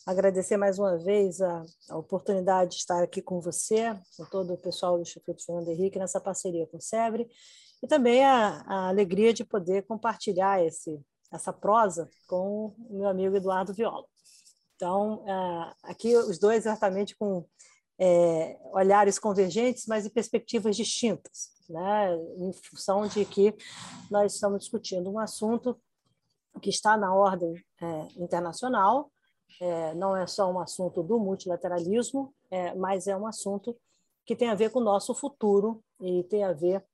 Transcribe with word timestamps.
agradecer 0.07 0.57
mais 0.57 0.79
uma 0.79 0.97
vez 0.97 1.43
a, 1.43 1.67
a, 1.91 1.99
oportunidade 1.99 2.71
de 2.71 2.77
estar 2.77 3.03
aqui 3.03 3.21
com 3.21 3.43
você, 3.43 3.95
com 4.17 4.25
todo 4.25 4.55
o 4.55 4.59
pessoal 4.59 4.97
do 4.97 5.03
Instituto 5.03 5.45
Fernando 5.45 5.69
Henrique, 5.69 5.99
nessa 5.99 6.19
parceria 6.19 6.67
com 6.67 6.79
o 6.79 6.81
SEBRE, 6.81 7.29
e 7.83 7.87
também 7.87 8.25
a, 8.25 8.65
a 8.67 8.89
alegria 8.89 9.35
de 9.35 9.45
poder 9.45 9.83
compartilhar 9.83 10.65
esse, 10.65 10.99
essa 11.37 11.53
prosa 11.53 12.09
com 12.27 12.75
o 12.79 12.99
meu 12.99 13.09
amigo 13.09 13.37
Eduardo 13.37 13.73
Viola. 13.73 14.05
Então, 14.75 15.25
aqui 15.83 16.15
os 16.15 16.39
dois 16.39 16.67
exatamente 16.67 17.17
com 17.17 17.47
é, 17.99 18.59
olhares 18.73 19.19
convergentes, 19.19 19.87
mas 19.87 20.05
em 20.05 20.11
perspectivas 20.11 20.77
distintas, 20.77 21.51
né? 21.69 22.15
em 22.39 22.53
função 22.53 23.07
de 23.07 23.25
que 23.25 23.55
nós 24.11 24.35
estamos 24.35 24.61
discutindo 24.61 25.11
um 25.11 25.19
assunto 25.19 25.81
que 26.61 26.71
está 26.71 26.97
na 26.97 27.15
ordem 27.15 27.55
é, 27.81 28.09
internacional, 28.17 29.11
é, 29.61 29.95
não 29.95 30.17
é 30.17 30.27
só 30.27 30.51
um 30.51 30.61
assunto 30.61 31.03
do 31.03 31.19
multilateralismo, 31.19 32.35
é, 32.51 32.75
mas 32.75 33.07
é 33.07 33.17
um 33.17 33.27
assunto 33.27 33.77
que 34.25 34.37
tem 34.37 34.49
a 34.49 34.55
ver 34.55 34.71
com 34.71 34.81
o 34.81 34.85
nosso 34.85 35.15
futuro 35.15 35.83
e 36.01 36.25
tem 36.25 36.45
a 36.45 36.53
ver 36.53 36.85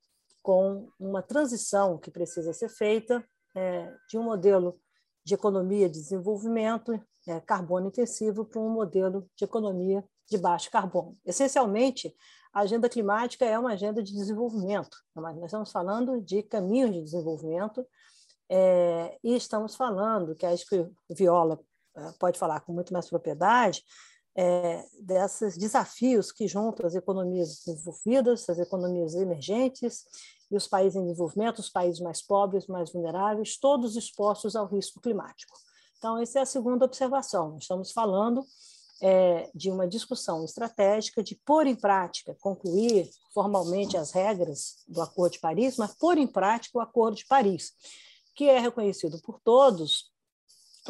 com 0.41 0.87
uma 0.99 1.21
transição 1.21 1.97
que 1.97 2.11
precisa 2.11 2.53
ser 2.53 2.69
feita 2.69 3.25
é, 3.55 3.93
de 4.09 4.17
um 4.17 4.23
modelo 4.23 4.79
de 5.25 5.33
economia 5.33 5.87
de 5.89 5.99
desenvolvimento 5.99 6.99
é, 7.27 7.39
carbono 7.39 7.87
intensivo 7.87 8.45
para 8.45 8.59
um 8.59 8.69
modelo 8.69 9.29
de 9.35 9.45
economia 9.45 10.03
de 10.29 10.37
baixo 10.37 10.69
carbono. 10.69 11.17
Essencialmente, 11.25 12.13
a 12.53 12.61
agenda 12.61 12.89
climática 12.89 13.45
é 13.45 13.57
uma 13.57 13.73
agenda 13.73 14.03
de 14.03 14.13
desenvolvimento, 14.13 14.97
mas 15.15 15.35
nós 15.35 15.45
estamos 15.45 15.71
falando 15.71 16.21
de 16.21 16.43
caminhos 16.43 16.93
de 16.93 17.01
desenvolvimento 17.01 17.85
é, 18.49 19.17
e 19.23 19.35
estamos 19.35 19.75
falando, 19.75 20.35
que 20.35 20.45
acho 20.45 20.67
que 20.67 20.79
o 20.79 21.15
Viola 21.15 21.59
é, 21.95 22.11
pode 22.19 22.37
falar 22.37 22.59
com 22.61 22.73
muito 22.73 22.93
mais 22.93 23.09
propriedade, 23.09 23.83
é, 24.35 24.83
desses 24.99 25.57
desafios 25.57 26.31
que 26.31 26.47
juntam 26.47 26.85
as 26.85 26.95
economias 26.95 27.63
desenvolvidas, 27.65 28.49
as 28.49 28.59
economias 28.59 29.13
emergentes 29.15 30.05
e 30.53 30.55
os 30.55 30.67
países 30.67 30.95
em 30.95 31.03
desenvolvimento, 31.03 31.59
os 31.59 31.69
países 31.69 31.99
mais 31.99 32.21
pobres, 32.21 32.67
mais 32.67 32.91
vulneráveis, 32.91 33.57
todos 33.57 33.95
expostos 33.95 34.55
ao 34.55 34.67
risco 34.67 35.01
climático. 35.01 35.57
Então, 35.97 36.19
essa 36.19 36.39
é 36.39 36.41
a 36.43 36.45
segunda 36.45 36.85
observação. 36.85 37.57
Estamos 37.57 37.91
falando 37.91 38.45
é, 39.01 39.49
de 39.55 39.71
uma 39.71 39.87
discussão 39.87 40.45
estratégica 40.45 41.23
de 41.23 41.35
pôr 41.43 41.65
em 41.65 41.75
prática, 41.75 42.37
concluir 42.39 43.09
formalmente 43.33 43.97
as 43.97 44.11
regras 44.11 44.83
do 44.87 45.01
Acordo 45.01 45.33
de 45.33 45.39
Paris, 45.39 45.75
mas 45.75 45.95
pôr 45.95 46.19
em 46.19 46.27
prática 46.27 46.77
o 46.77 46.81
Acordo 46.81 47.17
de 47.17 47.25
Paris, 47.25 47.71
que 48.35 48.47
é 48.47 48.59
reconhecido 48.59 49.19
por 49.23 49.39
todos 49.43 50.11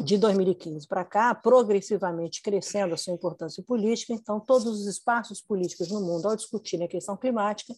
de 0.02 0.18
2015 0.18 0.86
para 0.86 1.04
cá, 1.04 1.34
progressivamente 1.34 2.42
crescendo 2.42 2.94
a 2.94 2.98
sua 2.98 3.14
importância 3.14 3.62
política. 3.62 4.12
Então, 4.12 4.40
todos 4.40 4.66
os 4.66 4.86
espaços 4.86 5.40
políticos 5.40 5.88
no 5.88 6.00
mundo, 6.00 6.28
ao 6.28 6.36
discutirem 6.36 6.84
a 6.84 6.88
questão 6.88 7.16
climática, 7.16 7.74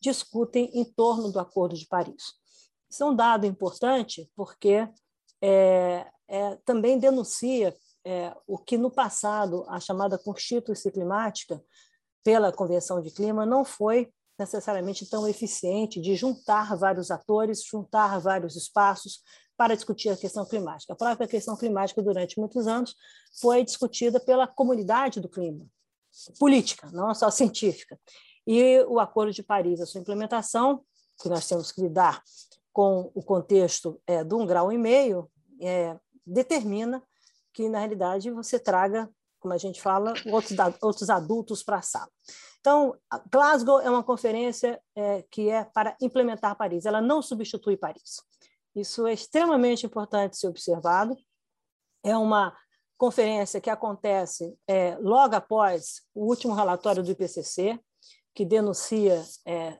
discutem 0.00 0.70
em 0.74 0.84
torno 0.84 1.30
do 1.30 1.38
Acordo 1.38 1.74
de 1.74 1.86
Paris. 1.86 2.34
Isso 2.88 3.02
é 3.02 3.06
um 3.06 3.14
dado 3.14 3.46
importante 3.46 4.30
porque 4.34 4.88
é, 5.40 6.06
é, 6.28 6.56
também 6.64 6.98
denuncia 6.98 7.74
é, 8.04 8.34
o 8.46 8.58
que 8.58 8.78
no 8.78 8.90
passado 8.90 9.64
a 9.68 9.78
chamada 9.78 10.18
Constituição 10.18 10.90
Climática 10.90 11.62
pela 12.24 12.52
Convenção 12.52 13.00
de 13.00 13.10
Clima 13.10 13.46
não 13.46 13.64
foi 13.64 14.10
necessariamente 14.38 15.08
tão 15.08 15.28
eficiente 15.28 16.00
de 16.00 16.16
juntar 16.16 16.76
vários 16.76 17.10
atores, 17.10 17.62
juntar 17.62 18.18
vários 18.18 18.56
espaços 18.56 19.22
para 19.56 19.74
discutir 19.74 20.08
a 20.08 20.16
questão 20.16 20.46
climática. 20.46 20.94
A 20.94 20.96
própria 20.96 21.28
questão 21.28 21.54
climática, 21.56 22.02
durante 22.02 22.38
muitos 22.40 22.66
anos, 22.66 22.94
foi 23.40 23.62
discutida 23.62 24.18
pela 24.18 24.46
comunidade 24.46 25.20
do 25.20 25.28
clima, 25.28 25.66
política, 26.38 26.88
não 26.92 27.14
só 27.14 27.30
científica. 27.30 28.00
E 28.46 28.80
o 28.88 28.98
Acordo 28.98 29.32
de 29.32 29.42
Paris, 29.42 29.80
a 29.80 29.86
sua 29.86 30.00
implementação, 30.00 30.84
que 31.20 31.28
nós 31.28 31.46
temos 31.46 31.70
que 31.70 31.80
lidar 31.80 32.22
com 32.72 33.10
o 33.14 33.22
contexto 33.22 34.00
é, 34.06 34.24
de 34.24 34.34
um 34.34 34.46
grau 34.46 34.72
e 34.72 34.78
meio, 34.78 35.30
é, 35.60 35.98
determina 36.26 37.02
que, 37.52 37.68
na 37.68 37.78
realidade, 37.78 38.30
você 38.30 38.58
traga, 38.58 39.10
como 39.38 39.52
a 39.52 39.58
gente 39.58 39.80
fala, 39.80 40.14
outros, 40.26 40.56
outros 40.80 41.10
adultos 41.10 41.62
para 41.62 41.78
a 41.78 41.82
sala. 41.82 42.10
Então, 42.60 42.94
Glasgow 43.32 43.80
é 43.80 43.90
uma 43.90 44.02
conferência 44.02 44.80
é, 44.94 45.22
que 45.30 45.48
é 45.48 45.64
para 45.64 45.96
implementar 46.00 46.56
Paris, 46.56 46.84
ela 46.84 47.00
não 47.00 47.22
substitui 47.22 47.76
Paris. 47.76 48.22
Isso 48.74 49.06
é 49.06 49.12
extremamente 49.12 49.86
importante 49.86 50.36
ser 50.36 50.48
observado. 50.48 51.16
É 52.04 52.16
uma 52.16 52.56
conferência 52.96 53.60
que 53.60 53.70
acontece 53.70 54.54
é, 54.68 54.96
logo 55.00 55.34
após 55.34 56.02
o 56.14 56.26
último 56.26 56.54
relatório 56.54 57.02
do 57.02 57.10
IPCC, 57.10 57.80
que 58.34 58.44
denuncia 58.44 59.24
é, 59.46 59.78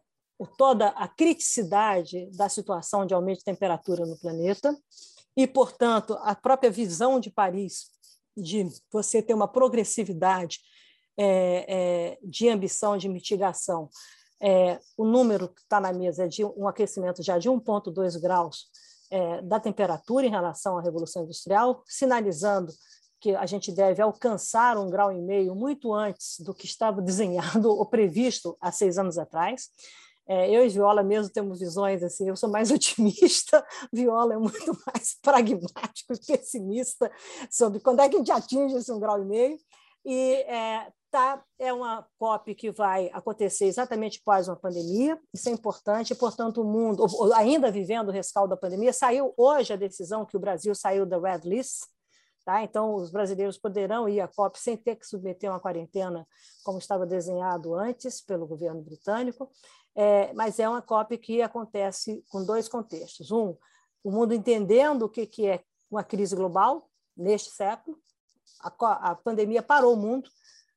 toda 0.57 0.89
a 0.89 1.07
criticidade 1.07 2.31
da 2.37 2.49
situação 2.49 3.07
de 3.07 3.15
aumento 3.15 3.39
de 3.39 3.45
temperatura 3.45 4.07
no 4.07 4.19
planeta 4.19 4.77
e, 5.37 5.47
portanto, 5.47 6.19
a 6.23 6.35
própria 6.35 6.71
visão 6.71 7.21
de 7.21 7.31
Paris 7.31 7.87
de 8.37 8.67
você 8.93 9.23
ter 9.23 9.35
uma 9.35 9.49
progressividade 9.49 10.61
é, 11.17 11.65
é, 11.69 12.19
de 12.23 12.49
ambição 12.49 12.97
de 12.97 13.09
mitigação. 13.09 13.89
É, 14.41 14.81
o 14.97 15.05
número 15.05 15.49
que 15.49 15.61
está 15.61 15.79
na 15.79 15.93
mesa 15.93 16.25
é 16.25 16.29
de 16.29 16.45
um 16.45 16.67
aquecimento 16.67 17.23
já 17.23 17.39
de 17.39 17.51
1,2 17.51 18.19
graus 18.19 18.69
é, 19.11 19.43
da 19.43 19.61
temperatura 19.61 20.27
em 20.27 20.31
relação 20.31 20.79
à 20.79 20.83
Revolução 20.83 21.25
Industrial, 21.25 21.83
sinalizando 21.87 22.73
que 23.21 23.35
a 23.37 23.47
gente 23.47 23.71
deve 23.71 24.01
alcançar 24.01 24.79
um 24.79 24.89
grau 24.89 25.13
e 25.13 25.21
meio 25.21 25.55
muito 25.55 25.93
antes 25.93 26.41
do 26.41 26.55
que 26.55 26.67
estava 26.67 27.01
desenhado 27.03 27.69
ou 27.69 27.85
previsto 27.87 28.57
há 28.61 28.73
seis 28.73 28.99
anos 28.99 29.19
atrás. 29.19 29.69
É, 30.27 30.49
eu 30.49 30.65
e 30.65 30.69
Viola 30.69 31.03
mesmo 31.03 31.33
temos 31.33 31.59
visões 31.59 32.05
assim, 32.05 32.29
eu 32.29 32.37
sou 32.37 32.49
mais 32.49 32.71
otimista, 32.73 33.67
Viola 33.93 34.35
é 34.35 34.39
muito 34.39 34.79
mais 34.87 35.17
pragmático 35.21 36.13
e 36.13 36.27
pessimista 36.27 37.11
sobre 37.51 37.81
quando 37.81 38.01
é 38.01 38.09
que 38.09 38.15
a 38.15 38.19
gente 38.19 38.31
atinge 38.31 38.77
esse 38.77 38.93
um 38.93 39.01
grau 39.01 39.21
e 39.21 39.25
meio. 39.25 39.59
E 40.05 40.35
é, 40.47 40.91
tá, 41.11 41.43
é 41.59 41.73
uma 41.73 42.07
COP 42.19 42.55
que 42.55 42.71
vai 42.71 43.11
acontecer 43.13 43.67
exatamente 43.67 44.21
após 44.23 44.49
uma 44.49 44.57
pandemia, 44.57 45.21
isso 45.35 45.49
é 45.49 45.53
importante, 45.53 46.15
portanto, 46.15 46.63
o 46.63 46.65
mundo, 46.65 47.05
ainda 47.35 47.71
vivendo 47.71 48.09
o 48.09 48.13
rescaldo 48.13 48.51
da 48.51 48.57
pandemia, 48.57 48.93
saiu 48.93 49.35
hoje 49.37 49.73
a 49.73 49.77
decisão 49.77 50.25
que 50.25 50.37
o 50.37 50.41
Brasil 50.41 50.75
saiu 50.75 51.05
da 51.05 51.19
Red 51.19 51.41
List, 51.45 51.83
Tá? 52.51 52.65
Então, 52.65 52.97
os 52.97 53.13
brasileiros 53.13 53.57
poderão 53.57 54.09
ir 54.09 54.21
à 54.21 54.27
COP 54.27 54.59
sem 54.59 54.77
ter 54.77 54.97
que 54.97 55.07
submeter 55.07 55.49
uma 55.49 55.61
quarentena, 55.61 56.27
como 56.65 56.81
estava 56.81 57.07
desenhado 57.07 57.77
antes 57.77 58.21
pelo 58.21 58.45
governo 58.45 58.83
britânico, 58.83 59.49
é, 59.95 60.33
mas 60.33 60.59
é 60.59 60.69
uma 60.69 60.83
COP 60.83 61.17
que 61.19 61.43
acontece 61.43 62.25
com 62.29 62.45
dois 62.45 62.69
contextos. 62.69 63.31
Um, 63.31 63.57
o 64.03 64.11
mundo 64.11 64.35
entendendo 64.35 65.05
o 65.05 65.09
que, 65.09 65.27
que 65.27 65.47
é 65.47 65.63
uma 65.89 66.03
crise 66.03 66.35
global 66.35 66.91
neste 67.17 67.51
século, 67.51 67.97
a, 68.61 69.11
a 69.11 69.15
pandemia 69.15 69.63
parou 69.63 69.95
o 69.95 69.97
mundo, 69.97 70.29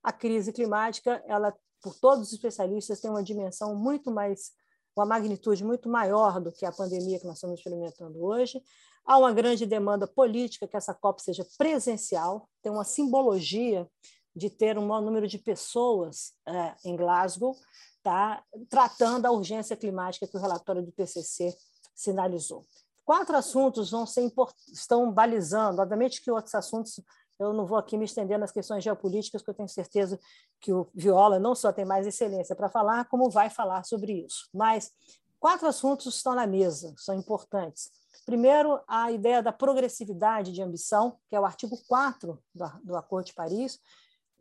a 0.04 0.14
crise 0.14 0.54
climática, 0.54 1.24
ela, 1.26 1.56
por 1.82 1.96
todos 1.96 2.28
os 2.28 2.34
especialistas, 2.34 3.02
tem 3.02 3.10
uma 3.10 3.24
dimensão 3.24 3.76
muito 3.76 4.12
mais, 4.12 4.52
uma 4.96 5.08
magnitude 5.08 5.64
muito 5.64 5.90
maior 5.90 6.40
do 6.40 6.52
que 6.52 6.68
a 6.68 6.72
pandemia 6.72 7.20
que 7.20 7.26
nós 7.26 7.38
estamos 7.38 7.58
experimentando 7.58 8.24
hoje. 8.24 8.62
Há 9.06 9.18
uma 9.18 9.34
grande 9.34 9.66
demanda 9.66 10.08
política 10.08 10.68
que 10.68 10.78
essa 10.78 10.94
COP 10.94 11.22
seja 11.22 11.46
presencial, 11.58 12.48
tem 12.62 12.72
uma 12.72 12.86
simbologia 12.86 13.88
de 14.36 14.50
ter 14.50 14.78
um 14.78 14.88
maior 14.88 15.02
número 15.02 15.28
de 15.28 15.38
pessoas 15.38 16.34
é, 16.48 16.76
em 16.86 16.96
Glasgow, 16.96 17.56
tá, 18.02 18.44
tratando 18.70 19.26
a 19.26 19.32
urgência 19.32 19.76
climática 19.76 20.28
que 20.28 20.38
o 20.38 20.40
relatório 20.40 20.82
do 20.82 20.92
PCC 20.92 21.56
sinalizou. 21.94 22.66
Quatro 23.06 23.36
assuntos 23.36 23.92
vão 23.92 24.06
ser 24.06 24.32
estão 24.72 25.12
balizando, 25.12 25.82
obviamente 25.82 26.22
que 26.22 26.32
outros 26.32 26.56
assuntos 26.56 27.02
eu 27.40 27.52
não 27.52 27.66
vou 27.66 27.78
aqui 27.78 27.98
me 27.98 28.06
estender 28.06 28.38
nas 28.38 28.52
questões 28.52 28.84
geopolíticas, 28.84 29.42
porque 29.42 29.52
eu 29.52 29.56
tenho 29.56 29.70
certeza 29.70 30.20
que 30.62 30.72
o 30.72 30.88
Viola 30.94 31.40
não 31.40 31.56
só 31.56 31.74
tem 31.74 31.84
mais 31.84 32.06
excelência 32.08 32.56
para 32.56 32.70
falar, 32.70 33.06
como 33.06 33.30
vai 33.30 33.50
falar 33.50 33.84
sobre 33.84 34.14
isso. 34.26 34.48
Mas 34.54 34.92
quatro 35.40 35.68
assuntos 35.68 36.16
estão 36.16 36.36
na 36.36 36.48
mesa, 36.48 36.94
são 36.98 37.16
importantes. 37.16 37.92
Primeiro, 38.26 38.80
a 38.88 39.12
ideia 39.12 39.42
da 39.42 39.52
progressividade 39.52 40.52
de 40.52 40.62
ambição, 40.62 41.18
que 41.30 41.36
é 41.36 41.40
o 41.40 41.46
artigo 41.46 41.78
4 41.88 42.42
do, 42.54 42.72
do 42.84 42.96
Acordo 42.96 43.28
de 43.28 43.34
Paris, 43.34 43.80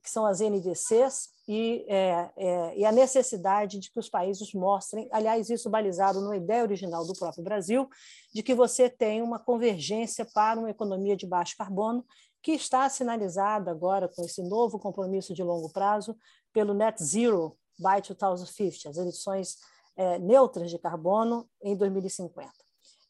que 0.03 0.11
são 0.11 0.27
as 0.27 0.41
NDCs, 0.41 1.31
e, 1.47 1.85
é, 1.89 2.31
é, 2.37 2.79
e, 2.79 2.85
a 2.85 2.93
necessidade 2.93 3.79
de 3.79 3.91
que 3.91 3.99
os 3.99 4.09
países 4.09 4.53
mostrem, 4.53 5.09
aliás, 5.13 5.49
isso 5.49 5.71
balizado 5.71 6.21
na 6.21 6.37
ideia 6.37 6.63
original 6.63 7.07
do 7.07 7.15
próprio 7.15 7.43
Brasil, 7.43 7.89
de 8.35 8.43
que 8.43 8.55
você 8.55 8.91
tem 8.91 9.23
uma 9.23 9.39
convergência 9.39 10.25
para 10.25 10.59
uma 10.59 10.71
economia 10.71 11.17
de 11.17 11.27
baixo 11.27 11.57
carbono, 11.57 12.05
que 12.43 12.53
está 12.53 12.89
sinalizada 12.89 13.71
agora 13.71 14.09
com 14.09 14.25
esse 14.25 14.43
novo 14.43 14.79
compromisso 14.79 15.33
de 15.35 15.43
longo 15.43 15.71
prazo 15.71 16.17
pelo 16.53 16.75
Net 16.75 17.03
Zero 17.03 17.57
by 17.79 18.03
2050, 18.03 18.89
as 18.89 18.97
emissões 18.97 19.57
é, 19.97 20.19
neutras 20.19 20.71
de 20.71 20.79
carbono 20.79 21.49
em 21.63 21.77
2050. 21.77 22.51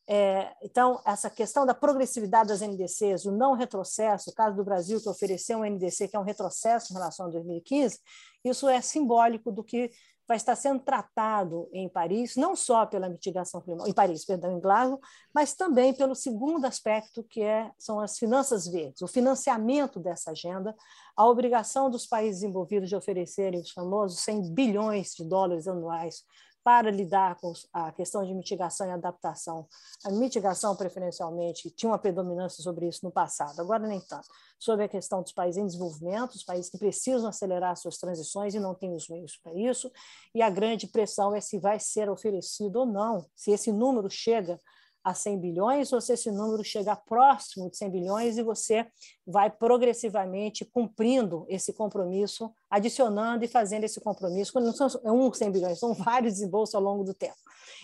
É, 0.09 0.53
então, 0.63 1.01
essa 1.07 1.31
questão 1.31 1.65
da 1.65 1.75
progressividade 1.75 2.49
das 2.49 2.61
NDCs, 2.61 3.25
o 3.25 3.31
não 3.31 3.55
retrocesso, 3.55 4.31
o 4.31 4.35
caso 4.35 4.57
do 4.57 4.65
Brasil 4.65 5.01
que 5.01 5.09
ofereceu 5.09 5.59
um 5.59 5.65
NDC 5.65 6.09
que 6.09 6.17
é 6.17 6.19
um 6.19 6.25
retrocesso 6.25 6.93
em 6.93 6.97
relação 6.97 7.27
a 7.27 7.31
2015, 7.31 8.01
isso 8.45 8.69
é 8.69 8.81
simbólico 8.81 9.53
do 9.53 9.63
que 9.63 9.91
vai 10.27 10.37
estar 10.37 10.57
sendo 10.57 10.81
tratado 10.81 11.69
em 11.73 11.89
Paris, 11.89 12.37
não 12.37 12.55
só 12.57 12.87
pela 12.87 13.09
mitigação 13.09 13.61
climática, 13.61 13.91
em 13.91 13.95
Paris, 13.95 14.25
perdão, 14.25 14.57
em 14.57 14.61
Glasgow, 14.61 15.01
mas 15.35 15.55
também 15.55 15.93
pelo 15.93 16.15
segundo 16.15 16.65
aspecto, 16.65 17.25
que 17.25 17.43
é, 17.43 17.71
são 17.79 18.01
as 18.01 18.19
finanças 18.19 18.67
verdes, 18.67 19.03
o 19.03 19.07
financiamento 19.07 20.01
dessa 20.01 20.31
agenda, 20.31 20.75
a 21.17 21.27
obrigação 21.29 21.91
dos 21.91 22.07
países 22.07 22.43
envolvidos 22.43 22.89
de 22.89 22.97
oferecerem 22.97 23.61
os 23.61 23.71
famosos 23.71 24.21
100 24.21 24.55
bilhões 24.55 25.13
de 25.15 25.25
dólares 25.25 25.69
anuais 25.69 26.25
para 26.65 26.91
lidar 26.91 27.37
com 27.37 27.53
a 27.73 27.91
questão 27.93 28.25
de 28.25 28.35
mitigação 28.35 28.87
e 28.87 28.91
adaptação. 28.91 29.67
A 30.05 30.11
mitigação, 30.11 30.77
preferencialmente, 30.77 31.71
tinha 31.71 31.91
uma 31.91 31.99
predominância 31.99 32.63
sobre 32.63 32.89
isso 32.89 33.01
no 33.03 33.11
passado, 33.11 33.61
agora 33.61 33.87
nem 33.87 34.01
tanto. 34.01 34.29
Sobre 34.59 34.85
a 34.85 34.89
questão 34.89 35.23
dos 35.23 35.33
países 35.33 35.61
em 35.61 35.67
desenvolvimento, 35.67 36.35
os 36.35 36.45
países 36.45 36.71
que 36.71 36.79
precisam 36.79 37.29
acelerar 37.29 37.77
suas 37.77 37.99
transições 37.99 38.55
e 38.55 38.61
não 38.61 38.75
têm 38.75 38.95
os 38.95 39.09
meios 39.09 39.37
para 39.37 39.53
isso, 39.55 39.91
e 40.35 40.41
a 40.41 40.49
grande 40.49 40.87
pressão 40.87 41.35
é 41.35 41.41
se 41.41 41.59
vai 41.59 41.81
ser 41.81 42.09
oferecido 42.09 42.77
ou 42.77 42.87
não, 42.87 43.27
se 43.35 43.51
esse 43.51 43.73
número 43.73 44.09
chega 44.09 44.61
a 45.05 45.15
100 45.15 45.39
bilhões, 45.39 45.93
ou 45.93 46.01
se 46.01 46.13
esse 46.13 46.31
número 46.31 46.63
chega 46.63 46.95
próximo 46.95 47.71
de 47.71 47.77
100 47.77 47.91
bilhões 47.91 48.39
e 48.39 48.43
você 48.43 48.87
vai 49.27 49.51
progressivamente 49.51 50.65
cumprindo 50.65 51.45
esse 51.49 51.73
compromisso, 51.73 52.53
adicionando 52.71 53.45
e 53.45 53.49
fazendo 53.49 53.85
esse 53.85 54.01
compromisso. 54.01 54.59
Não 54.61 54.73
são 54.73 54.89
um 55.05 55.33
100 55.33 55.51
bilhões, 55.51 55.79
são 55.79 55.95
vários 55.95 56.35
desembolsos 56.35 56.75
ao 56.75 56.83
longo 56.83 57.05
do 57.05 57.15
tempo. 57.15 57.37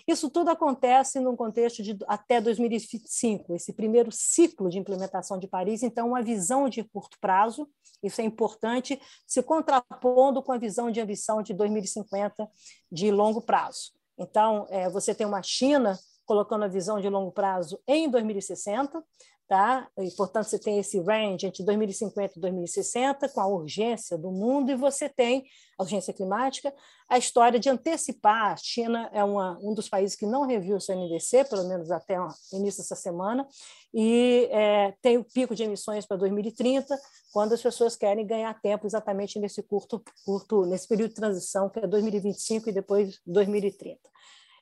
Isso 0.07 0.31
tudo 0.31 0.51
acontece 0.51 1.21
num 1.21 1.37
contexto 1.37 1.83
de 1.83 1.97
até 2.07 2.41
2025, 2.41 3.55
esse 3.55 3.73
primeiro 3.73 4.11
ciclo 4.11 4.69
de 4.71 4.79
implementação 4.79 5.39
de 5.39 5.47
Paris, 5.47 5.83
então, 5.83 6.09
uma 6.09 6.23
visão 6.23 6.69
de 6.69 6.83
curto 6.83 7.19
prazo, 7.21 7.69
isso 8.03 8.21
é 8.21 8.25
importante, 8.25 9.01
se 9.27 9.43
contrapondo 9.43 10.43
com 10.43 10.53
a 10.53 10.59
visão 10.59 10.91
de 10.91 11.01
ambição 11.01 11.43
de 11.43 11.53
2050 11.53 12.49
de 12.91 13.11
longo 13.11 13.43
prazo. 13.43 13.93
Então, 14.17 14.67
é, 14.71 14.89
você 14.89 15.15
tem 15.15 15.27
uma 15.27 15.43
China 15.43 15.99
colocando 16.29 16.65
a 16.65 16.69
visão 16.69 17.01
de 17.01 17.09
longo 17.09 17.33
prazo 17.33 17.81
em 17.89 18.07
2060, 18.09 19.03
tá? 19.49 19.89
E, 19.99 20.11
portanto, 20.11 20.45
você 20.45 20.59
tem 20.59 20.79
esse 20.79 21.01
range 21.01 21.47
entre 21.47 21.65
2050 21.65 22.35
e 22.37 22.41
2060, 22.41 23.31
com 23.31 23.41
a 23.41 23.47
urgência 23.47 24.19
do 24.19 24.31
mundo, 24.31 24.71
e 24.71 24.75
você 24.75 25.09
tem 25.09 25.47
a 25.79 25.83
urgência 25.83 26.13
climática, 26.13 26.71
a 27.09 27.17
história 27.17 27.59
de 27.59 27.71
antecipar. 27.71 28.53
A 28.53 28.57
China 28.57 29.09
é 29.11 29.25
uma, 29.25 29.59
um 29.63 29.73
dos 29.73 29.89
países 29.89 30.15
que 30.15 30.27
não 30.27 30.47
reviu 30.47 30.77
o 30.77 30.81
seu 30.81 30.95
NDC, 30.95 31.45
pelo 31.45 31.67
menos 31.67 31.91
até 31.91 32.21
o 32.21 32.29
início 32.53 32.83
dessa 32.83 32.95
semana, 32.95 33.49
e 33.95 34.51
é, 34.53 34.93
tem 35.01 35.17
o 35.17 35.25
pico 35.25 35.55
de 35.55 35.63
emissões 35.63 36.05
para 36.05 36.19
2030, 36.19 36.95
quando 37.33 37.55
as 37.55 37.63
pessoas 37.63 37.97
querem 37.97 38.27
ganhar 38.27 38.53
tempo 38.61 38.87
exatamente 38.87 39.39
nesse 39.39 39.63
curto, 39.63 40.03
curto 40.27 40.67
nesse 40.67 40.87
período 40.87 41.09
de 41.09 41.17
transição, 41.17 41.71
que 41.71 41.79
é 41.79 41.87
2025 41.87 42.69
e 42.69 42.73
depois 42.73 43.19
2030. 43.27 43.99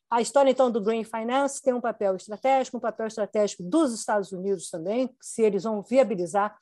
A 0.09 0.21
história, 0.21 0.51
então, 0.51 0.71
do 0.71 0.81
Green 0.81 1.03
Finance 1.03 1.61
tem 1.61 1.75
um 1.75 1.81
papel 1.81 2.15
estratégico, 2.15 2.77
um 2.77 2.81
papel 2.81 3.09
estratégico 3.09 3.63
dos 3.65 3.93
Estados 3.93 4.31
Unidos 4.31 4.71
também, 4.71 5.15
se 5.21 5.43
eles 5.43 5.65
vão 5.65 5.83
viabilizar. 5.83 6.57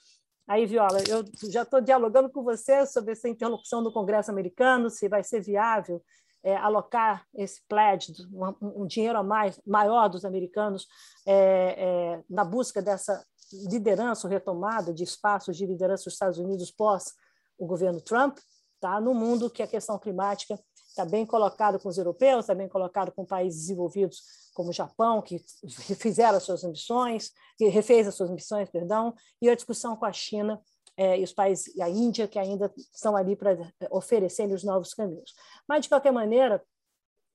Aí, 0.49 0.65
Viola, 0.67 0.99
eu 1.09 1.25
já 1.51 1.63
estou 1.63 1.81
dialogando 1.81 2.31
com 2.31 2.43
você 2.43 2.87
sobre 2.87 3.13
essa 3.13 3.29
interlocução 3.29 3.83
do 3.83 3.93
Congresso 3.93 4.31
americano, 4.31 4.89
se 4.89 5.09
vai 5.09 5.23
ser 5.23 5.41
viável 5.41 6.03
é, 6.45 6.57
alocar 6.57 7.27
esse 7.35 7.63
pledge, 7.67 8.13
um, 8.31 8.83
um, 8.83 8.87
dinheiro 8.87 9.19
a 9.19 9.23
mais, 9.23 9.59
maior 9.67 10.09
dos 10.09 10.25
americanos, 10.25 10.87
é, 11.27 11.35
é, 11.35 12.25
na 12.29 12.45
busca 12.45 12.83
dessa 12.83 13.25
liderança, 13.71 14.29
retomada 14.29 14.93
de 14.93 15.03
espaços 15.03 15.57
de 15.57 15.65
liderança 15.65 16.05
dos 16.05 16.13
Estados 16.13 16.39
Unidos 16.39 16.71
pós 16.71 17.15
o 17.59 17.67
governo 17.67 18.01
Trump, 18.01 18.39
tá? 18.79 19.01
no 19.01 19.15
mundo 19.15 19.49
que 19.49 19.63
a 19.63 19.67
questão 19.67 19.99
climática 19.99 20.59
está 20.95 21.05
bem 21.05 21.27
colocado 21.27 21.79
com 21.81 21.89
os 21.89 21.99
europeus, 21.99 22.45
está 22.45 22.55
bem 22.55 22.69
colocado 22.69 23.11
com 23.11 23.25
países 23.25 23.63
desenvolvidos 23.63 24.23
como 24.55 24.71
o 24.71 24.73
Japão, 24.73 25.21
que 25.21 25.45
fizeram 25.99 26.37
as 26.39 26.45
suas 26.45 26.63
ambições, 26.63 27.33
que 27.59 27.67
refez 27.67 28.07
as 28.07 28.15
suas 28.15 28.31
ambições, 28.31 28.71
perdão, 28.71 29.13
e 29.43 29.51
a 29.51 29.57
discussão 29.57 29.97
com 29.97 30.05
a 30.05 30.13
China 30.13 30.63
é, 30.97 31.19
e 31.19 31.25
os 31.25 31.33
países, 31.33 31.75
e 31.75 31.83
a 31.83 31.89
Índia, 31.89 32.29
que 32.29 32.39
ainda 32.39 32.73
estão 32.95 33.17
ali 33.17 33.35
para 33.35 33.59
oferecer 33.91 34.49
os 34.53 34.63
novos 34.63 34.95
caminhos. 34.95 35.35
Mas, 35.69 35.83
de 35.83 35.89
qualquer 35.89 36.13
maneira, 36.13 36.63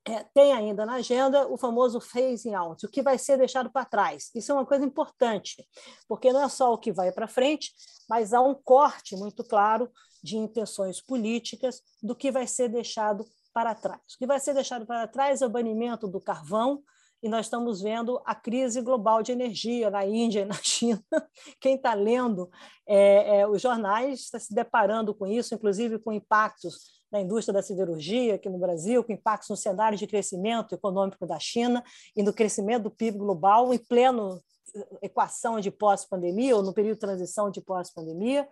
é, 0.07 0.23
tem 0.33 0.53
ainda 0.53 0.85
na 0.85 0.93
agenda 0.93 1.45
o 1.45 1.57
famoso 1.57 1.99
phasing 1.99 2.53
out, 2.53 2.85
o 2.85 2.89
que 2.89 3.01
vai 3.01 3.17
ser 3.17 3.37
deixado 3.37 3.69
para 3.69 3.83
trás. 3.83 4.31
Isso 4.33 4.53
é 4.53 4.55
uma 4.55 4.65
coisa 4.65 4.85
importante, 4.85 5.67
porque 6.07 6.31
não 6.31 6.41
é 6.41 6.47
só 6.47 6.73
o 6.73 6.77
que 6.77 6.93
vai 6.93 7.11
para 7.11 7.27
frente, 7.27 7.73
mas 8.09 8.33
há 8.33 8.39
um 8.39 8.55
corte 8.55 9.17
muito 9.17 9.43
claro 9.43 9.91
de 10.23 10.37
intenções 10.37 11.01
políticas 11.01 11.81
do 12.01 12.15
que 12.15 12.31
vai 12.31 12.47
ser 12.47 12.69
deixado 12.69 13.25
para 13.53 13.75
trás. 13.75 14.01
O 14.15 14.17
que 14.17 14.27
vai 14.27 14.39
ser 14.39 14.53
deixado 14.53 14.85
para 14.85 15.07
trás 15.07 15.41
é 15.41 15.45
o 15.45 15.49
banimento 15.49 16.07
do 16.07 16.21
carvão, 16.21 16.83
e 17.21 17.27
nós 17.27 17.47
estamos 17.47 17.81
vendo 17.81 18.21
a 18.25 18.33
crise 18.33 18.81
global 18.81 19.21
de 19.21 19.31
energia 19.31 19.89
na 19.89 20.05
Índia 20.05 20.41
e 20.41 20.45
na 20.45 20.55
China. 20.63 21.03
Quem 21.59 21.75
está 21.75 21.93
lendo 21.93 22.49
é, 22.87 23.39
é, 23.39 23.47
os 23.47 23.61
jornais 23.61 24.21
está 24.21 24.39
se 24.39 24.53
deparando 24.53 25.13
com 25.13 25.27
isso, 25.27 25.53
inclusive 25.53 25.99
com 25.99 26.11
impactos 26.11 26.99
na 27.11 27.19
indústria 27.19 27.53
da 27.53 27.61
siderurgia 27.61 28.35
aqui 28.35 28.47
no 28.49 28.59
Brasil, 28.59 29.03
com 29.03 29.11
impactos 29.11 29.49
no 29.49 29.57
cenário 29.57 29.97
de 29.97 30.07
crescimento 30.07 30.75
econômico 30.75 31.25
da 31.25 31.39
China 31.39 31.83
e 32.15 32.23
no 32.23 32.31
crescimento 32.31 32.83
do 32.83 32.91
PIB 32.91 33.17
global 33.17 33.73
em 33.73 33.79
pleno 33.79 34.39
equação 35.01 35.59
de 35.59 35.71
pós-pandemia, 35.71 36.55
ou 36.55 36.63
no 36.63 36.73
período 36.73 36.95
de 36.95 37.01
transição 37.01 37.49
de 37.49 37.61
pós-pandemia. 37.61 38.47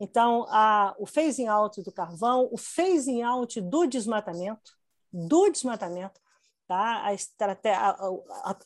Então, 0.00 0.46
a, 0.48 0.94
o 0.98 1.06
phasing 1.06 1.46
out 1.46 1.82
do 1.82 1.92
carvão, 1.92 2.48
o 2.52 2.56
phasing 2.58 3.22
out 3.22 3.60
do 3.60 3.86
desmatamento, 3.86 4.72
do 5.12 5.48
desmatamento, 5.50 6.20
Tá? 6.66 7.06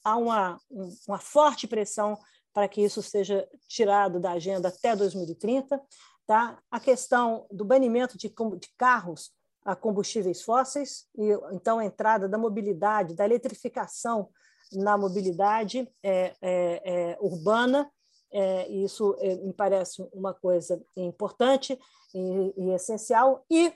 Há 0.02 0.16
uma, 0.16 0.58
uma 1.06 1.18
forte 1.18 1.68
pressão 1.68 2.18
para 2.52 2.66
que 2.66 2.80
isso 2.80 3.02
seja 3.02 3.46
tirado 3.68 4.18
da 4.18 4.32
agenda 4.32 4.68
até 4.68 4.96
2030. 4.96 5.80
Tá? 6.26 6.58
A 6.70 6.80
questão 6.80 7.46
do 7.50 7.64
banimento 7.64 8.16
de, 8.16 8.28
de 8.28 8.68
carros 8.78 9.32
a 9.62 9.76
combustíveis 9.76 10.42
fósseis, 10.42 11.06
e 11.14 11.28
então 11.52 11.78
a 11.78 11.84
entrada 11.84 12.26
da 12.26 12.38
mobilidade, 12.38 13.14
da 13.14 13.26
eletrificação 13.26 14.30
na 14.72 14.96
mobilidade 14.96 15.88
é, 16.02 16.34
é, 16.40 16.82
é, 16.84 17.18
urbana, 17.20 17.90
é, 18.32 18.68
isso 18.68 19.16
é, 19.18 19.34
me 19.36 19.52
parece 19.52 20.06
uma 20.12 20.32
coisa 20.32 20.80
importante 20.96 21.78
e, 22.14 22.54
e, 22.56 22.70
essencial, 22.70 23.44
e 23.50 23.72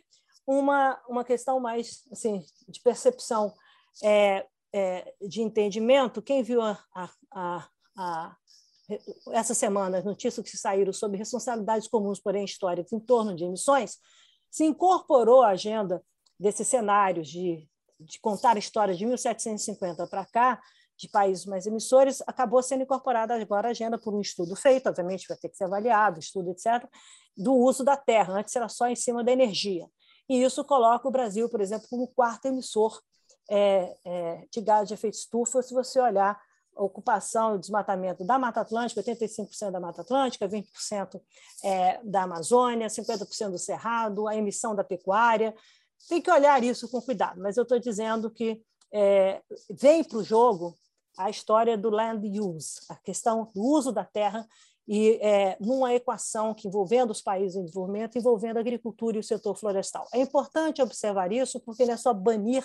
uma, 0.47 1.01
uma 1.09 1.25
questão 1.25 1.59
mais 1.59 2.03
assim, 2.13 2.45
de 2.69 2.81
percepção, 2.81 3.53
de 5.23 5.41
entendimento. 5.41 6.21
Quem 6.21 6.43
viu 6.43 6.61
a, 6.61 6.79
a, 7.33 7.69
a, 7.97 8.37
essa 9.31 9.55
semana 9.55 9.99
as 9.99 10.05
notícias 10.05 10.45
que 10.49 10.57
saíram 10.57 10.93
sobre 10.93 11.17
responsabilidades 11.17 11.89
comuns, 11.89 12.21
porém 12.21 12.45
históricas, 12.45 12.93
em 12.93 13.01
torno 13.01 13.35
de 13.35 13.45
emissões, 13.45 13.99
se 14.51 14.65
incorporou 14.65 15.43
à 15.43 15.51
agenda 15.51 16.03
desses 16.39 16.69
cenários 16.69 17.29
de, 17.29 17.67
de 17.99 18.21
contar 18.21 18.57
histórias 18.57 18.99
de 18.99 19.07
1750 19.07 20.07
para 20.07 20.25
cá, 20.27 20.61
de 20.97 21.09
países 21.09 21.45
mais 21.47 21.67
emissores, 21.67 22.23
acabou 22.27 22.63
sendo 22.63 22.83
incorporada 22.83 23.35
agora 23.35 23.69
à 23.69 23.71
agenda 23.71 23.99
por 23.99 24.15
um 24.15 24.21
estudo 24.21 24.55
feito, 24.55 24.89
obviamente 24.89 25.27
vai 25.29 25.37
ter 25.37 25.49
que 25.49 25.57
ser 25.57 25.65
avaliado, 25.65 26.21
estudo, 26.21 26.51
etc., 26.51 26.89
do 27.37 27.53
uso 27.53 27.85
da 27.85 27.97
terra. 27.97 28.35
Antes 28.35 28.55
era 28.55 28.69
só 28.69 28.87
em 28.87 28.95
cima 28.95 29.25
da 29.25 29.33
energia. 29.33 29.89
E 30.29 30.43
isso 30.43 30.65
coloca 30.65 31.07
o 31.07 31.11
Brasil, 31.11 31.49
por 31.49 31.61
exemplo, 31.61 31.87
como 31.89 32.09
quarto 32.09 32.47
emissor 32.47 33.01
é, 33.51 33.95
é, 34.05 34.47
de 34.51 34.61
gás 34.61 34.89
de 34.89 34.95
efeito 34.95 35.15
estufa, 35.15 35.63
se 35.63 35.75
você 35.75 36.01
olhar 36.01 36.41
a 36.77 36.83
ocupação 36.83 37.55
e 37.55 37.59
desmatamento 37.59 38.25
da 38.25 38.39
Mata 38.39 38.61
Atlântica, 38.61 39.03
85% 39.03 39.71
da 39.71 39.81
Mata 39.81 40.01
Atlântica, 40.03 40.49
20% 40.49 41.21
é, 41.63 42.01
da 42.03 42.23
Amazônia, 42.23 42.89
50% 42.89 43.51
do 43.51 43.59
Cerrado, 43.59 44.27
a 44.27 44.35
emissão 44.35 44.75
da 44.75 44.83
pecuária. 44.83 45.55
Tem 46.09 46.21
que 46.21 46.31
olhar 46.31 46.63
isso 46.63 46.89
com 46.89 47.01
cuidado, 47.01 47.41
mas 47.41 47.57
eu 47.57 47.63
estou 47.63 47.79
dizendo 47.79 48.31
que 48.31 48.63
é, 48.93 49.43
vem 49.71 50.03
para 50.03 50.19
o 50.19 50.25
jogo 50.25 50.77
a 51.17 51.31
história 51.31 51.77
do 51.77 51.91
land 51.91 52.27
use, 52.41 52.81
a 52.89 52.97
questão 52.97 53.51
do 53.55 53.63
uso 53.63 53.93
da 53.93 54.05
terra 54.05 54.47
e 54.87 55.19
é, 55.23 55.57
numa 55.61 55.95
equação 55.95 56.53
que 56.53 56.69
envolvendo 56.69 57.11
os 57.11 57.23
países 57.23 57.57
em 57.57 57.65
desenvolvimento, 57.65 58.19
envolvendo 58.19 58.59
a 58.59 58.61
agricultura 58.61 59.17
e 59.17 59.21
o 59.21 59.25
setor 59.25 59.57
florestal. 59.57 60.07
É 60.13 60.21
importante 60.21 60.83
observar 60.83 61.33
isso, 61.33 61.59
porque 61.61 61.87
não 61.87 61.95
é 61.95 61.97
só 61.97 62.13
banir 62.13 62.65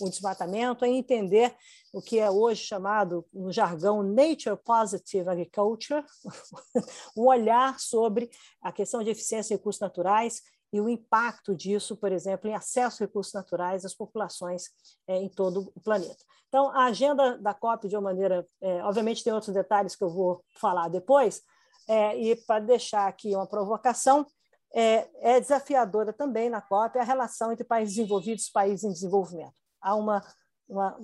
o 0.00 0.08
desmatamento, 0.08 0.84
é 0.84 0.88
entender 0.88 1.54
o 1.92 2.02
que 2.02 2.18
é 2.18 2.30
hoje 2.30 2.64
chamado, 2.64 3.24
no 3.32 3.52
jargão, 3.52 4.02
Nature 4.02 4.56
Positive 4.64 5.28
Agriculture, 5.28 6.04
um 7.16 7.26
olhar 7.28 7.78
sobre 7.78 8.28
a 8.60 8.72
questão 8.72 9.02
de 9.02 9.10
eficiência 9.10 9.54
e 9.54 9.56
recursos 9.56 9.80
naturais 9.80 10.42
e 10.72 10.80
o 10.80 10.88
impacto 10.88 11.54
disso, 11.54 11.96
por 11.96 12.10
exemplo, 12.10 12.48
em 12.48 12.54
acesso 12.54 13.02
a 13.02 13.06
recursos 13.06 13.32
naturais 13.32 13.84
às 13.84 13.94
populações 13.94 14.64
é, 15.06 15.16
em 15.16 15.28
todo 15.28 15.72
o 15.74 15.80
planeta. 15.80 16.24
Então, 16.48 16.68
a 16.70 16.86
agenda 16.86 17.38
da 17.38 17.52
COP, 17.52 17.88
de 17.88 17.96
uma 17.96 18.02
maneira, 18.02 18.46
é, 18.60 18.82
obviamente, 18.84 19.24
tem 19.24 19.32
outros 19.32 19.52
detalhes 19.52 19.96
que 19.96 20.04
eu 20.04 20.10
vou 20.10 20.44
falar 20.60 20.88
depois, 20.88 21.42
é, 21.88 22.16
e 22.16 22.36
para 22.36 22.64
deixar 22.64 23.08
aqui 23.08 23.34
uma 23.34 23.46
provocação, 23.46 24.26
é, 24.74 25.08
é, 25.20 25.40
desafiadora 25.40 26.12
também 26.12 26.50
na 26.50 26.60
COP 26.60 26.98
a 26.98 27.04
relação 27.04 27.52
entre 27.52 27.64
países 27.64 27.94
desenvolvidos 27.94 28.46
e 28.46 28.52
países 28.52 28.84
em 28.84 28.92
desenvolvimento. 28.92 29.54
Há 29.80 29.94
uma, 29.94 30.24
uma, 30.68 30.96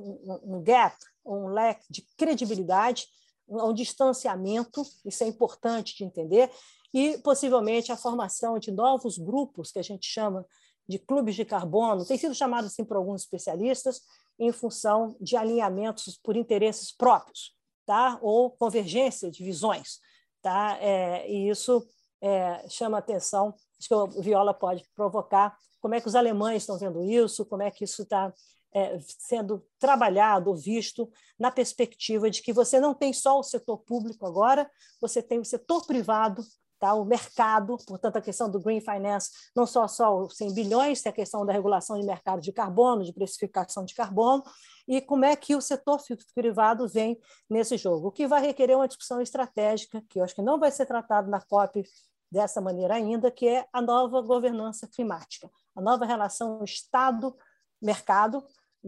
um 0.43 0.63
gap, 0.63 0.97
um 1.25 1.47
leque 1.47 1.85
de 1.89 2.05
credibilidade, 2.17 3.07
um 3.49 3.73
distanciamento, 3.75 4.83
isso 5.05 5.25
é 5.25 5.27
importante 5.27 5.97
de 5.97 6.05
entender, 6.05 6.51
e 6.93 7.19
possivelmente 7.19 7.93
a 7.93 7.97
formação 7.97 8.59
de 8.59 8.71
novos 8.71 9.19
grupos 9.19 9.71
que 9.71 9.79
a 9.79 9.83
gente 9.83 10.07
chama 10.07 10.45
de 10.89 10.99
clubes 10.99 11.37
de 11.37 11.45
carbono, 11.45 12.05
tem 12.05 12.19
sido 12.19 12.35
chamado 12.35 12.67
assim 12.67 12.85
por 12.85 12.97
alguns 12.97 13.23
especialistas, 13.23 14.01
em 14.39 14.51
função 14.51 15.17
de 15.21 15.37
alinhamentos 15.37 16.19
por 16.21 16.37
interesses 16.37 16.91
próprios, 16.91 17.55
tá? 17.87 18.19
ou 18.21 18.51
convergência 18.51 19.31
de 19.31 19.45
visões. 19.45 20.01
Tá? 20.43 20.77
É, 20.81 21.31
e 21.31 21.49
isso 21.49 21.87
é, 22.21 22.69
chama 22.69 22.99
atenção, 22.99 23.55
acho 23.79 23.89
que 23.89 23.95
o 23.95 24.23
Viola 24.23 24.53
pode 24.53 24.85
provocar, 24.95 25.57
como 25.81 25.95
é 25.95 26.01
que 26.01 26.09
os 26.09 26.15
alemães 26.15 26.63
estão 26.63 26.77
vendo 26.77 27.05
isso, 27.05 27.47
como 27.47 27.63
é 27.63 27.71
que 27.71 27.85
isso 27.85 28.03
está 28.03 28.33
é, 28.73 28.99
sendo 29.01 29.65
trabalhado, 29.79 30.55
visto, 30.55 31.11
na 31.39 31.51
perspectiva 31.51 32.31
de 32.31 32.43
que 32.43 32.53
você 32.53 32.81
não 32.81 32.95
tem 32.95 33.13
só 33.13 33.39
o 33.39 33.43
setor 33.45 33.79
público 33.79 34.27
agora, 34.27 34.69
você 35.01 35.23
tem 35.23 35.39
o 35.39 35.45
setor 35.45 35.87
privado 35.87 36.43
tá? 36.81 36.95
o 36.95 37.05
mercado, 37.05 37.77
portanto, 37.87 38.17
a 38.17 38.21
questão 38.21 38.51
do 38.51 38.59
green 38.59 38.81
finance, 38.81 39.31
não 39.55 39.67
só, 39.67 39.87
só 39.87 40.19
os 40.19 40.37
100 40.37 40.55
bilhões, 40.55 41.03
tem 41.03 41.11
a 41.11 41.13
questão 41.15 41.45
da 41.47 41.53
regulação 41.53 42.01
de 42.01 42.07
mercado 42.07 42.41
de 42.41 42.53
carbono, 42.53 43.05
de 43.05 43.13
precificação 43.13 43.85
de 43.85 43.95
carbono, 43.95 44.43
e 44.89 45.01
como 45.01 45.25
é 45.25 45.37
que 45.37 45.55
o 45.55 45.61
setor 45.61 46.01
privado 46.35 46.89
vem 46.89 47.17
nesse 47.49 47.77
jogo, 47.77 48.09
o 48.09 48.13
que 48.13 48.27
vai 48.27 48.41
requerer 48.41 48.77
uma 48.77 48.89
discussão 48.89 49.21
estratégica, 49.21 50.03
que 50.09 50.19
eu 50.19 50.25
acho 50.25 50.35
que 50.35 50.43
não 50.43 50.59
vai 50.59 50.71
ser 50.73 50.87
tratado 50.87 51.31
na 51.31 51.41
COP 51.41 51.85
dessa 52.33 52.61
maneira 52.61 52.95
ainda, 52.95 53.31
que 53.31 53.47
é 53.47 53.67
a 53.73 53.83
nova 53.83 54.21
governança 54.23 54.89
climática, 54.89 55.51
a 55.77 55.81
nova 55.81 56.05
relação 56.05 56.63
Estado-mercado, 56.65 58.45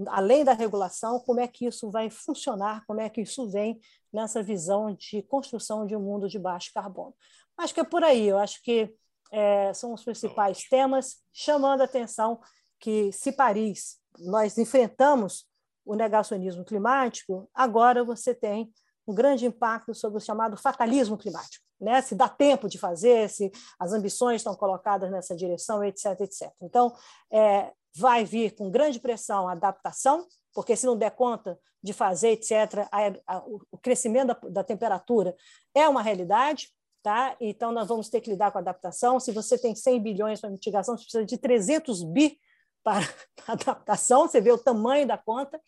além 0.08 0.44
da 0.44 0.52
regulação, 0.52 1.20
como 1.20 1.40
é 1.40 1.46
que 1.46 1.66
isso 1.66 1.90
vai 1.90 2.08
funcionar, 2.08 2.84
como 2.86 3.00
é 3.00 3.10
que 3.10 3.20
isso 3.20 3.48
vem 3.50 3.78
nessa 4.12 4.42
visão 4.42 4.94
de 4.94 5.22
construção 5.22 5.86
de 5.86 5.96
um 5.96 6.00
mundo 6.00 6.28
de 6.28 6.38
baixo 6.38 6.70
carbono. 6.72 7.14
Acho 7.56 7.74
que 7.74 7.80
é 7.80 7.84
por 7.84 8.02
aí, 8.02 8.28
eu 8.28 8.38
acho 8.38 8.62
que 8.62 8.92
é, 9.32 9.72
são 9.72 9.94
os 9.94 10.04
principais 10.04 10.64
temas, 10.68 11.16
chamando 11.32 11.80
a 11.80 11.84
atenção 11.84 12.40
que, 12.78 13.10
se 13.12 13.32
Paris 13.32 13.98
nós 14.18 14.58
enfrentamos 14.58 15.46
o 15.84 15.94
negacionismo 15.94 16.64
climático, 16.64 17.48
agora 17.54 18.04
você 18.04 18.34
tem 18.34 18.70
um 19.06 19.14
grande 19.14 19.46
impacto 19.46 19.94
sobre 19.94 20.18
o 20.18 20.20
chamado 20.20 20.56
fatalismo 20.56 21.16
climático. 21.16 21.64
Né? 21.80 22.00
Se 22.02 22.14
dá 22.14 22.28
tempo 22.28 22.68
de 22.68 22.78
fazer, 22.78 23.28
se 23.28 23.50
as 23.78 23.92
ambições 23.92 24.36
estão 24.36 24.54
colocadas 24.54 25.10
nessa 25.10 25.34
direção, 25.34 25.82
etc. 25.82 26.20
etc. 26.20 26.52
Então, 26.60 26.94
é, 27.32 27.72
vai 27.96 28.24
vir 28.24 28.54
com 28.54 28.70
grande 28.70 29.00
pressão 29.00 29.48
a 29.48 29.52
adaptação, 29.52 30.26
porque 30.54 30.76
se 30.76 30.86
não 30.86 30.96
der 30.96 31.10
conta 31.10 31.58
de 31.82 31.92
fazer, 31.92 32.30
etc., 32.30 32.86
a, 32.92 33.36
a, 33.36 33.42
o 33.70 33.78
crescimento 33.78 34.28
da, 34.28 34.48
da 34.48 34.64
temperatura 34.64 35.34
é 35.74 35.88
uma 35.88 36.02
realidade, 36.02 36.68
Tá? 37.02 37.36
Então, 37.40 37.72
nós 37.72 37.88
vamos 37.88 38.08
ter 38.08 38.20
que 38.20 38.30
lidar 38.30 38.52
com 38.52 38.58
adaptação. 38.58 39.18
Se 39.18 39.32
você 39.32 39.58
tem 39.58 39.74
100 39.74 40.00
bilhões 40.00 40.40
para 40.40 40.50
mitigação, 40.50 40.96
você 40.96 41.02
precisa 41.02 41.26
de 41.26 41.36
300 41.36 42.04
bi 42.04 42.38
para 42.84 43.06
adaptação, 43.46 44.26
você 44.26 44.40
vê 44.40 44.50
o 44.50 44.58
tamanho 44.58 45.06
da 45.06 45.16
conta, 45.16 45.60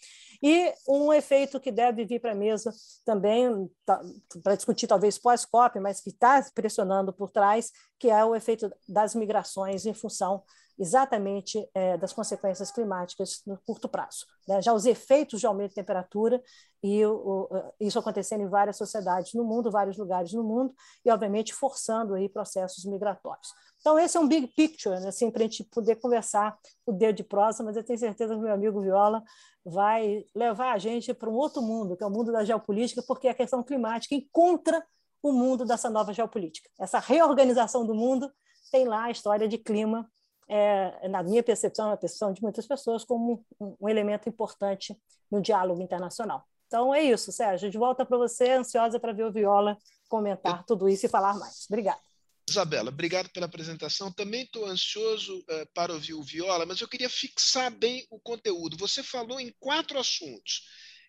e 0.43 0.73
um 0.89 1.13
efeito 1.13 1.61
que 1.61 1.71
deve 1.71 2.05
vir 2.05 2.21
para 2.21 2.33
a 2.33 2.35
mesa 2.35 2.73
também, 3.05 3.71
tá, 3.85 4.01
para 4.43 4.57
discutir 4.57 4.89
talvez 4.89 5.17
pós-COP, 5.17 5.79
mas 5.79 6.01
que 6.01 6.11
está 6.11 6.45
pressionando 6.53 7.13
por 7.13 7.31
trás, 7.31 7.71
que 8.01 8.11
é 8.11 8.25
o 8.25 8.35
efeito 8.35 8.69
das 8.89 9.15
migrações 9.15 9.87
em 9.87 9.95
função 9.95 10.43
exatamente 10.79 11.69
é, 11.75 11.97
das 11.97 12.13
consequências 12.13 12.71
climáticas 12.71 13.43
no 13.47 13.59
curto 13.65 13.89
prazo. 13.89 14.27
Né? 14.49 14.61
Já 14.61 14.73
os 14.73 14.87
efeitos 14.87 15.41
de 15.41 15.47
aumento 15.47 15.71
de 15.71 15.77
temperatura 15.77 16.43
e 16.83 17.05
o, 17.07 17.49
o, 17.51 17.73
isso 17.81 17.99
acontecendo 17.99 18.43
em 18.43 18.49
várias 18.49 18.77
sociedades 18.77 19.33
no 19.35 19.45
mundo, 19.45 19.71
vários 19.71 19.97
lugares 19.97 20.33
no 20.33 20.43
mundo, 20.43 20.75
e 21.05 21.11
obviamente 21.11 21.55
forçando 21.55 22.15
aí 22.15 22.29
processos 22.29 22.85
migratórios. 22.85 23.49
Então 23.81 23.99
esse 23.99 24.17
é 24.17 24.21
um 24.21 24.27
big 24.27 24.49
picture, 24.49 24.99
né? 25.01 25.09
assim, 25.09 25.31
para 25.31 25.43
a 25.43 25.47
gente 25.47 25.65
poder 25.65 25.97
conversar 25.97 26.57
o 26.87 26.93
dedo 26.93 27.17
de 27.17 27.25
prosa, 27.25 27.63
mas 27.63 27.77
eu 27.77 27.85
tenho 27.85 27.99
certeza 27.99 28.35
que 28.35 28.41
meu 28.41 28.53
amigo 28.53 28.81
Viola 28.81 29.23
vai 29.65 30.25
levar 30.35 30.73
a 30.73 30.79
gente 30.79 31.15
para 31.15 31.31
um 31.31 31.35
outro 31.35 31.63
mundo, 31.63 31.97
que 31.97 32.03
é 32.03 32.07
o 32.07 32.11
mundo 32.11 32.33
da 32.33 32.45
geopolítica, 32.45 33.03
porque 33.07 33.29
a 33.29 33.35
questão 33.35 33.63
climática 33.63 34.15
encontra 34.15 34.85
o 35.23 35.33
mundo 35.33 35.65
dessa 35.65 35.89
nova 35.89 36.13
geopolítica. 36.13 36.69
Essa 36.79 36.99
reorganização 36.99 37.87
do 37.87 37.95
mundo 37.95 38.31
tem 38.71 38.87
lá 38.87 39.05
a 39.05 39.11
história 39.11 39.49
de 39.49 39.57
clima 39.57 40.11
é, 40.49 41.09
na 41.09 41.23
minha 41.23 41.43
percepção, 41.43 41.91
na 41.91 41.97
percepção 41.97 42.33
de 42.33 42.43
muitas 42.43 42.67
pessoas, 42.67 43.05
como 43.05 43.45
um, 43.61 43.77
um 43.81 43.89
elemento 43.89 44.29
importante 44.29 44.97
no 45.31 45.41
diálogo 45.41 45.83
internacional. 45.83 46.47
Então 46.67 46.95
é 46.95 47.03
isso, 47.03 47.31
Sérgio. 47.31 47.71
De 47.71 47.79
volta 47.79 48.05
para 48.05 48.19
você, 48.19 48.51
ansiosa 48.53 48.99
para 48.99 49.13
ver 49.13 49.25
o 49.25 49.33
Viola 49.33 49.77
comentar 50.09 50.65
tudo 50.65 50.89
isso 50.89 51.07
e 51.07 51.09
falar 51.09 51.35
mais. 51.39 51.67
Obrigada. 51.69 52.01
Isabela, 52.49 52.91
obrigado 52.91 53.31
pela 53.31 53.47
apresentação. 53.47 54.13
Também 54.13 54.43
estou 54.43 54.67
ansioso 54.67 55.39
uh, 55.39 55.67
para 55.73 55.93
ouvir 55.93 56.15
o 56.15 56.23
Viola, 56.23 56.67
mas 56.67 56.81
eu 56.81 56.89
queria 56.89 57.09
fixar 57.09 57.71
bem 57.71 58.07
o 58.11 58.21
conteúdo. 58.21 58.77
Você 58.77 59.03
falou 59.03 59.41
em 59.41 59.55
quatro 59.59 59.99
assuntos. 59.99 60.63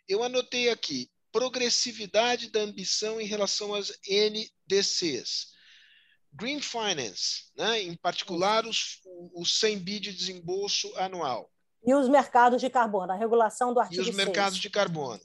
Eu 0.07 0.23
anotei 0.23 0.69
aqui: 0.69 1.09
progressividade 1.31 2.49
da 2.49 2.61
ambição 2.61 3.19
em 3.19 3.25
relação 3.25 3.75
às 3.75 3.91
NDCs. 4.07 5.54
Green 6.35 6.59
Finance, 6.61 7.45
né? 7.55 7.81
em 7.81 7.95
particular 7.95 8.65
os, 8.65 8.99
os 9.33 9.57
100 9.59 9.79
bi 9.79 9.99
de 9.99 10.13
desembolso 10.13 10.91
anual. 10.97 11.49
E 11.85 11.93
os 11.93 12.09
mercados 12.09 12.59
de 12.59 12.69
carbono, 12.69 13.11
a 13.13 13.15
regulação 13.15 13.73
do 13.73 13.79
artigo 13.79 14.01
E 14.01 14.09
os 14.09 14.15
6. 14.15 14.17
mercados 14.17 14.59
de 14.59 14.69
carbono. 14.69 15.21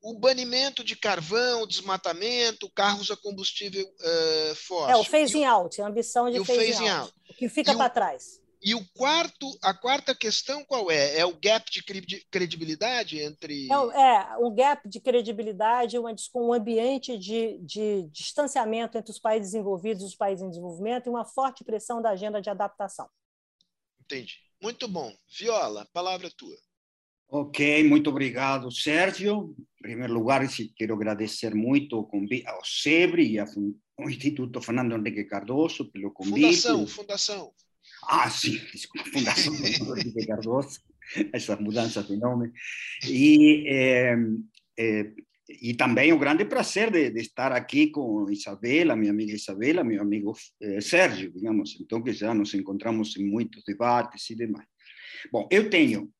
O 0.00 0.18
banimento 0.18 0.82
de 0.82 0.96
carvão, 0.96 1.66
desmatamento, 1.66 2.70
carros 2.70 3.10
a 3.10 3.16
combustível 3.16 3.84
uh, 3.84 4.54
fóssil. 4.54 4.94
É, 4.94 4.96
o 4.96 5.04
phasing 5.04 5.44
out, 5.44 5.82
a 5.82 5.86
ambição 5.86 6.30
de 6.30 6.38
e 6.38 6.44
phasing, 6.44 6.72
phasing 6.72 6.88
out, 6.88 7.00
out. 7.00 7.14
O 7.30 7.34
que 7.34 7.48
fica 7.48 7.72
E 7.72 7.76
para 7.76 7.90
trás. 7.90 8.40
E 8.60 8.74
o 8.74 8.84
quarto, 8.92 9.46
a 9.62 9.72
quarta 9.72 10.14
questão 10.14 10.64
qual 10.64 10.90
é? 10.90 11.18
É 11.18 11.24
o 11.24 11.38
gap 11.40 11.70
de 11.70 11.82
cre- 11.82 12.24
credibilidade 12.30 13.18
entre. 13.20 13.70
É, 13.70 13.78
o- 13.78 13.92
é 13.92 14.36
um 14.40 14.52
gap 14.54 14.88
de 14.88 15.00
credibilidade, 15.00 15.96
uma, 15.98 16.12
um 16.34 16.52
ambiente 16.52 17.16
de, 17.16 17.58
de 17.58 18.02
distanciamento 18.10 18.98
entre 18.98 19.12
os 19.12 19.18
países 19.20 19.52
desenvolvidos 19.52 20.02
e 20.02 20.06
os 20.06 20.16
países 20.16 20.44
em 20.44 20.48
desenvolvimento 20.48 21.06
e 21.06 21.10
uma 21.10 21.24
forte 21.24 21.62
pressão 21.62 22.02
da 22.02 22.10
agenda 22.10 22.40
de 22.40 22.50
adaptação. 22.50 23.08
Entendi. 24.00 24.34
Muito 24.60 24.88
bom. 24.88 25.14
Viola, 25.38 25.86
palavra 25.92 26.26
é 26.26 26.30
tua. 26.36 26.56
Ok, 27.30 27.86
muito 27.86 28.08
obrigado, 28.10 28.72
Sérgio. 28.72 29.54
Em 29.78 29.82
primeiro 29.82 30.14
lugar, 30.14 30.40
quero 30.74 30.94
agradecer 30.94 31.54
muito 31.54 31.94
ao, 31.94 32.06
convi- 32.06 32.44
ao 32.46 32.64
SEBRE 32.64 33.34
e 33.34 33.38
ao 33.38 33.46
Instituto 34.08 34.60
Fernando 34.62 34.96
Henrique 34.96 35.24
Cardoso 35.24 35.90
pelo 35.92 36.10
convite. 36.10 36.40
Fundação, 36.40 36.86
fundação. 36.86 37.52
Ah, 38.10 38.30
sim, 38.30 38.58
desculpa, 38.72 39.10
Fundação 39.10 39.54
Henrique 39.54 40.26
Cardoso, 40.26 40.80
essas 41.30 41.60
mudanças 41.60 42.06
de 42.06 42.16
nome. 42.18 42.52
E, 43.06 43.64
eh, 43.68 44.16
eh, 44.78 45.12
e 45.48 45.74
também 45.74 46.12
o 46.12 46.18
grande 46.18 46.46
prazer 46.46 46.90
de, 46.90 47.10
de 47.10 47.20
estar 47.20 47.52
aqui 47.52 47.90
com 47.90 48.30
Isabela, 48.30 48.96
minha 48.96 49.10
amiga 49.10 49.34
Isabela, 49.34 49.84
meu 49.84 50.00
amigo 50.00 50.34
eh, 50.60 50.80
Sérgio, 50.80 51.30
digamos, 51.30 51.78
então 51.78 52.02
que 52.02 52.12
já 52.12 52.32
nos 52.32 52.54
encontramos 52.54 53.14
em 53.18 53.26
muitos 53.26 53.62
debates 53.64 54.30
e 54.30 54.34
demais. 54.34 54.66
Bom, 55.30 55.46
eu 55.50 55.68
tenho 55.68 56.10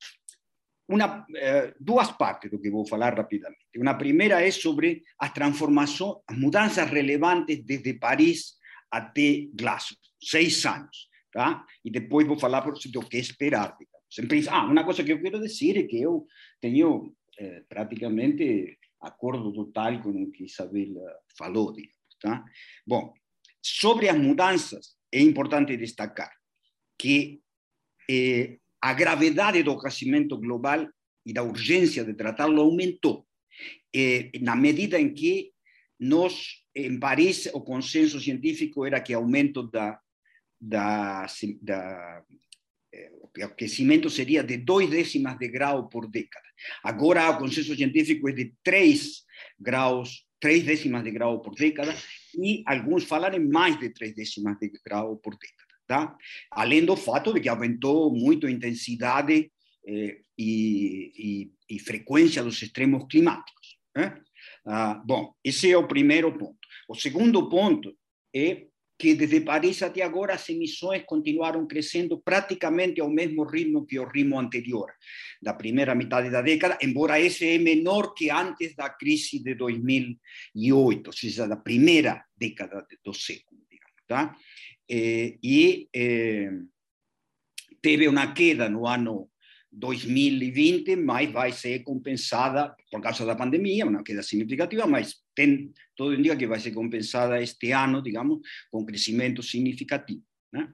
uma, 0.87 1.27
eh, 1.37 1.75
duas 1.81 2.11
partes 2.13 2.51
do 2.51 2.59
que 2.59 2.71
vou 2.71 2.87
falar 2.87 3.15
rapidamente. 3.15 3.65
Uma 3.77 3.95
primeira 3.95 4.41
é 4.41 4.51
sobre 4.51 5.05
as 5.19 5.33
transformações, 5.33 6.17
as 6.27 6.37
mudanças 6.37 6.91
relevantes 6.91 7.65
desde 7.65 7.95
Paris 7.95 8.59
até 8.91 9.47
Glasgow, 9.55 9.99
seis 10.23 10.65
anos, 10.65 11.08
tá? 11.39 11.65
E 11.85 11.89
depois 11.89 12.27
vou 12.27 12.37
falar 12.37 12.63
por 12.63 12.75
do 12.75 13.09
que 13.09 13.17
esperar. 13.17 13.77
digamos. 13.79 14.49
Ah, 14.49 14.67
uma 14.67 14.83
coisa 14.83 15.05
que 15.05 15.13
eu 15.13 15.23
quero 15.23 15.41
dizer 15.41 15.77
é 15.79 15.85
que 15.85 16.03
eu 16.03 16.27
tenho 16.61 17.15
eh, 17.39 17.63
praticamente 17.69 18.77
acordo 19.01 19.53
total 19.53 20.03
com 20.03 20.11
o 20.11 20.33
que 20.33 20.47
Isabela 20.47 21.09
falou, 21.39 21.73
digamos, 21.73 22.17
tá? 22.21 22.45
Bom, 22.85 23.15
sobre 23.63 24.09
as 24.09 24.19
mudanças, 24.19 24.97
é 25.13 25.21
importante 25.21 25.77
destacar 25.77 26.33
que 26.99 27.41
eh, 28.11 28.59
a 28.83 28.93
gravidade 28.93 29.63
do 29.63 29.71
aquecimento 29.71 30.37
global 30.39 30.89
e 31.25 31.33
da 31.33 31.45
urgência 31.45 32.05
de 32.05 32.15
tratá-lo 32.15 32.63
aumentou, 32.63 33.25
eh, 33.95 34.33
na 34.41 34.57
medida 34.57 34.99
em 34.99 35.15
que 35.15 35.53
nós, 36.01 36.65
em 36.75 36.99
Paris, 36.99 37.47
o 37.55 37.61
consenso 37.61 38.19
científico 38.19 38.85
era 38.85 39.01
que 39.01 39.15
aumento 39.15 39.63
da, 39.71 40.01
da, 40.61 41.27
da 41.63 42.23
eh, 42.93 43.11
aquecimento 43.45 44.11
seria 44.11 44.43
de 44.43 44.57
dois 44.57 44.91
décimas 44.91 45.39
de 45.39 45.49
grau 45.49 45.89
por 45.89 46.09
década. 46.09 46.47
Agora 46.83 47.31
o 47.31 47.39
consenso 47.39 47.75
científico 47.75 48.29
é 48.29 48.33
de 48.33 48.55
três 48.63 49.25
graus, 49.59 50.27
três 50.41 50.65
décimas 50.65 51.05
de 51.05 51.11
grau 51.11 51.41
por 51.41 51.55
década, 51.55 51.95
e 52.35 52.63
alguns 52.67 53.05
falam 53.05 53.33
em 53.35 53.49
mais 53.49 53.79
de 53.79 53.91
três 53.91 54.15
décimas 54.15 54.59
de 54.59 54.71
grau 54.85 55.17
por 55.17 55.37
década. 55.37 55.69
Tá? 55.87 56.17
Além 56.51 56.85
do 56.85 56.97
fato 56.97 57.33
de 57.33 57.41
que 57.41 57.49
aumentou 57.49 58.15
muito 58.15 58.47
a 58.47 58.51
intensidade 58.51 59.51
eh, 59.87 60.21
e, 60.37 61.13
e, 61.17 61.77
e 61.77 61.79
frequência 61.79 62.43
dos 62.43 62.61
extremos 62.61 63.07
climáticos. 63.09 63.79
né? 63.97 64.21
Ah, 64.67 65.01
bom, 65.05 65.33
esse 65.43 65.71
é 65.71 65.77
o 65.79 65.89
primeiro 65.89 66.37
ponto. 66.37 66.59
O 66.89 66.95
segundo 66.95 67.49
ponto 67.49 67.97
é 68.35 68.68
que 68.99 69.15
desde 69.15 69.41
Paris 69.43 69.83
até 69.83 70.03
agora 70.03 70.35
as 70.35 70.49
emissões 70.49 71.05
continuaram 71.07 71.67
crescendo 71.67 72.19
praticamente 72.19 73.01
ao 73.01 73.09
mesmo 73.09 73.45
ritmo 73.45 73.87
que 73.87 73.99
o 73.99 74.09
ritmo 74.09 74.39
anterior, 74.39 74.93
da 75.41 75.55
primeira 75.55 75.95
metade 75.95 76.31
da 76.31 76.43
década, 76.43 76.77
embora 76.83 77.21
esse 77.21 77.47
é 77.47 77.59
menor 77.59 78.13
que 78.13 78.29
antes 78.29 78.75
da 78.75 78.91
crise 78.91 79.39
de 79.39 79.55
2008, 79.55 81.07
ou 81.07 81.13
seja, 81.13 81.47
da 81.47 81.57
primeira 81.57 82.25
década 82.37 82.85
do 83.05 83.15
século, 83.15 83.61
digamos, 83.71 84.03
tá? 84.09 84.35
E 84.91 85.89
eh, 85.95 86.51
teve 87.81 88.09
uma 88.09 88.33
queda 88.33 88.69
no 88.69 88.87
ano 88.87 89.31
2020, 89.71 90.97
mas 90.97 91.31
vai 91.31 91.53
ser 91.53 91.81
compensada 91.81 92.75
por 92.91 93.01
causa 93.01 93.25
da 93.25 93.37
pandemia, 93.37 93.87
uma 93.87 94.03
queda 94.03 94.23
significativa, 94.23 94.87
mas 94.87 95.17
tem, 95.35 95.73
todo 95.95 96.15
indica 96.15 96.37
que 96.37 96.47
vai 96.47 96.59
ser 96.59 96.73
compensada 96.73 97.41
este 97.41 97.73
ano, 97.73 98.03
digamos, 98.03 98.41
com 98.71 98.85
crescimento 98.85 99.43
significativo. 99.43 100.23
Né? 100.53 100.73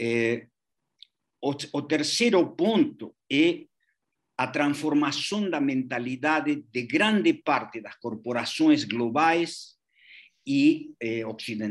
Eh, 0.00 0.46
o, 1.42 1.50
o 1.50 1.82
terceiro 1.82 2.54
ponto 2.54 3.14
é 3.30 3.66
a 4.36 4.46
transformação 4.48 5.48
da 5.48 5.60
mentalidade 5.60 6.64
de 6.70 6.82
grande 6.82 7.34
parte 7.34 7.80
das 7.80 7.96
corporações 7.96 8.84
globais 8.84 9.74
e 10.46 10.94
eh, 11.00 11.22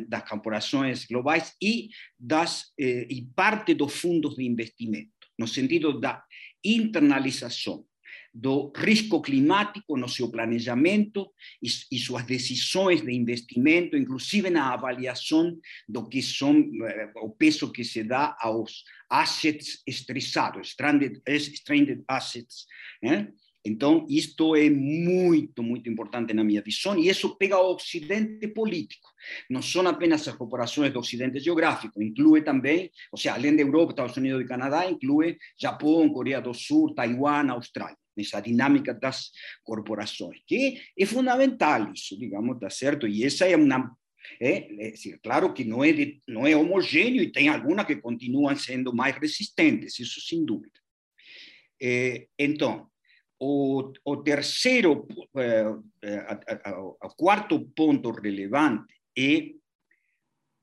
das 0.08 0.30
corporações 0.30 1.06
globais 1.06 1.54
e 1.62 1.90
das 2.18 2.72
eh, 2.80 3.08
e 3.10 3.22
parte 3.36 3.74
dos 3.74 3.94
fundos 3.94 4.36
de 4.36 4.44
investimento, 4.46 5.12
no 5.38 5.48
sentido 5.48 6.00
da 6.00 6.24
internalização 6.64 7.86
do 8.34 8.72
risco 8.76 9.22
climático 9.22 9.96
no 9.96 10.10
seu 10.10 10.30
planejamento 10.32 11.32
e, 11.62 11.68
e 11.92 12.00
suas 12.00 12.26
decisões 12.26 13.02
de 13.02 13.14
investimento, 13.14 13.96
inclusive 13.96 14.50
na 14.50 14.74
avaliação 14.74 15.56
do 15.88 16.10
que 16.10 16.22
são 16.22 16.58
eh, 16.58 17.12
o 17.18 17.30
peso 17.30 17.72
que 17.72 17.84
se 17.84 18.04
dá 18.04 18.36
aos 18.40 18.84
assets 19.08 19.84
estressados, 19.86 20.70
stranded, 20.70 21.22
stranded 21.28 22.04
assets. 22.08 22.66
né? 23.04 23.32
Então, 23.66 24.06
isto 24.10 24.56
é 24.56 24.70
muito, 24.70 25.64
muito 25.64 25.90
importante 25.90 26.34
na 26.34 26.44
minha 26.44 26.62
visão, 26.62 26.98
e 26.98 27.08
isso 27.08 27.38
pega 27.38 27.58
o 27.58 27.76
Ocidente 27.76 28.46
político. 28.50 29.08
Não 29.50 29.62
são 29.62 29.88
apenas 29.88 30.28
as 30.28 30.36
corporações 30.36 30.92
do 30.92 31.00
Ocidente 31.00 31.40
geográfico, 31.40 32.02
inclui 32.02 32.42
também, 32.42 32.92
ou 33.12 33.18
seja, 33.18 33.36
além 33.36 33.56
da 33.56 33.62
Europa, 33.62 33.94
Estados 33.94 34.18
Unidos 34.18 34.42
e 34.42 34.48
Canadá, 34.48 34.90
inclui 34.90 35.38
Japão, 35.58 36.10
Coreia 36.10 36.42
do 36.42 36.54
Sul, 36.54 36.94
Taiwan, 36.94 37.52
Austrália, 37.52 37.98
nessa 38.18 38.42
dinâmica 38.42 38.94
das 38.94 39.32
corporações, 39.64 40.42
que 40.46 40.82
é 41.00 41.06
fundamental 41.06 41.92
isso, 41.94 42.18
digamos, 42.20 42.60
tá 42.60 42.70
certo? 42.70 43.08
E 43.08 43.24
essa 43.24 43.46
é 43.46 43.56
uma 43.56 43.96
é, 44.40 44.88
é, 44.88 44.96
sim, 44.96 45.18
claro 45.22 45.54
que 45.54 45.64
não 45.64 45.84
é, 45.84 45.92
de, 45.92 46.22
não 46.28 46.48
é 46.48 46.56
homogêneo 46.56 47.22
e 47.22 47.32
tem 47.32 47.50
algumas 47.50 47.86
que 47.86 47.98
continuam 47.98 48.56
sendo 48.56 48.96
mais 48.96 49.16
resistentes, 49.18 50.00
isso 50.00 50.22
sem 50.22 50.46
dúvida. 50.46 50.80
É, 51.82 52.28
então, 52.40 52.90
o, 53.44 53.92
o 54.06 54.18
terceiro, 54.24 55.06
eh, 55.36 55.76
eh, 56.02 56.72
o 56.78 57.10
quarto 57.10 57.60
ponto 57.76 58.10
relevante 58.12 58.94
é 59.18 59.52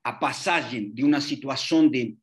a 0.02 0.14
passagem 0.14 0.90
de 0.90 1.04
uma 1.04 1.20
situação 1.20 1.86
de 1.86 2.16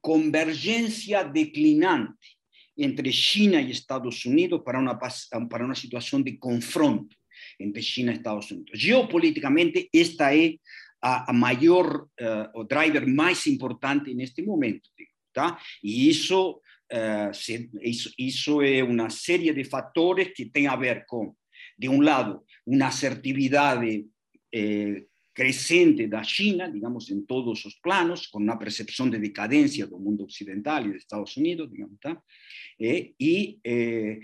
convergência 0.00 1.22
declinante 1.24 2.38
entre 2.74 3.12
China 3.12 3.60
e 3.60 3.70
Estados 3.70 4.24
Unidos 4.24 4.62
para 4.64 4.80
uma, 4.80 4.96
para 4.96 5.64
uma 5.64 5.74
situação 5.74 6.22
de 6.22 6.38
confronto 6.38 7.14
entre 7.60 7.82
China 7.82 8.12
e 8.12 8.16
Estados 8.16 8.50
Unidos. 8.50 8.80
Geopoliticamente, 8.80 9.90
esta 9.94 10.34
é 10.34 10.54
a, 11.02 11.30
a 11.30 11.34
maior, 11.34 12.08
eh, 12.18 12.50
o 12.54 12.64
driver 12.64 13.06
mais 13.06 13.46
importante 13.46 14.14
neste 14.14 14.40
momento. 14.40 14.88
Tá? 15.34 15.60
E 15.84 16.08
isso 16.08 16.62
eh, 16.90 17.30
se- 17.32 17.70
isso, 17.82 18.12
isso 18.18 18.62
série 19.10 19.52
de 19.52 19.64
fatores 19.64 20.32
que 20.34 20.46
tem 20.46 20.66
a 20.66 20.76
ver 20.76 21.04
com, 21.06 21.34
de 21.78 21.88
um 21.88 22.00
lado, 22.00 22.42
uma 22.66 22.86
assertividade 22.88 24.06
eh, 24.54 25.04
crescente 25.34 26.08
da 26.08 26.22
China, 26.24 26.70
digamos, 26.70 27.10
em 27.10 27.20
todos 27.24 27.64
os 27.64 27.74
planos, 27.80 28.26
com 28.26 28.38
uma 28.40 28.58
percepção 28.58 29.08
de 29.08 29.18
decadência 29.18 29.86
do 29.86 29.98
mundo 29.98 30.24
ocidental 30.24 30.84
e 30.84 30.92
dos 30.92 31.02
Estados 31.02 31.36
Unidos, 31.36 31.70
digamos, 31.70 31.96
tá? 32.00 32.20
Eh, 32.80 33.12
eh, 33.64 34.18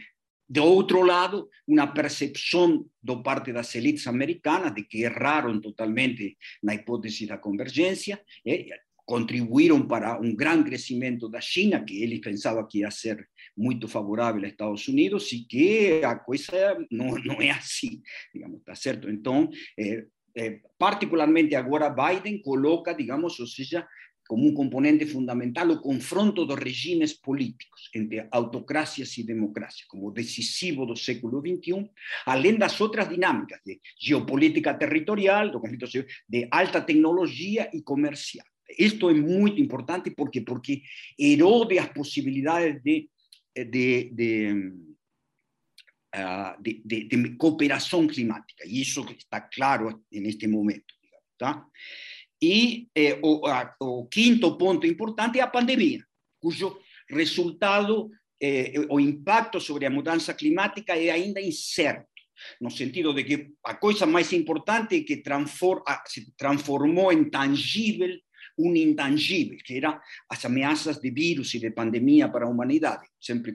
de 0.48 0.60
outro 0.60 1.02
lado, 1.02 1.48
uma 1.66 1.86
percepção 1.86 2.84
do 3.02 3.22
parte 3.22 3.52
das 3.52 3.74
elites 3.74 4.06
americanas 4.06 4.74
de 4.74 4.82
que 4.84 5.02
erraram 5.02 5.60
totalmente 5.60 6.36
na 6.62 6.74
hipótese 6.74 7.26
da 7.26 7.38
convergência, 7.38 8.20
eh, 8.46 8.66
contribuíram 9.04 9.86
para 9.86 10.20
um 10.20 10.34
grande 10.34 10.64
crescimento 10.64 11.28
da 11.28 11.40
China, 11.40 11.84
que 11.84 12.02
eles 12.02 12.20
pensavam 12.20 12.66
que 12.66 12.78
ia 12.78 12.90
ser 12.90 13.28
muito 13.56 13.86
favorável 13.86 14.40
aos 14.42 14.50
Estados 14.50 14.88
Unidos, 14.88 15.32
e 15.32 15.44
que 15.44 16.00
a 16.04 16.14
coisa 16.14 16.76
não, 16.90 17.14
não 17.24 17.40
é 17.40 17.50
assim, 17.50 18.02
digamos, 18.32 18.62
tá 18.64 18.74
certo? 18.74 19.10
Então, 19.10 19.50
eh, 19.78 20.06
eh, 20.36 20.60
particularmente 20.78 21.54
agora 21.54 21.90
Biden 21.90 22.40
coloca, 22.42 22.92
digamos, 22.92 23.38
ou 23.38 23.46
seja, 23.46 23.86
como 24.26 24.48
um 24.48 24.54
componente 24.54 25.04
fundamental 25.04 25.68
o 25.70 25.80
confronto 25.80 26.46
dos 26.46 26.58
regimes 26.58 27.12
políticos 27.12 27.90
entre 27.94 28.26
autocracias 28.30 29.18
e 29.18 29.22
democracias, 29.22 29.86
como 29.86 30.10
decisivo 30.10 30.86
do 30.86 30.96
século 30.96 31.40
XXI, 31.40 31.90
além 32.24 32.56
das 32.56 32.80
outras 32.80 33.08
dinâmicas 33.08 33.60
de 33.64 33.80
geopolítica 34.00 34.72
territorial, 34.74 35.50
do 35.50 35.60
conflito 35.60 35.86
de 36.26 36.48
alta 36.50 36.80
tecnologia 36.80 37.70
e 37.74 37.82
comercial. 37.82 38.46
Isto 38.78 39.10
é 39.10 39.14
muito 39.14 39.60
importante 39.60 40.10
porque 40.10 40.40
porque 40.40 40.82
erode 41.18 41.78
as 41.78 41.92
possibilidades 41.92 42.82
de, 42.82 43.08
de, 43.54 44.10
de 44.10 44.72
uh, 46.14 46.62
de, 46.62 46.82
de, 46.84 47.04
de, 47.04 47.36
cooperação 47.36 48.06
climática, 48.06 48.64
e 48.66 48.80
isso 48.80 49.04
está 49.10 49.40
claro 49.40 50.02
neste 50.10 50.46
momento. 50.46 50.94
Tá? 51.36 51.64
E 52.40 52.88
eh, 52.94 53.18
o, 53.22 53.46
a, 53.46 53.74
o, 53.80 54.06
quinto 54.06 54.56
ponto 54.56 54.86
importante 54.86 55.38
é 55.38 55.42
a 55.42 55.48
pandemia, 55.48 56.04
cujo 56.40 56.78
resultado, 57.08 58.10
eh, 58.40 58.72
o 58.88 59.00
impacto 59.00 59.60
sobre 59.60 59.86
a 59.86 59.90
mudança 59.90 60.34
climática 60.34 60.94
é 60.96 61.10
ainda 61.10 61.40
incerto, 61.40 62.06
no 62.60 62.70
sentido 62.70 63.14
de 63.14 63.24
que 63.24 63.50
a 63.64 63.74
coisa 63.74 64.06
mais 64.06 64.32
importante 64.32 65.02
que 65.02 65.18
transform, 65.18 65.82
se 66.06 66.32
transformou 66.36 67.12
em 67.12 67.28
tangível 67.30 68.14
un 68.56 68.76
intangível, 68.76 69.58
que 69.64 69.76
era 69.76 70.00
as 70.28 70.44
ameaças 70.44 71.00
de 71.00 71.10
vírus 71.10 71.54
e 71.54 71.58
de 71.58 71.70
pandemia 71.70 72.28
para 72.28 72.46
a 72.46 72.48
humanidade. 72.48 73.06
Sempre, 73.20 73.54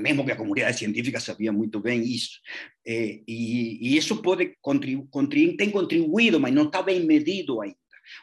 mesmo 0.00 0.24
que 0.24 0.32
a 0.32 0.36
comunidade 0.36 0.78
científica 0.78 1.20
sabia 1.20 1.52
muito 1.52 1.80
bem 1.80 2.02
isso. 2.02 2.40
Eh, 2.86 3.22
e, 3.26 3.88
e, 3.88 3.96
isso 3.96 4.20
pode 4.22 4.56
contribu 4.60 5.06
contribu 5.08 5.56
tem 5.56 5.70
contribuído, 5.70 6.40
mas 6.40 6.52
não 6.52 6.64
está 6.64 6.82
bem 6.82 7.04
medido 7.04 7.60
ainda. 7.60 7.76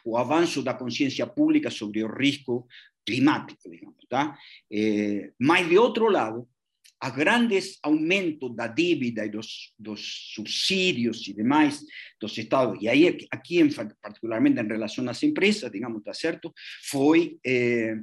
O 0.04 0.16
avanço 0.16 0.62
da 0.62 0.74
consciência 0.74 1.26
pública 1.26 1.70
sobre 1.70 2.04
o 2.04 2.14
risco 2.14 2.66
climático, 3.06 3.70
digamos, 3.70 4.04
tá? 4.08 4.36
Eh, 4.70 5.32
mas, 5.38 5.68
de 5.68 5.78
outro 5.78 6.10
lado, 6.10 6.46
a 7.00 7.10
grandes 7.10 7.78
aumentos 7.82 8.54
da 8.56 8.66
dívida 8.66 9.24
e 9.24 9.28
dos, 9.28 9.72
dos 9.78 10.32
subsídios 10.34 11.26
e 11.28 11.32
demais 11.32 11.80
dos 12.20 12.36
estados, 12.36 12.82
e 12.82 12.88
aí 12.88 13.26
aqui 13.30 13.58
particularmente 14.02 14.60
em 14.60 14.66
relação 14.66 15.08
às 15.08 15.22
empresas, 15.22 15.70
digamos, 15.70 15.98
está 15.98 16.12
certo, 16.12 16.52
foi 16.82 17.38
eh, 17.46 17.96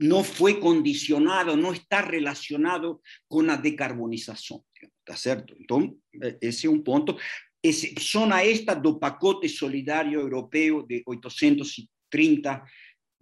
não 0.00 0.24
condicionado, 0.54 1.56
não 1.56 1.72
está 1.72 2.00
relacionado 2.00 3.00
com 3.28 3.40
a 3.50 3.56
decarbonização, 3.56 4.64
está 5.00 5.16
certo? 5.16 5.54
Então, 5.60 5.94
esse 6.40 6.66
é 6.66 6.70
um 6.70 6.82
ponto. 6.82 7.16
Esse, 7.62 7.94
zona 8.00 8.42
esta 8.42 8.74
do 8.74 8.98
pacote 8.98 9.48
solidário 9.48 10.18
europeu 10.18 10.82
de 10.82 11.02
830 11.06 12.64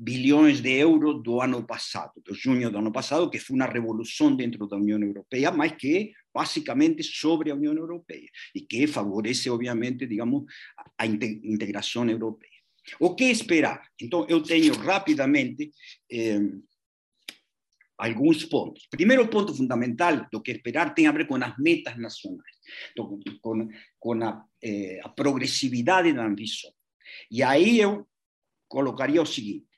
bilhões 0.03 0.63
de 0.63 0.79
euros 0.79 1.23
do 1.23 1.43
ano 1.43 1.63
passado, 1.67 2.13
do 2.25 2.35
junho 2.35 2.71
do 2.71 2.79
ano 2.79 2.91
passado, 2.91 3.29
que 3.29 3.39
foi 3.39 3.55
uma 3.55 3.67
revolução 3.67 4.35
dentro 4.35 4.67
da 4.67 4.77
União 4.77 4.99
Europeia, 4.99 5.51
mas 5.51 5.73
que 5.73 6.13
basicamente 6.33 7.03
sobre 7.03 7.51
a 7.51 7.55
União 7.55 7.75
Europeia 7.75 8.29
e 8.55 8.63
que 8.63 8.87
favorece, 8.87 9.51
obviamente, 9.51 10.07
digamos, 10.07 10.45
a 10.97 11.05
integração 11.05 12.09
europeia. 12.09 12.51
O 12.99 13.15
que 13.15 13.25
esperar? 13.25 13.83
Então, 14.01 14.27
eu 14.27 14.43
tenho 14.43 14.73
rapidamente 14.75 15.71
eh, 16.11 16.41
alguns 17.99 18.43
pontos. 18.47 18.87
Primeiro 18.91 19.29
ponto 19.29 19.55
fundamental 19.55 20.27
do 20.33 20.41
que 20.41 20.53
esperar 20.53 20.95
tem 20.95 21.09
a 21.09 21.13
ver 21.13 21.27
com 21.27 21.37
as 21.37 21.59
metas 21.59 21.99
nacionais, 21.99 22.57
com, 23.43 23.69
com 23.99 24.25
a, 24.25 24.45
eh, 24.65 24.99
a 25.05 25.11
progressividade 25.11 26.11
da 26.15 26.25
ambição. 26.25 26.73
E 27.31 27.43
aí 27.43 27.81
o 27.85 29.27
seguinte: 29.27 29.70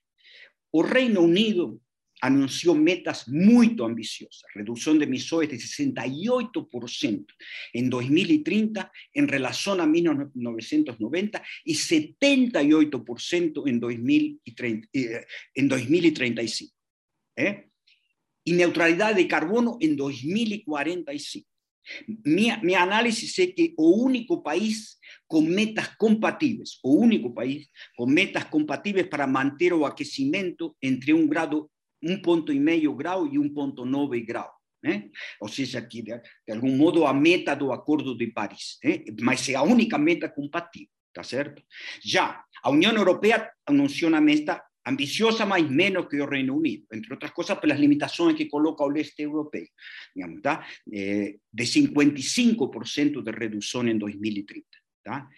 O 0.72 0.82
Reino 0.82 1.20
Unido 1.20 1.78
anunció 2.22 2.74
metas 2.74 3.28
muy 3.28 3.76
ambiciosas, 3.84 4.44
reducción 4.54 4.98
de 4.98 5.04
emissões 5.06 5.50
de 5.50 5.56
68% 5.56 7.26
en 7.72 7.90
2030 7.90 8.92
en 9.12 9.28
relación 9.28 9.80
a 9.80 9.86
1990 9.86 11.42
y 11.64 11.74
78% 11.74 13.68
en, 13.68 13.80
2030, 13.80 14.88
eh, 14.92 15.26
en 15.54 15.68
2035. 15.68 16.74
¿eh? 17.36 17.68
Y 18.44 18.52
neutralidad 18.52 19.16
de 19.16 19.26
carbono 19.26 19.76
en 19.80 19.96
2045. 19.96 21.51
Mi, 22.24 22.50
mi 22.62 22.74
análisis 22.74 23.38
es 23.38 23.54
que 23.54 23.74
o 23.76 23.90
único 23.90 24.42
país 24.42 25.00
con 25.26 25.48
metas 25.48 25.96
compatibles, 25.96 26.78
o 26.82 26.92
único 26.92 27.34
país 27.34 27.70
con 27.96 28.12
metas 28.12 28.46
compatibles 28.46 29.08
para 29.08 29.26
mantener 29.26 29.74
o 29.74 29.86
aquecimiento 29.86 30.76
entre 30.80 31.12
un 31.12 31.28
grado, 31.28 31.70
un 32.00 32.20
punto 32.22 32.52
y 32.52 32.60
medio 32.60 32.94
grado 32.94 33.26
y 33.26 33.36
un 33.36 33.52
punto 33.52 33.84
nueve 33.84 34.20
grado. 34.20 34.52
¿eh? 34.82 35.10
Ou 35.40 35.48
seja, 35.48 35.86
que 35.88 36.02
de, 36.02 36.20
de, 36.46 36.52
algum 36.52 36.76
modo 36.76 37.06
a 37.06 37.14
meta 37.14 37.54
do 37.54 37.72
Acordo 37.72 38.14
de 38.14 38.28
Paris, 38.28 38.78
¿eh? 38.82 39.04
mas 39.20 39.48
é 39.48 39.54
a 39.54 39.62
única 39.62 39.96
meta 39.98 40.28
compatível, 40.28 40.90
tá 41.12 41.22
certo? 41.22 41.62
Já 42.02 42.44
a 42.62 42.70
União 42.70 42.92
Europeia 42.92 43.50
anunciou 43.66 44.10
uma 44.10 44.20
meta 44.20 44.62
ambiciosa, 44.86 45.46
mas 45.46 45.68
menos 45.68 46.08
que 46.08 46.20
o 46.20 46.28
Reino 46.28 46.56
Unido, 46.56 46.86
entre 46.92 47.12
outras 47.12 47.32
coisas 47.32 47.58
pelas 47.58 47.78
limitações 47.78 48.36
que 48.36 48.46
coloca 48.46 48.84
o 48.84 48.88
leste 48.88 49.22
europeu, 49.22 49.66
digamos, 50.14 50.40
tá? 50.42 50.66
Eh, 50.92 51.36
de 51.52 51.64
55% 51.64 53.22
de 53.22 53.30
redução 53.30 53.86
em 53.86 53.98
2030. 53.98 54.66
Tá? 55.04 55.28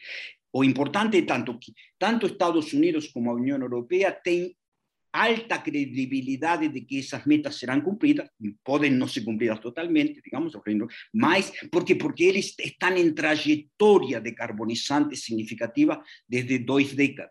O 0.52 0.62
importante 0.62 1.22
tanto 1.22 1.58
que 1.58 1.72
tanto 1.98 2.26
Estados 2.26 2.72
Unidos 2.72 3.08
como 3.08 3.30
a 3.30 3.34
União 3.34 3.58
Europeia 3.58 4.12
têm 4.12 4.54
alta 5.12 5.58
credibilidade 5.58 6.68
de 6.68 6.80
que 6.80 6.98
essas 6.98 7.24
metas 7.24 7.56
serão 7.56 7.80
cumpridas, 7.80 8.28
podem 8.64 8.90
não 8.90 9.06
ser 9.06 9.22
cumpridas 9.22 9.60
totalmente, 9.60 10.20
digamos, 10.20 10.52
mas 11.12 11.52
porque 11.70 11.94
porque 11.94 12.24
eles 12.24 12.52
estão 12.58 12.96
em 12.96 13.14
trajetória 13.14 14.20
decarbonizante 14.20 15.14
significativa 15.14 16.02
desde 16.28 16.58
dois 16.58 16.94
décadas, 16.94 17.30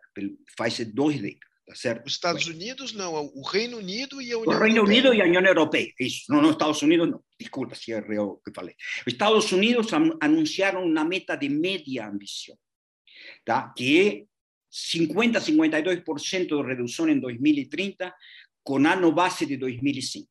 faz 0.57 0.79
dois 0.93 1.19
décadas. 1.19 1.52
Tá 1.65 1.75
certo? 1.75 2.05
Os 2.07 2.13
Estados 2.13 2.45
Unidos 2.45 2.91
não, 2.91 3.13
o 3.13 3.41
Reino 3.41 3.77
Unido 3.77 4.21
e 4.21 4.33
a 4.33 4.37
União 4.37 4.57
O 4.57 4.59
Reino 4.59 4.77
Europeia. 4.79 4.99
Unido 4.99 5.13
e 5.13 5.21
a 5.21 5.25
União 5.25 5.45
Europeia, 5.45 5.93
isso, 5.97 6.25
não, 6.29 6.41
os 6.41 6.51
Estados 6.51 6.81
Unidos 6.81 7.09
não, 7.09 7.23
desculpa 7.39 7.73
se 7.73 7.91
errei 7.91 8.19
o 8.19 8.35
que 8.37 8.51
falei. 8.53 8.75
Os 9.07 9.13
Estados 9.13 9.49
Unidos 9.51 9.87
anunciaram 10.21 10.83
uma 10.83 11.05
meta 11.05 11.37
de 11.37 11.47
média 11.47 12.05
ambição, 12.05 12.57
tá? 13.45 13.73
que 13.75 14.01
é 14.01 14.25
50 14.69 15.39
52% 15.39 16.47
de 16.47 16.67
redução 16.67 17.07
em 17.07 17.19
2030 17.19 18.13
com 18.61 18.85
ano 18.85 19.11
base 19.13 19.45
de 19.45 19.55
2005. 19.55 20.27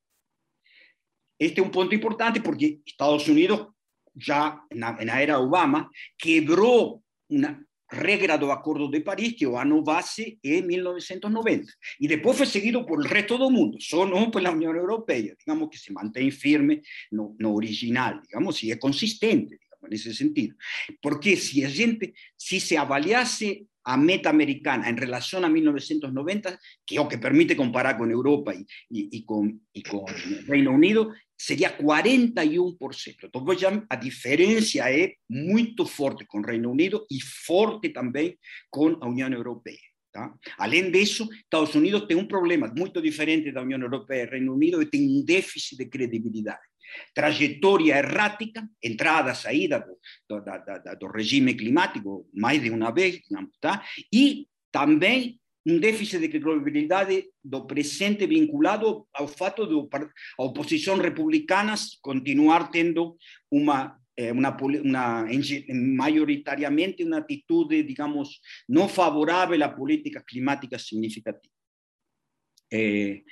Este 1.38 1.60
é 1.60 1.62
um 1.62 1.70
ponto 1.70 1.94
importante 1.94 2.40
porque 2.40 2.80
Estados 2.86 3.26
Unidos 3.26 3.68
já 4.16 4.62
na, 4.74 4.92
na 5.04 5.20
era 5.20 5.40
Obama 5.40 5.88
quebrou 6.18 7.02
uma, 7.28 7.58
regra 7.92 8.38
do 8.38 8.50
Acordo 8.50 8.88
de 8.88 9.00
Paris, 9.00 9.34
que 9.34 9.46
o 9.46 9.56
ano 9.56 9.82
base 9.82 10.38
é 10.42 10.62
1990. 10.62 11.70
E 12.00 12.08
depois 12.08 12.36
foi 12.36 12.46
seguido 12.46 12.86
por 12.86 12.98
o 12.98 13.06
resto 13.06 13.36
do 13.36 13.50
mundo, 13.50 13.76
só 13.80 14.06
não 14.06 14.30
pela 14.30 14.50
União 14.50 14.74
Europeia, 14.74 15.36
digamos 15.38 15.68
que 15.68 15.78
se 15.78 15.92
mantém 15.92 16.30
firme 16.30 16.80
no, 17.10 17.36
no 17.38 17.54
original, 17.54 18.20
digamos, 18.22 18.62
e 18.62 18.72
é 18.72 18.76
consistente, 18.76 19.58
digamos, 19.58 19.90
nesse 19.90 20.14
sentido. 20.14 20.54
Porque 21.02 21.36
se 21.36 21.64
a 21.64 21.68
gente, 21.68 22.14
se 22.38 22.58
se 22.58 22.76
avaliasse 22.76 23.66
a 23.84 23.96
meta 23.96 24.30
americana 24.30 24.88
en 24.88 24.96
relación 24.96 25.44
a 25.44 25.48
1990, 25.48 26.58
que 26.86 26.98
o 26.98 27.08
que 27.08 27.18
permite 27.18 27.56
comparar 27.56 27.98
con 27.98 28.10
Europa 28.10 28.54
y, 28.54 28.66
y, 28.88 29.24
con, 29.24 29.60
y 29.72 29.82
con 29.82 30.04
Reino 30.46 30.72
Unido, 30.72 31.12
sería 31.36 31.76
41%. 31.76 33.24
Entonces, 33.24 33.60
ya 33.60 33.84
a 33.88 33.96
diferencia 33.96 34.90
es 34.90 35.12
muy 35.28 35.74
fuerte 35.86 36.26
con 36.26 36.44
Reino 36.44 36.70
Unido 36.70 37.06
y 37.08 37.20
fuerte 37.20 37.90
también 37.90 38.38
con 38.70 38.98
la 39.00 39.06
Unión 39.06 39.32
Europea. 39.32 39.80
Tá? 40.12 40.30
Além 40.58 40.90
disso, 40.90 41.26
Estados 41.32 41.74
Unidos 41.74 42.06
tem 42.06 42.18
um 42.18 42.28
problema 42.28 42.70
muito 42.76 43.00
diferente 43.00 43.50
da 43.50 43.62
União 43.62 43.80
Europeia 43.80 44.24
e 44.24 44.30
Reino 44.30 44.52
Unido 44.52 44.82
e 44.82 44.86
tem 44.86 45.08
um 45.08 45.24
déficit 45.24 45.78
de 45.78 45.86
credibilidade. 45.86 46.60
Trajetória 47.14 47.98
errática, 47.98 48.68
entrada, 48.82 49.34
saída 49.34 49.80
do, 49.80 49.98
do, 50.28 50.44
do, 50.44 50.96
do 50.98 51.06
regime 51.12 51.54
climático 51.54 52.28
mais 52.34 52.62
de 52.62 52.70
uma 52.70 52.90
vez, 52.90 53.20
tá? 53.60 53.84
e 54.12 54.46
também 54.70 55.38
um 55.64 55.78
déficit 55.78 56.18
de 56.18 56.28
credibilidade 56.28 57.26
do 57.44 57.66
presente 57.66 58.26
vinculado 58.26 59.06
ao 59.14 59.28
fato 59.28 59.66
de 59.66 59.74
a 60.38 60.42
oposição 60.42 60.96
republicana 60.96 61.74
continuar 62.00 62.70
tendo 62.70 63.16
uma 63.50 63.96
uma, 64.30 64.54
uma, 64.84 65.26
maioritariamente 65.72 67.02
uma 67.02 67.18
atitude, 67.18 67.82
digamos, 67.82 68.40
não 68.68 68.86
favorável 68.86 69.62
a 69.64 69.68
políticas 69.70 70.22
climáticas 70.24 70.86
significativas. 70.86 71.50
É, 72.70 73.22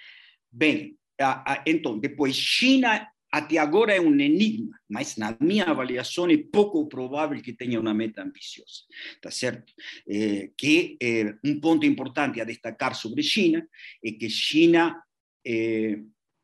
bem, 0.51 0.97
a, 1.21 1.53
a, 1.53 1.65
então, 1.67 1.99
depois, 1.99 2.35
China 2.35 3.07
até 3.33 3.59
agora 3.59 3.95
é 3.95 4.01
um 4.01 4.19
enigma, 4.19 4.77
mas 4.89 5.17
na 5.17 5.37
minha 5.41 5.65
avaliação 5.65 6.29
é 6.29 6.37
pouco 6.37 6.89
provável 6.89 7.41
que 7.41 7.53
tenha 7.53 7.79
uma 7.79 7.95
meta 7.95 8.23
ambiciosa, 8.23 8.83
tá 9.23 9.31
certo? 9.31 9.73
Eh, 10.09 10.51
que 10.57 10.97
eh, 11.01 11.35
um 11.45 11.61
ponto 11.61 11.87
importante 11.87 12.41
a 12.41 12.45
destacar 12.45 12.95
sobre 12.95 13.23
China 13.23 13.65
é 14.05 14.11
que 14.11 14.29
China 14.29 15.01
eh, 15.47 16.01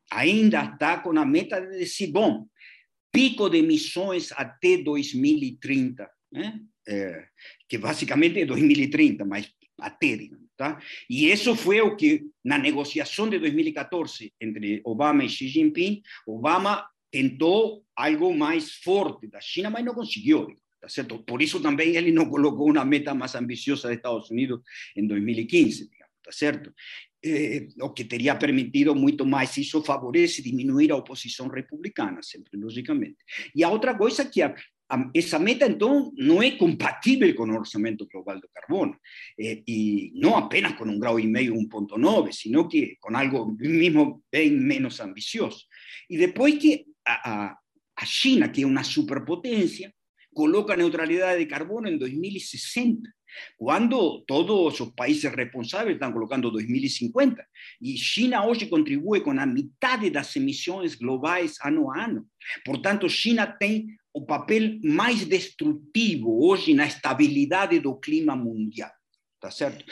ainda 0.09 0.63
está 0.63 0.99
com 0.99 1.17
a 1.19 1.25
meta 1.25 1.59
de 1.59 1.77
decir, 1.77 2.07
bom, 2.07 2.47
pico 3.11 3.49
de 3.49 3.57
emissões 3.57 4.31
até 4.31 4.77
2030, 4.77 6.09
né? 6.31 6.61
que 7.67 7.77
basicamente 7.77 8.39
é 8.39 8.45
2030, 8.45 9.25
mas 9.25 9.51
até, 9.77 10.15
digamos, 10.15 10.46
tá? 10.57 10.81
E 11.09 11.31
isso 11.31 11.55
foi 11.55 11.79
o 11.81 11.95
que, 11.95 12.25
na 12.43 12.57
negociação 12.57 13.29
de 13.29 13.39
2014 13.39 14.33
entre 14.41 14.81
Obama 14.83 15.23
e 15.23 15.29
Xi 15.29 15.47
Jinping, 15.47 16.01
Obama 16.25 16.89
tentou 17.11 17.85
algo 17.95 18.35
mais 18.35 18.73
forte 18.73 19.27
da 19.27 19.39
China, 19.39 19.69
mas 19.69 19.85
não 19.85 19.93
conseguiu, 19.93 20.47
tá 20.81 20.89
certo? 20.89 21.19
Por 21.19 21.41
isso 21.41 21.61
também 21.61 21.95
ele 21.95 22.11
não 22.11 22.29
colocou 22.29 22.69
uma 22.69 22.83
meta 22.83 23.13
mais 23.13 23.35
ambiciosa 23.35 23.87
dos 23.87 23.97
Estados 23.97 24.29
Unidos 24.31 24.59
em 24.95 25.07
2015, 25.07 25.89
digamos, 25.89 26.13
tá 26.23 26.31
certo? 26.31 26.73
Eh, 27.23 27.67
o 27.81 27.89
que 27.89 28.03
teria 28.03 28.35
permitido 28.35 28.93
muito 28.93 29.25
mais, 29.25 29.57
isso 29.57 29.83
favorece 29.83 30.41
diminuir 30.41 30.91
a 30.91 30.95
oposição 30.95 31.47
republicana, 31.47 32.21
sempre, 32.21 32.57
logicamente. 32.57 33.17
E 33.55 33.63
a 33.63 33.69
outra 33.69 33.97
coisa 33.97 34.23
que 34.23 34.41
a, 34.41 34.53
esa 35.13 35.39
meta 35.39 35.65
entonces 35.65 36.13
no 36.15 36.41
es 36.41 36.55
compatible 36.55 37.35
con 37.35 37.49
el 37.49 37.57
orçamento 37.57 38.05
global 38.07 38.39
de 38.39 38.47
carbono, 38.49 38.99
eh, 39.37 39.63
y 39.65 40.11
no 40.15 40.37
apenas 40.37 40.73
con 40.73 40.89
un 40.89 40.99
grado 40.99 41.19
y 41.19 41.27
medio, 41.27 41.53
1.9, 41.53 42.31
sino 42.31 42.67
que 42.69 42.97
con 42.99 43.15
algo 43.15 43.53
mismo 43.57 44.23
bien 44.31 44.65
menos 44.65 44.99
ambicioso. 45.01 45.67
Y 46.07 46.17
después 46.17 46.55
que 46.55 46.85
a, 47.05 47.59
a 47.95 48.05
China, 48.05 48.51
que 48.51 48.61
es 48.61 48.67
una 48.67 48.83
superpotencia, 48.83 49.91
coloca 50.33 50.75
neutralidad 50.75 51.35
de 51.35 51.47
carbono 51.47 51.89
en 51.89 51.97
2060 51.97 53.09
cuando 53.55 54.23
todos 54.27 54.79
los 54.79 54.93
países 54.93 55.31
responsables 55.31 55.95
están 55.95 56.13
colocando 56.13 56.49
2050. 56.49 57.47
Y 57.79 57.95
China 57.95 58.43
hoy 58.43 58.69
contribuye 58.69 59.21
con 59.21 59.37
la 59.37 59.45
mitad 59.45 59.99
de 59.99 60.11
las 60.11 60.35
emisiones 60.35 60.97
globales 60.97 61.57
año 61.61 61.91
a 61.91 62.03
año. 62.05 62.25
Por 62.63 62.81
tanto, 62.81 63.07
China 63.07 63.55
tiene 63.59 63.97
o 64.17 64.25
papel 64.25 64.79
mais 64.83 65.23
destrutivo 65.25 66.43
hoje 66.43 66.73
na 66.73 66.87
estabilidade 66.87 67.79
do 67.79 67.95
clima 67.95 68.35
mundial, 68.35 68.91
tá 69.39 69.51
certo? 69.51 69.85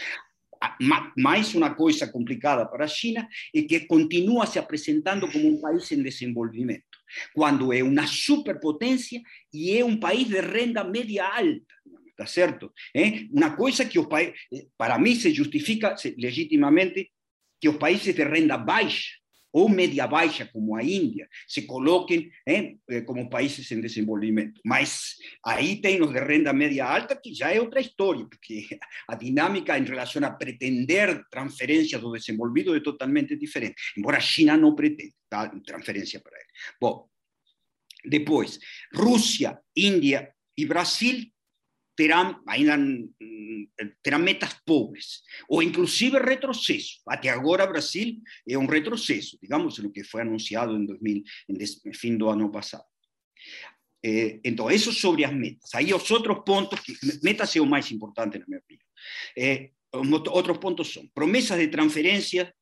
Mais 1.15 1.53
uma 1.53 1.75
coisa 1.75 2.07
complicada 2.07 2.65
para 2.65 2.85
a 2.85 2.87
China 2.87 3.29
é 3.53 3.61
que 3.61 3.81
continua 3.81 4.47
se 4.47 4.57
apresentando 4.57 5.31
como 5.31 5.47
um 5.47 5.61
país 5.61 5.91
em 5.91 6.01
desenvolvimento, 6.01 6.97
quando 7.35 7.71
é 7.71 7.83
uma 7.83 8.07
superpotência 8.07 9.21
e 9.53 9.77
é 9.77 9.85
um 9.85 9.95
país 9.95 10.27
de 10.27 10.41
renda 10.41 10.83
média 10.83 11.23
alta, 11.23 11.61
tá 12.17 12.25
certo? 12.25 12.73
É 12.95 13.27
uma 13.31 13.55
coisa 13.55 13.85
que 13.85 13.99
os 13.99 14.07
países, 14.07 14.33
para 14.75 14.97
mim 14.97 15.13
se 15.13 15.31
justifica 15.31 15.95
legitimamente 16.17 17.11
que 17.61 17.69
os 17.69 17.77
países 17.77 18.15
de 18.15 18.23
renda 18.23 18.57
baixa 18.57 19.11
o 19.55 19.69
media 19.69 20.05
baixa, 20.05 20.45
como 20.51 20.75
a 20.75 20.83
Índia, 20.83 21.29
se 21.47 21.61
coloquem 21.61 22.29
eh, 22.45 22.75
como 23.05 23.29
países 23.29 23.71
em 23.71 23.79
desenvolvimento. 23.79 24.59
Mas 24.65 25.15
aí 25.45 25.79
tem 25.79 26.01
os 26.01 26.11
de 26.11 26.19
renda 26.19 26.51
média 26.51 26.85
alta, 26.85 27.15
que 27.15 27.33
já 27.33 27.53
é 27.53 27.61
outra 27.61 27.79
história, 27.79 28.27
porque 28.29 28.67
a 29.07 29.15
dinâmica 29.15 29.79
em 29.79 29.85
relação 29.85 30.21
a 30.25 30.31
pretender 30.31 31.23
transferência 31.31 31.97
do 31.97 32.11
desenvolvido 32.11 32.75
é 32.75 32.81
totalmente 32.81 33.37
diferente, 33.37 33.75
embora 33.97 34.17
a 34.17 34.19
China 34.19 34.57
não 34.57 34.75
pretenda 34.75 35.13
tá? 35.29 35.47
transferência 35.65 36.19
para 36.19 36.35
ele. 36.37 36.49
Bom, 36.81 37.07
depois, 38.03 38.59
Rússia, 38.93 39.57
Índia 39.73 40.33
e 40.57 40.65
Brasil 40.65 41.31
terán, 41.95 42.41
ainda 42.45 42.77
terán 44.01 44.23
metas 44.23 44.53
pobres, 44.65 45.23
ou 45.47 45.61
inclusive 45.61 46.19
retrocesso. 46.19 47.01
Até 47.07 47.29
agora, 47.29 47.65
Brasil 47.65 48.21
é 48.47 48.57
um 48.57 48.67
retrocesso, 48.67 49.37
digamos, 49.41 49.79
no 49.79 49.91
que 49.91 50.03
foi 50.03 50.21
anunciado 50.21 50.75
em 50.75 50.85
2000, 50.85 51.23
em 51.49 51.93
fim 51.93 52.17
do 52.17 52.29
ano 52.29 52.51
passado. 52.51 52.85
Eh, 54.03 54.39
então, 54.43 54.69
isso 54.69 54.91
sobre 54.91 55.25
as 55.25 55.33
metas. 55.33 55.73
Aí 55.73 55.93
os 55.93 56.11
outros 56.11 56.43
pontos, 56.45 56.79
que, 56.79 56.95
metas 57.23 57.55
é 57.55 57.59
o 57.59 57.65
mais 57.65 57.91
importante, 57.91 58.37
na 58.37 58.45
minha 58.47 58.59
opinião. 58.59 58.85
Eh, 59.37 59.71
outros 59.91 60.57
pontos 60.57 60.93
são 60.93 61.07
promessas 61.13 61.57
de 61.57 61.67
transferência 61.69 62.53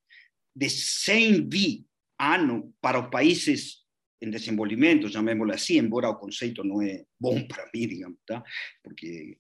de 0.56 0.69
100 0.69 1.41
bi 1.41 1.86
ano 2.19 2.74
para 2.80 3.00
os 3.00 3.10
países 3.10 3.83
en 4.24 4.32
desenvolvimento, 4.32 5.08
llamémoslo 5.08 5.54
así, 5.54 5.78
embora 5.78 6.10
o 6.10 6.18
conceito 6.18 6.64
não 6.64 6.82
é 6.82 7.04
bom 7.20 7.36
para 7.48 7.70
mim, 7.74 7.88
digamos, 7.88 8.20
tá? 8.26 8.44
Porque, 8.82 9.38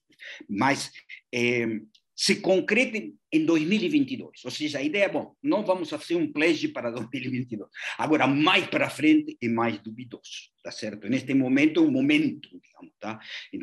mas 0.49 0.91
eh, 1.31 1.79
se 2.15 2.41
concrete 2.41 3.15
em 3.31 3.45
2022. 3.45 4.45
Ou 4.45 4.51
seja, 4.51 4.79
a 4.79 4.83
ideia 4.83 5.05
é, 5.05 5.09
bom, 5.09 5.35
não 5.41 5.65
vamos 5.65 5.89
fazer 5.89 6.15
um 6.15 6.31
pledge 6.31 6.67
para 6.67 6.91
2022. 6.91 7.69
Agora, 7.97 8.27
mais 8.27 8.67
para 8.67 8.89
frente 8.89 9.37
é 9.41 9.47
mais 9.47 9.79
duvidoso, 9.79 10.51
tá 10.61 10.71
certo? 10.71 11.09
Neste 11.09 11.33
momento 11.33 11.79
é 11.79 11.83
um 11.83 11.91
momento, 11.91 12.49
digamos, 12.49 12.93
tá? 12.99 13.19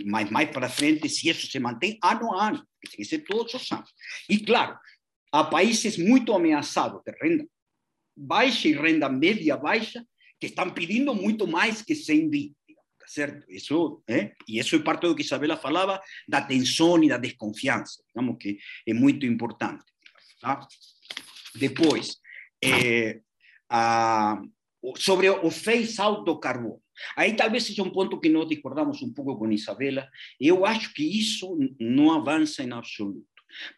Mas 0.06 0.30
mais 0.30 0.50
para 0.50 0.68
frente, 0.68 1.08
se 1.08 1.28
isso 1.28 1.46
se 1.46 1.60
mantém 1.60 1.98
ano 2.02 2.34
a 2.34 2.48
ano, 2.48 2.66
tem 2.82 2.96
que 2.96 3.04
ser 3.04 3.20
todos 3.20 3.54
os 3.54 3.70
anos. 3.70 3.90
E, 4.28 4.38
claro, 4.38 4.76
há 5.30 5.44
países 5.44 5.96
muito 5.96 6.32
ameaçados 6.32 7.02
de 7.04 7.12
renda 7.20 7.46
baixa 8.16 8.68
e 8.68 8.72
renda 8.72 9.08
média 9.08 9.56
baixa, 9.56 10.04
que 10.40 10.46
están 10.46 10.72
pidiendo 10.72 11.14
mucho 11.14 11.46
más 11.46 11.82
que 11.82 11.94
100 11.94 12.30
bits. 12.30 12.56
Certo? 13.06 13.44
E 13.50 13.56
isso 14.58 14.76
é 14.76 14.78
parte 14.78 15.08
do 15.08 15.16
que 15.16 15.22
Isabela 15.22 15.56
falava, 15.56 16.00
da 16.28 16.42
tensão 16.42 17.02
e 17.02 17.08
da 17.08 17.18
desconfiança, 17.18 18.04
digamos 18.06 18.36
que 18.38 18.58
é 18.86 18.94
muito 18.94 19.26
importante. 19.26 19.84
Tá? 20.40 20.66
Depois, 21.56 22.20
eh, 22.62 23.20
a, 23.68 24.40
sobre 24.96 25.28
o 25.28 25.50
face-out 25.50 26.24
do 26.24 26.38
carbono. 26.38 26.80
Aí 27.16 27.34
talvez 27.34 27.64
seja 27.64 27.82
um 27.82 27.90
ponto 27.90 28.20
que 28.20 28.28
nós 28.28 28.48
discordamos 28.48 29.02
um 29.02 29.12
pouco 29.12 29.36
com 29.36 29.50
Isabela. 29.50 30.08
Eu 30.38 30.64
acho 30.64 30.92
que 30.92 31.02
isso 31.02 31.58
não 31.80 32.12
avança 32.12 32.62
em 32.62 32.72
absoluto. 32.72 33.26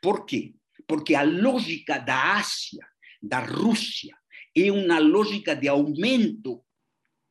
Por 0.00 0.26
quê? 0.26 0.54
Porque 0.86 1.14
a 1.14 1.22
lógica 1.22 1.98
da 1.98 2.34
Ásia, 2.34 2.86
da 3.22 3.38
Rússia, 3.38 4.16
é 4.56 4.70
uma 4.70 4.98
lógica 4.98 5.54
de 5.54 5.68
aumento 5.68 6.62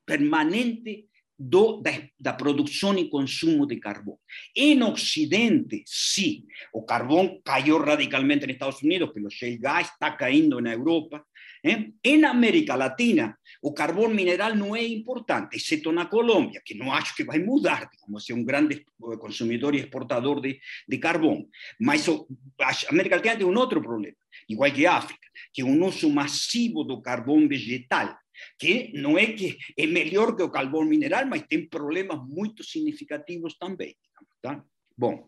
permanente 0.06 1.08
do, 1.38 1.82
da, 1.82 1.92
da, 2.20 2.34
produção 2.34 2.94
consumo 3.10 3.66
de 3.66 3.78
carvão. 3.78 4.18
Em 4.56 4.82
Ocidente, 4.84 5.84
sim, 5.88 6.46
o 6.72 6.84
carvão 6.84 7.42
caiu 7.44 7.80
radicalmente 7.80 8.46
nos 8.46 8.54
Estados 8.54 8.82
Unidos, 8.84 9.12
pelo 9.12 9.30
shale 9.30 9.58
gas, 9.58 9.88
está 9.88 10.12
caindo 10.12 10.62
na 10.62 10.74
Europa. 10.74 11.26
¿Eh? 11.64 11.92
Em 12.04 12.24
América 12.26 12.76
Latina, 12.76 13.38
o 13.62 13.74
carvão 13.74 14.10
mineral 14.10 14.56
não 14.56 14.76
é 14.76 14.84
importante, 14.86 15.56
exceto 15.56 15.92
na 15.92 16.06
Colômbia, 16.06 16.62
que 16.66 16.74
não 16.74 16.92
acho 16.92 17.16
que 17.16 17.24
vai 17.24 17.40
mudar, 17.40 17.90
como 18.02 18.20
ser 18.20 18.34
um 18.34 18.44
grande 18.44 18.86
consumidor 19.20 19.76
e 19.76 19.80
exportador 19.80 20.42
de, 20.42 20.60
de 20.88 20.98
carvão. 20.98 21.48
Mas 21.80 22.08
a 22.08 22.72
América 22.90 23.16
Latina 23.16 23.38
tem 23.38 23.46
um 23.46 23.58
outro 23.58 23.82
problema, 23.82 24.18
igual 24.48 24.72
que 24.72 24.86
a 24.86 24.96
África, 24.96 25.28
que 25.54 25.62
é 25.62 25.66
um 25.66 25.86
uso 25.86 26.10
massivo 26.10 26.84
do 26.84 27.02
carvão 27.02 27.48
vegetal 27.48 28.18
que 28.58 28.92
não 28.96 29.18
é 29.18 29.28
que 29.28 29.58
é 29.78 29.86
melhor 29.86 30.36
que 30.36 30.42
o 30.42 30.50
carvão 30.50 30.84
mineral, 30.84 31.26
mas 31.28 31.44
tem 31.44 31.68
problemas 31.68 32.20
muito 32.28 32.64
significativos 32.64 33.56
também. 33.58 33.96
Tá? 34.42 34.64
Bom, 34.98 35.28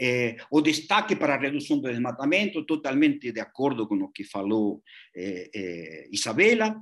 eh, 0.00 0.36
o 0.50 0.60
destaque 0.60 1.16
para 1.16 1.34
a 1.34 1.38
redução 1.38 1.80
do 1.80 1.88
desmatamento, 1.88 2.64
totalmente 2.64 3.32
de 3.32 3.40
acordo 3.40 3.86
com 3.88 3.96
o 3.96 4.08
que 4.12 4.22
falou 4.22 4.82
eh, 5.14 5.50
eh, 5.54 6.08
Isabela. 6.12 6.76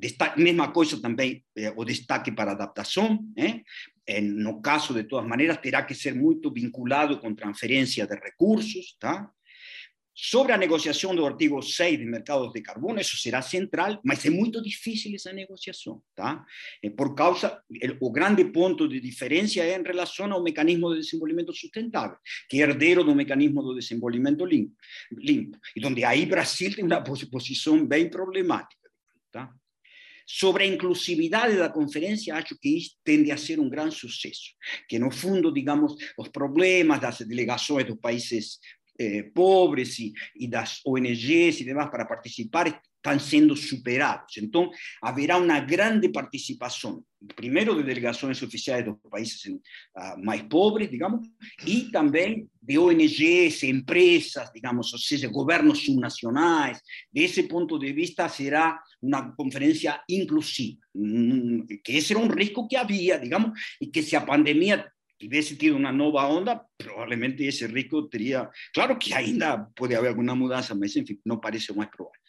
Destaque, 0.00 0.42
mesma 0.42 0.72
coisa 0.72 1.00
também 1.00 1.44
o 1.76 1.84
destaque 1.84 2.32
para 2.32 2.50
adaptação. 2.50 3.24
no 4.20 4.60
caso, 4.60 4.92
de 4.92 5.04
todas 5.04 5.28
maneiras, 5.28 5.58
terá 5.58 5.84
que 5.84 5.94
ser 5.94 6.12
muito 6.12 6.52
vinculado 6.52 7.20
com 7.20 7.36
transferência 7.36 8.04
de 8.04 8.16
recursos. 8.16 8.96
Tá? 8.98 9.30
Sobre 10.16 10.52
a 10.52 10.56
negociação 10.56 11.14
do 11.14 11.26
artigo 11.26 11.60
6 11.60 11.98
de 11.98 12.04
mercados 12.04 12.52
de 12.52 12.62
carbono, 12.62 13.00
isso 13.00 13.16
será 13.16 13.42
central, 13.42 14.00
mas 14.04 14.24
é 14.24 14.30
muito 14.30 14.62
difícil 14.62 15.12
essa 15.12 15.32
negociação, 15.32 16.00
tá? 16.14 16.44
É 16.80 16.88
por 16.88 17.16
causa, 17.16 17.60
o 18.00 18.12
grande 18.12 18.44
ponto 18.44 18.86
de 18.86 19.00
diferença 19.00 19.60
é 19.60 19.76
em 19.76 19.82
relação 19.82 20.32
ao 20.32 20.40
mecanismo 20.40 20.94
de 20.94 21.00
desenvolvimento 21.00 21.52
sustentável, 21.52 22.16
que 22.48 22.62
é 22.62 22.64
herdeiro 22.64 23.02
do 23.02 23.12
mecanismo 23.12 23.60
do 23.60 23.74
desenvolvimento 23.74 24.44
limpo, 24.44 24.76
limpo 25.10 25.58
e 25.74 25.84
onde 25.84 26.04
aí 26.04 26.24
Brasil 26.26 26.72
tem 26.72 26.84
uma 26.84 27.02
posição 27.02 27.84
bem 27.84 28.08
problemática, 28.08 28.88
tá? 29.32 29.52
Sobre 30.26 30.62
a 30.62 30.66
inclusividade 30.66 31.56
da 31.56 31.68
conferência, 31.68 32.34
acho 32.34 32.56
que 32.58 32.78
tende 33.04 33.30
a 33.30 33.36
ser 33.36 33.58
um 33.60 33.68
grande 33.68 33.96
sucesso, 33.96 34.54
que 34.88 34.98
no 34.98 35.10
fundo, 35.10 35.52
digamos, 35.52 35.96
os 36.16 36.28
problemas 36.28 37.00
das 37.00 37.18
delegações 37.18 37.84
dos 37.84 37.98
países 37.98 38.58
eh, 38.96 39.24
pobres 39.24 39.98
y, 40.00 40.14
y 40.34 40.48
das 40.48 40.80
ONGs 40.84 41.60
y 41.60 41.64
demás 41.64 41.88
para 41.90 42.06
participar 42.06 42.80
están 43.04 43.20
siendo 43.20 43.54
superados. 43.54 44.32
Entonces, 44.36 44.80
habrá 45.02 45.36
una 45.36 45.60
grande 45.60 46.08
participación, 46.08 47.04
primero 47.36 47.74
de 47.74 47.82
delegaciones 47.82 48.42
oficiales 48.42 48.86
de 48.86 48.92
los 48.92 49.00
países 49.10 49.46
uh, 49.46 50.22
más 50.22 50.42
pobres, 50.44 50.90
digamos, 50.90 51.28
y 51.66 51.90
también 51.90 52.48
de 52.62 52.78
ONGs, 52.78 53.64
empresas, 53.64 54.50
digamos, 54.54 54.94
o 54.94 54.96
sea, 54.96 55.28
gobiernos 55.28 55.80
subnacionales. 55.80 56.82
De 57.10 57.26
ese 57.26 57.44
punto 57.44 57.78
de 57.78 57.92
vista, 57.92 58.26
será 58.26 58.82
una 59.02 59.34
conferencia 59.34 60.02
inclusiva, 60.06 60.80
mm, 60.94 61.60
que 61.82 61.98
ese 61.98 62.14
era 62.14 62.22
un 62.22 62.30
riesgo 62.30 62.66
que 62.66 62.78
había, 62.78 63.18
digamos, 63.18 63.58
y 63.78 63.90
que 63.90 64.02
si 64.02 64.16
la 64.16 64.24
pandemia 64.24 64.93
hubiese 65.22 65.56
tenido 65.56 65.76
una 65.76 65.92
nueva 65.92 66.26
onda, 66.28 66.66
probablemente 66.76 67.46
ese 67.46 67.66
riesgo 67.66 68.08
tendría, 68.08 68.50
claro 68.72 68.98
que 68.98 69.14
ainda 69.14 69.68
puede 69.74 69.96
haber 69.96 70.10
alguna 70.10 70.34
mudanza, 70.34 70.74
pero 70.74 70.90
en 70.94 71.06
fin, 71.06 71.20
no 71.24 71.40
parece 71.40 71.72
más 71.72 71.88
probable. 71.88 72.20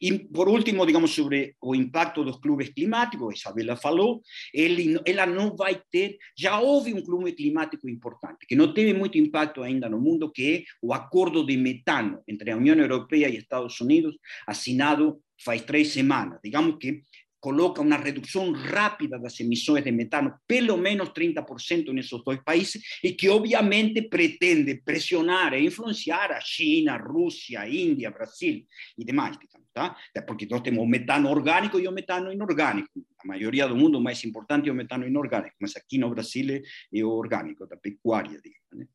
E, 0.00 0.28
por 0.32 0.48
último, 0.48 0.86
digamos, 0.86 1.12
sobre 1.12 1.56
o 1.60 1.74
impacto 1.74 2.22
dos 2.22 2.38
clubes 2.40 2.70
climáticos, 2.70 3.34
Isabela 3.34 3.76
falou, 3.76 4.22
ele, 4.52 5.00
ela 5.04 5.26
não 5.26 5.56
vai 5.56 5.82
ter, 5.90 6.18
já 6.36 6.60
houve 6.60 6.94
um 6.94 7.02
clube 7.02 7.32
climático 7.32 7.88
importante, 7.88 8.46
que 8.46 8.54
não 8.54 8.72
teve 8.72 8.94
muito 8.94 9.18
impacto 9.18 9.62
ainda 9.62 9.88
no 9.88 10.00
mundo, 10.00 10.30
que 10.30 10.54
é 10.54 10.64
o 10.80 10.94
acordo 10.94 11.44
de 11.44 11.56
metano 11.56 12.22
entre 12.28 12.50
a 12.50 12.56
União 12.56 12.76
Europeia 12.76 13.28
e 13.28 13.36
Estados 13.36 13.80
Unidos, 13.80 14.16
assinado 14.46 15.20
faz 15.44 15.62
três 15.62 15.92
semanas. 15.92 16.38
Digamos 16.42 16.76
que 16.78 17.02
coloca 17.38 17.80
una 17.80 17.96
reducción 17.96 18.54
rápida 18.54 19.16
de 19.16 19.24
las 19.24 19.40
emisiones 19.40 19.84
de 19.84 19.92
metano, 19.92 20.40
pelo 20.46 20.76
menos 20.76 21.12
30% 21.12 21.90
en 21.90 21.98
esos 21.98 22.24
dos 22.24 22.38
países, 22.38 22.84
y 23.02 23.16
que 23.16 23.28
obviamente 23.28 24.02
pretende 24.02 24.82
presionar 24.84 25.54
e 25.54 25.62
influenciar 25.62 26.32
a 26.32 26.40
China, 26.40 26.98
Rusia, 26.98 27.68
India, 27.68 28.10
Brasil 28.10 28.66
y 28.96 29.04
demás, 29.04 29.38
¿tá? 29.72 29.96
porque 30.26 30.46
nós 30.46 30.62
temos 30.62 30.82
o 30.82 30.86
metano 30.86 31.30
orgánico 31.30 31.78
e 31.78 31.86
o 31.86 31.92
metano 31.92 32.32
inorgánico. 32.32 32.90
A 33.18 33.26
maioria 33.26 33.66
do 33.66 33.76
mundo, 33.76 34.00
mais 34.00 34.22
importante 34.24 34.68
é 34.68 34.72
o 34.72 34.74
metano 34.74 35.06
inorgánico, 35.06 35.56
mas 35.60 35.76
aqui 35.76 35.98
no 35.98 36.10
Brasil 36.10 36.62
é 36.92 37.04
o 37.04 37.10
orgánico, 37.10 37.66
da 37.66 37.76
pecuária, 37.76 38.40
digamos. 38.42 38.72
Né? 38.72 38.86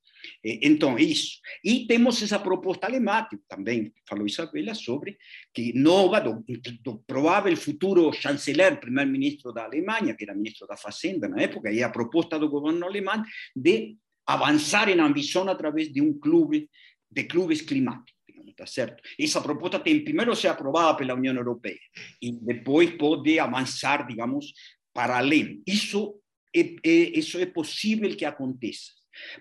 Então, 0.43 0.97
isso. 0.97 1.39
E 1.63 1.85
temos 1.87 2.21
essa 2.21 2.39
proposta 2.39 2.87
alemã, 2.87 3.25
que 3.29 3.37
também 3.47 3.93
falou 4.07 4.25
Isabela, 4.25 4.73
sobre 4.73 5.17
que 5.53 5.73
nova, 5.73 6.19
do, 6.19 6.43
do 6.81 6.97
provável 7.05 7.55
futuro 7.55 8.11
chanceler, 8.13 8.79
primeiro-ministro 8.79 9.53
da 9.53 9.65
Alemanha, 9.65 10.15
que 10.15 10.23
era 10.23 10.35
ministro 10.35 10.67
da 10.67 10.77
Fazenda 10.77 11.27
na 11.27 11.41
época, 11.41 11.71
e 11.71 11.83
a 11.83 11.89
proposta 11.89 12.37
do 12.39 12.49
governo 12.49 12.85
alemão 12.85 13.23
de 13.55 13.97
avançar 14.25 14.89
em 14.89 14.99
ambição 14.99 15.47
através 15.49 15.91
de 15.91 16.01
um 16.01 16.17
clube, 16.17 16.69
de 17.11 17.23
clubes 17.23 17.61
climáticos. 17.61 18.13
Está 18.47 18.67
certo? 18.67 19.01
Essa 19.19 19.41
proposta 19.41 19.79
tem 19.79 20.03
primeiro 20.03 20.35
ser 20.35 20.49
aprovada 20.49 20.95
pela 20.95 21.15
União 21.15 21.33
Europeia 21.33 21.79
e 22.21 22.31
depois 22.31 22.91
pode 22.91 23.39
avançar, 23.39 24.05
digamos, 24.05 24.53
para 24.93 25.17
além. 25.17 25.63
Isso 25.65 26.21
é, 26.55 26.59
é, 26.83 26.89
isso 27.17 27.39
é 27.39 27.47
possível 27.47 28.15
que 28.15 28.25
aconteça, 28.25 28.91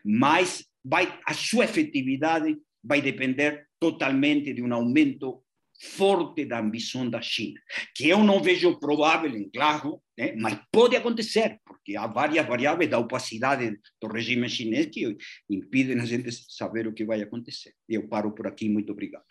mas 0.03 0.65
vai, 0.85 1.21
a 1.27 1.35
sua 1.35 1.65
efetividade 1.65 2.57
vai 2.83 3.01
depender 3.01 3.67
totalmente 3.79 4.53
de 4.53 4.63
um 4.63 4.73
aumento 4.73 5.43
forte 5.83 6.45
da 6.45 6.61
ambição 6.61 7.09
da 7.09 7.21
China, 7.21 7.61
que 7.95 8.09
eu 8.09 8.23
não 8.23 8.41
vejo 8.41 8.79
provável 8.79 9.33
Glasgow, 9.53 10.03
né? 10.17 10.33
mas 10.37 10.59
pode 10.71 10.95
acontecer, 10.95 11.61
porque 11.65 11.97
há 11.97 12.07
várias 12.07 12.47
variáveis 12.47 12.89
da 12.89 12.99
opacidade 12.99 13.77
do 14.01 14.07
regime 14.07 14.49
chinês 14.49 14.87
que 14.87 15.17
impedem 15.51 15.99
a 16.01 16.05
gente 16.05 16.31
saber 16.49 16.87
o 16.87 16.93
que 16.93 17.05
vai 17.05 17.21
acontecer. 17.21 17.75
Eu 17.89 18.09
paro 18.09 18.33
por 18.33 18.47
aqui, 18.47 18.69
muito 18.69 18.93
obrigado. 18.93 19.25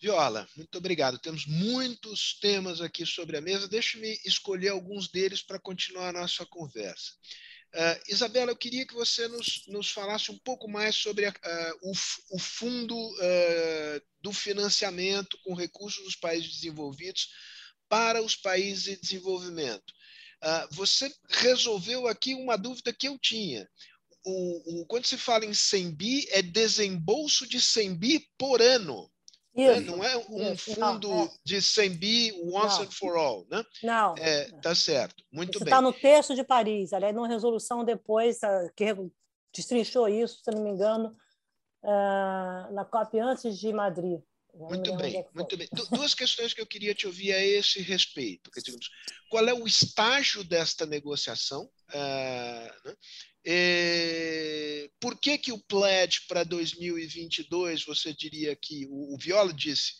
Viola, 0.00 0.48
muito 0.56 0.78
obrigado. 0.78 1.18
Temos 1.18 1.44
muitos 1.46 2.38
temas 2.40 2.80
aqui 2.80 3.04
sobre 3.04 3.36
a 3.36 3.40
mesa. 3.40 3.68
Deixe-me 3.68 4.18
escolher 4.24 4.68
alguns 4.68 5.10
deles 5.10 5.42
para 5.42 5.58
continuar 5.58 6.08
a 6.08 6.20
nossa 6.20 6.46
conversa. 6.46 7.12
Uh, 7.72 8.12
Isabela, 8.12 8.50
eu 8.50 8.56
queria 8.56 8.84
que 8.84 8.94
você 8.94 9.28
nos, 9.28 9.64
nos 9.68 9.90
falasse 9.90 10.32
um 10.32 10.38
pouco 10.38 10.68
mais 10.68 10.96
sobre 10.96 11.28
uh, 11.28 11.32
o, 11.82 11.92
o, 12.32 12.38
fundo 12.38 12.96
uh, 12.96 14.02
do 14.20 14.32
financiamento 14.32 15.38
com 15.44 15.54
recursos 15.54 16.02
dos 16.02 16.16
países 16.16 16.50
desenvolvidos 16.56 17.28
para 17.88 18.20
os 18.22 18.34
países 18.34 18.88
em 18.88 19.00
desenvolvimento. 19.00 19.92
você 20.70 21.12
resolveu 21.28 22.06
aqui 22.06 22.34
uma 22.34 22.56
dúvida 22.56 22.92
que 22.92 23.08
eu 23.08 23.18
tinha. 23.18 23.68
O, 24.24 24.82
o, 24.82 24.86
quando 24.86 25.06
se 25.06 25.16
fala 25.16 25.44
em 25.44 25.54
100 25.54 25.94
bi, 25.94 26.28
é 26.30 26.42
desembolso 26.42 27.46
de 27.48 27.60
100 27.60 27.94
bi 27.94 28.28
por 28.36 28.60
ano. 28.60 29.10
Né? 29.54 29.80
Não 29.80 30.02
é 30.02 30.16
um 30.16 30.52
Isso. 30.52 30.74
fundo 30.74 31.08
não, 31.08 31.24
é. 31.24 31.30
de 31.44 31.60
100 31.60 31.90
bi 31.90 32.32
once 32.44 32.78
não. 32.78 32.82
and 32.82 32.90
for 32.90 33.16
all, 33.16 33.46
né? 33.50 33.64
Não. 33.82 34.14
É, 34.16 34.50
tá 34.60 34.74
certo. 34.74 35.24
Muito 35.32 35.56
isso 35.56 35.64
bem. 35.64 35.72
Está 35.72 35.82
no 35.82 35.92
texto 35.92 36.34
de 36.34 36.44
Paris, 36.44 36.92
aliás, 36.92 37.14
numa 37.14 37.28
resolução 37.28 37.84
depois 37.84 38.42
ah, 38.44 38.70
que 38.76 38.84
destrinchou 39.52 40.08
isso, 40.08 40.40
se 40.44 40.50
não 40.52 40.62
me 40.62 40.70
engano, 40.70 41.16
ah, 41.82 42.68
na 42.72 42.84
COP 42.84 43.18
antes 43.18 43.58
de 43.58 43.72
Madrid. 43.72 44.20
Muito 44.54 44.96
bem, 44.96 45.16
é 45.16 45.26
muito 45.34 45.56
bem. 45.56 45.68
Duas 45.90 46.14
questões 46.14 46.52
que 46.52 46.60
eu 46.60 46.66
queria 46.66 46.94
te 46.94 47.06
ouvir 47.06 47.32
a 47.32 47.38
esse 47.38 47.80
respeito. 47.82 48.50
Digamos, 48.62 48.90
qual 49.30 49.48
é 49.48 49.54
o 49.54 49.66
estágio 49.66 50.42
desta 50.42 50.84
negociação? 50.84 51.70
Uh, 51.88 52.88
né? 52.88 52.96
E, 53.44 54.90
por 55.00 55.18
que, 55.18 55.38
que 55.38 55.52
o 55.52 55.58
pledge 55.58 56.22
para 56.28 56.44
2022, 56.44 57.84
você 57.84 58.12
diria 58.12 58.54
que, 58.54 58.86
o, 58.90 59.14
o 59.14 59.18
Viola 59.18 59.52
disse, 59.52 59.94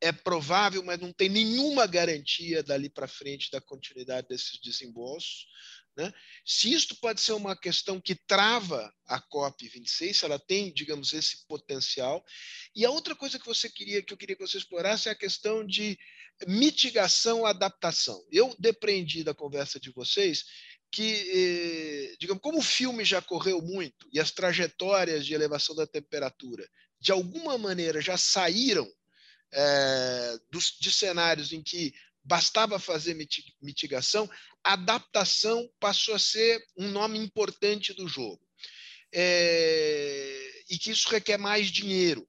é 0.00 0.12
provável, 0.12 0.82
mas 0.84 1.00
não 1.00 1.12
tem 1.12 1.28
nenhuma 1.28 1.86
garantia 1.86 2.62
dali 2.62 2.88
para 2.88 3.08
frente 3.08 3.50
da 3.50 3.60
continuidade 3.60 4.28
desses 4.28 4.60
desembolsos. 4.60 5.46
Né? 5.96 6.12
Se 6.44 6.72
isto 6.72 6.96
pode 6.96 7.20
ser 7.20 7.32
uma 7.32 7.56
questão 7.56 8.00
que 8.00 8.14
trava 8.14 8.92
a 9.06 9.20
COP26, 9.20 10.12
se 10.12 10.24
ela 10.24 10.38
tem, 10.38 10.72
digamos, 10.72 11.12
esse 11.12 11.46
potencial. 11.46 12.24
E 12.74 12.84
a 12.84 12.90
outra 12.90 13.14
coisa 13.14 13.38
que 13.38 13.46
você 13.46 13.70
queria, 13.70 14.02
que 14.02 14.12
eu 14.12 14.16
queria 14.16 14.36
que 14.36 14.46
você 14.46 14.58
explorasse 14.58 15.08
é 15.08 15.12
a 15.12 15.16
questão 15.16 15.64
de 15.64 15.96
mitigação, 16.46 17.46
adaptação. 17.46 18.26
Eu 18.30 18.54
depreendi 18.58 19.22
da 19.22 19.32
conversa 19.32 19.78
de 19.78 19.90
vocês 19.90 20.44
que, 20.94 22.12
eh, 22.12 22.16
digamos, 22.20 22.40
como 22.40 22.58
o 22.60 22.62
filme 22.62 23.04
já 23.04 23.20
correu 23.20 23.60
muito 23.60 24.08
e 24.12 24.20
as 24.20 24.30
trajetórias 24.30 25.26
de 25.26 25.34
elevação 25.34 25.74
da 25.74 25.88
temperatura, 25.88 26.68
de 27.00 27.10
alguma 27.10 27.58
maneira, 27.58 28.00
já 28.00 28.16
saíram 28.16 28.88
é, 29.52 30.38
dos, 30.52 30.76
de 30.80 30.92
cenários 30.92 31.52
em 31.52 31.60
que 31.60 31.92
bastava 32.22 32.78
fazer 32.78 33.16
mitigação, 33.60 34.30
adaptação 34.62 35.68
passou 35.80 36.14
a 36.14 36.18
ser 36.18 36.64
um 36.76 36.88
nome 36.88 37.18
importante 37.18 37.92
do 37.92 38.06
jogo. 38.06 38.40
É, 39.12 40.62
e 40.70 40.78
que 40.78 40.92
isso 40.92 41.08
requer 41.08 41.38
mais 41.38 41.72
dinheiro. 41.72 42.24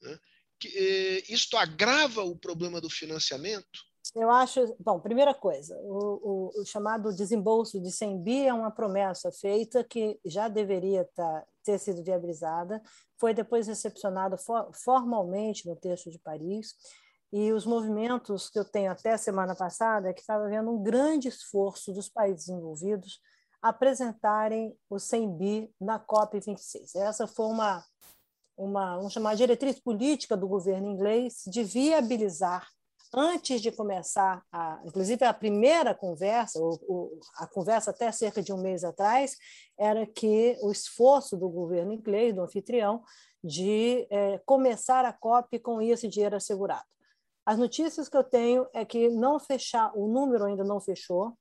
Né? 0.00 0.18
Que, 0.58 0.68
é, 0.68 1.32
isto 1.32 1.58
agrava 1.58 2.22
o 2.22 2.38
problema 2.38 2.80
do 2.80 2.88
financiamento? 2.88 3.91
Eu 4.14 4.30
acho, 4.30 4.76
bom, 4.78 5.00
primeira 5.00 5.32
coisa, 5.32 5.74
o, 5.80 6.50
o, 6.54 6.60
o, 6.60 6.66
chamado 6.66 7.14
desembolso 7.14 7.80
de 7.80 7.90
100 7.90 8.22
bi 8.22 8.46
é 8.46 8.52
uma 8.52 8.70
promessa 8.70 9.32
feita 9.32 9.82
que 9.82 10.20
já 10.22 10.48
deveria 10.48 11.08
tá, 11.14 11.44
ter 11.64 11.78
sido 11.78 12.04
viabilizada, 12.04 12.82
foi 13.18 13.32
depois 13.32 13.66
recepcionada 13.66 14.36
for, 14.36 14.70
formalmente 14.74 15.66
no 15.66 15.74
texto 15.74 16.10
de 16.10 16.18
Paris, 16.18 16.74
e 17.32 17.52
os 17.52 17.64
movimentos 17.64 18.50
que 18.50 18.58
eu 18.58 18.64
tenho 18.66 18.92
até 18.92 19.16
semana 19.16 19.56
passada 19.56 20.10
é 20.10 20.12
que 20.12 20.20
estava 20.20 20.44
havendo 20.44 20.70
um 20.70 20.82
grande 20.82 21.28
esforço 21.28 21.90
dos 21.90 22.10
países 22.10 22.48
envolvidos 22.48 23.18
apresentarem 23.62 24.76
o 24.90 24.98
100 24.98 25.38
bi 25.38 25.74
na 25.80 25.98
COP26. 25.98 26.96
Essa 26.96 27.26
foi 27.26 27.46
uma, 27.46 27.82
uma 28.58 28.96
vamos 28.96 29.14
chamar, 29.14 29.36
diretriz 29.36 29.80
política 29.80 30.36
do 30.36 30.46
governo 30.46 30.88
inglês 30.88 31.44
de 31.46 31.64
viabilizar 31.64 32.68
antes 33.14 33.60
de 33.60 33.70
começar, 33.70 34.42
a, 34.50 34.80
inclusive 34.84 35.24
a 35.24 35.34
primeira 35.34 35.94
conversa, 35.94 36.58
ou, 36.58 36.78
ou, 36.88 37.20
a 37.36 37.46
conversa 37.46 37.90
até 37.90 38.10
cerca 38.10 38.42
de 38.42 38.52
um 38.52 38.60
mês 38.60 38.84
atrás, 38.84 39.36
era 39.78 40.06
que 40.06 40.56
o 40.62 40.70
esforço 40.70 41.36
do 41.36 41.48
governo 41.48 41.92
inglês, 41.92 42.34
do 42.34 42.42
anfitrião, 42.42 43.02
de 43.42 44.06
é, 44.10 44.38
começar 44.46 45.04
a 45.04 45.12
COP 45.12 45.58
com 45.58 45.82
esse 45.82 46.08
dinheiro 46.08 46.36
assegurado. 46.36 46.84
As 47.44 47.58
notícias 47.58 48.08
que 48.08 48.16
eu 48.16 48.22
tenho 48.22 48.66
é 48.72 48.84
que 48.84 49.08
não 49.08 49.38
fechar, 49.38 49.90
o 49.96 50.06
número 50.06 50.44
ainda 50.44 50.62
não 50.62 50.80
fechou. 50.80 51.36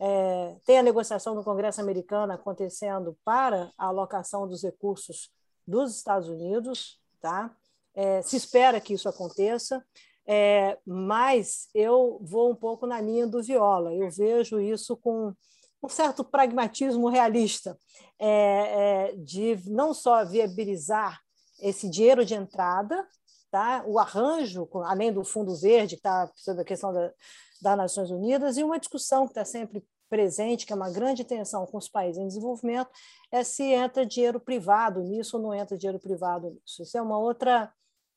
É, 0.00 0.56
tem 0.64 0.78
a 0.78 0.82
negociação 0.82 1.34
no 1.34 1.44
Congresso 1.44 1.80
americano 1.80 2.32
acontecendo 2.32 3.16
para 3.24 3.70
a 3.78 3.86
alocação 3.86 4.48
dos 4.48 4.62
recursos 4.62 5.30
dos 5.66 5.94
Estados 5.96 6.28
Unidos, 6.28 6.98
tá? 7.20 7.54
É, 7.94 8.22
se 8.22 8.36
espera 8.36 8.80
que 8.80 8.94
isso 8.94 9.08
aconteça, 9.08 9.84
é, 10.26 10.78
mas 10.86 11.68
eu 11.74 12.18
vou 12.22 12.50
um 12.50 12.54
pouco 12.54 12.86
na 12.86 13.00
linha 13.00 13.26
do 13.26 13.42
Viola. 13.42 13.94
Eu 13.94 14.10
vejo 14.10 14.60
isso 14.60 14.96
com 14.96 15.34
um 15.82 15.88
certo 15.88 16.22
pragmatismo 16.22 17.08
realista, 17.08 17.76
é, 18.18 18.28
é, 18.28 19.16
de 19.16 19.58
não 19.66 19.92
só 19.92 20.24
viabilizar 20.24 21.20
esse 21.60 21.88
dinheiro 21.88 22.24
de 22.24 22.34
entrada, 22.34 23.06
tá? 23.50 23.82
o 23.86 23.98
arranjo, 23.98 24.68
além 24.84 25.12
do 25.12 25.24
Fundo 25.24 25.56
Verde, 25.56 25.96
que 25.96 26.00
está 26.00 26.30
sobre 26.36 26.62
a 26.62 26.64
questão 26.64 26.92
da, 26.92 27.12
das 27.60 27.76
Nações 27.76 28.10
Unidas, 28.10 28.56
e 28.56 28.62
uma 28.62 28.78
discussão 28.78 29.24
que 29.26 29.32
está 29.32 29.44
sempre 29.44 29.84
presente, 30.08 30.66
que 30.66 30.72
é 30.72 30.76
uma 30.76 30.90
grande 30.90 31.24
tensão 31.24 31.66
com 31.66 31.78
os 31.78 31.88
países 31.88 32.22
em 32.22 32.26
desenvolvimento, 32.28 32.90
é 33.30 33.42
se 33.42 33.64
entra 33.64 34.04
dinheiro 34.04 34.38
privado 34.38 35.00
nisso 35.00 35.36
ou 35.36 35.42
não 35.42 35.54
entra 35.54 35.76
dinheiro 35.76 35.98
privado 35.98 36.50
nisso. 36.50 36.82
Isso 36.82 36.98
é 36.98 37.02
uma 37.02 37.18
outra 37.18 37.72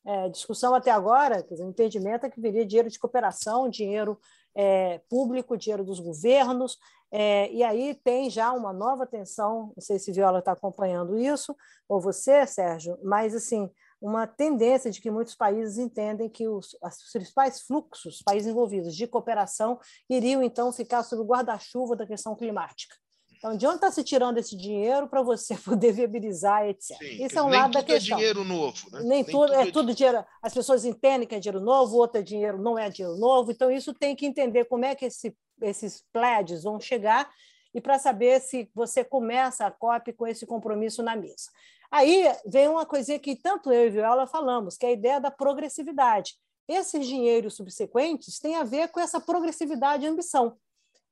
é, 0.06 0.28
discussão 0.28 0.74
até 0.74 0.90
agora, 0.90 1.42
quer 1.42 1.54
dizer, 1.54 1.64
o 1.64 1.70
entendimento 1.70 2.24
é 2.24 2.30
que 2.30 2.40
viria 2.40 2.64
dinheiro 2.64 2.88
de 2.88 2.98
cooperação, 2.98 3.68
dinheiro 3.68 4.18
é, 4.54 5.00
público, 5.08 5.56
dinheiro 5.56 5.84
dos 5.84 5.98
governos, 5.98 6.78
é, 7.12 7.50
e 7.52 7.62
aí 7.62 7.94
tem 8.04 8.30
já 8.30 8.52
uma 8.52 8.72
nova 8.72 9.06
tensão, 9.06 9.72
não 9.76 9.80
sei 9.80 9.98
se 9.98 10.12
Viola 10.12 10.38
está 10.38 10.52
acompanhando 10.52 11.18
isso, 11.18 11.56
ou 11.88 12.00
você, 12.00 12.46
Sérgio, 12.46 12.98
mas 13.02 13.34
assim, 13.34 13.70
uma 14.00 14.26
tendência 14.26 14.90
de 14.90 15.00
que 15.00 15.10
muitos 15.10 15.34
países 15.34 15.78
entendem 15.78 16.28
que 16.28 16.46
os, 16.46 16.76
os 16.82 17.12
principais 17.12 17.62
fluxos, 17.62 18.22
países 18.22 18.48
envolvidos 18.48 18.94
de 18.94 19.06
cooperação, 19.06 19.78
iriam 20.08 20.42
então 20.42 20.72
ficar 20.72 21.02
sob 21.02 21.22
o 21.22 21.26
guarda-chuva 21.26 21.96
da 21.96 22.06
questão 22.06 22.34
climática. 22.36 22.94
Então, 23.36 23.56
de 23.56 23.66
onde 23.66 23.76
está 23.76 23.90
se 23.90 24.02
tirando 24.02 24.38
esse 24.38 24.56
dinheiro 24.56 25.08
para 25.08 25.22
você 25.22 25.54
poder 25.64 25.92
viabilizar, 25.92 26.66
etc. 26.66 26.96
Sim, 26.98 27.24
Isso 27.24 27.38
é 27.38 27.42
um 27.42 27.48
lado 27.48 27.72
da 27.72 27.80
é 27.80 27.82
questão. 27.82 28.16
É 28.16 28.20
dinheiro 28.20 28.44
novo, 28.44 28.90
né? 28.90 29.00
Nem, 29.00 29.08
nem 29.08 29.24
tudo, 29.24 29.46
tudo, 29.46 29.54
é, 29.54 29.68
é 29.68 29.70
tudo 29.70 29.94
dinheiro. 29.94 30.24
As 30.42 30.54
pessoas 30.54 30.84
entendem 30.84 31.26
que 31.26 31.34
é 31.34 31.40
dinheiro 31.40 31.60
novo, 31.60 31.96
outro 31.96 32.20
é 32.20 32.22
dinheiro 32.22 32.58
não 32.58 32.78
é 32.78 32.88
dinheiro 32.88 33.16
novo. 33.18 33.50
Então, 33.50 33.70
isso 33.70 33.92
tem 33.94 34.16
que 34.16 34.26
entender 34.26 34.64
como 34.64 34.84
é 34.84 34.94
que 34.94 35.04
esse, 35.04 35.36
esses 35.62 36.04
pledges 36.12 36.62
vão 36.62 36.80
chegar 36.80 37.30
e 37.74 37.80
para 37.80 37.98
saber 37.98 38.40
se 38.40 38.70
você 38.74 39.04
começa 39.04 39.66
a 39.66 39.70
COP 39.70 40.12
com 40.14 40.26
esse 40.26 40.46
compromisso 40.46 41.02
na 41.02 41.14
mesa. 41.14 41.50
Aí 41.90 42.24
vem 42.46 42.68
uma 42.68 42.86
coisinha 42.86 43.18
que 43.18 43.36
tanto 43.36 43.70
eu 43.70 43.86
e 43.86 43.90
Viola 43.90 44.26
falamos, 44.26 44.76
que 44.76 44.86
é 44.86 44.88
a 44.88 44.92
ideia 44.92 45.20
da 45.20 45.30
progressividade. 45.30 46.34
Esses 46.68 47.06
dinheiros 47.06 47.54
subsequentes 47.54 48.40
têm 48.40 48.56
a 48.56 48.64
ver 48.64 48.88
com 48.88 48.98
essa 48.98 49.20
progressividade 49.20 50.04
e 50.04 50.08
ambição. 50.08 50.56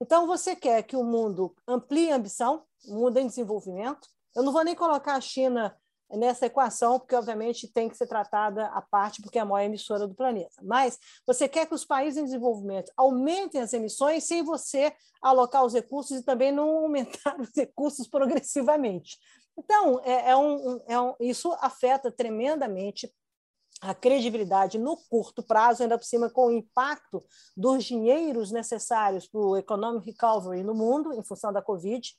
Então, 0.01 0.27
você 0.27 0.55
quer 0.57 0.83
que 0.83 0.97
o 0.97 1.05
mundo 1.05 1.55
amplie 1.67 2.11
a 2.11 2.17
ambição, 2.17 2.65
o 2.87 2.95
mundo 2.95 3.19
em 3.19 3.27
desenvolvimento. 3.27 4.09
Eu 4.35 4.43
não 4.43 4.53
vou 4.53 4.65
nem 4.65 4.75
colocar 4.75 5.15
a 5.15 5.21
China 5.21 5.77
nessa 6.11 6.47
equação, 6.47 6.99
porque, 6.99 7.15
obviamente, 7.15 7.73
tem 7.73 7.89
que 7.89 7.97
ser 7.97 8.07
tratada 8.07 8.67
à 8.67 8.83
parte, 8.83 9.23
porque 9.23 9.39
é 9.39 9.41
a 9.41 9.45
maior 9.45 9.65
emissora 9.65 10.07
do 10.07 10.15
planeta. 10.15 10.55
Mas 10.63 10.99
você 11.27 11.49
quer 11.49 11.67
que 11.67 11.75
os 11.75 11.85
países 11.85 12.21
em 12.21 12.25
desenvolvimento 12.25 12.93
aumentem 12.97 13.61
as 13.61 13.73
emissões 13.73 14.25
sem 14.25 14.43
você 14.43 14.93
alocar 15.23 15.65
os 15.65 15.73
recursos 15.73 16.19
e 16.19 16.25
também 16.25 16.53
não 16.53 16.69
aumentar 16.85 17.41
os 17.41 17.51
recursos 17.55 18.07
progressivamente. 18.09 19.19
Então, 19.57 20.01
é, 20.05 20.31
é 20.31 20.37
um, 20.37 20.81
é 20.87 21.01
um, 21.01 21.15
isso 21.21 21.53
afeta 21.61 22.11
tremendamente 22.11 23.13
a 23.85 23.95
credibilidade 23.95 24.79
no 24.79 24.97
curto 24.97 25.43
prazo, 25.43 25.83
ainda 25.83 25.99
por 25.99 26.05
cima 26.05 26.31
com 26.31 26.47
o 26.47 26.51
impacto 26.51 27.23
dos 27.55 27.85
dinheiros 27.85 28.51
necessários 28.51 29.29
para 29.29 29.41
o 29.41 29.57
economic 29.57 30.07
recovery 30.07 30.63
no 30.63 30.75
mundo, 30.75 31.13
em 31.13 31.23
função 31.23 31.53
da 31.53 31.61
Covid. 31.61 32.15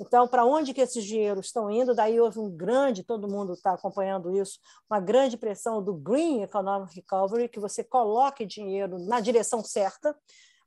Então, 0.00 0.26
para 0.26 0.46
onde 0.46 0.72
que 0.72 0.80
esses 0.80 1.04
dinheiros 1.04 1.46
estão 1.46 1.70
indo? 1.70 1.94
Daí 1.94 2.18
houve 2.18 2.38
um 2.38 2.50
grande, 2.50 3.04
todo 3.04 3.28
mundo 3.28 3.52
está 3.52 3.74
acompanhando 3.74 4.34
isso, 4.34 4.58
uma 4.90 4.98
grande 4.98 5.36
pressão 5.36 5.82
do 5.82 5.92
Green 5.92 6.42
Economic 6.42 6.94
Recovery, 6.94 7.50
que 7.50 7.60
você 7.60 7.84
coloque 7.84 8.46
dinheiro 8.46 8.98
na 8.98 9.20
direção 9.20 9.62
certa, 9.62 10.16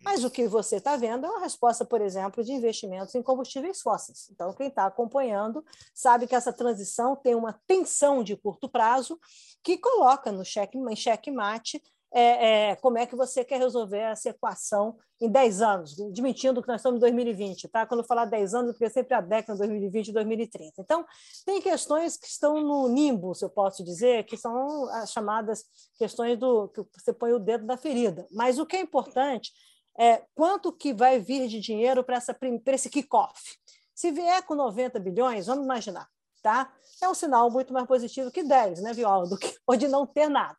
mas 0.03 0.23
o 0.23 0.29
que 0.29 0.47
você 0.47 0.77
está 0.77 0.95
vendo 0.95 1.25
é 1.25 1.29
uma 1.29 1.39
resposta, 1.39 1.85
por 1.85 2.01
exemplo, 2.01 2.43
de 2.43 2.51
investimentos 2.51 3.15
em 3.15 3.23
combustíveis 3.23 3.81
fósseis. 3.81 4.29
Então, 4.31 4.53
quem 4.53 4.67
está 4.67 4.85
acompanhando 4.85 5.63
sabe 5.93 6.27
que 6.27 6.35
essa 6.35 6.51
transição 6.51 7.15
tem 7.15 7.35
uma 7.35 7.59
tensão 7.65 8.23
de 8.23 8.35
curto 8.35 8.67
prazo 8.69 9.19
que 9.63 9.77
coloca 9.77 10.31
no 10.31 10.43
cheque, 10.43 10.77
em 10.77 10.95
checkmate 10.95 11.81
é, 12.15 12.69
é, 12.69 12.75
como 12.75 12.99
é 12.99 13.07
que 13.07 13.15
você 13.15 13.43
quer 13.43 13.57
resolver 13.57 13.97
essa 13.97 14.29
equação 14.29 14.95
em 15.19 15.27
10 15.27 15.61
anos, 15.63 15.99
admitindo 15.99 16.61
que 16.61 16.67
nós 16.67 16.79
estamos 16.79 16.97
em 16.97 16.99
2020, 16.99 17.67
tá? 17.69 17.87
Quando 17.87 18.01
eu 18.01 18.05
falar 18.05 18.25
10 18.25 18.53
anos, 18.53 18.71
porque 18.73 18.87
sempre 18.89 19.15
a 19.15 19.21
década 19.21 19.57
2020 19.57 20.09
e 20.09 20.11
2030. 20.11 20.73
Então, 20.79 21.03
tem 21.43 21.59
questões 21.59 22.15
que 22.15 22.27
estão 22.27 22.61
no 22.61 22.87
nimbo, 22.87 23.33
se 23.33 23.43
eu 23.43 23.49
posso 23.49 23.83
dizer, 23.83 24.25
que 24.25 24.37
são 24.37 24.87
as 24.89 25.11
chamadas 25.11 25.65
questões 25.97 26.37
do 26.37 26.67
que 26.69 26.83
você 26.93 27.11
põe 27.11 27.33
o 27.33 27.39
dedo 27.39 27.65
na 27.65 27.77
ferida. 27.77 28.27
Mas 28.31 28.59
o 28.59 28.65
que 28.65 28.75
é 28.75 28.81
importante 28.81 29.51
é, 29.97 30.23
quanto 30.35 30.71
que 30.71 30.93
vai 30.93 31.19
vir 31.19 31.47
de 31.47 31.59
dinheiro 31.59 32.03
para 32.03 32.19
esse 32.67 32.89
kickoff. 32.89 33.57
Se 33.93 34.11
vier 34.11 34.41
com 34.43 34.55
90 34.55 34.99
bilhões, 34.99 35.45
vamos 35.45 35.63
imaginar, 35.63 36.07
tá? 36.41 36.73
É 37.01 37.07
um 37.07 37.13
sinal 37.13 37.49
muito 37.51 37.73
mais 37.73 37.87
positivo 37.87 38.31
que 38.31 38.43
10, 38.43 38.81
né, 38.81 38.93
Viola, 38.93 39.27
do 39.27 39.37
que 39.37 39.55
ou 39.67 39.75
de 39.75 39.87
não 39.87 40.05
ter 40.05 40.29
nada. 40.29 40.57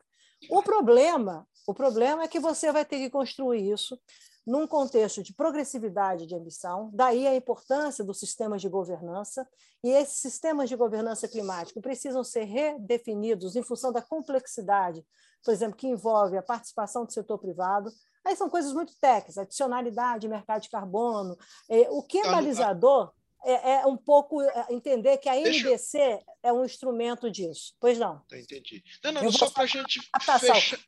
O 0.50 0.62
problema, 0.62 1.46
o 1.66 1.74
problema 1.74 2.22
é 2.22 2.28
que 2.28 2.38
você 2.38 2.70
vai 2.70 2.84
ter 2.84 2.98
que 2.98 3.10
construir 3.10 3.72
isso 3.72 3.98
num 4.46 4.66
contexto 4.66 5.22
de 5.22 5.32
progressividade 5.32 6.26
de 6.26 6.34
ambição, 6.34 6.90
daí 6.92 7.26
a 7.26 7.34
importância 7.34 8.04
dos 8.04 8.18
sistemas 8.20 8.60
de 8.60 8.68
governança, 8.68 9.48
e 9.82 9.88
esses 9.88 10.18
sistemas 10.18 10.68
de 10.68 10.76
governança 10.76 11.26
climática 11.26 11.80
precisam 11.80 12.22
ser 12.22 12.44
redefinidos 12.44 13.56
em 13.56 13.62
função 13.62 13.90
da 13.90 14.02
complexidade, 14.02 15.04
por 15.42 15.52
exemplo, 15.52 15.76
que 15.76 15.88
envolve 15.88 16.36
a 16.36 16.42
participação 16.42 17.06
do 17.06 17.12
setor 17.12 17.38
privado, 17.38 17.90
Aí 18.24 18.34
são 18.34 18.48
coisas 18.48 18.72
muito 18.72 18.94
técnicas, 19.00 19.38
adicionalidade, 19.38 20.28
mercado 20.28 20.62
de 20.62 20.70
carbono. 20.70 21.36
É, 21.68 21.90
o 21.90 22.02
que 22.02 22.18
é 22.18 22.30
balizador 22.30 23.12
é, 23.44 23.72
é 23.72 23.86
um 23.86 23.96
pouco 23.96 24.40
é, 24.40 24.66
entender 24.70 25.18
que 25.18 25.28
a 25.28 25.34
NDC 25.34 25.98
Deixa... 25.98 26.24
é 26.42 26.52
um 26.52 26.64
instrumento 26.64 27.30
disso. 27.30 27.74
Pois 27.78 27.98
não. 27.98 28.20
Tá, 28.20 28.38
entendi. 28.38 28.82
Não, 29.02 29.12
não, 29.12 29.30
só 29.30 29.50
para 29.50 29.64
a 29.64 29.66
gente 29.66 30.00
fechar, 30.40 30.78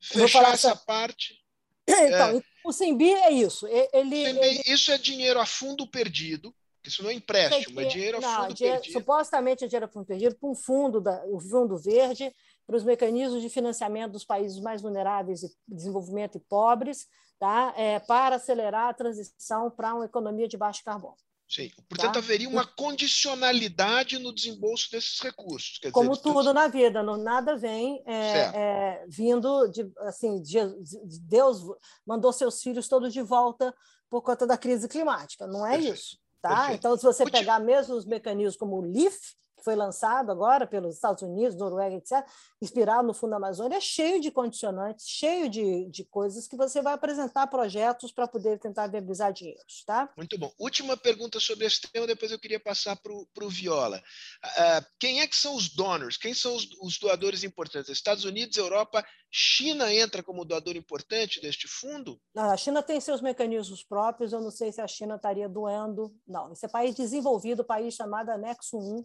fechar 0.00 0.52
essa 0.52 0.76
parte. 0.76 1.38
Então, 1.90 2.38
é... 2.38 2.42
o 2.64 2.72
SEMBI 2.72 3.14
é 3.14 3.32
isso. 3.32 3.66
Ele, 3.66 3.88
SEMBI, 3.90 4.38
ele... 4.38 4.62
Isso 4.64 4.92
é 4.92 4.98
dinheiro 4.98 5.40
a 5.40 5.46
fundo 5.46 5.88
perdido, 5.88 6.54
isso 6.84 7.02
não 7.02 7.10
é 7.10 7.14
empréstimo, 7.14 7.80
é 7.80 7.84
dinheiro 7.84 8.18
a 8.18 8.22
fundo 8.22 8.54
dinheiro, 8.54 8.80
perdido. 8.80 8.92
Supostamente 8.92 9.64
é 9.64 9.66
dinheiro 9.66 9.86
a 9.86 9.88
fundo 9.88 10.06
perdido 10.06 10.36
para 10.36 10.48
um 10.48 10.54
fundo, 10.54 11.00
da, 11.00 11.24
o 11.26 11.40
Fundo 11.40 11.76
Verde, 11.76 12.32
para 12.70 12.76
os 12.76 12.84
mecanismos 12.84 13.42
de 13.42 13.48
financiamento 13.48 14.12
dos 14.12 14.24
países 14.24 14.60
mais 14.60 14.80
vulneráveis 14.80 15.42
e 15.42 15.50
desenvolvimento 15.66 16.38
e 16.38 16.40
pobres, 16.40 17.08
tá? 17.36 17.74
É, 17.76 17.98
para 17.98 18.36
acelerar 18.36 18.90
a 18.90 18.94
transição 18.94 19.68
para 19.72 19.92
uma 19.92 20.04
economia 20.04 20.46
de 20.46 20.56
baixo 20.56 20.84
carbono. 20.84 21.16
Sim. 21.48 21.68
Portanto, 21.88 22.12
tá? 22.12 22.18
haveria 22.20 22.48
uma 22.48 22.64
condicionalidade 22.64 24.20
no 24.20 24.32
desembolso 24.32 24.88
desses 24.92 25.18
recursos. 25.18 25.80
Quer 25.80 25.90
Como 25.90 26.10
dizer, 26.10 26.22
tudo 26.22 26.54
na 26.54 26.68
vida, 26.68 27.02
não, 27.02 27.16
nada 27.16 27.56
vem 27.56 28.04
é, 28.06 28.38
é, 28.38 29.04
vindo 29.08 29.66
de 29.66 29.90
assim, 30.02 30.40
de, 30.40 30.60
de 30.80 31.20
Deus 31.22 31.60
mandou 32.06 32.32
seus 32.32 32.62
filhos 32.62 32.86
todos 32.86 33.12
de 33.12 33.20
volta 33.20 33.74
por 34.08 34.22
conta 34.22 34.46
da 34.46 34.56
crise 34.56 34.86
climática. 34.86 35.44
Não 35.48 35.66
é 35.66 35.72
Perfeito. 35.72 35.94
isso. 35.94 36.18
Tá? 36.40 36.50
Perfeito. 36.50 36.78
Então, 36.78 36.96
se 36.96 37.02
você 37.02 37.28
pegar 37.28 37.58
mesmo 37.58 37.96
os 37.96 38.06
mecanismos 38.06 38.56
como 38.56 38.78
o 38.78 38.84
LIF, 38.84 39.18
que 39.60 39.64
foi 39.64 39.76
lançado 39.76 40.32
agora 40.32 40.66
pelos 40.66 40.94
Estados 40.94 41.22
Unidos, 41.22 41.56
Noruega, 41.56 41.96
etc., 41.96 42.26
inspirado 42.60 43.06
no 43.06 43.14
Fundo 43.14 43.34
Amazônia, 43.34 43.76
é 43.76 43.80
cheio 43.80 44.20
de 44.20 44.30
condicionantes, 44.30 45.06
cheio 45.08 45.48
de, 45.48 45.88
de 45.90 46.04
coisas 46.04 46.48
que 46.48 46.56
você 46.56 46.82
vai 46.82 46.94
apresentar 46.94 47.46
projetos 47.46 48.10
para 48.10 48.26
poder 48.26 48.58
tentar 48.58 48.88
viabilizar 48.88 49.32
dinheiros. 49.32 49.84
Tá? 49.86 50.10
Muito 50.16 50.36
bom. 50.38 50.52
Última 50.58 50.96
pergunta 50.96 51.38
sobre 51.38 51.66
esse 51.66 51.80
tema, 51.92 52.06
depois 52.06 52.32
eu 52.32 52.38
queria 52.38 52.58
passar 52.60 52.96
para 52.96 53.44
o 53.44 53.48
Viola. 53.48 53.98
Uh, 54.44 54.86
quem 54.98 55.20
é 55.20 55.26
que 55.26 55.36
são 55.36 55.54
os 55.54 55.68
donors? 55.68 56.16
Quem 56.16 56.34
são 56.34 56.54
os, 56.54 56.68
os 56.82 56.98
doadores 56.98 57.44
importantes? 57.44 57.90
Estados 57.90 58.24
Unidos, 58.24 58.56
Europa, 58.56 59.04
China 59.30 59.92
entra 59.94 60.22
como 60.22 60.44
doador 60.44 60.74
importante 60.74 61.40
deste 61.40 61.68
fundo? 61.68 62.20
Não, 62.34 62.50
a 62.50 62.56
China 62.56 62.82
tem 62.82 63.00
seus 63.00 63.20
mecanismos 63.20 63.84
próprios, 63.84 64.32
eu 64.32 64.40
não 64.40 64.50
sei 64.50 64.72
se 64.72 64.80
a 64.80 64.88
China 64.88 65.14
estaria 65.14 65.48
doando. 65.48 66.12
Não, 66.26 66.52
esse 66.52 66.66
é 66.66 66.68
país 66.68 66.94
desenvolvido, 66.94 67.64
país 67.64 67.94
chamado 67.94 68.30
Anexo 68.30 68.76
1, 68.76 69.04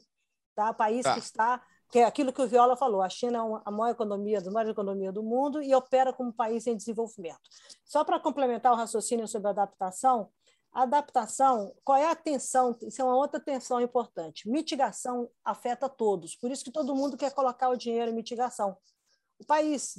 tá? 0.56 0.74
país 0.74 1.04
tá. 1.04 1.14
que 1.14 1.20
está 1.20 1.62
que 1.92 2.00
é 2.00 2.04
aquilo 2.04 2.34
que 2.34 2.42
o 2.42 2.48
Viola 2.48 2.76
falou, 2.76 3.02
a 3.02 3.10
China 3.10 3.38
é 3.38 3.62
a 3.64 3.72
maior 3.72 3.92
economia, 3.92 4.40
a 4.40 4.52
maior 4.52 4.70
economia 4.70 5.12
do 5.12 5.24
mundo 5.24 5.62
e 5.62 5.74
opera 5.74 6.12
como 6.12 6.34
país 6.34 6.66
em 6.68 6.76
desenvolvimento. 6.76 7.40
Só 7.86 8.04
para 8.04 8.20
complementar 8.20 8.74
o 8.74 8.76
raciocínio 8.76 9.28
sobre 9.28 9.50
adaptação, 9.50 10.30
adaptação, 10.74 11.74
qual 11.84 11.98
é 11.98 12.10
a 12.10 12.16
tensão? 12.16 12.78
Isso 12.82 13.02
é 13.02 13.06
uma 13.06 13.16
outra 13.16 13.40
tensão 13.40 13.80
importante. 13.80 14.50
Mitigação 14.50 15.30
afeta 15.44 15.88
todos, 15.88 16.36
por 16.36 16.52
isso 16.52 16.66
que 16.66 16.72
todo 16.72 16.96
mundo 16.96 17.16
quer 17.16 17.32
colocar 17.34 17.70
o 17.70 17.78
dinheiro 17.78 18.12
em 18.12 18.16
mitigação. 18.16 18.76
O 19.40 19.46
país, 19.46 19.98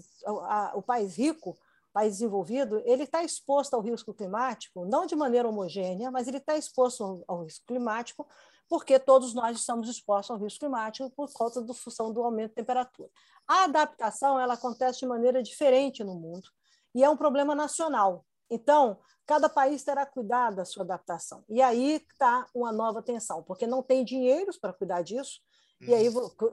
o 0.74 0.82
país 0.82 1.16
rico, 1.16 1.50
o 1.50 1.92
país 1.92 2.14
desenvolvido, 2.14 2.82
ele 2.84 3.04
está 3.04 3.22
exposto 3.22 3.72
ao 3.72 3.80
risco 3.80 4.12
climático, 4.12 4.84
não 4.84 5.06
de 5.06 5.16
maneira 5.16 5.48
homogênea, 5.48 6.10
mas 6.10 6.28
ele 6.28 6.38
está 6.38 6.56
exposto 6.58 7.24
ao 7.26 7.42
risco 7.42 7.64
climático 7.66 8.26
porque 8.68 8.98
todos 8.98 9.34
nós 9.34 9.58
estamos 9.58 9.88
expostos 9.88 10.30
ao 10.30 10.42
risco 10.42 10.60
climático 10.60 11.10
por 11.10 11.32
causa 11.32 11.62
da 11.62 11.74
função 11.74 12.12
do 12.12 12.22
aumento 12.22 12.50
de 12.50 12.56
temperatura. 12.56 13.10
A 13.46 13.64
adaptação 13.64 14.40
ela 14.40 14.54
acontece 14.54 15.00
de 15.00 15.06
maneira 15.06 15.42
diferente 15.42 16.02
no 16.02 16.14
mundo 16.14 16.48
e 16.94 17.04
é 17.04 17.08
um 17.08 17.16
problema 17.16 17.54
nacional. 17.54 18.24
Então, 18.50 18.98
cada 19.26 19.48
país 19.48 19.82
terá 19.84 20.06
cuidado 20.06 20.56
da 20.56 20.64
sua 20.64 20.84
adaptação. 20.84 21.44
E 21.48 21.60
aí 21.60 21.96
está 21.96 22.46
uma 22.54 22.72
nova 22.72 23.02
tensão, 23.02 23.42
porque 23.42 23.66
não 23.66 23.82
tem 23.82 24.04
dinheiros 24.04 24.56
para 24.56 24.72
cuidar 24.72 25.02
disso. 25.02 25.40
E 25.80 25.94
aí 25.94 26.08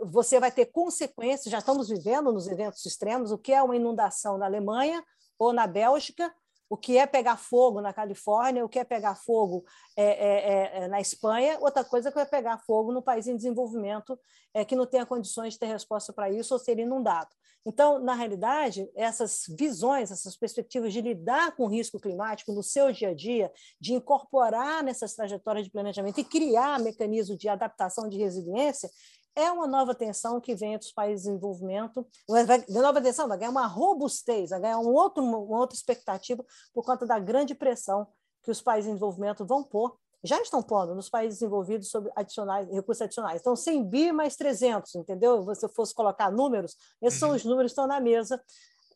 você 0.06 0.40
vai 0.40 0.52
ter 0.52 0.66
consequências, 0.66 1.50
já 1.50 1.60
estamos 1.60 1.88
vivendo 1.88 2.32
nos 2.32 2.48
eventos 2.48 2.86
extremos, 2.86 3.32
o 3.32 3.38
que 3.38 3.54
é 3.54 3.64
uma 3.64 3.76
inundação 3.76 4.38
na 4.38 4.46
Alemanha 4.46 5.04
ou 5.40 5.54
na 5.54 5.66
Bélgica, 5.66 6.34
o 6.74 6.78
que 6.78 6.98
é 6.98 7.06
pegar 7.06 7.38
fogo 7.38 7.82
na 7.82 7.94
Califórnia, 7.94 8.66
o 8.66 8.68
que 8.68 8.80
é 8.80 8.84
pegar 8.84 9.14
fogo 9.14 9.64
é, 9.96 10.06
é, 10.06 10.72
é, 10.84 10.88
na 10.88 11.00
Espanha, 11.00 11.56
outra 11.62 11.84
coisa 11.84 12.10
é 12.10 12.12
que 12.12 12.18
é 12.18 12.26
pegar 12.26 12.58
fogo 12.58 12.92
no 12.92 13.00
país 13.00 13.28
em 13.28 13.36
desenvolvimento 13.36 14.20
é, 14.56 14.66
que 14.66 14.76
não 14.76 14.88
tenha 14.88 15.06
condições 15.06 15.54
de 15.54 15.60
ter 15.60 15.68
resposta 15.68 16.12
para 16.12 16.32
isso 16.32 16.52
ou 16.52 16.60
ser 16.60 16.80
inundado. 16.80 17.30
Então, 17.64 18.00
na 18.00 18.16
realidade, 18.16 18.90
essas 18.96 19.44
visões, 19.56 20.10
essas 20.10 20.36
perspectivas 20.36 20.92
de 20.92 21.00
lidar 21.00 21.56
com 21.56 21.66
o 21.66 21.70
risco 21.70 22.00
climático 22.00 22.52
no 22.52 22.64
seu 22.64 22.92
dia 22.92 23.10
a 23.10 23.14
dia, 23.14 23.52
de 23.80 23.94
incorporar 23.94 24.84
nessas 24.84 25.14
trajetórias 25.14 25.66
de 25.66 25.72
planejamento 25.72 26.20
e 26.20 26.24
criar 26.24 26.80
mecanismos 26.80 27.38
de 27.38 27.48
adaptação 27.48 28.10
de 28.10 28.18
resiliência, 28.18 28.90
é 29.36 29.52
uma 29.52 29.68
nova 29.68 29.96
tensão 29.96 30.40
que 30.40 30.56
vem 30.56 30.78
dos 30.78 30.92
países 30.92 31.26
em 31.26 31.32
desenvolvimento. 31.32 32.06
Vai, 32.28 32.64
nova 32.70 33.02
tensão 33.02 33.28
vai 33.28 33.38
ganhar 33.38 33.52
uma 33.52 33.68
robustez, 33.68 34.52
vai 34.52 34.62
ganhar 34.62 34.80
um 34.80 34.94
outro, 34.94 35.24
uma 35.24 35.60
outra 35.60 35.76
expectativa 35.76 36.44
por 36.74 36.84
conta 36.84 37.06
da 37.06 37.20
grande 37.20 37.56
pressão 37.56 38.08
que 38.44 38.52
os 38.52 38.62
países 38.62 38.90
em 38.90 38.94
desenvolvimento 38.94 39.46
vão 39.46 39.64
pôr 39.64 39.98
já 40.24 40.42
estão 40.42 40.64
pondo 40.64 40.96
nos 40.96 41.10
países 41.10 41.40
desenvolvidos 41.40 41.90
sobre 41.90 42.10
adicionais, 42.16 42.70
recursos 42.70 43.02
adicionais. 43.02 43.42
Então, 43.42 43.56
100 43.56 43.90
bi 43.90 44.12
mais 44.12 44.36
300, 44.38 44.96
entendeu? 44.96 45.40
Se 45.40 45.46
você 45.46 45.68
fosse 45.68 45.94
colocar 45.94 46.32
números, 46.32 46.78
esses 47.02 47.22
uhum. 47.22 47.28
são 47.28 47.36
os 47.36 47.44
números 47.44 47.72
que 47.72 47.74
estão 47.74 47.88
na 47.88 48.00
mesa, 48.00 48.42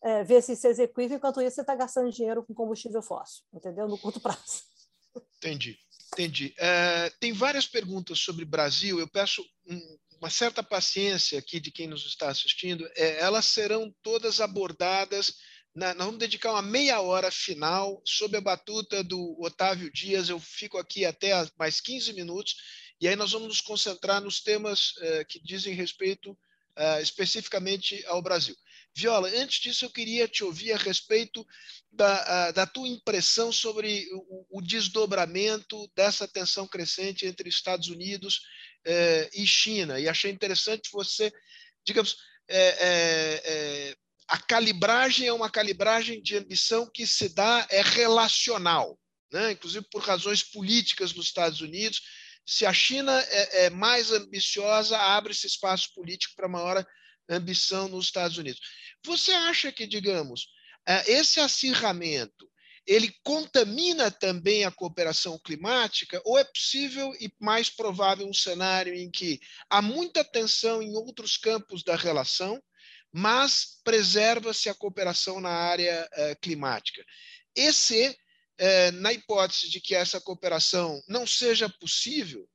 é, 0.01 0.23
ver 0.23 0.41
se 0.41 0.55
se 0.55 0.67
executa, 0.67 1.15
enquanto 1.15 1.41
isso 1.41 1.55
você 1.55 1.61
está 1.61 1.75
gastando 1.75 2.11
dinheiro 2.11 2.43
com 2.43 2.53
combustível 2.53 3.01
fóssil, 3.01 3.43
entendeu? 3.53 3.87
No 3.87 3.97
curto 3.97 4.21
prazo. 4.21 4.63
Entendi, 5.37 5.77
entendi. 6.13 6.53
É, 6.57 7.09
tem 7.19 7.33
várias 7.33 7.67
perguntas 7.67 8.19
sobre 8.19 8.45
Brasil, 8.45 8.99
eu 8.99 9.07
peço 9.07 9.43
um, 9.69 9.97
uma 10.19 10.29
certa 10.29 10.63
paciência 10.63 11.39
aqui 11.39 11.59
de 11.59 11.71
quem 11.71 11.87
nos 11.87 12.05
está 12.05 12.29
assistindo, 12.29 12.89
é, 12.95 13.19
elas 13.19 13.45
serão 13.45 13.93
todas 14.01 14.41
abordadas 14.41 15.33
nós 15.77 15.95
vamos 15.95 16.17
dedicar 16.17 16.53
uma 16.53 16.61
meia 16.63 16.99
hora 17.01 17.29
final 17.29 18.01
sob 18.03 18.35
a 18.35 18.41
batuta 18.41 19.03
do 19.03 19.37
Otávio 19.39 19.91
Dias. 19.93 20.27
Eu 20.27 20.39
fico 20.39 20.79
aqui 20.79 21.05
até 21.05 21.33
mais 21.55 21.79
15 21.79 22.13
minutos 22.13 22.55
e 22.99 23.07
aí 23.07 23.15
nós 23.15 23.31
vamos 23.31 23.47
nos 23.47 23.61
concentrar 23.61 24.19
nos 24.19 24.41
temas 24.41 24.93
uh, 24.93 25.25
que 25.29 25.39
dizem 25.39 25.75
respeito 25.75 26.31
uh, 26.31 26.99
especificamente 26.99 28.03
ao 28.07 28.23
Brasil. 28.23 28.55
Viola, 28.95 29.29
antes 29.29 29.59
disso 29.59 29.85
eu 29.85 29.91
queria 29.91 30.27
te 30.27 30.43
ouvir 30.43 30.71
a 30.71 30.77
respeito 30.77 31.45
da, 31.91 32.49
da 32.49 32.65
tua 32.65 32.87
impressão 32.87 33.51
sobre 33.51 34.07
o, 34.11 34.57
o, 34.57 34.61
desdobramento 34.63 35.87
dessa 35.95 36.27
tensão 36.27 36.67
crescente 36.67 37.23
entre 37.23 37.47
Estados 37.47 37.89
Unidos 37.89 38.41
eh, 38.87 39.29
e 39.33 39.45
China. 39.45 39.99
E 39.99 40.07
achei 40.07 40.31
interessante 40.31 40.89
você, 40.91 41.31
digamos, 41.85 42.17
é, 42.49 43.95
a 44.27 44.37
calibragem 44.37 45.27
é 45.27 45.33
uma 45.33 45.49
calibragem 45.49 46.21
de 46.21 46.35
ambição 46.35 46.89
que 46.93 47.07
se 47.07 47.29
dá, 47.29 47.65
é 47.69 47.81
relacional, 47.81 48.99
né? 49.31 49.51
inclusive 49.51 49.85
por 49.89 50.01
razões 50.01 50.43
políticas 50.43 51.13
nos 51.13 51.27
Estados 51.27 51.61
Unidos. 51.61 52.01
Se 52.45 52.65
a 52.65 52.73
China 52.73 53.17
é, 53.29 53.65
é 53.65 53.69
mais 53.69 54.11
ambiciosa, 54.11 54.97
abre-se 54.97 55.47
espaço 55.47 55.93
político 55.93 56.35
para 56.35 56.47
maior 56.47 56.85
ambição 57.29 57.87
nos 57.87 58.05
Estados 58.05 58.37
Unidos. 58.37 58.61
Você 59.05 59.31
acha 59.31 59.71
que, 59.71 59.87
digamos, 59.87 60.47
é, 60.85 61.11
esse 61.11 61.39
acirramento 61.39 62.49
ele 62.87 63.13
contamina 63.21 64.09
também 64.09 64.63
a 64.63 64.71
cooperação 64.71 65.37
climática, 65.37 66.21
ou 66.23 66.37
é 66.37 66.43
possível 66.45 67.13
e 67.19 67.29
mais 67.37 67.69
provável 67.69 68.25
um 68.25 68.33
cenário 68.33 68.93
em 68.93 69.11
que 69.11 69.41
há 69.69 69.81
muita 69.81 70.23
tensão 70.23 70.81
em 70.81 70.95
outros 70.95 71.35
campos 71.35 71.83
da 71.83 71.97
relação, 71.97 72.63
mas 73.11 73.81
preserva-se 73.83 74.69
a 74.69 74.73
cooperação 74.73 75.41
na 75.41 75.49
área 75.49 76.07
eh, 76.13 76.35
climática. 76.35 77.03
Esse, 77.53 78.17
eh, 78.57 78.91
na 78.91 79.11
hipótese 79.11 79.69
de 79.69 79.81
que 79.81 79.93
essa 79.93 80.21
cooperação 80.21 81.01
não 81.09 81.27
seja 81.27 81.67
possível, 81.67 82.47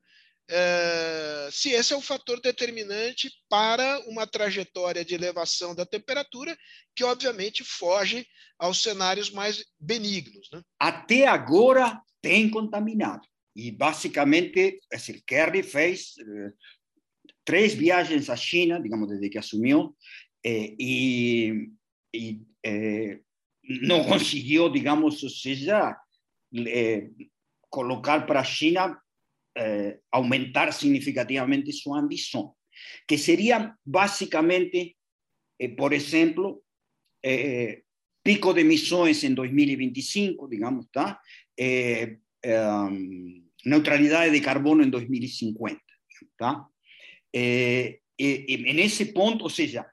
se 1.51 1.71
esse 1.71 1.93
é 1.93 1.97
o 1.97 2.01
fator 2.01 2.41
determinante 2.41 3.31
para 3.49 4.01
uma 4.07 4.27
trajetória 4.27 5.05
de 5.05 5.15
elevação 5.15 5.75
da 5.75 5.87
temperatura, 5.87 6.57
que 6.95 7.05
obviamente 7.05 7.65
foge 7.65 8.27
aos 8.59 8.83
cenários 8.83 9.31
mais 9.31 9.65
benignos. 9.79 10.49
Né? 10.53 10.63
Até 10.79 11.27
agora 11.27 12.01
tem 12.21 12.51
contaminado. 12.51 13.27
E 13.55 13.71
basicamente, 13.71 14.81
assim, 14.93 15.21
Kerry 15.27 15.63
fez 15.63 16.15
três 17.45 17.75
viagens 17.75 18.31
à 18.31 18.37
China, 18.37 18.81
digamos, 18.81 19.09
desde 19.09 19.29
que 19.29 19.39
assumiu, 19.39 19.97
eh, 20.45 20.75
y 20.79 21.69
eh, 22.63 23.21
no 23.63 24.05
consiguió, 24.07 24.69
digamos, 24.69 25.23
o 25.23 25.31
sea, 25.31 25.99
eh, 26.53 27.11
colocar 27.69 28.27
para 28.27 28.45
China 28.45 29.01
aumentar 30.11 30.73
significativamente 30.73 31.73
su 31.73 31.95
ambición, 31.95 32.53
que 33.07 33.19
sería 33.19 33.77
básicamente, 33.85 34.97
por 35.77 35.93
ejemplo, 35.93 36.63
pico 38.23 38.55
de 38.55 38.61
emisiones 38.61 39.25
en 39.25 39.35
2025, 39.35 40.49
digamos. 40.49 40.87
Um, 42.45 43.49
neutralidad 43.65 44.29
de 44.29 44.43
carbono 44.43 44.83
en 44.83 44.91
2050. 44.91 45.81
¿tá? 46.37 46.69
en 47.33 48.79
ese 48.79 49.07
punto, 49.07 49.45
o 49.45 49.51
sea, 49.51 49.87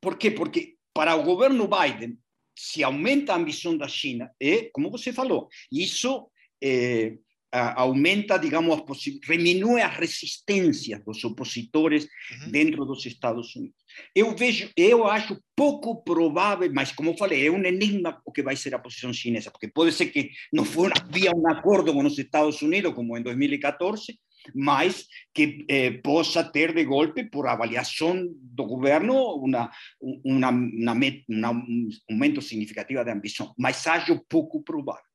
por 0.00 0.18
quê? 0.18 0.30
Porque 0.30 0.76
para 0.92 1.14
o 1.14 1.22
governo 1.22 1.68
Biden, 1.68 2.18
se 2.54 2.82
aumenta 2.82 3.32
a 3.32 3.36
ambição 3.36 3.76
da 3.76 3.88
China, 3.88 4.30
e, 4.38 4.70
como 4.72 4.90
você 4.90 5.12
falou, 5.12 5.48
isso 5.72 6.30
é, 6.62 7.16
aumenta, 7.52 8.38
digamos, 8.38 8.80
diminui 9.26 9.80
as 9.80 9.96
resistências 9.96 11.02
dos 11.04 11.22
opositores 11.24 12.04
uhum. 12.04 12.50
dentro 12.50 12.84
dos 12.84 13.04
Estados 13.04 13.54
Unidos. 13.56 13.76
Eu 14.14 14.36
vejo, 14.36 14.70
eu 14.76 15.06
acho 15.06 15.36
pouco 15.56 16.02
provável, 16.04 16.70
mas 16.72 16.92
como 16.92 17.16
falei, 17.16 17.46
é 17.46 17.50
um 17.50 17.62
enigma 17.64 18.20
o 18.24 18.30
que 18.30 18.42
vai 18.42 18.54
ser 18.54 18.74
a 18.74 18.78
posição 18.78 19.12
chinesa, 19.12 19.50
porque 19.50 19.68
pode 19.68 19.92
ser 19.92 20.06
que 20.06 20.30
não 20.52 20.64
for, 20.64 20.92
havia 20.96 21.32
um 21.34 21.48
acordo 21.48 21.92
com 21.92 22.04
os 22.04 22.18
Estados 22.18 22.62
Unidos, 22.62 22.94
como 22.94 23.16
em 23.16 23.22
2014, 23.22 24.18
mas 24.54 25.06
que 25.34 25.66
eh, 25.68 25.90
possa 26.02 26.42
ter 26.44 26.72
de 26.72 26.84
golpe, 26.84 27.24
por 27.24 27.46
avaliação 27.46 28.26
do 28.40 28.64
governo, 28.64 29.14
uma, 29.34 29.70
uma, 30.00 30.48
uma, 30.50 30.92
uma, 31.28 31.52
um 31.52 31.88
aumento 32.10 32.40
significativo 32.40 33.04
de 33.04 33.10
ambição, 33.10 33.52
mas 33.58 33.86
acho 33.86 34.24
pouco 34.28 34.62
provável. 34.62 35.09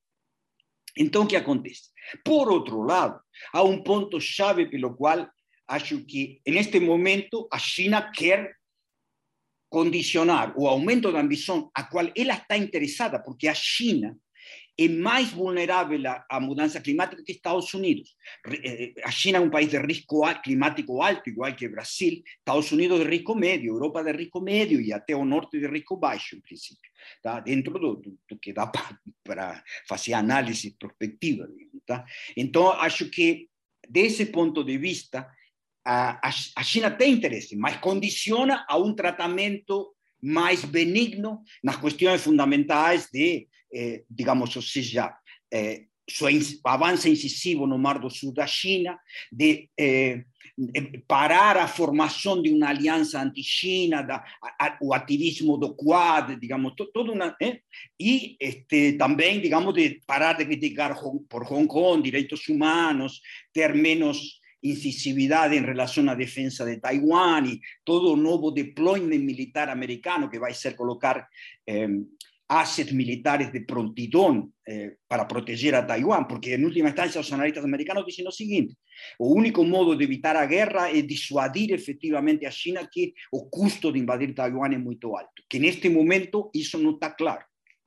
Então, 0.97 1.23
o 1.23 1.27
que 1.27 1.35
acontece? 1.35 1.89
Por 2.23 2.49
outro 2.49 2.81
lado, 2.81 3.19
há 3.51 3.63
um 3.63 3.83
ponto-chave 3.83 4.69
pelo 4.69 4.95
qual 4.95 5.27
acho 5.67 6.05
que, 6.05 6.41
neste 6.47 6.79
momento, 6.79 7.47
a 7.51 7.57
China 7.57 8.11
quer 8.11 8.55
condicionar 9.69 10.53
o 10.57 10.67
aumento 10.67 11.11
da 11.11 11.19
ambição 11.19 11.69
a 11.73 11.83
qual 11.83 12.05
ela 12.15 12.35
está 12.35 12.55
interessada, 12.55 13.19
porque 13.21 13.47
a 13.47 13.53
China 13.53 14.15
es 14.77 14.91
más 14.91 15.33
vulnerable 15.33 16.07
a, 16.07 16.25
a 16.29 16.39
mudanza 16.39 16.81
climática 16.81 17.23
que 17.23 17.31
Estados 17.31 17.73
Unidos. 17.73 18.17
Eh, 18.63 18.93
a 19.03 19.11
China 19.11 19.37
es 19.39 19.43
un 19.45 19.51
país 19.51 19.71
de 19.71 19.79
riesgo 19.79 20.25
climático 20.43 21.01
alto, 21.03 21.29
igual 21.29 21.55
que 21.55 21.69
Brasil, 21.69 22.23
Estados 22.39 22.71
Unidos 22.71 22.99
de 22.99 23.05
riesgo 23.05 23.35
medio, 23.35 23.71
Europa 23.71 24.03
de 24.03 24.13
riesgo 24.13 24.41
medio 24.41 24.79
y 24.79 24.91
até 24.91 25.15
o 25.15 25.23
norte 25.23 25.59
de 25.59 25.67
riesgo 25.67 25.97
baixo, 25.97 26.35
en 26.35 26.41
principio, 26.41 26.91
tá? 27.21 27.39
dentro 27.39 27.79
do, 27.79 28.01
do, 28.27 28.39
que 28.39 28.53
dá 28.53 28.69
para 29.23 29.63
hacer 29.89 30.13
análisis 30.13 30.75
prospectiva. 30.77 31.47
Tá? 31.85 32.05
Então, 32.35 32.71
acho 32.71 33.09
que, 33.09 33.49
desse 33.87 34.25
ponto 34.25 34.63
de 34.63 34.77
vista, 34.77 35.31
a, 35.85 36.19
a 36.27 36.63
China 36.63 36.89
tem 36.89 37.13
interesse, 37.13 37.55
mas 37.55 37.77
condiciona 37.77 38.65
a 38.67 38.77
um 38.77 38.93
tratamento 38.93 39.94
mais 40.25 40.65
benigno 40.65 41.41
nas 41.63 41.77
questões 41.77 42.23
fundamentais 42.23 43.09
de 43.11 43.47
eh, 43.75 44.03
digamos, 44.09 44.55
ou 44.55 44.61
seja, 44.61 45.13
eh, 45.53 45.83
seu 46.09 46.27
avanço 46.63 47.09
incisivo 47.09 47.67
no 47.67 47.77
Mar 47.77 47.99
do 47.99 48.09
Sul 48.09 48.31
da 48.33 48.47
China, 48.47 48.97
de 49.31 49.69
eh, 49.77 50.23
parar 51.07 51.57
a 51.57 51.67
formação 51.67 52.41
de 52.41 52.49
uma 52.51 52.69
aliança 52.69 53.21
anti-China, 53.21 54.23
o 54.81 54.93
ativismo 54.93 55.57
do 55.57 55.75
Quad, 55.75 56.39
digamos, 56.39 56.73
toda 56.93 57.11
uma, 57.11 57.35
eh? 57.41 57.59
e 57.99 58.37
este, 58.39 58.93
também, 58.93 59.41
digamos, 59.41 59.73
de 59.73 59.99
parar 60.07 60.33
de 60.33 60.45
criticar 60.45 60.95
por 61.27 61.51
Hong 61.51 61.67
Kong 61.67 62.01
direitos 62.01 62.47
humanos, 62.47 63.19
ter 63.51 63.75
menos 63.75 64.39
incisividade 64.69 65.55
em 65.55 65.61
relação 65.61 66.09
à 66.09 66.15
defesa 66.15 66.65
de 66.65 66.79
Taiwan 66.79 67.45
e 67.45 67.59
todo 67.83 68.13
o 68.13 68.17
novo 68.17 68.51
deployment 68.51 69.23
militar 69.23 69.69
americano 69.69 70.29
que 70.29 70.39
vai 70.39 70.53
ser 70.53 70.75
colocar 70.75 71.27
eh, 71.67 71.87
assets 72.47 72.93
militares 72.93 73.51
de 73.51 73.61
prontidão 73.61 74.51
eh, 74.67 74.97
para 75.07 75.27
proteger 75.27 75.73
a 75.75 75.85
Taiwán, 75.85 76.27
porque 76.27 76.53
en 76.53 76.65
última 76.65 76.89
instancia 76.89 77.21
los 77.21 77.33
analistas 77.33 77.63
americanos 77.63 78.05
dicen 78.05 78.25
lo 78.25 78.31
siguiente, 78.31 78.75
o 79.17 79.33
único 79.33 79.63
modo 79.63 79.95
de 79.95 80.05
evitar 80.05 80.37
a 80.37 80.45
guerra 80.45 80.89
é 80.89 81.01
disuadir 81.01 81.73
efectivamente 81.73 82.45
a 82.45 82.51
China 82.51 82.87
que 82.91 83.13
o 83.31 83.49
custo 83.49 83.91
de 83.91 83.99
invadir 83.99 84.33
Taiwán 84.35 84.73
é 84.73 84.77
muito 84.77 85.17
alto, 85.17 85.43
que 85.49 85.59
neste 85.59 85.89
momento 85.89 86.51
isso 86.53 86.77
não 86.77 86.91
está 86.91 87.11
claro. 87.11 87.45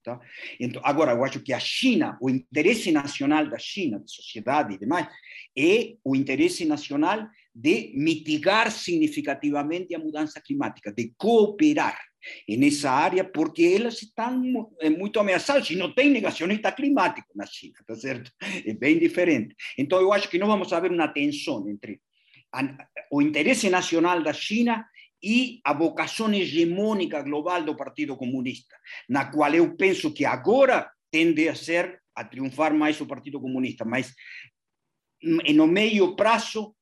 Tá? 0.09 0.19
Então, 0.59 0.81
agora, 0.83 1.13
eu 1.13 1.23
acho 1.23 1.41
que 1.41 1.53
a 1.53 1.61
China, 1.61 2.17
o 2.23 2.31
interesse 2.31 2.91
nacional 2.91 3.47
da 3.47 3.59
China, 3.59 4.01
de 4.01 4.11
sociedade 4.11 4.75
e 4.75 4.79
demais, 4.79 5.07
é 5.55 5.97
o 6.03 6.17
interesse 6.17 6.65
nacional 6.65 7.29
de 7.55 7.93
mitigar 7.95 8.71
significativamente 8.71 9.95
a 9.95 9.99
mudança 9.99 10.41
climática, 10.41 10.91
de 10.91 11.13
cooperar 11.19 12.01
nessa 12.49 12.91
área, 12.91 13.23
porque 13.23 13.63
elas 13.65 14.01
estão 14.01 14.43
muito 14.99 15.21
ameaçadas 15.21 15.69
e 15.69 15.77
não 15.77 15.93
tem 15.93 16.09
negacionista 16.09 16.73
climático 16.73 17.29
na 17.35 17.45
China, 17.45 17.75
tá 17.87 17.95
certo? 17.95 18.33
É 18.65 18.73
bem 18.73 18.99
diferente. 18.99 19.55
Então, 19.77 20.01
eu 20.01 20.11
acho 20.11 20.31
que 20.31 20.39
nós 20.39 20.49
vamos 20.49 20.73
haver 20.73 20.91
uma 20.91 21.09
tensão 21.09 21.69
entre 21.69 22.01
o 23.13 23.21
interesse 23.21 23.69
nacional 23.69 24.23
da 24.23 24.33
China 24.33 24.87
e 25.23 25.61
a 25.65 25.73
vocação 25.73 26.33
hegemônica 26.33 27.23
global 27.23 27.63
do 27.63 27.77
Partido 27.77 28.17
Comunista, 28.17 28.77
na 29.09 29.27
qual 29.27 29.53
eu 29.55 29.77
penso 29.77 30.13
que 30.13 30.25
agora 30.25 30.91
tende 31.11 31.49
a 31.49 31.55
ser 31.55 32.01
a 32.15 32.25
triunfar 32.25 32.75
mais 32.75 33.01
o 33.01 33.07
Partido 33.07 33.41
Comunista, 33.41 33.85
mas 33.85 34.15
no 35.23 35.67
meio 35.67 36.15
prazo 36.15 36.75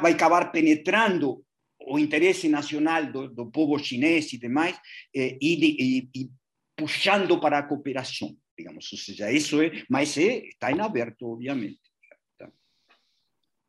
vai 0.00 0.12
acabar 0.12 0.50
penetrando 0.52 1.44
o 1.80 1.98
interesse 1.98 2.48
nacional 2.48 3.06
do, 3.10 3.28
do 3.28 3.50
povo 3.50 3.78
chinês 3.78 4.32
e 4.32 4.38
demais 4.38 4.76
eh, 5.14 5.36
e, 5.40 5.56
de, 5.56 5.66
e, 5.66 6.10
e, 6.14 6.30
puxando 6.74 7.38
para 7.38 7.58
a 7.58 7.62
cooperação, 7.62 8.36
digamos, 8.56 8.90
ou 8.92 8.98
seja, 8.98 9.30
isso 9.30 9.60
é, 9.60 9.84
mas 9.88 10.16
é, 10.16 10.46
está 10.46 10.72
em 10.72 10.80
aberto, 10.80 11.30
obviamente. 11.30 11.80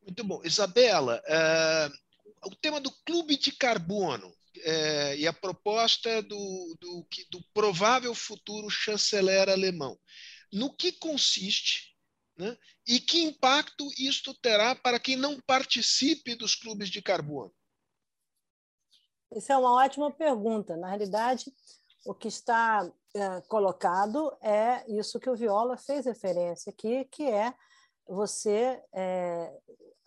Muito 0.01 0.23
bom. 0.23 0.41
Isabela, 0.45 1.21
uh 1.27 2.06
o 2.45 2.55
tema 2.55 2.79
do 2.79 2.91
clube 3.05 3.37
de 3.37 3.51
carbono 3.51 4.33
é, 4.57 5.17
e 5.17 5.27
a 5.27 5.33
proposta 5.33 6.21
do, 6.21 6.77
do, 6.79 7.07
do, 7.31 7.43
provável 7.53 8.13
futuro 8.15 8.69
chanceler 8.69 9.49
alemão. 9.49 9.97
No 10.51 10.73
que 10.73 10.91
consiste 10.91 11.95
né, 12.37 12.57
e 12.87 12.99
que 12.99 13.23
impacto 13.23 13.87
isto 13.97 14.33
terá 14.35 14.75
para 14.75 14.99
quem 14.99 15.15
não 15.15 15.39
participe 15.41 16.35
dos 16.35 16.55
clubes 16.55 16.89
de 16.89 17.01
carbono? 17.01 17.53
Isso 19.35 19.51
é 19.51 19.57
uma 19.57 19.73
ótima 19.83 20.11
pergunta. 20.11 20.77
Na 20.77 20.87
realidade, 20.87 21.51
o 22.05 22.13
que 22.13 22.27
está 22.27 22.89
é, 23.13 23.41
colocado 23.41 24.31
é 24.41 24.85
isso 24.89 25.19
que 25.19 25.29
o 25.29 25.35
Viola 25.35 25.77
fez 25.77 26.05
referência 26.05 26.69
aqui, 26.69 27.05
que 27.05 27.23
é 27.23 27.53
você 28.09 28.81
é, 28.93 29.53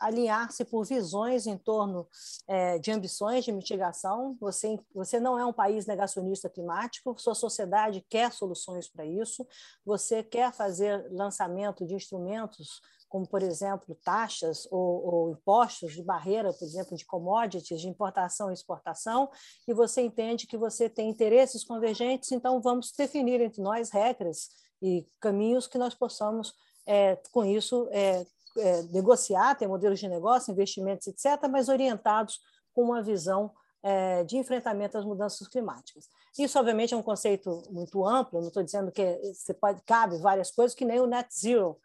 alinhar-se 0.01 0.65
por 0.65 0.85
visões 0.85 1.47
em 1.47 1.59
torno 1.59 2.09
é, 2.49 2.79
de 2.79 2.91
ambições 2.91 3.45
de 3.45 3.53
mitigação. 3.53 4.37
Você, 4.41 4.79
você 4.95 5.21
não 5.21 5.39
é 5.39 5.45
um 5.45 5.53
país 5.53 5.87
negacionista 5.87 6.49
climático, 6.49 7.15
sua 7.19 7.35
sociedade 7.35 8.05
quer 8.09 8.33
soluções 8.33 8.89
para 8.89 9.05
isso, 9.05 9.47
você 9.85 10.23
quer 10.23 10.53
fazer 10.53 11.07
lançamento 11.13 11.87
de 11.87 11.95
instrumentos 11.95 12.81
como, 13.11 13.27
por 13.27 13.43
exemplo, 13.43 13.99
taxas 14.05 14.69
ou, 14.71 15.05
ou, 15.05 15.31
impostos 15.33 15.95
de 15.95 16.03
barreira, 16.03 16.53
por 16.53 16.65
exemplo, 16.65 16.97
de 16.97 17.05
commodities, 17.05 17.81
de 17.81 17.89
importação 17.89 18.51
e 18.51 18.55
exportação, 18.55 19.29
e 19.67 19.75
você 19.75 20.01
entende 20.01 20.47
que 20.47 20.57
você 20.57 20.89
tem 20.89 21.11
interesses 21.11 21.65
convergentes, 21.65 22.31
então 22.31 22.63
vamos 22.63 22.93
definir 22.97 23.41
entre 23.41 23.61
nós 23.61 23.91
regras 23.91 24.51
e 24.81 25.05
caminhos 25.19 25.67
que 25.67 25.77
nós 25.77 25.93
possamos, 25.93 26.55
é, 26.91 27.17
com 27.31 27.45
isso, 27.45 27.89
é, 27.93 28.27
é, 28.59 28.83
negociar, 28.91 29.55
ter 29.55 29.69
modelos 29.69 30.01
de 30.01 30.09
negócio, 30.09 30.51
investimentos, 30.51 31.07
etc., 31.07 31.49
mas 31.49 31.69
orientados 31.69 32.41
com 32.75 32.83
uma 32.83 33.01
visão 33.01 33.53
é, 33.81 34.25
de 34.25 34.37
enfrentamento 34.37 34.99
às 34.99 35.05
mudanças 35.05 35.47
climáticas. 35.47 36.09
Isso, 36.37 36.59
obviamente, 36.59 36.93
é 36.93 36.97
um 36.97 37.03
conceito 37.03 37.63
muito 37.71 38.05
amplo, 38.05 38.41
não 38.41 38.49
estou 38.49 38.65
dizendo 38.65 38.91
que 38.91 39.21
você 39.33 39.55
pode, 39.55 39.81
cabe 39.83 40.19
várias 40.19 40.51
coisas, 40.51 40.75
que 40.75 40.85
nem 40.85 40.99
o 40.99 41.07
net 41.07 41.29
zero, 41.33 41.79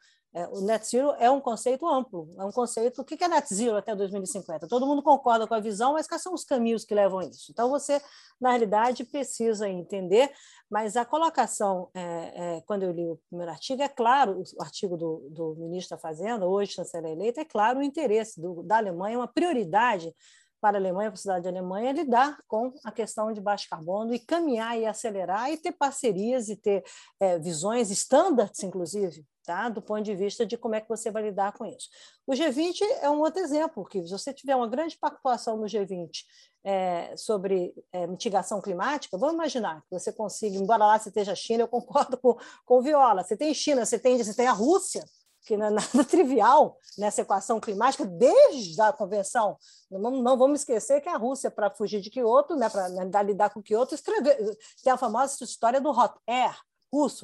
o 0.51 0.59
net 0.61 0.85
zero 0.85 1.11
é 1.17 1.31
um 1.31 1.39
conceito 1.39 1.87
amplo, 1.87 2.33
é 2.37 2.43
um 2.43 2.51
conceito. 2.51 3.01
O 3.01 3.05
que 3.05 3.23
é 3.23 3.27
net 3.27 3.53
zero 3.53 3.77
até 3.77 3.95
2050? 3.95 4.67
Todo 4.67 4.85
mundo 4.85 5.01
concorda 5.01 5.47
com 5.47 5.53
a 5.53 5.59
visão, 5.61 5.93
mas 5.93 6.07
quais 6.07 6.21
são 6.21 6.33
os 6.33 6.43
caminhos 6.43 6.83
que 6.83 6.93
levam 6.93 7.19
a 7.19 7.25
isso? 7.25 7.51
Então, 7.51 7.69
você, 7.69 8.01
na 8.39 8.49
realidade, 8.49 9.05
precisa 9.05 9.69
entender, 9.69 10.29
mas 10.69 10.97
a 10.97 11.05
colocação, 11.05 11.89
é, 11.93 12.57
é, 12.57 12.61
quando 12.65 12.83
eu 12.83 12.91
li 12.91 13.07
o 13.07 13.17
primeiro 13.29 13.51
artigo, 13.51 13.81
é 13.81 13.87
claro, 13.87 14.43
o 14.57 14.61
artigo 14.61 14.97
do, 14.97 15.29
do 15.31 15.55
ministro 15.57 15.95
da 15.95 16.01
Fazenda, 16.01 16.45
hoje 16.45 16.73
chanceler 16.73 17.13
eleito, 17.13 17.39
é 17.39 17.45
claro 17.45 17.79
o 17.79 17.83
interesse 17.83 18.41
do, 18.41 18.61
da 18.63 18.75
Alemanha, 18.75 19.17
uma 19.17 19.27
prioridade 19.27 20.13
para 20.59 20.77
a 20.77 20.81
Alemanha, 20.81 21.11
para 21.11 21.17
a 21.17 21.21
cidade 21.21 21.43
de 21.43 21.47
Alemanha, 21.49 21.91
lidar 21.91 22.37
com 22.47 22.73
a 22.83 22.91
questão 22.91 23.31
de 23.31 23.39
baixo 23.39 23.69
carbono 23.69 24.13
e 24.13 24.19
caminhar 24.19 24.77
e 24.77 24.85
acelerar 24.85 25.51
e 25.51 25.57
ter 25.57 25.71
parcerias 25.71 26.49
e 26.49 26.55
ter 26.55 26.83
é, 27.19 27.37
visões, 27.39 27.91
standards, 27.91 28.63
inclusive, 28.63 29.23
tá? 29.45 29.69
do 29.69 29.81
ponto 29.81 30.01
de 30.01 30.15
vista 30.15 30.45
de 30.45 30.57
como 30.57 30.75
é 30.75 30.81
que 30.81 30.89
você 30.89 31.11
vai 31.11 31.23
lidar 31.23 31.53
com 31.53 31.65
isso. 31.65 31.89
O 32.25 32.33
G20 32.33 32.81
é 33.01 33.09
um 33.09 33.19
outro 33.19 33.41
exemplo, 33.41 33.85
que 33.85 34.01
se 34.03 34.09
você 34.09 34.33
tiver 34.33 34.55
uma 34.55 34.67
grande 34.67 34.97
pactuação 34.97 35.57
no 35.57 35.65
G20 35.65 36.23
é, 36.63 37.15
sobre 37.15 37.73
é, 37.91 38.07
mitigação 38.07 38.59
climática, 38.59 39.17
vamos 39.17 39.35
imaginar 39.35 39.81
que 39.83 39.91
você 39.91 40.11
consiga, 40.11 40.57
embora 40.57 40.85
lá 40.85 40.99
você 40.99 41.09
esteja 41.09 41.33
a 41.33 41.35
China, 41.35 41.63
eu 41.63 41.67
concordo 41.67 42.17
com, 42.17 42.35
com 42.65 42.79
o 42.79 42.81
Viola, 42.81 43.23
você 43.23 43.37
tem 43.37 43.53
China, 43.53 43.85
você 43.85 43.99
tem, 43.99 44.17
você 44.17 44.33
tem 44.33 44.47
a 44.47 44.51
Rússia, 44.51 45.05
que 45.45 45.55
não 45.55 45.67
é 45.67 45.69
nada 45.69 46.03
trivial 46.09 46.77
nessa 46.97 47.21
equação 47.21 47.59
climática, 47.59 48.03
desde 48.03 48.81
a 48.81 48.91
convenção. 48.91 49.57
Não, 49.89 50.11
não 50.11 50.37
vamos 50.37 50.61
esquecer 50.61 50.99
que 51.01 51.07
a 51.07 51.17
Rússia, 51.17 51.51
para 51.51 51.69
fugir 51.69 52.01
de 52.01 52.09
Kyoto, 52.09 52.55
né, 52.55 52.67
para 52.67 52.89
né, 52.89 53.23
lidar 53.23 53.51
com 53.51 53.61
Kyoto, 53.61 53.93
escreveu, 53.93 54.35
tem 54.83 54.91
a 54.91 54.97
famosa 54.97 55.43
história 55.43 55.79
do 55.79 55.91
hot 55.91 56.15
air, 56.27 56.57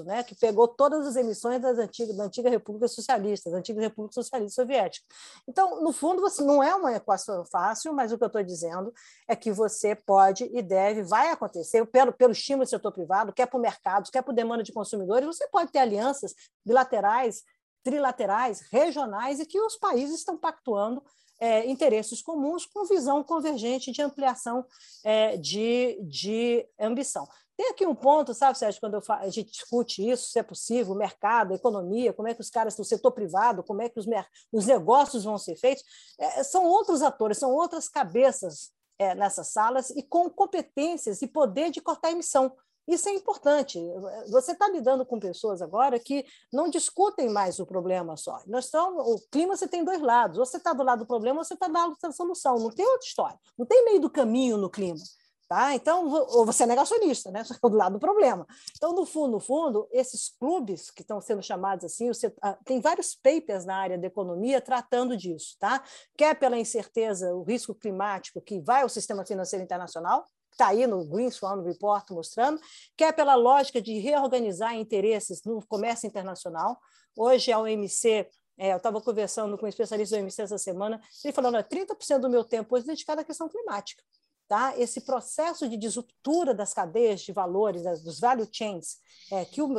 né, 0.04 0.24
que 0.24 0.36
pegou 0.36 0.68
todas 0.68 1.08
as 1.08 1.16
emissões 1.16 1.62
das 1.62 1.78
antigas, 1.78 2.16
da 2.16 2.26
antiga 2.26 2.50
República 2.50 2.88
Socialista, 2.88 3.50
das 3.50 3.60
antigas 3.60 3.84
Repúblicas 3.84 4.16
Socialistas 4.16 4.56
Soviéticas. 4.56 5.08
Então, 5.48 5.82
no 5.82 5.92
fundo, 5.92 6.22
você 6.22 6.44
não 6.44 6.62
é 6.62 6.76
uma 6.76 6.94
equação 6.94 7.46
fácil, 7.46 7.94
mas 7.94 8.12
o 8.12 8.18
que 8.18 8.24
eu 8.24 8.28
estou 8.28 8.44
dizendo 8.44 8.94
é 9.28 9.36
que 9.36 9.52
você 9.52 9.96
pode 9.96 10.50
e 10.54 10.62
deve, 10.62 11.04
vai 11.04 11.30
acontecer, 11.30 11.86
pelo, 11.86 12.12
pelo 12.12 12.32
estímulo 12.32 12.66
do 12.66 12.70
setor 12.70 12.92
privado, 12.92 13.34
quer 13.34 13.46
para 13.46 13.58
o 13.58 13.62
mercado, 13.62 14.12
quer 14.12 14.22
para 14.22 14.34
demanda 14.34 14.64
de 14.64 14.74
consumidores, 14.74 15.26
você 15.26 15.48
pode 15.48 15.72
ter 15.72 15.80
alianças 15.80 16.34
bilaterais, 16.66 17.44
trilaterais, 17.84 18.62
regionais, 18.72 19.40
e 19.40 19.46
que 19.46 19.60
os 19.60 19.78
países 19.78 20.20
estão 20.20 20.38
pactuando 20.38 21.02
é, 21.42 21.66
interesses 21.66 22.22
comuns 22.22 22.68
com 22.68 22.86
visão 22.86 23.24
convergente 23.24 23.92
de 23.92 24.02
ampliação 24.02 24.64
é, 25.04 25.36
de, 25.38 26.00
de 26.04 26.68
ambição. 26.80 27.28
Tem 27.62 27.70
aqui 27.70 27.86
um 27.86 27.94
ponto, 27.94 28.34
sabe, 28.34 28.58
Sérgio, 28.58 28.82
quando 28.82 29.00
falo, 29.04 29.22
a 29.22 29.30
gente 29.30 29.52
discute 29.52 30.10
isso, 30.10 30.32
se 30.32 30.40
é 30.40 30.42
possível, 30.42 30.96
mercado, 30.96 31.54
economia, 31.54 32.12
como 32.12 32.28
é 32.28 32.34
que 32.34 32.42
os 32.42 32.50
caras 32.50 32.76
do 32.76 32.84
setor 32.84 33.12
privado, 33.12 33.64
como 33.64 33.84
é 33.84 33.88
que 33.88 34.00
os, 34.00 34.08
os 34.52 34.66
negócios 34.66 35.26
vão 35.26 35.38
ser 35.38 35.56
feitos, 35.56 35.84
é, 36.20 36.44
são 36.44 36.66
outros 36.66 37.04
atores, 37.04 37.38
são 37.38 37.54
outras 37.54 37.88
cabeças 37.88 38.72
é, 38.98 39.14
nessas 39.14 39.50
salas 39.50 39.92
e 39.92 40.02
com 40.02 40.28
competências 40.28 41.22
e 41.22 41.28
poder 41.28 41.70
de 41.70 41.80
cortar 41.80 42.10
emissão. 42.10 42.52
Isso 42.88 43.08
é 43.08 43.14
importante. 43.14 43.80
Você 44.32 44.54
está 44.54 44.68
lidando 44.68 45.06
com 45.06 45.20
pessoas 45.20 45.62
agora 45.62 46.00
que 46.00 46.26
não 46.52 46.68
discutem 46.68 47.30
mais 47.30 47.60
o 47.60 47.66
problema 47.66 48.18
só. 48.18 48.42
Nós 48.48 48.66
estamos, 48.66 49.06
o 49.06 49.20
clima 49.30 49.56
você 49.56 49.68
tem 49.68 49.86
dois 49.86 50.02
lados. 50.02 50.40
Ou 50.40 50.46
você 50.48 50.58
está 50.58 50.74
do 50.74 50.82
lado 50.82 51.02
do 51.02 51.06
problema 51.06 51.40
ou 51.40 51.46
você 51.46 51.54
está 51.54 51.68
do 51.68 51.74
lado 51.74 51.96
da 52.02 52.12
solução. 52.12 52.56
Não 52.56 52.72
tem 52.72 52.86
outra 52.88 53.08
história. 53.08 53.40
Não 53.56 53.68
tem 53.68 53.86
meio 53.86 54.02
do 54.02 54.10
caminho 54.10 54.58
no 54.58 54.68
clima. 54.68 55.00
Tá? 55.52 55.76
Então, 55.76 56.08
ou 56.08 56.46
você 56.46 56.64
é 56.64 56.66
negacionista, 56.66 57.30
né? 57.30 57.44
do 57.62 57.76
lado 57.76 57.92
do 57.92 58.00
problema. 58.00 58.48
Então, 58.74 58.94
no 58.94 59.06
fundo, 59.06 59.34
no 59.34 59.40
fundo, 59.42 59.86
esses 59.92 60.30
clubes 60.40 60.90
que 60.90 61.02
estão 61.02 61.20
sendo 61.20 61.44
chamados 61.44 61.84
assim, 61.84 62.08
você, 62.08 62.34
tem 62.64 62.80
vários 62.80 63.16
papers 63.16 63.66
na 63.66 63.76
área 63.76 63.98
da 63.98 64.08
economia 64.08 64.62
tratando 64.62 65.18
disso, 65.18 65.58
tá? 65.60 65.84
Quer 66.16 66.40
pela 66.40 66.58
incerteza, 66.58 67.36
o 67.36 67.44
risco 67.44 67.76
climático 67.76 68.40
que 68.40 68.62
vai 68.62 68.84
ao 68.84 68.88
sistema 68.88 69.26
financeiro 69.26 69.62
internacional, 69.62 70.26
está 70.54 70.68
aí 70.68 70.88
no 70.88 71.04
Greenspan 71.04 71.62
Report 71.64 72.10
mostrando, 72.12 72.58
quer 72.96 73.14
pela 73.14 73.36
lógica 73.36 73.82
de 73.82 74.00
reorganizar 74.00 74.74
interesses 74.78 75.44
no 75.44 75.60
comércio 75.68 76.08
internacional. 76.08 76.80
Hoje 77.14 77.52
a 77.52 77.60
OMC 77.60 78.26
é, 78.58 78.72
eu 78.72 78.78
estava 78.78 79.02
conversando 79.02 79.58
com 79.58 79.66
um 79.66 79.70
especialista 79.70 80.16
do 80.16 80.22
OMC 80.22 80.44
essa 80.44 80.58
semana, 80.58 81.02
ele 81.26 81.34
falando 81.34 81.62
que 81.62 81.76
30% 81.76 82.20
do 82.20 82.30
meu 82.30 82.46
tempo 82.46 82.74
hoje 82.74 82.86
é 82.86 82.92
dedicado 82.92 83.20
à 83.20 83.24
questão 83.26 83.50
climática 83.50 84.02
tá? 84.52 84.78
esse 84.78 85.00
processo 85.00 85.70
de 85.70 85.78
disruptura 85.78 86.54
das 86.54 86.74
cadeias 86.74 87.22
de 87.22 87.32
valores, 87.32 87.84
das, 87.84 88.04
dos 88.04 88.20
value 88.20 88.46
chains, 88.52 88.98
é, 89.32 89.46
que, 89.46 89.62
o, 89.62 89.74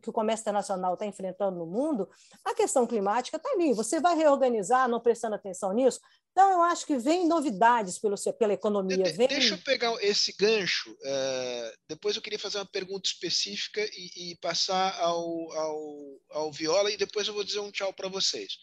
que 0.00 0.08
o 0.08 0.12
comércio 0.14 0.44
internacional 0.44 0.94
está 0.94 1.04
enfrentando 1.04 1.58
no 1.58 1.66
mundo, 1.66 2.08
a 2.42 2.54
questão 2.54 2.86
climática 2.86 3.36
está 3.36 3.50
ali. 3.50 3.74
Você 3.74 4.00
vai 4.00 4.16
reorganizar, 4.16 4.88
não 4.88 4.98
prestando 4.98 5.34
atenção 5.34 5.74
nisso? 5.74 6.00
Então, 6.32 6.50
eu 6.52 6.62
acho 6.62 6.86
que 6.86 6.96
vem 6.96 7.28
novidades 7.28 7.98
pelo, 7.98 8.14
pela 8.38 8.54
economia. 8.54 9.12
Vem... 9.12 9.28
Deixa 9.28 9.56
eu 9.56 9.58
pegar 9.58 9.94
esse 10.02 10.32
gancho. 10.32 10.90
Uh, 10.90 11.76
depois 11.86 12.16
eu 12.16 12.22
queria 12.22 12.38
fazer 12.38 12.56
uma 12.56 12.64
pergunta 12.64 13.06
específica 13.06 13.86
e, 13.92 14.30
e 14.30 14.36
passar 14.36 14.98
ao, 15.00 15.52
ao, 15.52 16.20
ao, 16.30 16.50
Viola, 16.50 16.90
e 16.90 16.96
depois 16.96 17.28
eu 17.28 17.34
vou 17.34 17.44
dizer 17.44 17.60
um 17.60 17.70
tchau 17.70 17.92
para 17.92 18.08
vocês. 18.08 18.56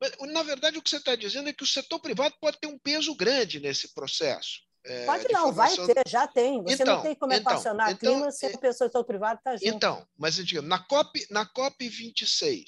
Mas, 0.00 0.10
na 0.32 0.42
verdade, 0.42 0.76
o 0.76 0.82
que 0.82 0.90
você 0.90 0.96
está 0.96 1.14
dizendo 1.14 1.48
é 1.48 1.52
que 1.52 1.62
o 1.62 1.66
setor 1.68 2.00
privado 2.00 2.34
pode 2.40 2.58
ter 2.58 2.66
um 2.66 2.78
peso 2.80 3.14
grande 3.14 3.60
nesse 3.60 3.94
processo. 3.94 4.66
É, 4.88 5.04
pode 5.04 5.26
não, 5.30 5.42
formação... 5.42 5.86
vai 5.86 5.94
ter, 5.94 6.08
já 6.08 6.26
tem. 6.26 6.62
Você 6.62 6.82
então, 6.82 6.96
não 6.96 7.02
tem 7.02 7.14
como 7.14 7.32
então, 7.32 7.52
equacionar 7.52 7.90
então, 7.90 8.14
clima 8.14 8.30
se 8.30 8.46
a 8.46 8.58
pessoa 8.58 8.88
do 8.88 9.04
privado 9.04 9.38
está 9.38 9.54
junto. 9.54 9.66
Então, 9.66 10.06
mas 10.16 10.36
digamos, 10.36 10.68
na 10.68 10.78
COP, 10.78 11.26
na 11.30 11.44
COP 11.44 11.88
26, 11.88 12.62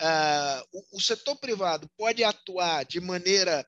uh, 0.00 0.68
o, 0.72 0.96
o 0.96 1.00
setor 1.00 1.36
privado 1.36 1.88
pode 1.96 2.24
atuar 2.24 2.84
de 2.84 3.00
maneira 3.00 3.64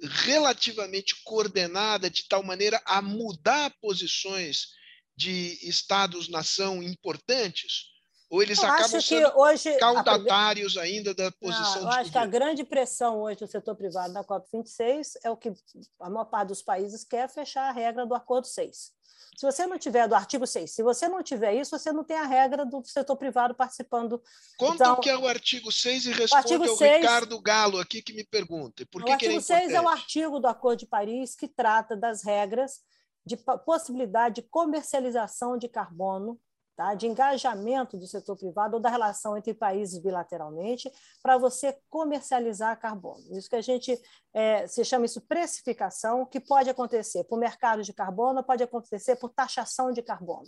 relativamente 0.00 1.14
coordenada, 1.22 2.10
de 2.10 2.26
tal 2.28 2.42
maneira 2.42 2.80
a 2.86 3.02
mudar 3.02 3.72
posições 3.80 4.68
de 5.16 5.58
estados-nação 5.68 6.82
importantes? 6.82 7.93
Ou 8.30 8.42
eles 8.42 8.58
eu 8.58 8.68
acabam 8.68 9.00
sendo 9.00 9.38
hoje, 9.38 9.76
caudatários 9.78 10.76
a... 10.76 10.82
ainda 10.82 11.14
da 11.14 11.30
posição 11.30 11.82
Não, 11.82 11.82
Eu 11.82 11.88
acho 11.88 12.10
que 12.10 12.18
a 12.18 12.26
grande 12.26 12.64
pressão 12.64 13.20
hoje 13.20 13.38
do 13.40 13.46
setor 13.46 13.76
privado 13.76 14.12
na 14.12 14.24
COP26 14.24 15.12
é 15.22 15.30
o 15.30 15.36
que 15.36 15.52
a 16.00 16.10
maior 16.10 16.24
parte 16.24 16.48
dos 16.48 16.62
países 16.62 17.04
quer 17.04 17.28
fechar 17.28 17.68
a 17.68 17.72
regra 17.72 18.06
do 18.06 18.14
Acordo 18.14 18.46
6. 18.46 18.92
Se 19.36 19.44
você 19.44 19.66
não 19.66 19.78
tiver 19.78 20.06
do 20.06 20.14
artigo 20.14 20.46
6, 20.46 20.70
se 20.70 20.82
você 20.82 21.08
não 21.08 21.22
tiver 21.22 21.54
isso, 21.54 21.76
você 21.76 21.92
não 21.92 22.04
tem 22.04 22.16
a 22.16 22.24
regra 22.24 22.64
do 22.64 22.84
setor 22.84 23.16
privado 23.16 23.54
participando. 23.54 24.22
Conta 24.56 24.74
então, 24.74 24.94
o 24.94 25.00
que 25.00 25.10
é 25.10 25.18
o 25.18 25.26
artigo 25.26 25.72
6 25.72 26.06
e 26.06 26.12
responde 26.12 26.54
ao 26.54 26.76
6, 26.76 26.96
Ricardo 27.00 27.40
Galo 27.40 27.80
aqui 27.80 28.00
que 28.00 28.12
me 28.12 28.24
pergunta. 28.24 28.86
Por 28.86 29.02
que 29.02 29.10
o 29.10 29.12
artigo 29.12 29.32
que 29.32 29.38
é 29.38 29.60
6 29.60 29.72
é 29.72 29.80
o 29.80 29.88
artigo 29.88 30.38
do 30.38 30.46
Acordo 30.46 30.80
de 30.80 30.86
Paris 30.86 31.34
que 31.34 31.48
trata 31.48 31.96
das 31.96 32.22
regras 32.22 32.80
de 33.26 33.36
possibilidade 33.36 34.36
de 34.36 34.42
comercialização 34.42 35.58
de 35.58 35.68
carbono 35.68 36.38
tá? 36.76 36.94
de 36.94 37.06
engajamento 37.06 37.96
do 37.96 38.06
setor 38.06 38.36
privado 38.36 38.74
ou 38.74 38.80
da 38.80 38.88
relação 38.88 39.36
entre 39.36 39.54
países 39.54 39.98
bilateralmente 39.98 40.90
para 41.22 41.38
você 41.38 41.76
comercializar 41.88 42.78
carbono. 42.78 43.22
Isso 43.36 43.48
que 43.48 43.56
a 43.56 43.62
gente 43.62 44.00
é, 44.32 44.66
se 44.66 44.84
chama 44.84 45.06
isso 45.06 45.20
precificação, 45.20 46.26
que 46.26 46.40
pode 46.40 46.68
acontecer 46.68 47.24
por 47.24 47.38
mercado 47.38 47.82
de 47.82 47.92
carbono, 47.92 48.42
pode 48.42 48.62
acontecer 48.62 49.16
por 49.16 49.30
taxação 49.30 49.92
de 49.92 50.02
carbono. 50.02 50.46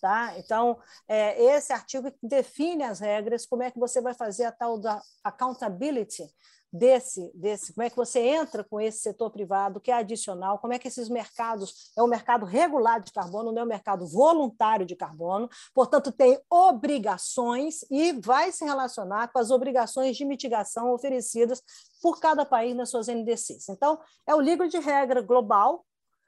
Tá? 0.00 0.38
Então, 0.38 0.78
é, 1.08 1.42
esse 1.42 1.72
artigo 1.72 2.12
define 2.22 2.84
as 2.84 3.00
regras, 3.00 3.46
como 3.46 3.62
é 3.62 3.70
que 3.70 3.78
você 3.78 4.00
vai 4.00 4.12
fazer 4.12 4.44
a 4.44 4.52
tal 4.52 4.78
da 4.78 5.00
accountability 5.22 6.28
desse, 6.74 7.30
desse, 7.32 7.72
como 7.72 7.86
é 7.86 7.90
que 7.90 7.94
você 7.94 8.18
entra 8.18 8.64
com 8.64 8.80
esse 8.80 8.98
setor 8.98 9.30
privado, 9.30 9.80
que 9.80 9.92
é 9.92 9.94
adicional, 9.94 10.58
como 10.58 10.72
é 10.72 10.78
que 10.78 10.88
esses 10.88 11.08
mercados, 11.08 11.92
é 11.96 12.02
um 12.02 12.08
mercado 12.08 12.44
regulado 12.44 13.04
de 13.04 13.12
carbono, 13.12 13.52
não 13.52 13.62
é 13.62 13.64
um 13.64 13.68
mercado 13.68 14.04
voluntário 14.08 14.84
de 14.84 14.96
carbono, 14.96 15.48
portanto, 15.72 16.10
tem 16.10 16.36
obrigações 16.50 17.84
e 17.88 18.12
vai 18.14 18.50
se 18.50 18.64
relacionar 18.64 19.28
com 19.28 19.38
as 19.38 19.52
obrigações 19.52 20.16
de 20.16 20.24
mitigação 20.24 20.92
oferecidas 20.92 21.62
por 22.02 22.18
cada 22.18 22.44
país 22.44 22.74
nas 22.74 22.90
suas 22.90 23.06
NDCs. 23.06 23.68
Então, 23.68 24.00
é 24.26 24.34
o 24.34 24.40
livro 24.40 24.68
de 24.68 24.78
regra 24.78 25.22
global, 25.22 25.84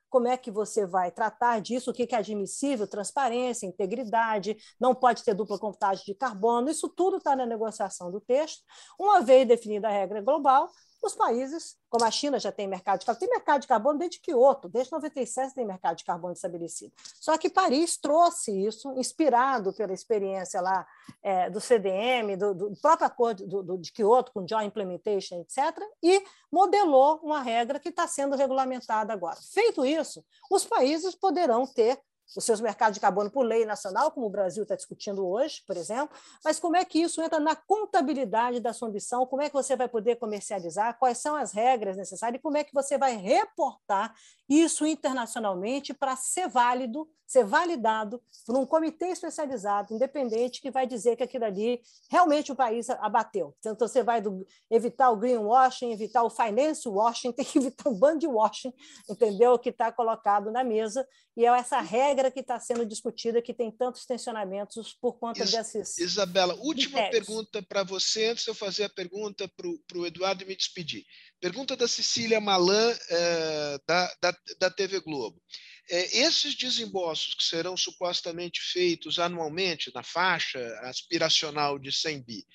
como 0.09 0.29
é 0.29 0.37
que 0.37 0.51
você 0.51 0.87
vai 0.87 1.11
tratar 1.11 1.61
disso, 1.61 1.91
o 1.91 1.95
que 1.95 2.07
é 2.11 2.17
admissível, 2.17 2.87
transparência, 2.87 3.67
integridade, 3.67 4.57
não 4.81 4.95
pode 4.95 5.23
ter 5.25 5.35
dupla 5.35 5.59
contagem 5.59 6.05
de 6.05 6.15
carbono, 6.15 6.71
isso 6.71 6.89
tudo 6.89 7.19
está 7.19 7.35
na 7.37 7.47
negociação 7.47 8.11
do 8.11 8.21
texto. 8.21 8.63
Uma 8.99 9.21
vez 9.21 9.47
definida 9.47 9.89
a 9.89 9.91
regra 9.91 10.21
global, 10.21 10.71
os 11.03 11.15
países, 11.15 11.77
como 11.89 12.05
a 12.05 12.11
China 12.11 12.39
já 12.39 12.51
tem 12.51 12.67
mercado 12.67 13.01
de 13.01 13.07
carbono, 13.07 13.21
tem 13.21 13.29
mercado 13.29 13.61
de 13.61 13.67
carbono 13.67 13.99
desde 13.99 14.21
Kyoto, 14.21 14.69
desde 14.69 14.93
97 14.93 15.55
tem 15.55 15.65
mercado 15.65 15.97
de 15.97 16.05
carbono 16.05 16.33
estabelecido. 16.33 16.93
Só 17.21 17.37
que 17.37 17.51
Paris 17.51 17.97
trouxe 17.97 18.53
isso, 18.67 18.93
inspirado 18.95 19.73
pela 19.73 19.93
experiência 19.93 20.61
lá 20.61 20.87
é, 21.23 21.51
do 21.51 21.61
CDM, 21.61 22.37
do, 22.37 22.55
do, 22.55 22.77
próprio 22.81 23.07
acordo 23.07 23.47
do, 23.47 23.63
do, 23.63 23.79
de 23.79 23.93
Kyoto, 23.93 24.33
com 24.33 24.47
Joint 24.47 24.67
Implementation, 24.67 25.41
etc., 25.41 25.81
e 26.03 26.23
modelou 26.51 27.21
uma 27.23 27.43
regra 27.43 27.79
que 27.79 27.89
está 27.89 28.07
sendo 28.07 28.37
regulamentada 28.37 29.13
agora. 29.13 29.37
Feito 29.53 29.85
isso, 29.85 30.25
os 30.51 30.65
países 30.65 31.15
poderão 31.15 31.67
ter 31.67 32.01
os 32.35 32.45
seus 32.45 32.61
mercados 32.61 32.95
de 32.95 33.01
carbono 33.01 33.31
por 33.31 33.43
lei 33.43 33.65
nacional, 33.65 34.11
como 34.11 34.27
o 34.27 34.31
Brasil 34.31 34.63
está 34.63 34.75
discutindo 34.75 35.27
hoje, 35.27 35.63
por 35.67 35.77
exemplo, 35.77 36.17
mas 36.45 36.59
como 36.59 36.77
é 36.77 36.85
que 36.85 37.01
isso 37.01 37.23
entra 37.23 37.39
na 37.39 37.55
contabilidade 37.55 38.61
da 38.61 38.73
sua 38.73 38.89
ambição, 38.89 39.27
como 39.27 39.43
é 39.43 39.49
que 39.49 39.55
você 39.55 39.77
vai 39.77 39.89
poder 39.89 40.17
comercializar, 40.17 40.99
quais 40.99 41.19
são 41.19 41.37
as 41.37 41.53
regras 41.53 41.97
necessárias? 41.97 42.39
E 42.39 42.43
como 42.43 42.57
é 42.57 42.65
que 42.65 42.75
você 42.75 42.99
vai 42.99 43.17
reportar 43.17 44.15
isso 44.49 44.87
internacionalmente 44.87 45.93
para 45.93 46.15
ser 46.15 46.49
válido, 46.49 47.09
ser 47.27 47.45
validado 47.45 48.23
por 48.47 48.57
um 48.57 48.65
comitê 48.65 49.07
especializado, 49.07 49.93
independente, 49.93 50.61
que 50.61 50.71
vai 50.71 50.87
dizer 50.87 51.17
que 51.17 51.25
aquilo 51.25 51.45
ali 51.45 51.81
realmente 52.09 52.53
o 52.53 52.57
país 52.57 52.89
abateu. 52.89 53.55
Então, 53.59 53.77
você 53.77 54.05
vai 54.05 54.21
do, 54.21 54.47
evitar 54.71 55.11
o 55.11 55.17
greenwashing, 55.17 55.91
evitar 55.91 56.23
o 56.23 56.31
finance 56.31 56.89
washing, 56.89 57.33
tem 57.35 57.45
que 57.45 57.59
evitar 57.59 57.91
o 57.91 57.95
band 57.95 58.21
washing, 58.25 58.73
entendeu? 59.11 59.59
Que 59.59 59.71
está 59.71 59.91
colocado 59.91 60.53
na 60.53 60.63
mesa, 60.63 61.07
e 61.37 61.45
é 61.45 61.49
essa 61.49 61.81
regra 61.81 62.31
que 62.31 62.41
está 62.41 62.59
sendo 62.61 62.87
discutida 62.87 63.43
que 63.43 63.53
tem 63.53 63.71
tantos 63.71 64.07
tensionamentos 64.07 64.95
por 64.95 65.19
conta 65.19 65.43
Is, 65.43 65.51
desses. 65.51 65.99
Isabela, 65.99 66.55
última 66.55 67.11
pergunta 67.11 67.61
para 67.61 67.83
você, 67.83 68.29
antes 68.29 68.45
de 68.45 68.51
eu 68.51 68.55
fazer 68.55 68.85
a 68.85 68.89
pergunta 68.89 69.47
para 69.49 69.99
o 69.99 70.07
Eduardo 70.07 70.45
e 70.45 70.47
me 70.47 70.57
despedir. 70.57 71.05
Pergunta 71.41 71.77
da 71.77 71.87
Cecília 71.87 72.41
Malan, 72.41 72.97
é, 73.11 73.79
da, 73.87 74.15
da, 74.21 74.39
da 74.59 74.71
TV 74.71 75.01
Globo. 75.01 75.41
É, 75.89 76.19
esses 76.19 76.55
desembolsos 76.55 77.35
que 77.35 77.45
serão 77.45 77.77
supostamente 77.77 78.61
feitos 78.61 79.19
anualmente 79.19 79.93
na 79.95 80.03
faixa 80.03 80.59
aspiracional 80.83 81.79
de 81.79 81.93
100 81.93 82.23
bi, 82.23 82.47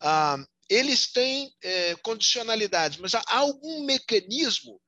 ah, 0.00 0.36
eles 0.68 1.10
têm 1.10 1.50
é, 1.62 1.96
condicionalidades, 1.96 2.98
mas 2.98 3.14
há 3.14 3.22
algum 3.26 3.84
mecanismo 3.84 4.80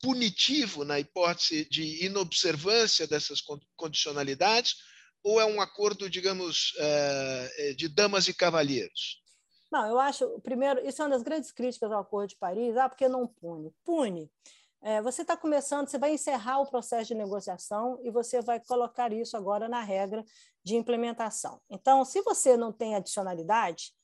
punitivo 0.00 0.84
na 0.84 0.98
hipótese 0.98 1.68
de 1.68 2.04
inobservância 2.04 3.06
dessas 3.06 3.40
condicionalidades 3.76 4.76
ou 5.22 5.40
é 5.40 5.44
um 5.44 5.60
acordo, 5.60 6.10
digamos, 6.10 6.72
de 7.76 7.86
damas 7.86 8.26
e 8.26 8.34
cavalheiros? 8.34 9.21
Não, 9.72 9.88
eu 9.88 9.98
acho, 9.98 10.38
primeiro, 10.40 10.86
isso 10.86 11.00
é 11.00 11.06
uma 11.06 11.12
das 11.12 11.22
grandes 11.22 11.50
críticas 11.50 11.90
ao 11.90 12.02
Acordo 12.02 12.28
de 12.28 12.36
Paris, 12.36 12.76
ah, 12.76 12.90
porque 12.90 13.08
não 13.08 13.26
pune. 13.26 13.74
Pune. 13.82 14.30
É, 14.82 15.00
você 15.00 15.22
está 15.22 15.34
começando, 15.34 15.88
você 15.88 15.96
vai 15.96 16.12
encerrar 16.12 16.60
o 16.60 16.66
processo 16.68 17.08
de 17.08 17.14
negociação 17.14 17.98
e 18.02 18.10
você 18.10 18.42
vai 18.42 18.60
colocar 18.60 19.14
isso 19.14 19.34
agora 19.34 19.70
na 19.70 19.80
regra 19.80 20.22
de 20.62 20.76
implementação. 20.76 21.58
Então, 21.70 22.04
se 22.04 22.20
você 22.20 22.54
não 22.54 22.70
tem 22.70 22.94
adicionalidade, 22.94 23.94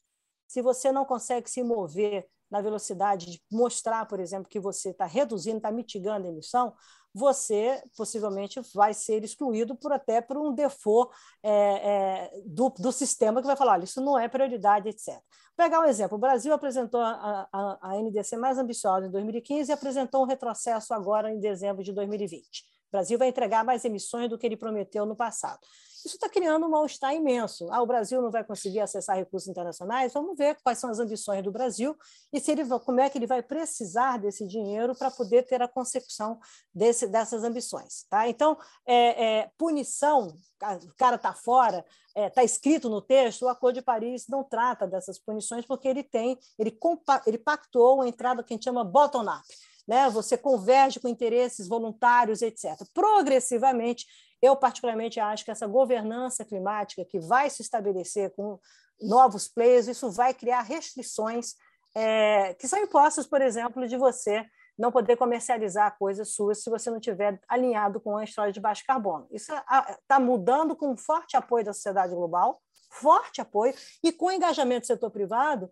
se 0.47 0.63
você 0.63 0.91
não 0.91 1.05
consegue 1.05 1.51
se 1.51 1.63
mover 1.63 2.27
na 2.51 2.63
velocidade 2.63 3.27
de 3.27 3.43
mostrar, 3.53 4.07
por 4.07 4.21
exemplo, 4.21 4.49
que 4.49 4.59
você 4.59 4.89
está 4.89 5.05
reduzindo, 5.05 5.59
está 5.59 5.71
mitigando 5.71 6.27
a 6.27 6.31
emissão, 6.31 6.75
você 7.19 7.83
possivelmente 7.97 8.61
vai 8.73 8.95
ser 8.95 9.25
excluído 9.25 9.75
por 9.75 9.93
até 9.93 10.21
por 10.21 10.37
um 10.37 10.55
default 10.55 11.13
é, 11.43 11.51
é, 11.51 12.31
do, 12.47 12.71
do 12.71 12.93
sistema 12.93 13.41
que 13.41 13.47
vai 13.47 13.57
falar, 13.57 13.73
olha, 13.73 13.85
isso 13.85 14.01
não 14.01 14.17
é 14.19 14.29
prioridade, 14.29 14.89
etc. 14.89 15.09
Vou 15.09 15.23
pegar 15.57 15.81
um 15.81 15.85
exemplo, 15.85 16.17
o 16.17 16.21
Brasil 16.21 16.55
apresentou 16.55 17.01
a, 17.01 17.49
a, 17.53 17.79
a 17.83 17.97
NDC 18.01 18.37
mais 18.37 18.59
ambiciosa 18.59 19.07
em 19.07 19.11
2015 19.11 19.71
e 19.71 19.75
apresentou 19.75 20.23
um 20.23 20.27
retrocesso 20.27 20.95
agora 20.95 21.33
em 21.33 21.41
dezembro 21.41 21.83
de 21.83 21.93
2020. 21.93 22.78
O 22.89 22.93
Brasil 22.93 23.19
vai 23.19 23.29
entregar 23.29 23.65
mais 23.65 23.85
emissões 23.85 24.29
do 24.29 24.39
que 24.39 24.47
ele 24.47 24.57
prometeu 24.57 25.05
no 25.05 25.15
passado. 25.15 25.61
Isso 26.05 26.15
está 26.15 26.29
criando 26.29 26.65
um 26.65 26.71
mal-estar 26.71 27.13
imenso. 27.13 27.69
Ah, 27.73 27.83
o 27.83 27.87
Brasil 27.87 28.23
não 28.23 28.31
vai 28.31 28.45
conseguir 28.45 28.81
acessar 28.81 29.17
recursos 29.17 29.49
internacionais? 29.49 30.13
Vamos 30.13 30.37
ver 30.37 30.57
quais 30.63 30.79
são 30.79 30.89
as 30.89 30.99
ambições 31.01 31.43
do 31.43 31.51
Brasil 31.51 31.97
e 32.33 32.39
se 32.39 32.53
ele, 32.53 32.65
como 32.85 33.01
é 33.01 33.11
que 33.11 33.19
ele 33.19 33.27
vai 33.27 33.43
precisar 33.43 34.19
desse 34.19 34.47
dinheiro 34.47 34.95
para 34.95 35.11
poder 35.11 35.43
ter 35.43 35.61
a 35.61 35.69
consecução 35.69 36.39
desse, 36.73 37.09
dessas 37.09 37.43
ambições. 37.43 38.05
Tá? 38.09 38.29
Então, 38.29 38.57
é, 38.87 39.25
é, 39.25 39.51
punição, 39.59 40.29
o 40.29 40.95
cara 40.97 41.17
está 41.17 41.33
fora, 41.33 41.85
está 42.09 42.21
é, 42.21 42.31
tá 42.31 42.45
escrito 42.45 42.89
no 42.89 43.03
texto, 43.03 43.43
o 43.43 43.49
Acordo 43.49 43.77
de 43.77 43.83
Paris 43.83 44.27
não 44.29 44.45
trata 44.45 44.87
dessas 44.87 45.19
punições 45.19 45.67
porque 45.67 45.89
ele 45.89 46.05
tem, 46.05 46.39
ele, 46.59 46.79
ele 47.27 47.39
pactuou 47.39 47.97
uma 47.97 48.09
entrada 48.09 48.43
que 48.43 48.55
a 48.55 48.57
gente 48.57 48.65
chama 48.65 48.85
bottom-up. 48.85 49.45
Né? 49.89 50.11
Você 50.11 50.37
converge 50.37 51.01
com 51.01 51.09
interesses 51.09 51.67
voluntários, 51.67 52.43
etc. 52.43 52.77
Progressivamente, 52.93 54.07
eu, 54.43 54.55
particularmente, 54.55 55.19
acho 55.19 55.45
que 55.45 55.51
essa 55.51 55.67
governança 55.67 56.45
climática 56.45 57.05
que 57.07 57.19
vai 57.19 57.49
se 57.49 57.63
estabelecer 57.63 58.31
com 58.37 58.59
novos 59.01 59.49
players, 59.49 59.89
isso 59.89 60.11
vai 60.11 60.35
criar 60.35 60.61
restrições 60.61 61.55
é, 61.95 62.53
que 62.55 62.69
são 62.69 62.79
impostas, 62.79 63.27
por 63.27 63.41
exemplo, 63.41 63.89
de 63.89 63.97
você 63.97 64.45
não 64.79 64.93
poder 64.93 65.17
comercializar 65.17 65.97
coisas 65.99 66.35
suas 66.35 66.63
se 66.63 66.71
você 66.71 66.91
não 66.91 67.01
tiver 67.01 67.41
alinhado 67.49 68.01
com 68.01 68.17
a 68.17 68.23
história 68.23 68.53
de 68.53 68.61
baixo 68.61 68.85
carbono. 68.87 69.27
Isso 69.31 69.53
está 69.53 70.21
mudando 70.21 70.77
com 70.77 70.97
forte 70.97 71.37
apoio 71.37 71.65
da 71.65 71.73
sociedade 71.73 72.15
global, 72.15 72.61
forte 72.91 73.41
apoio, 73.41 73.75
e 74.03 74.13
com 74.13 74.31
engajamento 74.31 74.83
do 74.83 74.87
setor 74.87 75.11
privado, 75.11 75.71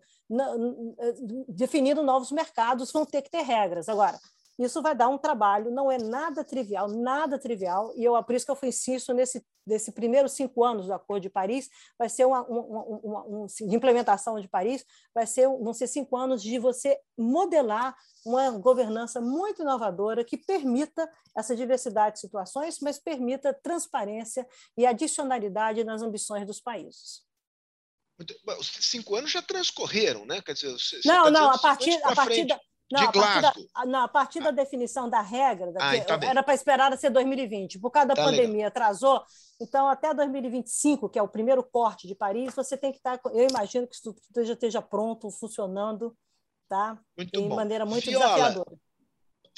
definindo 1.49 2.03
novos 2.03 2.31
mercados, 2.31 2.91
vão 2.91 3.05
ter 3.05 3.21
que 3.21 3.29
ter 3.29 3.41
regras. 3.41 3.89
Agora, 3.89 4.19
isso 4.57 4.81
vai 4.81 4.95
dar 4.95 5.07
um 5.07 5.17
trabalho, 5.17 5.69
não 5.69 5.91
é 5.91 5.97
nada 5.97 6.43
trivial, 6.43 6.87
nada 6.87 7.37
trivial, 7.37 7.93
e 7.95 8.03
eu, 8.03 8.21
por 8.23 8.35
isso 8.35 8.45
que 8.45 8.51
eu 8.51 8.69
insisto 8.69 9.13
nesse, 9.13 9.45
nesse 9.65 9.91
primeiros 9.91 10.31
cinco 10.31 10.63
anos 10.63 10.87
do 10.87 10.93
Acordo 10.93 11.23
de 11.23 11.29
Paris, 11.29 11.69
vai 11.97 12.09
ser 12.09 12.25
uma, 12.25 12.41
uma, 12.43 12.83
uma, 12.83 13.23
uma 13.23 13.47
de 13.47 13.75
implementação 13.75 14.39
de 14.39 14.47
Paris, 14.47 14.83
vai 15.13 15.27
ser, 15.27 15.47
vão 15.47 15.73
ser 15.73 15.87
cinco 15.87 16.17
anos 16.17 16.41
de 16.41 16.57
você 16.57 16.99
modelar 17.17 17.95
uma 18.25 18.51
governança 18.51 19.21
muito 19.21 19.61
inovadora 19.61 20.23
que 20.23 20.37
permita 20.37 21.09
essa 21.35 21.55
diversidade 21.55 22.15
de 22.15 22.21
situações, 22.21 22.79
mas 22.81 22.99
permita 22.99 23.53
transparência 23.53 24.47
e 24.75 24.85
adicionalidade 24.85 25.83
nas 25.83 26.01
ambições 26.01 26.45
dos 26.45 26.59
países. 26.59 27.25
Os 28.57 28.67
cinco 28.81 29.15
anos 29.15 29.31
já 29.31 29.43
transcorreram, 29.43 30.25
né? 30.25 30.41
Quer 30.41 30.53
dizer, 30.53 30.75
não, 31.05 31.25
tá 31.25 31.31
não, 31.31 31.51
a 31.51 31.57
partir, 31.59 32.03
a 32.03 32.15
partir 32.15 32.45
da, 32.45 32.59
não, 32.91 33.05
de 33.05 33.11
Glasgow. 33.11 33.67
Da, 33.75 33.85
não, 33.85 33.99
a 34.03 34.07
partir 34.07 34.39
da 34.39 34.51
definição 34.51 35.09
da 35.09 35.21
regra, 35.21 35.73
ah, 35.79 35.95
então 35.95 36.17
era 36.21 36.41
para 36.41 36.53
esperar 36.53 36.97
ser 36.97 37.09
2020. 37.09 37.79
Por 37.79 37.91
causa 37.91 38.09
da 38.09 38.15
tá 38.15 38.23
pandemia, 38.23 38.51
legal. 38.51 38.67
atrasou. 38.69 39.23
Então, 39.59 39.87
até 39.87 40.13
2025, 40.13 41.09
que 41.09 41.19
é 41.19 41.21
o 41.21 41.27
primeiro 41.27 41.63
corte 41.63 42.07
de 42.07 42.15
Paris, 42.15 42.55
você 42.55 42.77
tem 42.77 42.91
que 42.91 42.97
estar. 42.97 43.17
Tá, 43.17 43.29
eu 43.33 43.47
imagino 43.49 43.87
que 43.87 43.95
isso 43.95 44.15
já 44.37 44.53
esteja 44.53 44.81
pronto, 44.81 45.29
funcionando, 45.31 46.15
tá? 46.69 46.97
Muito 47.17 47.31
de 47.31 47.47
bom. 47.47 47.55
maneira 47.55 47.85
muito 47.85 48.05
Viola, 48.05 48.25
desafiadora. 48.25 48.77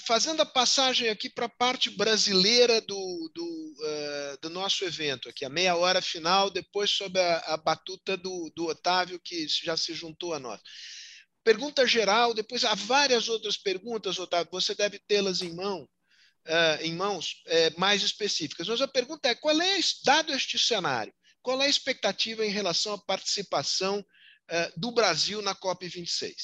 Fazendo 0.08 0.42
a 0.42 0.46
passagem 0.46 1.10
aqui 1.10 1.30
para 1.30 1.46
a 1.46 1.50
parte 1.50 1.90
brasileira 1.90 2.82
do, 2.82 3.32
do, 3.36 3.44
uh, 3.44 4.38
do, 4.42 4.50
nosso 4.50 4.86
evento, 4.86 5.30
aqui, 5.30 5.44
a 5.44 5.50
meia 5.50 5.76
hora 5.76 6.02
final, 6.02 6.50
depois 6.50 6.90
sob 6.90 7.20
a, 7.20 7.38
a 7.40 7.58
batuta 7.58 8.16
do, 8.16 8.50
do 8.56 8.68
Otávio, 8.68 9.20
que 9.24 9.46
já 9.48 9.76
se 9.76 9.94
juntou 9.94 10.34
a 10.34 10.40
nós 10.40 10.60
pergunta 11.50 11.88
geral, 11.88 12.32
depois 12.32 12.64
há 12.64 12.76
várias 12.76 13.28
outras 13.28 13.58
perguntas, 13.58 14.20
Otávio, 14.20 14.52
você 14.52 14.76
deve 14.76 15.00
tê-las 15.00 15.41
em 15.41 15.52
mão, 15.52 15.82
uh, 15.82 16.84
em 16.84 16.93
mãos 16.93 17.41
uh, 17.47 17.80
mais 17.80 18.04
específicas. 18.04 18.68
Mas 18.68 18.82
a 18.82 18.88
pergunta 18.88 19.28
é: 19.28 19.34
qual 19.34 19.60
é, 19.60 19.80
dado 20.06 20.32
este 20.32 20.60
cenário, 20.60 21.12
qual 21.41 21.60
é 21.60 21.66
a 21.66 21.70
expectativa 21.70 22.45
em 22.45 22.52
relação 22.52 22.93
à 22.93 23.00
participação 23.00 24.00
uh, 24.00 24.80
do 24.80 24.91
Brasil 24.91 25.41
na 25.41 25.56
COP26? 25.56 26.36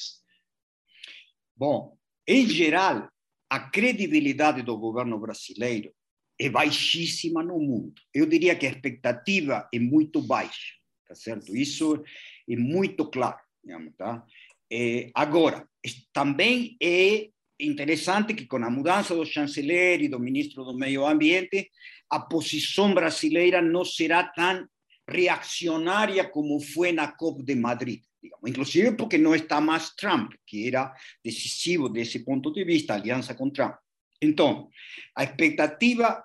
Bom, 1.54 1.96
em 2.26 2.48
geral, 2.48 3.08
a 3.48 3.60
credibilidade 3.60 4.60
do 4.60 4.76
governo 4.76 5.20
brasileiro 5.20 5.94
é 6.36 6.50
baixíssima 6.50 7.44
no 7.44 7.60
mundo. 7.60 7.94
Eu 8.12 8.26
diria 8.26 8.56
que 8.56 8.66
a 8.66 8.70
expectativa 8.70 9.68
é 9.72 9.78
muito 9.78 10.20
baixa, 10.20 10.74
tá 11.06 11.14
certo? 11.14 11.56
Isso 11.56 12.02
é 12.50 12.56
muito 12.56 13.08
claro, 13.08 13.38
digamos, 13.62 13.94
tá? 13.96 14.26
Eh, 14.70 15.10
agora, 15.14 15.68
também 16.12 16.76
é 16.82 17.28
interessante 17.60 18.34
que 18.34 18.46
com 18.46 18.56
a 18.56 18.70
mudança 18.70 19.14
do 19.14 19.24
chanceler 19.24 20.02
e 20.02 20.08
do 20.08 20.20
ministro 20.20 20.64
do 20.64 20.76
Meio 20.76 21.06
Ambiente, 21.06 21.70
a 22.10 22.20
posição 22.20 22.94
brasileira 22.94 23.62
não 23.62 23.84
será 23.84 24.24
tão 24.24 24.66
reaccionária 25.08 26.28
como 26.28 26.60
foi 26.60 26.92
na 26.92 27.08
COP 27.08 27.42
de 27.42 27.54
Madrid. 27.54 28.02
Digamos. 28.22 28.50
Inclusive 28.50 28.96
porque 28.96 29.18
não 29.18 29.34
está 29.34 29.60
mais 29.60 29.94
Trump, 29.94 30.32
que 30.46 30.66
era 30.66 30.92
decisivo 31.24 31.88
desse 31.88 32.24
ponto 32.24 32.52
de 32.52 32.64
vista, 32.64 32.94
aliança 32.94 33.34
com 33.34 33.50
Trump. 33.50 33.74
Então, 34.20 34.68
a 35.14 35.24
expectativa, 35.24 36.24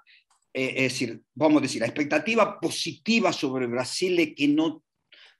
é, 0.54 0.86
é 0.86 0.88
decir, 0.88 1.22
vamos 1.36 1.62
dizer, 1.62 1.84
a 1.84 1.88
expectativa 1.88 2.60
positiva 2.60 3.32
sobre 3.32 3.66
o 3.66 3.70
Brasil 3.70 4.20
é 4.20 4.26
que 4.26 4.48
não 4.48 4.82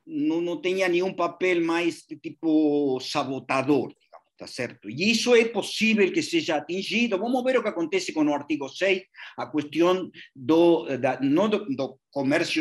não, 0.06 0.42
não 0.42 0.60
tenha 0.60 0.88
nenhum 0.88 1.14
papel 1.14 1.64
mais 1.64 2.04
de 2.08 2.16
tipo 2.16 3.00
sabotador, 3.00 3.90
digamos, 3.90 4.28
tá 4.38 4.48
certo? 4.48 4.90
E 4.90 5.12
isso 5.12 5.36
é 5.36 5.46
possível 5.46 6.12
que 6.12 6.22
seja 6.22 6.56
atingido. 6.56 7.18
Vamos 7.18 7.44
ver 7.44 7.58
o 7.58 7.62
que 7.62 7.70
acontece 7.70 8.12
com 8.12 8.26
o 8.26 8.34
artigo 8.34 8.68
6, 8.68 9.04
a 9.38 9.46
questão 9.48 10.10
do, 10.36 10.98
da, 10.98 11.20
não 11.22 11.50
do, 11.50 11.66
do 11.66 12.00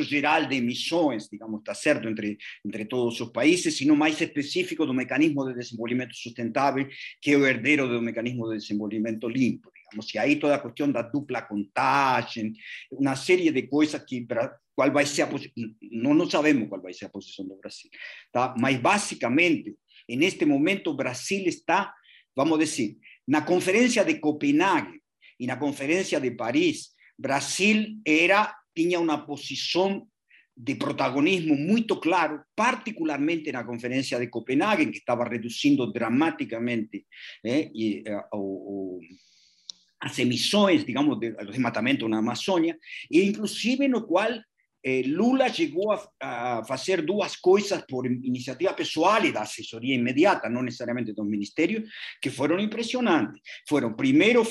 geral 0.03 0.47
de 0.47 0.57
emissões, 0.57 1.29
digamos, 1.31 1.63
tá 1.65 1.75
certo, 1.75 2.09
entre, 2.09 2.39
entre 2.65 2.85
todos 2.85 3.21
os 3.21 3.31
países, 3.31 3.77
sino 3.77 3.97
mais 3.97 4.21
específico 4.21 4.87
do 4.87 4.95
mecanismo 4.95 5.45
de 5.47 5.55
desenvolvimento 5.55 6.15
sustentável, 6.15 6.87
que 7.21 7.33
é 7.33 7.37
o 7.37 7.47
herdeiro 7.47 8.01
mecanismo 8.01 8.49
de 8.49 8.59
desenvolvimento 8.59 9.29
limpo, 9.29 9.71
digamos, 9.75 10.15
e 10.15 10.19
aí 10.19 10.37
toda 10.37 10.55
a 10.55 10.59
questão 10.59 10.91
da 10.91 11.03
dupla 11.03 11.43
contagem, 11.43 12.53
uma 12.93 13.17
série 13.17 13.51
de 13.51 13.63
coisas 13.63 14.03
que 14.05 14.25
qual 14.81 14.91
vai 14.91 15.05
ser 15.05 15.23
a 15.23 15.29
não, 15.93 16.15
não 16.15 16.31
sabemos 16.31 16.67
qual 16.67 16.81
vai 16.81 16.95
ser 16.95 17.05
a 17.05 17.11
posição 17.11 17.47
do 17.47 17.55
Brasil, 17.57 17.91
tá? 18.33 18.55
Mas 18.59 18.79
basicamente, 18.79 19.77
neste 20.09 20.47
momento, 20.47 20.95
Brasil 20.95 21.47
está, 21.47 21.93
vamos 22.35 22.59
dizer, 22.59 22.97
na 23.29 23.43
conferência 23.43 24.03
de 24.07 24.15
Copenhague 24.19 24.99
e 25.39 25.47
na 25.47 25.59
conferência 25.59 26.19
de 26.19 26.31
Paris, 26.31 26.95
Brasil 27.19 28.01
era 28.07 28.57
tinha 28.75 28.99
uma 28.99 29.19
posição 29.27 30.09
de 30.57 30.77
protagonismo 30.77 31.55
muito 31.55 32.01
claro, 32.01 32.43
particularmente 32.57 33.53
na 33.53 33.63
conferência 33.63 34.19
de 34.19 34.29
Copenhague, 34.29 34.87
que 34.87 34.99
estava 34.99 35.29
reduzindo 35.29 35.93
dramaticamente 35.93 37.05
eh, 37.45 37.71
e, 37.75 38.03
digamos, 40.87 41.21
de, 41.21 41.33
de 41.33 41.45
desmatamento 41.45 42.09
na 42.09 42.19
Amazônia, 42.19 42.79
e 43.11 43.23
inclusive 43.23 43.87
no 43.87 44.07
qual 44.07 44.31
eh, 44.83 45.03
Lula 45.07 45.49
chegou 45.49 45.93
a, 45.93 46.11
a, 46.21 46.65
fazer 46.65 47.03
duas 47.03 47.37
coisas 47.37 47.83
por 47.87 48.07
iniciativa 48.07 48.73
pessoal 48.73 49.25
e 49.25 49.33
da 49.33 49.43
assessoria 49.43 49.95
imediata, 49.95 50.49
não 50.49 50.63
necessariamente 50.63 51.13
do 51.13 51.25
Ministério, 51.25 51.85
que 52.21 52.31
foram 52.31 52.59
impressionantes. 52.59 53.41
Foram, 53.69 53.95
primeiro, 53.95 54.43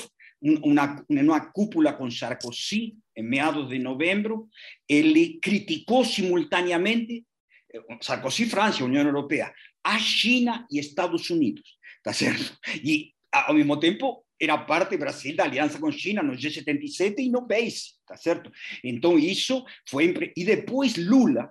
uma, 0.42 1.04
uma 1.08 1.40
cúpula 1.52 1.92
com 1.92 2.10
Sarkozy, 2.10 2.96
em 3.16 3.22
meados 3.22 3.68
de 3.68 3.78
novembro, 3.78 4.48
ele 4.88 5.38
criticou 5.40 6.04
simultaneamente 6.04 7.24
eh, 7.72 7.80
Sarkozy, 8.00 8.46
França, 8.46 8.84
União 8.84 9.04
Europeia, 9.04 9.52
a 9.84 9.98
China 9.98 10.66
e 10.70 10.78
Estados 10.78 11.28
Unidos, 11.30 11.78
tá 12.02 12.12
certo? 12.12 12.56
E 12.84 13.12
ao 13.32 13.54
mesmo 13.54 13.78
tempo 13.78 14.24
era 14.40 14.56
parte 14.56 14.96
Brasil 14.96 15.36
da 15.36 15.44
aliança 15.44 15.78
com 15.78 15.92
China 15.92 16.22
no 16.22 16.32
G77 16.32 17.14
e 17.18 17.30
no 17.30 17.46
BASE, 17.46 17.94
tá 18.06 18.16
certo? 18.16 18.50
Então 18.82 19.18
isso 19.18 19.64
foi 19.88 20.14
e 20.36 20.44
depois 20.44 20.96
Lula 20.96 21.50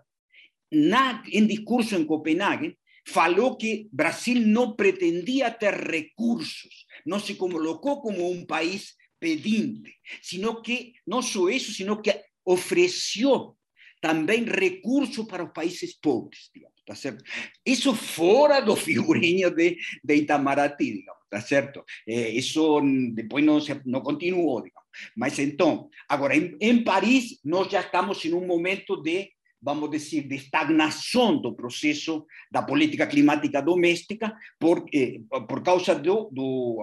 na 0.71 1.23
em 1.31 1.45
discurso 1.45 1.95
em 1.95 2.05
Copenhague 2.05 2.77
falou 3.05 3.55
que 3.57 3.87
Brasil 3.91 4.39
não 4.39 4.75
pretendia 4.75 5.49
ter 5.51 5.73
recursos, 5.73 6.85
não 7.05 7.19
se 7.19 7.35
colocou 7.35 8.01
como 8.01 8.29
um 8.29 8.45
país 8.45 8.95
pedinte, 9.19 9.95
sino 10.21 10.61
que 10.61 10.93
não 11.05 11.21
só 11.21 11.49
isso, 11.49 11.73
sino 11.73 12.01
que 12.01 12.23
ofereceu 12.45 13.55
também 14.01 14.45
recursos 14.45 15.25
para 15.25 15.43
os 15.43 15.51
países 15.51 15.93
pobres, 15.93 16.49
digamos, 16.53 16.81
tá 16.85 16.95
certo? 16.95 17.23
Isso 17.65 17.93
fora 17.93 18.59
do 18.61 18.75
figurinho 18.77 19.51
de, 19.51 19.77
de 20.03 20.15
Itamaraty, 20.15 20.93
digamos. 20.93 21.18
Tá 21.29 21.41
certo? 21.41 21.83
Eh, 22.07 22.29
isso 22.31 22.81
depois 23.13 23.43
não, 23.43 23.59
não 23.85 24.01
continuou, 24.01 24.61
digamos. 24.61 24.89
Mas 25.15 25.37
então, 25.39 25.89
agora, 26.07 26.35
em, 26.35 26.57
em 26.59 26.83
Paris, 26.83 27.39
nós 27.43 27.71
já 27.71 27.81
estamos 27.81 28.23
em 28.25 28.33
um 28.33 28.45
momento 28.45 29.01
de 29.01 29.29
vamos 29.61 29.89
dizer, 29.91 30.21
de 30.25 30.35
estagnação 30.35 31.35
do 31.41 31.53
processo 31.53 32.25
da 32.49 32.61
política 32.61 33.05
climática 33.05 33.61
doméstica 33.61 34.33
por, 34.57 34.85
eh, 34.93 35.19
por 35.49 35.61
causa 35.61 35.95
do, 35.95 36.29
do, 36.31 36.77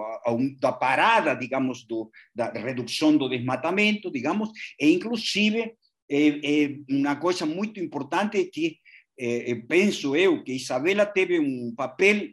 da 0.59 0.71
parada, 0.71 1.33
digamos, 1.33 1.85
do, 1.85 2.11
da 2.35 2.51
redução 2.51 3.17
do 3.17 3.29
desmatamento, 3.29 4.11
digamos, 4.11 4.51
e 4.79 4.91
inclusive 4.91 5.73
eh, 6.09 6.39
eh, 6.43 6.79
uma 6.89 7.15
coisa 7.17 7.45
muito 7.45 7.79
importante 7.79 8.45
que 8.45 8.77
eh, 9.19 9.55
penso 9.67 10.15
eu 10.15 10.43
que 10.43 10.53
Isabela 10.53 11.05
teve 11.05 11.39
um 11.39 11.73
papel 11.75 12.29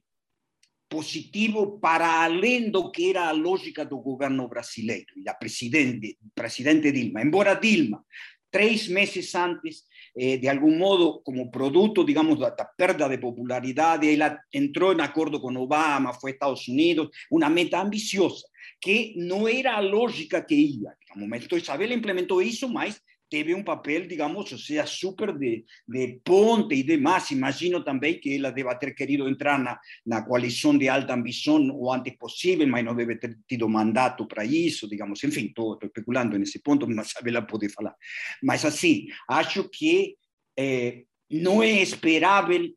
positivo 0.95 1.81
para 1.81 2.23
além 2.23 2.71
do 2.71 2.89
que 2.93 3.11
era 3.11 3.27
a 3.27 3.33
lógica 3.33 3.85
do 3.85 3.99
governo 3.99 4.47
brasileiro 4.47 5.11
e 5.17 5.25
da 5.25 5.35
presidente, 5.35 6.17
presidente 6.33 6.93
Dilma. 6.93 7.21
Embora 7.21 7.55
Dilma, 7.55 8.05
três 8.49 8.87
meses 8.87 9.35
antes, 9.35 9.83
eh, 10.17 10.37
de 10.37 10.49
algum 10.49 10.79
modo, 10.79 11.21
como 11.25 11.51
produto, 11.51 12.05
digamos, 12.05 12.39
da, 12.39 12.51
da, 12.51 12.65
perda 12.65 13.09
de 13.09 13.19
popularidade, 13.19 14.09
ela 14.09 14.39
entrou 14.53 14.93
em 14.93 15.01
acordo 15.01 15.41
com 15.41 15.53
Obama, 15.57 16.15
foi 16.15 16.31
Estados 16.31 16.69
Unidos, 16.69 17.09
uma 17.29 17.51
meta 17.51 17.83
ambiciosa, 17.83 18.47
que 18.81 19.15
não 19.17 19.49
era 19.49 19.75
a 19.75 19.81
lógica 19.81 20.41
que 20.41 20.55
ia. 20.55 20.95
Digamos, 21.01 21.45
então 21.45 21.59
Isabel 21.59 21.91
implementou 21.91 22.41
isso, 22.41 22.69
mas 22.69 23.01
teve 23.35 23.53
um 23.53 23.65
papel, 23.65 24.07
digamos, 24.07 24.53
ou 24.53 24.59
seja, 24.59 24.87
super 24.87 25.37
de, 25.37 25.65
de 25.89 26.21
ponte 26.25 26.73
e 26.77 26.85
demais. 26.85 27.33
Imagino 27.33 27.83
também 27.83 28.21
que 28.21 28.37
ela 28.37 28.53
deva 28.53 28.77
ter 28.77 28.95
querido 28.95 29.29
entrar 29.29 29.59
na, 29.59 29.77
na 30.07 30.23
coalição 30.23 30.79
de 30.79 30.89
alta 30.89 31.15
ambição 31.15 31.57
o 31.73 31.93
antes 31.93 32.17
possível, 32.17 32.65
mas 32.69 32.85
não 32.85 32.95
deve 32.95 33.17
ter 33.17 33.37
tido 33.49 33.69
mandato 33.69 34.25
para 34.29 34.45
isso, 34.45 34.89
digamos. 34.89 35.25
Enfim, 35.25 35.47
estou 35.47 35.77
especulando 35.83 36.39
nesse 36.39 36.63
ponto, 36.63 36.87
mas 36.89 37.13
ela 37.27 37.43
pode 37.43 37.69
falar. 37.71 37.97
Mas, 38.41 38.65
assim, 38.65 39.07
acho 39.29 39.69
que 39.69 40.15
eh, 40.57 41.03
não 41.29 41.61
é 41.61 41.83
esperável 41.83 42.69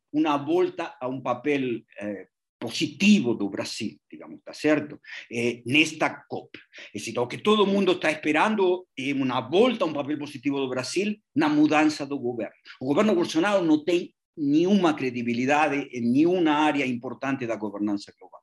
a 1.00 1.06
um 1.06 1.20
papel 1.20 1.82
eh, 2.00 2.26
positivo 2.58 3.34
do 3.34 3.48
Brasil, 3.48 3.98
digamos, 4.10 4.38
está 4.38 4.52
certo? 4.52 5.00
Eh, 5.30 5.62
nesta 5.64 6.10
COP. 6.28 6.58
É 6.94 7.20
o 7.20 7.26
que 7.26 7.38
todo 7.38 7.66
mundo 7.66 7.92
está 7.92 8.10
esperando 8.10 8.86
é 8.98 9.12
uma 9.12 9.40
volta 9.40 9.84
um 9.84 9.92
papel 9.92 10.18
positivo 10.18 10.58
do 10.58 10.68
Brasil 10.68 11.16
na 11.34 11.48
mudança 11.48 12.04
do 12.04 12.18
governo. 12.18 12.54
O 12.80 12.86
governo 12.86 13.14
Bolsonaro 13.14 13.64
não 13.64 13.84
tem 13.84 14.14
nenhuma 14.36 14.94
credibilidade 14.94 15.88
em 15.92 16.00
nenhuma 16.00 16.52
área 16.52 16.86
importante 16.86 17.46
da 17.46 17.56
governança 17.56 18.12
global. 18.18 18.42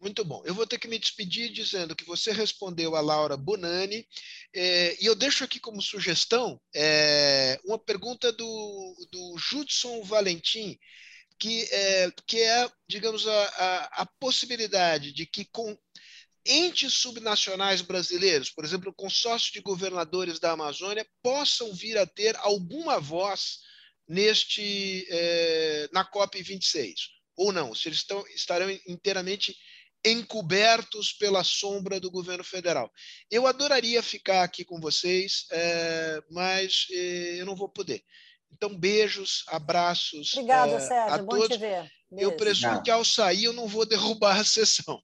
Muito 0.00 0.22
bom. 0.22 0.42
Eu 0.44 0.54
vou 0.54 0.66
ter 0.66 0.78
que 0.78 0.86
me 0.86 0.98
despedir 0.98 1.50
dizendo 1.50 1.96
que 1.96 2.04
você 2.04 2.30
respondeu 2.30 2.94
a 2.94 3.00
Laura 3.00 3.38
Bonani, 3.38 4.06
é, 4.54 5.02
e 5.02 5.06
eu 5.06 5.14
deixo 5.14 5.44
aqui 5.44 5.58
como 5.58 5.80
sugestão 5.80 6.60
é, 6.74 7.58
uma 7.64 7.78
pergunta 7.78 8.30
do, 8.30 9.08
do 9.10 9.34
Judson 9.38 10.02
Valentim, 10.02 10.78
que 11.38 11.62
é, 11.70 12.12
que 12.26 12.40
é 12.40 12.70
digamos, 12.88 13.26
a, 13.26 13.44
a, 13.44 14.02
a 14.02 14.06
possibilidade 14.18 15.12
de 15.12 15.26
que 15.26 15.44
com 15.44 15.76
entes 16.46 16.94
subnacionais 16.94 17.80
brasileiros, 17.80 18.50
por 18.50 18.64
exemplo, 18.64 18.90
o 18.90 18.94
consórcio 18.94 19.52
de 19.52 19.60
governadores 19.60 20.38
da 20.38 20.52
Amazônia, 20.52 21.06
possam 21.22 21.72
vir 21.72 21.96
a 21.96 22.06
ter 22.06 22.36
alguma 22.36 23.00
voz 23.00 23.60
neste 24.06 25.06
é, 25.10 25.88
na 25.92 26.04
COP 26.04 26.42
26 26.42 27.14
ou 27.36 27.52
não, 27.52 27.74
se 27.74 27.88
eles 27.88 27.98
estão, 27.98 28.24
estarão 28.28 28.70
inteiramente 28.86 29.56
encobertos 30.04 31.12
pela 31.12 31.42
sombra 31.42 31.98
do 31.98 32.10
governo 32.10 32.44
federal. 32.44 32.92
Eu 33.30 33.46
adoraria 33.46 34.02
ficar 34.02 34.44
aqui 34.44 34.64
com 34.64 34.78
vocês, 34.78 35.46
é, 35.50 36.22
mas 36.30 36.86
é, 36.90 37.40
eu 37.40 37.46
não 37.46 37.56
vou 37.56 37.68
poder. 37.68 38.04
Então, 38.56 38.76
beijos, 38.76 39.44
abraços. 39.48 40.32
Obrigada, 40.34 40.74
é, 40.74 40.80
Sérgio. 40.80 41.14
A 41.14 41.18
Bom 41.18 41.26
todos. 41.26 41.48
te 41.48 41.58
ver. 41.58 41.90
Beijo. 42.10 42.30
Eu 42.30 42.36
presumo 42.36 42.82
que 42.82 42.90
ao 42.90 43.04
sair 43.04 43.44
eu 43.44 43.52
não 43.52 43.66
vou 43.66 43.84
derrubar 43.86 44.38
a 44.38 44.44
sessão. 44.44 45.00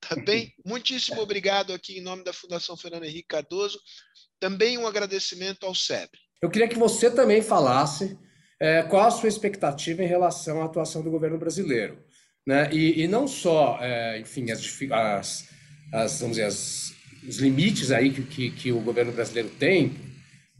Tá 0.00 0.16
bem? 0.16 0.52
Muitíssimo 0.64 1.20
obrigado 1.20 1.72
aqui 1.72 1.98
em 1.98 2.02
nome 2.02 2.22
da 2.24 2.32
Fundação 2.32 2.76
Fernando 2.76 3.04
Henrique 3.04 3.28
Cardoso. 3.28 3.78
Também 4.38 4.78
um 4.78 4.86
agradecimento 4.86 5.66
ao 5.66 5.74
SEBRE. 5.74 6.18
Eu 6.42 6.50
queria 6.50 6.68
que 6.68 6.78
você 6.78 7.10
também 7.10 7.40
falasse 7.42 8.18
é, 8.60 8.82
qual 8.82 9.06
a 9.06 9.10
sua 9.10 9.28
expectativa 9.28 10.02
em 10.02 10.06
relação 10.06 10.62
à 10.62 10.66
atuação 10.66 11.02
do 11.02 11.10
governo 11.10 11.38
brasileiro. 11.38 11.98
Né? 12.46 12.70
E, 12.72 13.02
e 13.02 13.08
não 13.08 13.26
só, 13.26 13.78
é, 13.80 14.20
enfim, 14.20 14.50
as, 14.50 14.60
as, 14.90 15.48
as, 15.92 16.20
vamos 16.20 16.36
dizer, 16.36 16.46
as, 16.46 16.92
os 17.26 17.38
limites 17.38 17.90
aí 17.90 18.12
que, 18.12 18.22
que, 18.22 18.50
que, 18.50 18.72
o 18.72 18.80
governo 18.80 19.12
brasileiro 19.12 19.48
tem, 19.58 19.96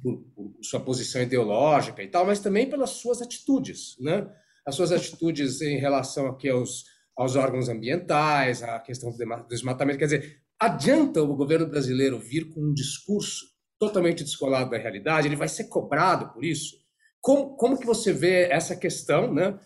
por, 0.04 0.18
por, 0.34 0.54
sua 0.62 0.80
posição 0.80 1.22
ideológica 1.22 2.02
e 2.02 2.08
tal, 2.08 2.26
mas 2.26 2.38
também 2.38 2.68
pelas 2.68 2.90
suas 2.90 3.22
atitudes, 3.22 3.96
né? 3.98 4.30
As 4.66 4.74
suas 4.74 4.92
atitudes 4.92 5.62
em 5.62 5.78
relação 5.78 6.26
aqui 6.26 6.50
aos, 6.50 6.84
aos 7.16 7.36
órgãos 7.36 7.70
ambientais, 7.70 8.62
à 8.62 8.78
questão 8.78 9.10
do 9.10 9.46
desmatamento. 9.48 9.98
Quer 9.98 10.04
dizer, 10.04 10.42
adianta 10.60 11.22
o 11.22 11.34
governo 11.34 11.66
brasileiro 11.66 12.18
vir 12.18 12.52
com 12.52 12.60
um 12.60 12.74
discurso 12.74 13.46
totalmente 13.78 14.22
descolado 14.22 14.70
da 14.70 14.76
realidade? 14.78 15.26
Ele 15.26 15.36
vai 15.36 15.48
ser 15.48 15.64
cobrado 15.64 16.32
por 16.34 16.44
isso? 16.44 16.76
Como, 17.20 17.56
como 17.56 17.78
que 17.78 17.86
você 17.86 18.12
vê 18.12 18.44
essa 18.50 18.76
questão, 18.76 19.32
né? 19.32 19.58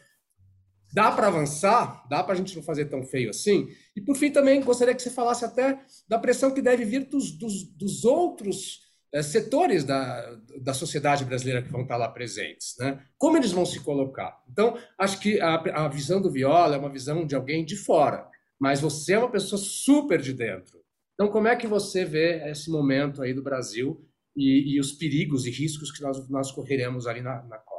Dá 0.92 1.10
para 1.10 1.26
avançar? 1.26 2.06
Dá 2.08 2.22
para 2.22 2.34
a 2.34 2.36
gente 2.36 2.54
não 2.56 2.62
fazer 2.62 2.86
tão 2.86 3.02
feio 3.02 3.30
assim? 3.30 3.68
E, 3.96 4.00
por 4.00 4.16
fim, 4.16 4.30
também 4.30 4.62
gostaria 4.62 4.94
que 4.94 5.02
você 5.02 5.10
falasse 5.10 5.44
até 5.44 5.80
da 6.08 6.18
pressão 6.18 6.52
que 6.52 6.62
deve 6.62 6.84
vir 6.84 7.08
dos, 7.08 7.32
dos, 7.32 7.64
dos 7.76 8.04
outros 8.04 8.87
setores 9.22 9.84
da, 9.84 10.38
da 10.60 10.74
sociedade 10.74 11.24
brasileira 11.24 11.62
que 11.62 11.72
vão 11.72 11.82
estar 11.82 11.96
lá 11.96 12.08
presentes. 12.08 12.74
Né? 12.78 13.02
Como 13.16 13.36
eles 13.36 13.52
vão 13.52 13.64
se 13.64 13.80
colocar? 13.80 14.42
Então, 14.50 14.76
acho 14.98 15.18
que 15.20 15.40
a, 15.40 15.54
a 15.84 15.88
visão 15.88 16.20
do 16.20 16.30
Viola 16.30 16.76
é 16.76 16.78
uma 16.78 16.92
visão 16.92 17.26
de 17.26 17.34
alguém 17.34 17.64
de 17.64 17.76
fora, 17.76 18.28
mas 18.58 18.80
você 18.80 19.14
é 19.14 19.18
uma 19.18 19.30
pessoa 19.30 19.60
super 19.60 20.20
de 20.20 20.32
dentro. 20.32 20.78
Então, 21.14 21.28
como 21.28 21.48
é 21.48 21.56
que 21.56 21.66
você 21.66 22.04
vê 22.04 22.48
esse 22.48 22.70
momento 22.70 23.22
aí 23.22 23.34
do 23.34 23.42
Brasil 23.42 24.04
e, 24.36 24.74
e 24.74 24.80
os 24.80 24.92
perigos 24.92 25.46
e 25.46 25.50
riscos 25.50 25.90
que 25.90 26.02
nós, 26.02 26.28
nós 26.28 26.52
correremos 26.52 27.06
ali 27.06 27.20
na, 27.20 27.42
na 27.42 27.58
Copa? 27.58 27.78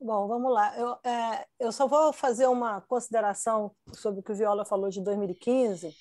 Bom, 0.00 0.28
vamos 0.28 0.52
lá. 0.52 0.76
Eu, 0.78 0.96
é, 1.10 1.46
eu 1.58 1.72
só 1.72 1.88
vou 1.88 2.12
fazer 2.12 2.46
uma 2.46 2.80
consideração 2.82 3.72
sobre 3.94 4.20
o 4.20 4.22
que 4.22 4.30
o 4.30 4.34
Viola 4.34 4.64
falou 4.64 4.90
de 4.90 5.02
2015. 5.02 5.92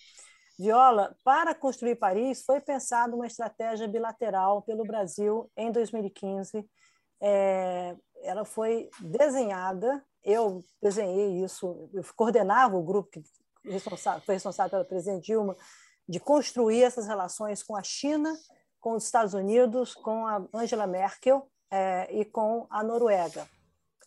Viola, 0.57 1.15
para 1.23 1.53
construir 1.53 1.95
Paris, 1.95 2.43
foi 2.43 2.59
pensada 2.59 3.15
uma 3.15 3.27
estratégia 3.27 3.87
bilateral 3.87 4.61
pelo 4.63 4.83
Brasil 4.83 5.49
em 5.55 5.71
2015. 5.71 6.67
É, 7.21 7.95
ela 8.23 8.43
foi 8.43 8.89
desenhada, 8.99 10.03
eu 10.23 10.63
desenhei 10.81 11.43
isso, 11.43 11.89
eu 11.93 12.03
coordenava 12.15 12.75
o 12.75 12.83
grupo 12.83 13.09
que 13.11 13.23
foi 14.25 14.33
responsável 14.33 14.71
pela 14.71 14.85
presidente 14.85 15.25
Dilma 15.25 15.55
de 16.09 16.19
construir 16.19 16.83
essas 16.83 17.05
relações 17.05 17.61
com 17.61 17.75
a 17.75 17.83
China, 17.83 18.33
com 18.79 18.93
os 18.93 19.05
Estados 19.05 19.33
Unidos, 19.33 19.93
com 19.93 20.25
a 20.25 20.43
Angela 20.53 20.87
Merkel 20.87 21.49
é, 21.69 22.07
e 22.11 22.25
com 22.25 22.65
a 22.69 22.83
Noruega 22.83 23.47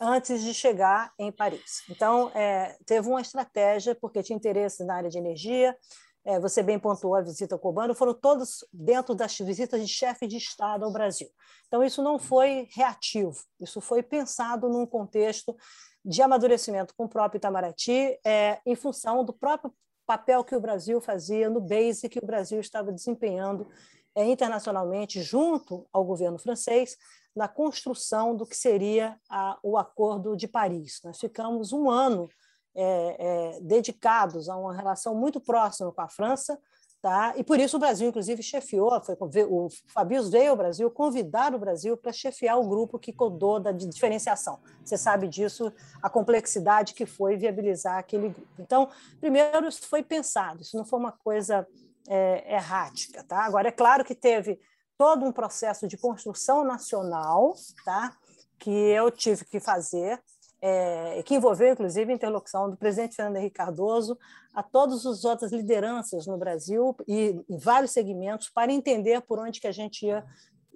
antes 0.01 0.43
de 0.43 0.55
chegar 0.55 1.13
em 1.19 1.31
Paris. 1.31 1.83
Então, 1.91 2.31
é, 2.35 2.75
teve 2.87 3.07
uma 3.07 3.21
estratégia, 3.21 3.95
porque 3.95 4.23
tinha 4.23 4.37
interesse 4.37 4.83
na 4.83 4.95
área 4.95 5.11
de 5.11 5.19
energia, 5.19 5.77
é, 6.25 6.39
você 6.39 6.63
bem 6.63 6.79
pontuou 6.79 7.15
a 7.15 7.23
visita 7.23 7.55
ao 7.55 7.59
cubano, 7.59 7.95
foram 7.95 8.15
todos 8.15 8.65
dentro 8.73 9.15
das 9.15 9.39
visitas 9.39 9.81
de 9.81 9.89
chefe 9.89 10.27
de 10.27 10.37
Estado 10.37 10.85
ao 10.85 10.93
Brasil. 10.93 11.29
Então, 11.67 11.83
isso 11.83 12.03
não 12.03 12.19
foi 12.19 12.69
reativo, 12.73 13.37
isso 13.61 13.81
foi 13.81 14.03
pensado 14.03 14.69
num 14.69 14.87
contexto 14.87 15.57
de 16.05 16.23
amadurecimento 16.23 16.95
com 16.95 17.05
o 17.05 17.09
próprio 17.09 17.39
Itamaraty, 17.39 18.19
é, 18.25 18.61
em 18.65 18.75
função 18.75 19.25
do 19.25 19.33
próprio 19.33 19.73
papel 20.07 20.43
que 20.43 20.57
o 20.57 20.61
Brasil 20.61 21.01
fazia 21.01 21.49
no 21.49 21.61
BASE, 21.61 22.09
que 22.09 22.19
o 22.19 22.27
Brasil 22.27 22.59
estava 22.61 22.91
desempenhando 22.91 23.69
é, 24.15 24.25
internacionalmente, 24.25 25.23
junto 25.23 25.87
ao 25.93 26.05
governo 26.05 26.39
francês, 26.39 26.97
na 27.35 27.47
construção 27.47 28.35
do 28.35 28.47
que 28.47 28.57
seria 28.57 29.17
a, 29.31 29.59
o 29.63 29.79
Acordo 29.79 30.37
de 30.37 30.49
Paris. 30.49 31.01
Nós 31.05 31.19
ficamos 31.19 31.73
um 31.73 31.89
ano 31.89 32.29
é, 32.75 33.57
é, 33.57 33.61
dedicados 33.61 34.49
a 34.49 34.57
uma 34.57 34.75
relação 34.75 35.15
muito 35.15 35.41
próxima 35.41 35.93
com 35.93 36.01
a 36.01 36.09
França, 36.09 36.59
tá? 37.03 37.35
e 37.37 37.43
por 37.43 37.59
isso 37.59 37.77
o 37.77 37.81
Brasil, 37.81 38.09
inclusive, 38.09 38.43
chefiou, 38.43 39.01
foi, 39.03 39.17
o 39.49 39.69
Fabius 39.93 40.31
veio 40.31 40.51
ao 40.51 40.57
Brasil 40.57 40.91
convidar 40.91 41.55
o 41.55 41.59
Brasil 41.59 41.97
para 41.97 42.13
chefiar 42.13 42.57
o 42.59 42.69
grupo 42.69 42.99
que 42.99 43.13
codou 43.13 43.59
da 43.59 43.73
diferenciação. 43.73 44.61
Você 44.85 44.97
sabe 44.97 45.27
disso, 45.29 45.73
a 46.03 46.09
complexidade 46.09 46.95
que 46.95 47.07
foi 47.07 47.37
viabilizar 47.37 47.99
aquele 47.99 48.29
grupo. 48.29 48.49
Então, 48.59 48.89
primeiro, 49.21 49.69
isso 49.69 49.87
foi 49.87 50.03
pensado, 50.03 50.63
isso 50.63 50.77
não 50.77 50.85
foi 50.85 50.99
uma 50.99 51.13
coisa 51.13 51.67
é, 52.09 52.55
errática. 52.55 53.25
Tá? 53.25 53.45
Agora, 53.45 53.69
é 53.69 53.73
claro 53.73 54.05
que 54.05 54.15
teve 54.15 54.61
todo 54.97 55.25
um 55.25 55.33
processo 55.33 55.89
de 55.89 55.97
construção 55.97 56.63
nacional, 56.63 57.55
tá? 57.85 58.15
que 58.59 58.71
eu 58.71 59.11
tive 59.11 59.45
que 59.47 59.59
fazer, 59.59 60.23
é, 60.63 61.23
que 61.23 61.35
envolveu, 61.35 61.73
inclusive, 61.73 62.13
a 62.13 62.15
interlocução 62.15 62.71
do 62.71 62.77
presidente 62.77 63.17
Fernando 63.17 63.37
Henrique 63.37 63.57
Cardoso 63.57 64.19
a 64.55 64.63
todas 64.63 65.07
as 65.07 65.25
outras 65.25 65.53
lideranças 65.53 66.27
no 66.27 66.37
Brasil 66.37 66.95
e 67.09 67.43
em 67.49 67.59
vários 67.59 67.93
segmentos 67.93 68.51
para 68.51 68.73
entender 68.73 69.21
por 69.23 69.39
onde 69.39 69.61
que 69.61 69.67
a 69.67 69.73
gente 69.73 70.07
ia 70.07 70.25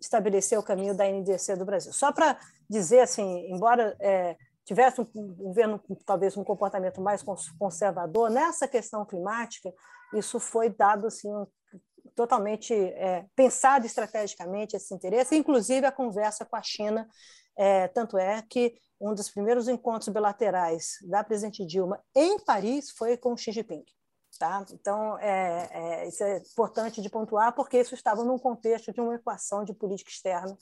estabelecer 0.01 0.59
o 0.59 0.63
caminho 0.63 0.95
da 0.95 1.07
NDC 1.07 1.57
do 1.57 1.65
Brasil. 1.65 1.93
Só 1.93 2.13
para 2.13 2.39
dizer, 2.69 3.01
assim, 3.01 3.47
embora 3.51 3.97
é, 4.01 4.37
tivesse 4.65 5.01
um 5.01 5.35
governo 5.35 5.81
talvez 6.07 6.37
um 6.37 6.45
comportamento 6.45 7.01
mais 7.01 7.23
conservador 7.59 8.31
nessa 8.31 8.67
questão 8.67 9.05
climática, 9.05 9.73
isso 10.15 10.41
foi 10.41 10.71
dado 10.71 11.07
assim 11.07 11.31
totalmente 12.15 12.73
é, 12.73 13.27
pensado 13.35 13.87
estrategicamente 13.87 14.77
esse 14.77 14.95
interesse, 14.95 15.37
inclusive 15.37 15.87
a 15.87 15.93
conversa 15.93 16.45
com 16.45 16.57
a 16.57 16.63
China. 16.63 17.09
É, 17.57 17.89
tanto 17.89 18.19
é 18.19 18.43
que 18.49 18.75
um 19.01 19.15
dos 19.15 19.31
primeiros 19.31 19.69
encontros 19.69 20.09
bilaterais 20.09 20.99
da 21.09 21.23
presidente 21.23 21.65
Dilma 21.65 22.03
em 22.15 22.39
Paris 22.39 22.91
foi 22.91 23.17
com 23.17 23.37
Xi 23.37 23.53
Jinping. 23.53 23.85
Tá? 24.39 24.65
Então, 24.73 25.17
é, 25.21 25.69
é, 25.71 26.09
isso 26.09 26.25
é 26.25 26.39
importante 26.39 27.01
de 27.01 27.09
pontuar, 27.09 27.55
porque 27.55 27.79
isso 27.79 27.95
estava 27.95 28.25
num 28.25 28.39
contexto 28.39 28.93
de 28.93 29.01
uma 29.01 29.15
equação 29.15 29.65
de 29.65 29.73
política 29.73 30.11
externa 30.11 30.57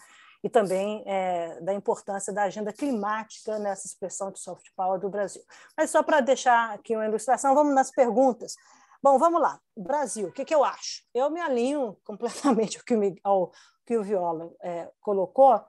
e 0.44 0.50
também 0.50 1.02
é, 1.06 1.60
da 1.60 1.72
importância 1.72 2.32
da 2.32 2.42
agenda 2.42 2.72
climática 2.72 3.58
nessa 3.58 3.86
expressão 3.86 4.30
de 4.30 4.40
soft 4.40 4.66
power 4.76 5.00
do 5.00 5.08
Brasil. 5.08 5.42
Mas 5.76 5.90
só 5.90 6.02
para 6.02 6.20
deixar 6.20 6.72
aqui 6.72 6.94
uma 6.94 7.06
ilustração, 7.06 7.54
vamos 7.54 7.74
nas 7.74 7.90
perguntas. 7.90 8.54
Bom, 9.02 9.18
vamos 9.18 9.40
lá. 9.40 9.58
Brasil, 9.76 10.28
o 10.28 10.32
que, 10.32 10.44
que 10.44 10.54
eu 10.54 10.62
acho? 10.62 11.02
Eu 11.14 11.30
me 11.30 11.40
alinho 11.40 11.96
completamente 12.04 12.78
ao 12.78 12.84
que, 12.84 13.20
ao, 13.24 13.52
que 13.86 13.96
o 13.96 14.02
Viola 14.02 14.50
é, 14.62 14.90
colocou, 15.00 15.60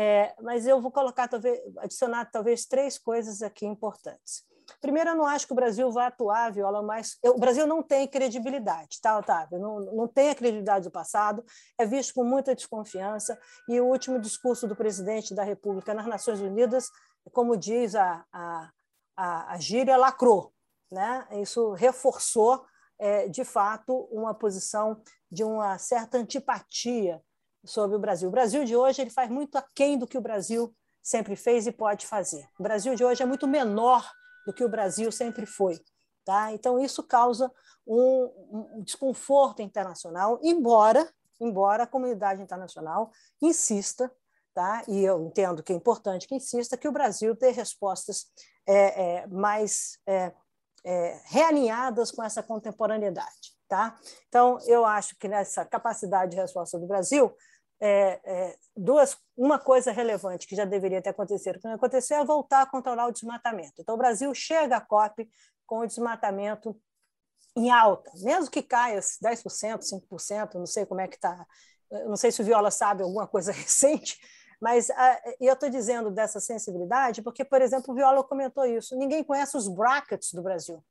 é, 0.00 0.32
mas 0.40 0.64
eu 0.64 0.80
vou 0.80 0.92
colocar, 0.92 1.26
talvez, 1.26 1.60
adicionar 1.78 2.26
talvez 2.26 2.64
três 2.64 2.96
coisas 2.96 3.42
aqui 3.42 3.66
importantes. 3.66 4.44
Primeiro, 4.80 5.10
eu 5.10 5.16
não 5.16 5.26
acho 5.26 5.44
que 5.44 5.52
o 5.52 5.56
Brasil 5.56 5.90
vai 5.90 6.06
atuar, 6.06 6.52
Viola, 6.52 6.80
mas 6.82 7.18
eu, 7.20 7.32
o 7.32 7.40
Brasil 7.40 7.66
não 7.66 7.82
tem 7.82 8.06
credibilidade, 8.06 9.00
tá, 9.02 9.18
Otávio? 9.18 9.58
Não, 9.58 9.80
não 9.80 10.06
tem 10.06 10.30
a 10.30 10.36
credibilidade 10.36 10.84
do 10.84 10.92
passado, 10.92 11.44
é 11.76 11.84
visto 11.84 12.14
com 12.14 12.22
muita 12.22 12.54
desconfiança, 12.54 13.36
e 13.68 13.80
o 13.80 13.86
último 13.86 14.20
discurso 14.20 14.68
do 14.68 14.76
presidente 14.76 15.34
da 15.34 15.42
República 15.42 15.92
nas 15.92 16.06
Nações 16.06 16.40
Unidas, 16.40 16.90
como 17.32 17.56
diz 17.56 17.96
a, 17.96 18.24
a, 18.32 18.70
a, 19.16 19.52
a 19.54 19.58
gíria, 19.58 19.96
lacrou. 19.96 20.52
Né? 20.92 21.26
Isso 21.42 21.72
reforçou, 21.72 22.64
é, 23.00 23.26
de 23.26 23.44
fato, 23.44 24.08
uma 24.12 24.32
posição 24.32 25.02
de 25.28 25.42
uma 25.42 25.76
certa 25.76 26.18
antipatia 26.18 27.20
sobre 27.64 27.96
o 27.96 28.00
Brasil. 28.00 28.28
O 28.28 28.32
Brasil 28.32 28.64
de 28.64 28.76
hoje 28.76 29.02
ele 29.02 29.10
faz 29.10 29.30
muito 29.30 29.56
aquém 29.56 29.98
do 29.98 30.06
que 30.06 30.18
o 30.18 30.20
Brasil 30.20 30.74
sempre 31.02 31.36
fez 31.36 31.66
e 31.66 31.72
pode 31.72 32.06
fazer. 32.06 32.46
O 32.58 32.62
Brasil 32.62 32.94
de 32.94 33.04
hoje 33.04 33.22
é 33.22 33.26
muito 33.26 33.46
menor 33.46 34.10
do 34.46 34.52
que 34.52 34.64
o 34.64 34.68
Brasil 34.68 35.10
sempre 35.10 35.46
foi. 35.46 35.80
Tá? 36.24 36.52
Então, 36.52 36.78
isso 36.78 37.02
causa 37.02 37.50
um, 37.86 38.30
um 38.76 38.82
desconforto 38.82 39.62
internacional, 39.62 40.38
embora, 40.42 41.10
embora 41.40 41.84
a 41.84 41.86
comunidade 41.86 42.42
internacional 42.42 43.10
insista, 43.40 44.12
tá? 44.52 44.82
e 44.86 45.02
eu 45.02 45.22
entendo 45.22 45.62
que 45.62 45.72
é 45.72 45.76
importante 45.76 46.28
que 46.28 46.34
insista, 46.34 46.76
que 46.76 46.86
o 46.86 46.92
Brasil 46.92 47.34
dê 47.34 47.50
respostas 47.50 48.26
é, 48.66 49.20
é, 49.20 49.26
mais 49.28 49.98
é, 50.06 50.32
é 50.84 51.20
realinhadas 51.24 52.10
com 52.10 52.22
essa 52.22 52.42
contemporaneidade. 52.42 53.57
Tá? 53.68 53.98
Então, 54.28 54.58
eu 54.66 54.86
acho 54.86 55.14
que 55.18 55.28
nessa 55.28 55.64
capacidade 55.64 56.30
de 56.30 56.38
resposta 56.38 56.78
do 56.78 56.86
Brasil, 56.86 57.34
é, 57.80 58.20
é, 58.24 58.56
duas, 58.74 59.16
uma 59.36 59.58
coisa 59.58 59.92
relevante 59.92 60.46
que 60.46 60.56
já 60.56 60.64
deveria 60.64 61.02
ter 61.02 61.10
acontecido, 61.10 61.58
que 61.58 61.68
não 61.68 61.74
aconteceu, 61.74 62.18
é 62.18 62.24
voltar 62.24 62.62
a 62.62 62.66
controlar 62.66 63.06
o 63.06 63.12
desmatamento. 63.12 63.74
Então, 63.78 63.94
o 63.94 63.98
Brasil 63.98 64.32
chega 64.34 64.78
à 64.78 64.80
COP 64.80 65.28
com 65.66 65.80
o 65.80 65.86
desmatamento 65.86 66.74
em 67.56 67.70
alta, 67.70 68.10
mesmo 68.22 68.50
que 68.50 68.62
caia 68.62 69.00
10%, 69.00 69.82
5%, 69.82 70.54
não 70.54 70.66
sei 70.66 70.86
como 70.86 71.00
é 71.00 71.08
que 71.08 71.16
está, 71.16 71.46
não 72.06 72.16
sei 72.16 72.30
se 72.30 72.40
o 72.40 72.44
Viola 72.44 72.70
sabe 72.70 73.02
alguma 73.02 73.26
coisa 73.26 73.50
recente, 73.52 74.18
mas 74.60 74.90
ah, 74.90 75.20
eu 75.40 75.54
estou 75.54 75.68
dizendo 75.68 76.10
dessa 76.10 76.40
sensibilidade 76.40 77.22
porque, 77.22 77.44
por 77.44 77.60
exemplo, 77.60 77.92
o 77.92 77.94
Viola 77.94 78.24
comentou 78.24 78.64
isso, 78.64 78.96
ninguém 78.96 79.22
conhece 79.22 79.56
os 79.56 79.68
brackets 79.68 80.32
do 80.32 80.42
Brasil. 80.42 80.82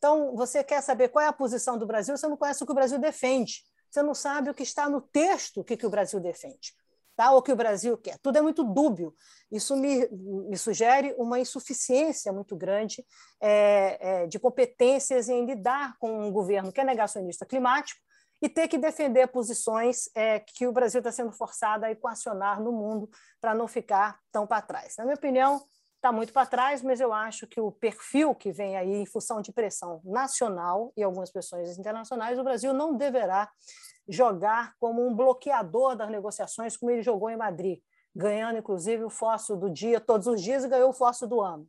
Então, 0.00 0.34
você 0.34 0.64
quer 0.64 0.82
saber 0.82 1.10
qual 1.10 1.24
é 1.24 1.28
a 1.28 1.32
posição 1.32 1.78
do 1.78 1.86
Brasil, 1.86 2.16
você 2.16 2.26
não 2.26 2.36
conhece 2.36 2.64
o 2.64 2.66
que 2.66 2.72
o 2.72 2.74
Brasil 2.74 2.98
defende 2.98 3.62
você 3.90 4.02
não 4.02 4.14
sabe 4.14 4.50
o 4.50 4.54
que 4.54 4.62
está 4.62 4.88
no 4.88 5.00
texto 5.00 5.64
que, 5.64 5.76
que 5.76 5.86
o 5.86 5.90
Brasil 5.90 6.20
defende, 6.20 6.72
tá? 7.16 7.32
ou 7.32 7.42
que 7.42 7.52
o 7.52 7.56
Brasil 7.56 7.98
quer. 7.98 8.18
Tudo 8.18 8.38
é 8.38 8.40
muito 8.40 8.62
dúbio. 8.62 9.12
Isso 9.50 9.76
me, 9.76 10.08
me 10.08 10.56
sugere 10.56 11.14
uma 11.18 11.40
insuficiência 11.40 12.32
muito 12.32 12.56
grande 12.56 13.04
é, 13.40 13.98
é, 14.22 14.26
de 14.26 14.38
competências 14.38 15.28
em 15.28 15.44
lidar 15.44 15.96
com 15.98 16.28
um 16.28 16.30
governo 16.30 16.72
que 16.72 16.80
é 16.80 16.84
negacionista 16.84 17.44
climático 17.44 18.00
e 18.42 18.48
ter 18.48 18.68
que 18.68 18.78
defender 18.78 19.26
posições 19.26 20.08
é, 20.14 20.40
que 20.40 20.66
o 20.66 20.72
Brasil 20.72 21.00
está 21.00 21.12
sendo 21.12 21.32
forçado 21.32 21.84
a 21.84 21.90
equacionar 21.90 22.62
no 22.62 22.72
mundo 22.72 23.10
para 23.38 23.54
não 23.54 23.68
ficar 23.68 24.18
tão 24.32 24.46
para 24.46 24.62
trás. 24.62 24.94
Na 24.96 25.04
minha 25.04 25.16
opinião, 25.16 25.60
está 26.00 26.10
muito 26.10 26.32
para 26.32 26.46
trás, 26.46 26.82
mas 26.82 26.98
eu 26.98 27.12
acho 27.12 27.46
que 27.46 27.60
o 27.60 27.70
perfil 27.70 28.34
que 28.34 28.50
vem 28.50 28.74
aí 28.74 29.02
em 29.02 29.06
função 29.06 29.42
de 29.42 29.52
pressão 29.52 30.00
nacional 30.02 30.92
e 30.96 31.02
algumas 31.02 31.30
pressões 31.30 31.78
internacionais, 31.78 32.38
o 32.38 32.42
Brasil 32.42 32.72
não 32.72 32.96
deverá 32.96 33.50
jogar 34.08 34.74
como 34.80 35.06
um 35.06 35.14
bloqueador 35.14 35.94
das 35.94 36.10
negociações, 36.10 36.74
como 36.74 36.90
ele 36.90 37.02
jogou 37.02 37.28
em 37.28 37.36
Madrid, 37.36 37.80
ganhando 38.16 38.58
inclusive 38.58 39.04
o 39.04 39.10
fósforo 39.10 39.60
do 39.60 39.70
dia 39.70 40.00
todos 40.00 40.26
os 40.26 40.42
dias 40.42 40.64
e 40.64 40.68
ganhou 40.68 40.88
o 40.88 40.94
fósforo 40.94 41.28
do 41.28 41.40
ano. 41.42 41.68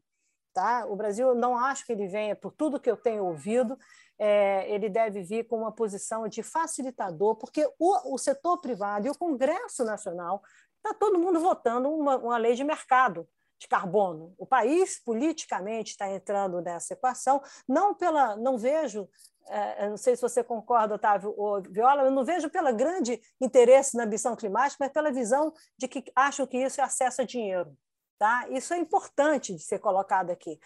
Tá? 0.53 0.85
O 0.85 0.95
Brasil 0.95 1.35
não 1.35 1.57
acho 1.57 1.85
que 1.85 1.91
ele 1.91 2.07
venha, 2.07 2.35
por 2.35 2.53
tudo 2.53 2.79
que 2.79 2.89
eu 2.89 2.95
tenho 2.95 3.25
ouvido, 3.25 3.77
é, 4.17 4.69
ele 4.73 4.89
deve 4.89 5.23
vir 5.23 5.45
com 5.45 5.57
uma 5.57 5.73
posição 5.73 6.27
de 6.29 6.41
facilitador, 6.41 7.35
porque 7.35 7.69
o, 7.77 8.13
o 8.15 8.17
setor 8.17 8.59
privado 8.59 9.07
e 9.07 9.09
o 9.09 9.17
Congresso 9.17 9.83
Nacional 9.83 10.41
está 10.77 10.97
todo 10.97 11.19
mundo 11.19 11.39
votando 11.39 11.89
uma, 11.89 12.17
uma 12.17 12.37
lei 12.37 12.55
de 12.55 12.63
mercado 12.63 13.27
de 13.61 13.67
carbono. 13.67 14.33
O 14.39 14.45
país 14.45 14.99
politicamente 15.03 15.91
está 15.91 16.09
entrando 16.09 16.59
nessa 16.61 16.93
equação, 16.93 17.39
não 17.67 17.93
pela, 17.93 18.35
não 18.35 18.57
vejo, 18.57 19.07
é, 19.47 19.87
não 19.87 19.97
sei 19.97 20.15
se 20.15 20.21
você 20.21 20.43
concorda, 20.43 20.95
Otávio 20.95 21.31
ou 21.37 21.61
Viola, 21.61 22.03
eu 22.03 22.11
não 22.11 22.25
vejo 22.25 22.49
pelo 22.49 22.73
grande 22.75 23.21
interesse 23.39 23.95
na 23.95 24.03
ambição 24.03 24.35
climática, 24.35 24.77
mas 24.79 24.91
pela 24.91 25.11
visão 25.11 25.53
de 25.77 25.87
que 25.87 26.03
acham 26.15 26.47
que 26.47 26.57
isso 26.57 26.81
é 26.81 26.83
acesso 26.83 27.21
a 27.21 27.25
dinheiro. 27.25 27.77
Tá? 28.17 28.47
Isso 28.49 28.73
é 28.73 28.77
importante 28.77 29.53
de 29.53 29.61
ser 29.61 29.77
colocado 29.77 30.31
aqui. 30.31 30.59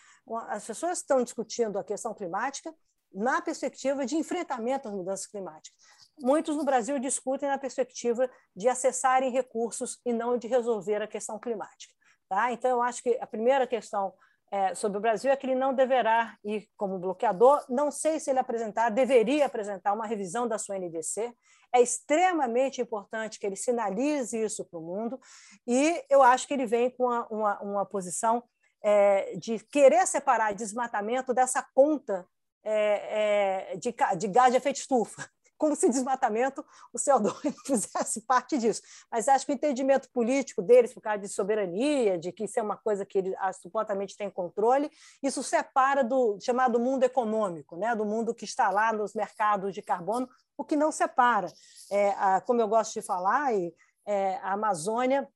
As 0.48 0.66
pessoas 0.66 1.00
estão 1.00 1.22
discutindo 1.22 1.78
a 1.78 1.84
questão 1.84 2.14
climática 2.14 2.74
na 3.14 3.41
perspectiva 3.41 4.06
de 4.06 4.16
enfrentamento 4.16 4.88
às 4.88 4.93
mudanças 4.93 5.26
climáticas. 5.26 5.78
Muitos 6.20 6.56
no 6.56 6.64
Brasil 6.64 6.98
discutem 7.00 7.50
na 7.50 7.58
perspectiva 7.58 8.30
de 8.56 8.70
acessarem 8.70 9.32
recursos 9.32 10.00
e 10.06 10.14
não 10.14 10.38
de 10.38 10.48
resolver 10.48 11.02
a 11.02 11.08
questão 11.08 11.38
climática. 11.38 11.95
Tá? 12.28 12.51
Então, 12.51 12.71
eu 12.71 12.82
acho 12.82 13.03
que 13.03 13.17
a 13.21 13.28
primeira 13.28 13.67
questão 13.67 14.13
é, 14.51 14.73
sobre 14.76 14.97
o 14.97 15.01
Brasil 15.01 15.32
é 15.32 15.36
que 15.36 15.45
ele 15.45 15.55
não 15.55 15.73
deverá 15.73 16.38
ir 16.43 16.67
como 16.78 16.99
bloqueador. 16.99 17.63
Não 17.69 17.91
sei 17.91 18.19
se 18.19 18.30
ele 18.30 18.39
apresentar, 18.39 18.89
deveria 18.89 19.45
apresentar 19.45 19.93
uma 19.93 20.05
revisão 20.05 20.47
da 20.47 20.57
sua 20.57 20.78
NDC. 20.78 21.34
É 21.73 21.82
extremamente 21.82 22.82
importante 22.82 23.39
que 23.39 23.45
ele 23.45 23.55
sinalize 23.55 24.38
isso 24.38 24.65
para 24.65 24.80
o 24.80 24.82
mundo. 24.82 25.19
E 25.67 26.03
eu 26.09 26.21
acho 26.21 26.47
que 26.47 26.53
ele 26.53 26.65
vem 26.65 26.89
com 26.89 27.05
uma, 27.05 27.28
uma, 27.28 27.59
uma 27.61 27.86
posição 27.86 28.43
é, 28.84 29.36
de 29.36 29.59
querer 29.59 30.05
separar 30.07 30.53
desmatamento 30.53 31.34
dessa 31.34 31.65
conta 31.73 32.26
é, 32.63 33.73
é 33.73 33.78
de, 33.78 33.93
de 34.17 34.28
gás 34.28 34.51
de 34.51 34.57
efeito 34.57 34.78
estufa 34.78 35.30
como 35.58 35.76
se 35.76 35.89
desmatamento 35.89 36.66
o 36.93 36.97
CO2 36.97 37.53
fizesse 37.66 38.22
parte 38.22 38.58
disso. 38.58 38.82
Mas 39.12 39.28
acho 39.28 39.45
que 39.45 39.51
o 39.51 39.56
entendimento 39.56 40.10
político 40.12 40.62
deles, 40.62 40.93
por 40.93 41.01
causa 41.01 41.20
de 41.20 41.28
soberania, 41.28 42.18
de 42.18 42.32
que 42.32 42.45
isso 42.45 42.60
é 42.60 42.64
uma 42.64 42.78
coisa 42.78 43.06
que 43.06 43.18
eles 43.18 43.34
ah, 43.38 43.53
supostamente 43.53 44.18
têm 44.18 44.30
controle, 44.30 44.91
isso 45.22 45.43
separa 45.43 46.03
do 46.03 46.38
chamado 46.41 46.80
mundo 46.80 47.03
econômico, 47.03 47.76
né? 47.78 47.95
do 47.95 48.06
mundo 48.06 48.34
que 48.34 48.45
está 48.45 48.70
lá 48.70 48.91
nos 48.91 49.14
mercados 49.14 49.74
de 49.74 49.82
carbono, 49.82 50.30
o 50.58 50.64
que 50.64 50.76
não 50.76 50.91
separa. 50.91 51.51
É, 51.91 52.10
a, 52.12 52.41
como 52.41 52.62
eu 52.62 52.68
gosto 52.68 52.93
de 52.93 53.01
falar, 53.01 53.53
e, 53.53 53.74
é, 54.06 54.36
a 54.38 54.53
Amazônia 54.53 55.28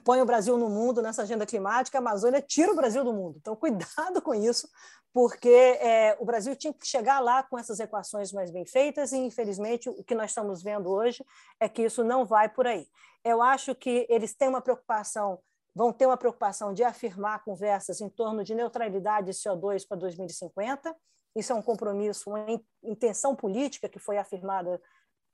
põe 0.00 0.20
o 0.20 0.26
Brasil 0.26 0.56
no 0.56 0.68
mundo 0.68 1.02
nessa 1.02 1.22
agenda 1.22 1.46
climática, 1.46 1.98
a 1.98 2.00
Amazônia 2.00 2.42
tira 2.42 2.72
o 2.72 2.76
Brasil 2.76 3.04
do 3.04 3.12
mundo. 3.12 3.36
Então, 3.40 3.54
cuidado 3.56 4.20
com 4.22 4.34
isso, 4.34 4.68
porque 5.12 5.48
é, 5.48 6.16
o 6.20 6.24
Brasil 6.24 6.54
tinha 6.54 6.72
que 6.72 6.86
chegar 6.86 7.20
lá 7.20 7.42
com 7.42 7.58
essas 7.58 7.80
equações 7.80 8.32
mais 8.32 8.50
bem 8.50 8.66
feitas 8.66 9.12
e, 9.12 9.16
infelizmente, 9.16 9.88
o 9.88 10.04
que 10.04 10.14
nós 10.14 10.30
estamos 10.30 10.62
vendo 10.62 10.90
hoje 10.90 11.24
é 11.58 11.68
que 11.68 11.82
isso 11.82 12.04
não 12.04 12.24
vai 12.24 12.48
por 12.48 12.66
aí. 12.66 12.86
Eu 13.24 13.42
acho 13.42 13.74
que 13.74 14.06
eles 14.08 14.34
têm 14.34 14.48
uma 14.48 14.60
preocupação, 14.60 15.38
vão 15.74 15.92
ter 15.92 16.06
uma 16.06 16.16
preocupação 16.16 16.72
de 16.72 16.84
afirmar 16.84 17.42
conversas 17.44 18.00
em 18.00 18.08
torno 18.08 18.44
de 18.44 18.54
neutralidade 18.54 19.26
de 19.26 19.32
CO2 19.32 19.86
para 19.88 19.96
2050. 19.96 20.94
Isso 21.34 21.52
é 21.52 21.54
um 21.54 21.62
compromisso, 21.62 22.30
uma 22.30 22.46
intenção 22.82 23.34
política 23.34 23.88
que 23.88 23.98
foi 23.98 24.18
afirmada 24.18 24.80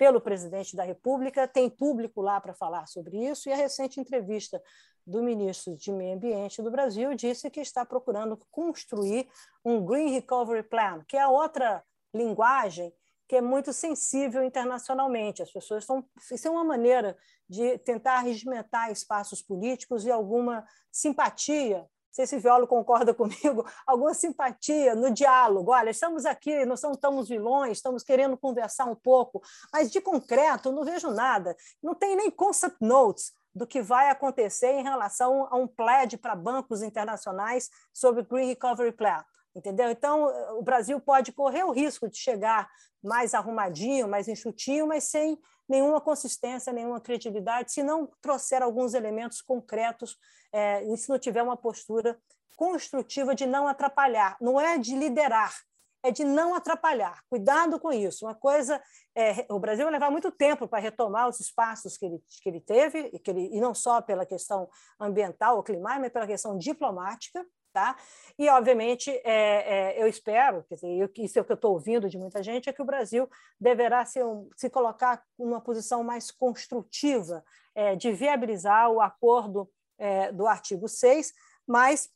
pelo 0.03 0.21
presidente 0.21 0.75
da 0.75 0.83
República, 0.83 1.47
tem 1.47 1.71
público 1.71 2.21
lá 2.21 2.41
para 2.41 2.53
falar 2.53 2.87
sobre 2.87 3.25
isso, 3.25 3.49
e 3.49 3.53
a 3.53 3.57
recente 3.57 4.01
entrevista 4.01 4.61
do 5.07 5.23
ministro 5.23 5.77
de 5.77 5.93
Meio 5.93 6.17
Ambiente 6.17 6.61
do 6.61 6.73
Brasil 6.73 7.15
disse 7.15 7.49
que 7.49 7.61
está 7.61 7.87
procurando 7.87 8.37
construir 8.51 9.29
um 9.65 9.87
Green 9.87 10.11
Recovery 10.11 10.65
Plan, 10.65 11.05
que 11.07 11.17
é 11.17 11.25
outra 11.25 11.85
linguagem 12.13 12.93
que 13.29 13.37
é 13.37 13.41
muito 13.41 13.73
sensível 13.73 14.43
internacionalmente. 14.43 15.41
As 15.41 15.53
pessoas 15.53 15.85
estão. 15.85 16.05
Isso 16.33 16.49
é 16.49 16.51
uma 16.51 16.65
maneira 16.65 17.17
de 17.49 17.79
tentar 17.79 18.23
regimentar 18.23 18.91
espaços 18.91 19.41
políticos 19.41 20.05
e 20.05 20.11
alguma 20.11 20.67
simpatia 20.91 21.87
sei 22.13 22.27
se 22.27 22.39
Violo 22.39 22.67
concorda 22.67 23.13
comigo, 23.15 23.67
alguma 23.87 24.15
simpatia 24.15 24.95
no 24.95 25.11
diálogo. 25.11 25.73
Olha, 25.73 25.91
estamos 25.91 26.25
aqui, 26.25 26.65
não 26.65 26.77
somos 26.77 27.29
vilões, 27.29 27.79
estamos 27.79 28.03
querendo 28.03 28.37
conversar 28.37 28.85
um 28.85 28.95
pouco, 28.95 29.43
mas 29.73 29.91
de 29.91 30.01
concreto 30.01 30.71
não 30.71 30.85
vejo 30.85 31.11
nada. 31.11 31.57
Não 31.83 31.95
tem 31.95 32.15
nem 32.15 32.31
concept 32.31 32.77
notes 32.81 33.33
do 33.55 33.67
que 33.67 33.83
vai 33.83 34.09
acontecer 34.09 34.73
em 34.73 34.83
relação 34.83 35.47
a 35.51 35.57
um 35.57 35.67
pledge 35.67 36.17
para 36.17 36.35
bancos 36.35 36.83
internacionais 36.83 37.71
sobre 37.93 38.23
o 38.23 38.27
Green 38.27 38.47
Recovery 38.47 38.93
Plan. 38.93 39.25
Entendeu? 39.55 39.91
Então, 39.91 40.33
o 40.59 40.63
Brasil 40.63 40.99
pode 40.99 41.31
correr 41.31 41.63
o 41.65 41.73
risco 41.73 42.09
de 42.09 42.17
chegar 42.17 42.71
mais 43.03 43.35
arrumadinho, 43.35 44.09
mais 44.09 44.27
enxutinho, 44.27 44.87
mas 44.87 45.05
sem 45.05 45.39
nenhuma 45.69 46.01
consistência, 46.01 46.73
nenhuma 46.73 47.01
credibilidade, 47.01 47.73
se 47.73 47.83
não 47.83 48.11
trouxer 48.21 48.63
alguns 48.63 48.95
elementos 48.95 49.41
concretos 49.41 50.17
é, 50.53 50.85
e 50.85 50.97
se 50.97 51.09
não 51.09 51.19
tiver 51.19 51.43
uma 51.43 51.57
postura 51.57 52.19
construtiva 52.57 53.35
de 53.35 53.47
não 53.47 53.67
atrapalhar, 53.67 54.37
não 54.41 54.61
é 54.61 54.79
de 54.79 54.95
liderar, 54.95 55.55
é 56.03 56.11
de 56.11 56.25
não 56.25 56.55
atrapalhar. 56.55 57.23
Cuidado 57.29 57.79
com 57.79 57.93
isso. 57.93 58.27
Uma 58.27 58.35
coisa, 58.35 58.83
é, 59.17 59.47
o 59.49 59.59
Brasil 59.59 59.85
vai 59.85 59.93
levar 59.93 60.11
muito 60.11 60.31
tempo 60.31 60.67
para 60.67 60.81
retomar 60.81 61.29
os 61.29 61.41
espaços 61.41 61.97
que 61.97 62.05
ele, 62.05 62.23
que 62.43 62.49
ele 62.49 62.61
teve, 62.61 63.11
e, 63.13 63.19
que 63.19 63.31
ele, 63.31 63.49
e 63.53 63.61
não 63.61 63.75
só 63.75 64.03
pela 64.03 64.27
questão 64.27 64.69
ambiental 65.01 65.57
ou 65.57 65.63
climática, 65.63 66.01
mas 66.01 66.13
pela 66.13 66.27
questão 66.27 66.59
diplomática. 66.59 67.45
Tá? 67.73 67.97
E, 68.39 68.51
obviamente, 68.51 69.11
é, 69.25 69.95
é, 69.95 70.03
eu 70.03 70.07
espero, 70.07 70.63
quer 70.65 70.75
dizer, 70.75 71.11
isso 71.17 71.39
é 71.39 71.43
o 71.43 71.45
que 71.45 71.53
eu 71.53 71.55
estou 71.55 71.73
ouvindo 71.73 72.07
de 72.07 72.19
muita 72.19 72.43
gente, 72.43 72.69
é 72.69 72.73
que 72.73 72.83
o 72.83 72.85
Brasil 72.85 73.27
deverá 73.59 74.05
um, 74.19 74.51
se 74.55 74.69
colocar 74.69 75.25
numa 75.39 75.59
posição 75.59 76.05
mais 76.05 76.31
construtiva 76.31 77.43
é, 77.75 77.97
de 77.97 78.13
viabilizar 78.13 78.91
o 78.91 79.01
acordo 79.01 79.71
é, 79.99 80.31
do 80.33 80.47
artigo 80.47 80.87
6, 80.87 81.33
mas 81.67 82.11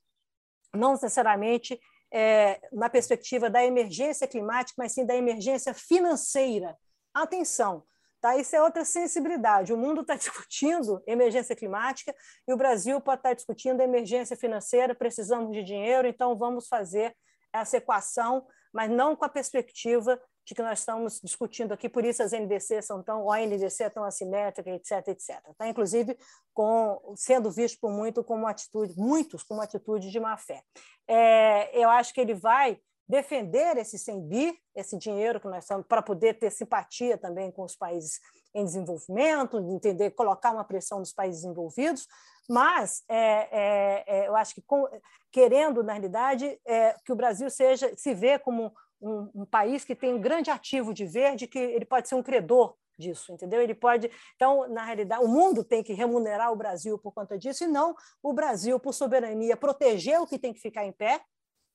não 0.74 0.92
necessariamente 0.92 1.80
é, 2.12 2.60
na 2.72 2.90
perspectiva 2.90 3.48
da 3.48 3.64
emergência 3.64 4.26
climática, 4.26 4.74
mas 4.76 4.92
sim 4.92 5.06
da 5.06 5.16
emergência 5.16 5.72
financeira. 5.72 6.76
Atenção, 7.14 7.82
Tá? 8.26 8.36
Isso 8.36 8.56
é 8.56 8.60
outra 8.60 8.84
sensibilidade. 8.84 9.72
O 9.72 9.76
mundo 9.76 10.00
está 10.00 10.16
discutindo 10.18 11.00
emergência 11.06 11.54
climática 11.54 12.12
e 12.48 12.52
o 12.52 12.56
Brasil 12.56 13.00
pode 13.00 13.20
estar 13.20 13.28
tá 13.28 13.34
discutindo 13.36 13.80
emergência 13.80 14.36
financeira, 14.36 14.96
precisamos 14.96 15.52
de 15.52 15.62
dinheiro, 15.62 16.08
então 16.08 16.36
vamos 16.36 16.66
fazer 16.66 17.14
essa 17.52 17.76
equação, 17.76 18.44
mas 18.74 18.90
não 18.90 19.14
com 19.14 19.24
a 19.24 19.28
perspectiva 19.28 20.20
de 20.44 20.56
que 20.56 20.62
nós 20.62 20.80
estamos 20.80 21.20
discutindo 21.22 21.72
aqui, 21.72 21.88
por 21.88 22.04
isso 22.04 22.20
as 22.20 22.32
NDC 22.32 22.82
são 22.82 23.00
tão, 23.00 23.30
a 23.30 23.38
NDC 23.38 23.84
é 23.84 23.90
tão 23.90 24.02
assimétrica, 24.02 24.70
etc, 24.70 25.06
etc. 25.06 25.40
Tá? 25.56 25.68
Inclusive, 25.68 26.18
com, 26.52 27.14
sendo 27.14 27.48
visto 27.48 27.78
por 27.80 27.92
muito 27.92 28.24
como 28.24 28.48
atitude, 28.48 28.92
muitos 28.96 29.44
como 29.44 29.62
atitude 29.62 30.10
de 30.10 30.18
má 30.18 30.36
fé. 30.36 30.62
É, 31.06 31.78
eu 31.78 31.88
acho 31.88 32.12
que 32.12 32.20
ele 32.20 32.34
vai 32.34 32.76
defender 33.08 33.76
esse 33.76 33.98
100 33.98 34.28
bi, 34.28 34.58
esse 34.74 34.98
dinheiro 34.98 35.40
que 35.40 35.46
nós 35.46 35.64
estamos, 35.64 35.86
para 35.86 36.02
poder 36.02 36.38
ter 36.38 36.50
simpatia 36.50 37.16
também 37.16 37.50
com 37.50 37.62
os 37.62 37.76
países 37.76 38.20
em 38.54 38.64
desenvolvimento, 38.64 39.58
entender, 39.58 40.10
colocar 40.12 40.50
uma 40.50 40.64
pressão 40.64 40.98
nos 40.98 41.12
países 41.12 41.44
envolvidos, 41.44 42.06
mas 42.48 43.04
é, 43.08 43.48
é, 43.50 44.04
é, 44.06 44.28
eu 44.28 44.36
acho 44.36 44.54
que 44.54 44.62
com, 44.62 44.88
querendo, 45.30 45.82
na 45.82 45.92
realidade, 45.92 46.58
é, 46.66 46.96
que 47.04 47.12
o 47.12 47.16
Brasil 47.16 47.50
seja 47.50 47.92
se 47.96 48.14
vê 48.14 48.38
como 48.38 48.72
um, 49.00 49.30
um, 49.34 49.44
país 49.44 49.84
que 49.84 49.94
tem 49.94 50.14
um 50.14 50.20
grande 50.20 50.50
ativo 50.50 50.94
de 50.94 51.04
verde, 51.04 51.46
que 51.46 51.58
ele 51.58 51.84
pode 51.84 52.08
ser 52.08 52.14
um 52.14 52.22
credor 52.22 52.74
disso, 52.98 53.30
entendeu? 53.32 53.60
Ele 53.60 53.74
pode, 53.74 54.10
então, 54.36 54.66
na 54.68 54.84
realidade, 54.84 55.22
o 55.22 55.28
mundo 55.28 55.62
tem 55.62 55.82
que 55.82 55.92
remunerar 55.92 56.50
o 56.50 56.56
Brasil 56.56 56.98
por 56.98 57.12
conta 57.12 57.36
disso 57.36 57.64
e 57.64 57.66
não 57.66 57.94
o 58.22 58.32
Brasil, 58.32 58.80
por 58.80 58.94
soberania, 58.94 59.56
proteger 59.56 60.18
o 60.20 60.26
que 60.26 60.38
tem 60.38 60.52
que 60.52 60.60
ficar 60.60 60.86
em 60.86 60.92
pé 60.92 61.20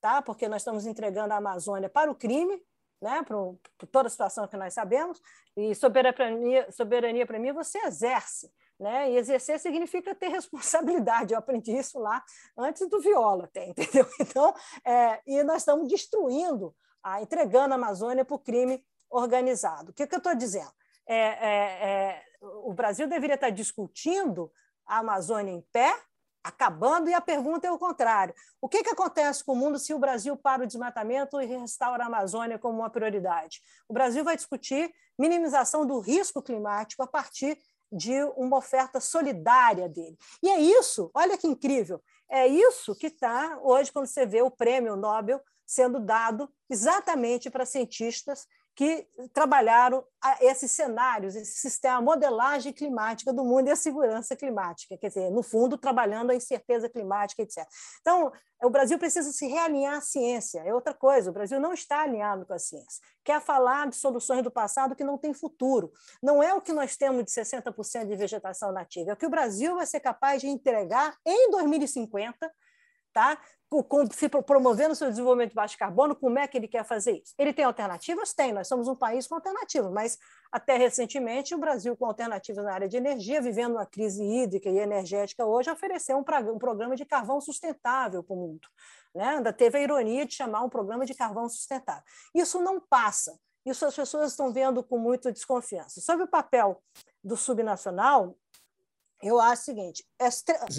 tá? 0.01 0.21
porque 0.21 0.49
nós 0.49 0.61
estamos 0.61 0.85
entregando 0.85 1.33
a 1.33 1.37
Amazônia 1.37 1.87
para 1.87 2.11
o 2.11 2.15
crime, 2.15 2.61
né? 3.01 3.23
por 3.23 3.59
toda 3.91 4.07
a 4.07 4.09
situação 4.09 4.47
que 4.47 4.57
nós 4.57 4.73
sabemos, 4.73 5.21
e 5.55 5.73
soberania, 5.75 6.69
soberania 6.71 7.25
para 7.25 7.39
mim 7.39 7.53
você 7.53 7.77
exerce. 7.85 8.51
Né? 8.79 9.11
E 9.11 9.17
exercer 9.17 9.59
significa 9.59 10.15
ter 10.15 10.29
responsabilidade. 10.29 11.33
Eu 11.33 11.39
aprendi 11.39 11.71
isso 11.71 11.99
lá 11.99 12.23
antes 12.57 12.89
do 12.89 12.99
viola, 12.99 13.45
até, 13.45 13.67
entendeu? 13.69 14.07
Então, 14.19 14.53
é, 14.83 15.21
e 15.27 15.43
nós 15.43 15.57
estamos 15.57 15.87
destruindo, 15.87 16.75
a, 17.03 17.21
entregando 17.21 17.73
a 17.73 17.77
Amazônia 17.77 18.25
para 18.25 18.35
o 18.35 18.39
crime 18.39 18.83
organizado. 19.09 19.91
O 19.91 19.93
que, 19.93 20.07
que 20.07 20.15
eu 20.15 20.17
estou 20.17 20.33
dizendo? 20.33 20.71
É, 21.07 21.15
é, 21.15 21.89
é, 21.89 22.23
o 22.41 22.73
Brasil 22.73 23.07
deveria 23.07 23.35
estar 23.35 23.49
discutindo 23.49 24.51
a 24.85 24.99
Amazônia 24.99 25.51
em 25.51 25.61
pé, 25.71 25.93
acabando, 26.43 27.09
e 27.09 27.13
a 27.13 27.21
pergunta 27.21 27.67
é 27.67 27.71
o 27.71 27.77
contrário. 27.77 28.33
O 28.61 28.67
que, 28.67 28.83
que 28.83 28.89
acontece 28.89 29.43
com 29.43 29.53
o 29.53 29.55
mundo 29.55 29.77
se 29.77 29.93
o 29.93 29.99
Brasil 29.99 30.35
para 30.35 30.63
o 30.63 30.67
desmatamento 30.67 31.39
e 31.41 31.45
restaura 31.45 32.03
a 32.03 32.07
Amazônia 32.07 32.57
como 32.57 32.79
uma 32.79 32.89
prioridade? 32.89 33.61
O 33.87 33.93
Brasil 33.93 34.23
vai 34.23 34.35
discutir 34.35 34.91
minimização 35.17 35.85
do 35.85 35.99
risco 35.99 36.41
climático 36.41 37.03
a 37.03 37.07
partir 37.07 37.57
de 37.91 38.23
uma 38.37 38.57
oferta 38.57 38.99
solidária 38.99 39.87
dele. 39.89 40.17
E 40.41 40.49
é 40.49 40.59
isso, 40.59 41.11
olha 41.13 41.37
que 41.37 41.47
incrível, 41.47 42.01
é 42.29 42.47
isso 42.47 42.95
que 42.95 43.07
está 43.07 43.59
hoje 43.61 43.91
quando 43.91 44.07
você 44.07 44.25
vê 44.25 44.41
o 44.41 44.49
prêmio 44.49 44.95
Nobel 44.95 45.41
sendo 45.65 45.99
dado 45.99 46.49
exatamente 46.69 47.49
para 47.49 47.65
cientistas 47.65 48.45
que 48.75 49.05
trabalharam 49.33 50.03
esses 50.39 50.71
cenários, 50.71 51.35
esse 51.35 51.59
sistema, 51.59 51.97
a 51.97 52.01
modelagem 52.01 52.71
climática 52.71 53.33
do 53.33 53.43
mundo 53.43 53.67
e 53.67 53.71
a 53.71 53.75
segurança 53.75 54.35
climática, 54.35 54.97
quer 54.97 55.09
dizer, 55.09 55.29
no 55.29 55.43
fundo, 55.43 55.77
trabalhando 55.77 56.31
a 56.31 56.35
incerteza 56.35 56.87
climática, 56.87 57.41
etc. 57.41 57.67
Então, 57.99 58.31
o 58.63 58.69
Brasil 58.69 58.97
precisa 58.97 59.31
se 59.31 59.45
realinhar 59.47 59.97
à 59.97 60.01
ciência, 60.01 60.61
é 60.65 60.73
outra 60.73 60.93
coisa, 60.93 61.29
o 61.29 61.33
Brasil 61.33 61.59
não 61.59 61.73
está 61.73 62.01
alinhado 62.01 62.45
com 62.45 62.53
a 62.53 62.59
ciência. 62.59 63.03
Quer 63.23 63.41
falar 63.41 63.89
de 63.89 63.95
soluções 63.95 64.41
do 64.41 64.51
passado 64.51 64.95
que 64.95 65.03
não 65.03 65.17
tem 65.17 65.33
futuro. 65.33 65.91
Não 66.21 66.41
é 66.41 66.53
o 66.53 66.61
que 66.61 66.71
nós 66.71 66.95
temos 66.95 67.25
de 67.25 67.31
60% 67.31 68.07
de 68.07 68.15
vegetação 68.15 68.71
nativa, 68.71 69.11
é 69.11 69.13
o 69.13 69.17
que 69.17 69.25
o 69.25 69.29
Brasil 69.29 69.75
vai 69.75 69.85
ser 69.85 69.99
capaz 69.99 70.41
de 70.41 70.47
entregar 70.47 71.17
em 71.25 71.51
2050 71.51 72.51
tá? 73.13 73.37
Se 74.11 74.27
promovendo 74.27 74.91
o 74.91 74.95
seu 74.95 75.09
desenvolvimento 75.09 75.49
de 75.49 75.55
baixo 75.55 75.77
carbono, 75.77 76.13
como 76.13 76.37
é 76.37 76.45
que 76.45 76.57
ele 76.57 76.67
quer 76.67 76.83
fazer 76.83 77.21
isso? 77.23 77.33
Ele 77.37 77.53
tem 77.53 77.63
alternativas? 77.63 78.33
Tem, 78.33 78.51
nós 78.51 78.67
somos 78.67 78.87
um 78.89 78.95
país 78.95 79.27
com 79.27 79.35
alternativas, 79.35 79.91
mas 79.91 80.17
até 80.51 80.75
recentemente 80.75 81.55
o 81.55 81.57
Brasil, 81.57 81.95
com 81.95 82.05
alternativas 82.05 82.65
na 82.65 82.73
área 82.73 82.89
de 82.89 82.97
energia, 82.97 83.41
vivendo 83.41 83.73
uma 83.73 83.85
crise 83.85 84.21
hídrica 84.21 84.69
e 84.69 84.77
energética 84.77 85.45
hoje, 85.45 85.71
ofereceu 85.71 86.17
um, 86.17 86.51
um 86.51 86.59
programa 86.59 86.97
de 86.97 87.05
carvão 87.05 87.39
sustentável 87.39 88.21
para 88.21 88.33
o 88.33 88.37
mundo. 88.37 88.67
Né? 89.15 89.37
Ainda 89.37 89.53
teve 89.53 89.77
a 89.77 89.81
ironia 89.81 90.25
de 90.25 90.33
chamar 90.33 90.63
um 90.63 90.69
programa 90.69 91.05
de 91.05 91.13
carvão 91.13 91.47
sustentável. 91.47 92.03
Isso 92.35 92.59
não 92.59 92.79
passa, 92.79 93.39
isso 93.65 93.85
as 93.85 93.95
pessoas 93.95 94.31
estão 94.31 94.51
vendo 94.51 94.83
com 94.83 94.97
muita 94.97 95.31
desconfiança. 95.31 96.01
Sobre 96.01 96.25
o 96.25 96.27
papel 96.27 96.81
do 97.23 97.37
subnacional, 97.37 98.35
eu 99.23 99.39
acho 99.39 99.61
o 99.61 99.65
seguinte: 99.65 100.03
é 100.19 100.29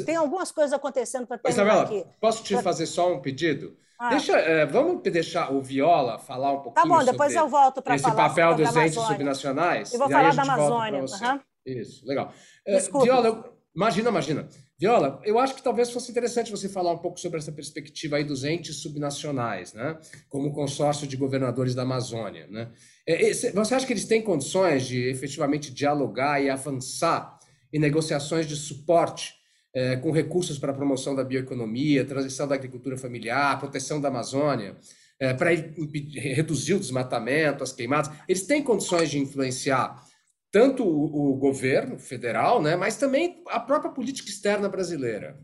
tem 0.04 0.16
algumas 0.16 0.50
coisas 0.50 0.72
acontecendo 0.72 1.26
para 1.26 1.38
terminar 1.38 1.64
Isabela, 1.64 1.82
aqui. 1.84 2.04
Posso 2.20 2.42
te 2.42 2.60
fazer 2.62 2.86
só 2.86 3.12
um 3.12 3.20
pedido? 3.20 3.76
Ah. 3.98 4.10
Deixa, 4.10 4.36
é, 4.36 4.66
vamos 4.66 5.00
deixar 5.02 5.52
o 5.52 5.62
Viola 5.62 6.18
falar 6.18 6.52
um 6.52 6.60
pouquinho. 6.60 6.74
Tá 6.74 6.86
bom, 6.86 7.04
depois 7.04 7.34
eu 7.34 7.48
volto 7.48 7.80
para 7.80 7.96
falar. 7.96 8.14
Esse 8.14 8.16
papel 8.16 8.54
dos 8.56 8.76
entes 8.76 9.00
subnacionais. 9.00 9.92
Eu 9.92 9.98
vou 10.00 10.10
falar 10.10 10.34
da 10.34 10.42
Amazônia. 10.42 11.00
Uhum. 11.00 11.40
Isso, 11.64 12.04
legal. 12.04 12.32
É, 12.66 12.80
Viola, 12.80 13.28
eu, 13.28 13.44
imagina, 13.76 14.10
imagina. 14.10 14.48
Viola, 14.76 15.20
eu 15.22 15.38
acho 15.38 15.54
que 15.54 15.62
talvez 15.62 15.92
fosse 15.92 16.10
interessante 16.10 16.50
você 16.50 16.68
falar 16.68 16.90
um 16.90 16.98
pouco 16.98 17.20
sobre 17.20 17.38
essa 17.38 17.52
perspectiva 17.52 18.16
aí 18.16 18.24
dos 18.24 18.42
entes 18.42 18.82
subnacionais, 18.82 19.72
né? 19.72 19.96
Como 20.28 20.48
o 20.48 20.52
consórcio 20.52 21.06
de 21.06 21.16
governadores 21.16 21.72
da 21.72 21.82
Amazônia, 21.82 22.48
né? 22.48 22.72
É, 23.06 23.32
você 23.32 23.76
acha 23.76 23.86
que 23.86 23.92
eles 23.92 24.06
têm 24.06 24.20
condições 24.20 24.84
de 24.84 25.08
efetivamente 25.08 25.72
dialogar 25.72 26.42
e 26.42 26.50
avançar 26.50 27.38
e 27.72 27.78
negociações 27.78 28.46
de 28.46 28.56
suporte 28.56 29.34
é, 29.74 29.96
com 29.96 30.10
recursos 30.10 30.58
para 30.58 30.72
a 30.72 30.74
promoção 30.74 31.14
da 31.14 31.24
bioeconomia, 31.24 32.04
transição 32.04 32.46
da 32.46 32.54
agricultura 32.54 32.96
familiar, 32.96 33.58
proteção 33.58 34.00
da 34.00 34.08
Amazônia, 34.08 34.76
é, 35.18 35.32
para 35.32 35.50
reduzir 35.50 36.74
o 36.74 36.80
desmatamento, 36.80 37.64
as 37.64 37.72
queimadas. 37.72 38.12
Eles 38.28 38.46
têm 38.46 38.62
condições 38.62 39.10
de 39.10 39.18
influenciar 39.18 40.04
tanto 40.50 40.84
o, 40.84 41.30
o 41.32 41.36
governo 41.36 41.98
federal, 41.98 42.60
né, 42.60 42.76
mas 42.76 42.96
também 42.96 43.42
a 43.48 43.58
própria 43.58 43.90
política 43.90 44.28
externa 44.28 44.68
brasileira. 44.68 45.40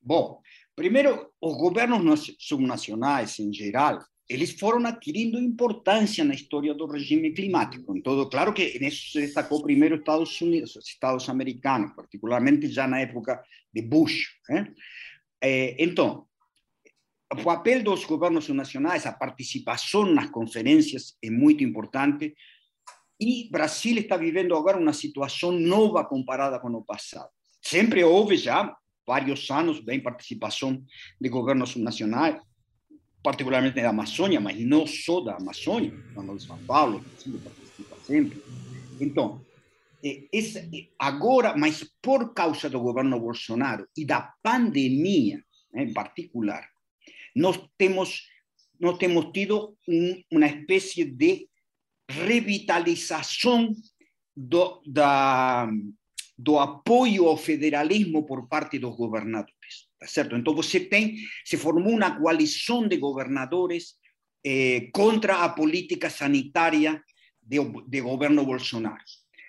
Bom, 0.00 0.40
primeiro, 0.76 1.30
os 1.40 1.56
governos 1.56 2.36
subnacionais, 2.38 3.38
em 3.38 3.52
geral, 3.52 4.00
eles 4.28 4.52
foram 4.52 4.84
adquirindo 4.86 5.38
importância 5.38 6.22
na 6.22 6.34
história 6.34 6.74
do 6.74 6.86
regime 6.86 7.32
climático. 7.32 7.96
Então, 7.96 8.28
claro 8.28 8.52
que 8.52 8.78
nisso 8.78 9.12
se 9.12 9.20
destacou 9.20 9.62
primeiro 9.62 9.96
Estados 9.96 10.38
Unidos, 10.40 10.76
Estados 10.76 11.28
americanos, 11.28 11.94
particularmente 11.96 12.68
já 12.68 12.86
na 12.86 13.00
época 13.00 13.42
de 13.72 13.80
Bush. 13.80 14.28
Né? 14.48 14.72
então, 15.78 16.26
o 17.32 17.42
papel 17.42 17.82
dos 17.82 18.04
governos 18.04 18.48
nacionais, 18.48 19.06
a 19.06 19.12
participação 19.12 20.04
nas 20.06 20.30
conferências 20.30 21.16
é 21.22 21.30
muito 21.30 21.64
importante. 21.64 22.34
E 23.20 23.48
Brasil 23.50 23.98
está 23.98 24.16
vivendo 24.16 24.54
agora 24.54 24.78
uma 24.78 24.92
situação 24.92 25.52
nova 25.52 26.04
comparada 26.04 26.58
com 26.58 26.68
o 26.68 26.84
passado. 26.84 27.30
Sempre 27.62 28.04
houve 28.04 28.36
já 28.36 28.74
vários 29.06 29.50
anos 29.50 29.80
bem 29.80 30.00
participação 30.00 30.82
de 31.18 31.28
governos 31.28 31.74
nacionais, 31.76 32.40
particularmente 33.22 33.80
da 33.80 33.90
Amazônia, 33.90 34.40
mas 34.40 34.58
não 34.60 34.86
só 34.86 35.20
da 35.20 35.36
Amazônia, 35.36 35.92
como 36.14 36.36
de 36.36 36.44
São 36.44 36.58
Paulo, 36.58 37.00
Brasil 37.00 37.40
participa 37.42 37.96
sempre. 38.04 38.42
Então, 39.00 39.40
esse, 40.02 40.90
agora, 40.98 41.56
mas 41.56 41.84
por 42.00 42.32
causa 42.32 42.70
do 42.70 42.80
governo 42.80 43.18
Bolsonaro 43.18 43.86
e 43.96 44.04
da 44.04 44.32
pandemia 44.42 45.42
né, 45.72 45.92
particular, 45.92 46.68
nós 47.34 47.60
temos, 47.76 48.28
nós 48.78 48.96
temos 48.98 49.32
tido 49.32 49.76
um, 49.88 50.22
uma 50.30 50.46
espécie 50.46 51.04
de 51.04 51.48
revitalização 52.08 53.74
do, 54.34 54.80
da, 54.86 55.68
do 56.36 56.58
apoio 56.58 57.26
ao 57.26 57.36
federalismo 57.36 58.24
por 58.24 58.48
parte 58.48 58.78
dos 58.78 58.96
governadores. 58.96 59.57
Tá 59.98 60.06
certo? 60.06 60.36
Então 60.36 60.54
você 60.54 60.78
tem, 60.78 61.16
se 61.44 61.56
formou 61.56 61.92
uma 61.92 62.16
coalição 62.16 62.86
de 62.86 62.96
governadores 62.96 63.94
eh, 64.44 64.88
contra 64.92 65.42
a 65.42 65.48
política 65.48 66.08
sanitária 66.08 67.02
do, 67.42 67.82
do 67.82 68.02
governo 68.02 68.44
Bolsonaro. 68.44 69.02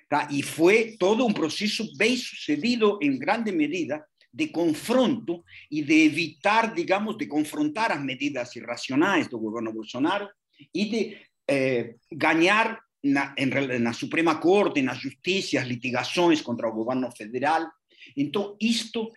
Tá? 0.09 0.27
E 0.31 0.41
foi 0.41 0.97
todo 0.97 1.26
um 1.26 1.31
processo 1.31 1.85
bem 1.95 2.17
sucedido, 2.17 2.97
em 2.99 3.19
grande 3.19 3.51
medida, 3.51 4.03
de 4.34 4.47
confronto 4.47 5.43
e 5.69 5.84
de 5.84 6.05
evitar, 6.05 6.73
digamos, 6.73 7.17
de 7.17 7.27
confrontar 7.27 7.91
as 7.91 8.01
medidas 8.01 8.55
irracionais 8.55 9.27
do 9.27 9.39
governo 9.39 9.71
Bolsonaro 9.71 10.27
e 10.73 10.85
de 10.85 11.17
eh, 11.47 11.95
ganhar 12.11 12.80
na, 13.03 13.34
em, 13.38 13.47
na 13.80 13.93
Suprema 13.93 14.35
Corte, 14.35 14.81
nas 14.81 14.99
justiças, 14.99 15.67
litigações 15.67 16.41
contra 16.41 16.67
o 16.67 16.73
governo 16.73 17.09
federal. 17.15 17.67
Então, 18.15 18.55
isto, 18.59 19.11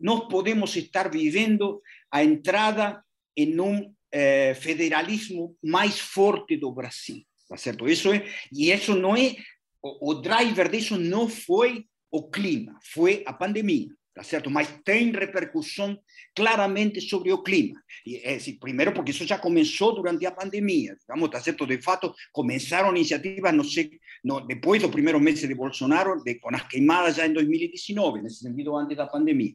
nós 0.00 0.28
podemos 0.28 0.74
estar 0.76 1.10
vivendo 1.10 1.80
a 2.10 2.22
entrada 2.22 3.02
em 3.36 3.60
um 3.60 3.92
eh, 4.12 4.54
federalismo 4.54 5.56
mais 5.62 5.98
forte 5.98 6.56
do 6.56 6.72
Brasil, 6.72 7.24
tá 7.48 7.56
certo? 7.56 7.88
Isso 7.88 8.12
é, 8.12 8.26
e 8.52 8.70
isso 8.70 8.94
não 8.94 9.16
é, 9.16 9.36
o, 9.82 10.10
o 10.10 10.14
driver 10.14 10.70
disso 10.70 10.98
não 10.98 11.28
foi 11.28 11.84
o 12.10 12.28
clima, 12.30 12.78
foi 12.82 13.22
a 13.26 13.32
pandemia 13.32 13.97
tá 14.18 14.24
certo? 14.24 14.50
Mas 14.50 14.80
tem 14.84 15.12
repercussão 15.12 15.96
claramente 16.34 17.00
sobre 17.00 17.32
o 17.32 17.40
clima. 17.40 17.80
E, 18.04 18.16
é, 18.16 18.34
assim, 18.34 18.58
primeiro 18.58 18.92
porque 18.92 19.12
isso 19.12 19.24
já 19.24 19.38
começou 19.38 19.94
durante 19.94 20.26
a 20.26 20.32
pandemia, 20.32 20.96
digamos, 21.00 21.30
tá? 21.30 21.38
De 21.38 21.80
fato, 21.80 22.12
começaram 22.32 22.90
iniciativas, 22.90 23.54
não 23.54 23.62
sei, 23.62 24.00
no, 24.24 24.40
depois 24.40 24.82
do 24.82 24.88
primeiro 24.88 25.20
mês 25.20 25.38
de 25.38 25.54
Bolsonaro, 25.54 26.20
de, 26.24 26.34
com 26.34 26.52
as 26.52 26.66
queimadas 26.66 27.14
já 27.14 27.28
em 27.28 27.32
2019, 27.32 28.22
nesse 28.22 28.40
sentido, 28.40 28.76
antes 28.76 28.96
da 28.96 29.06
pandemia. 29.06 29.54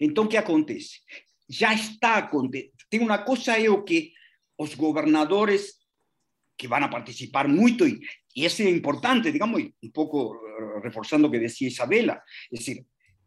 Então, 0.00 0.24
o 0.24 0.28
que 0.28 0.36
acontece? 0.36 0.98
Já 1.48 1.72
está 1.72 2.16
acontecendo. 2.16 2.72
Tem 2.90 2.98
uma 2.98 3.18
coisa 3.18 3.56
é 3.56 3.70
o 3.70 3.84
que 3.84 4.12
os 4.58 4.74
governadores 4.74 5.78
que 6.58 6.66
a 6.66 6.88
participar 6.88 7.46
muito 7.46 7.86
e, 7.86 8.00
e 8.36 8.44
isso 8.44 8.60
é 8.60 8.68
importante, 8.68 9.30
digamos, 9.30 9.62
um 9.82 9.90
pouco 9.90 10.36
reforçando 10.82 11.28
o 11.28 11.30
que 11.30 11.38
dizia 11.38 11.68
Isabela, 11.68 12.20
é 12.52 12.56
decir, 12.56 12.84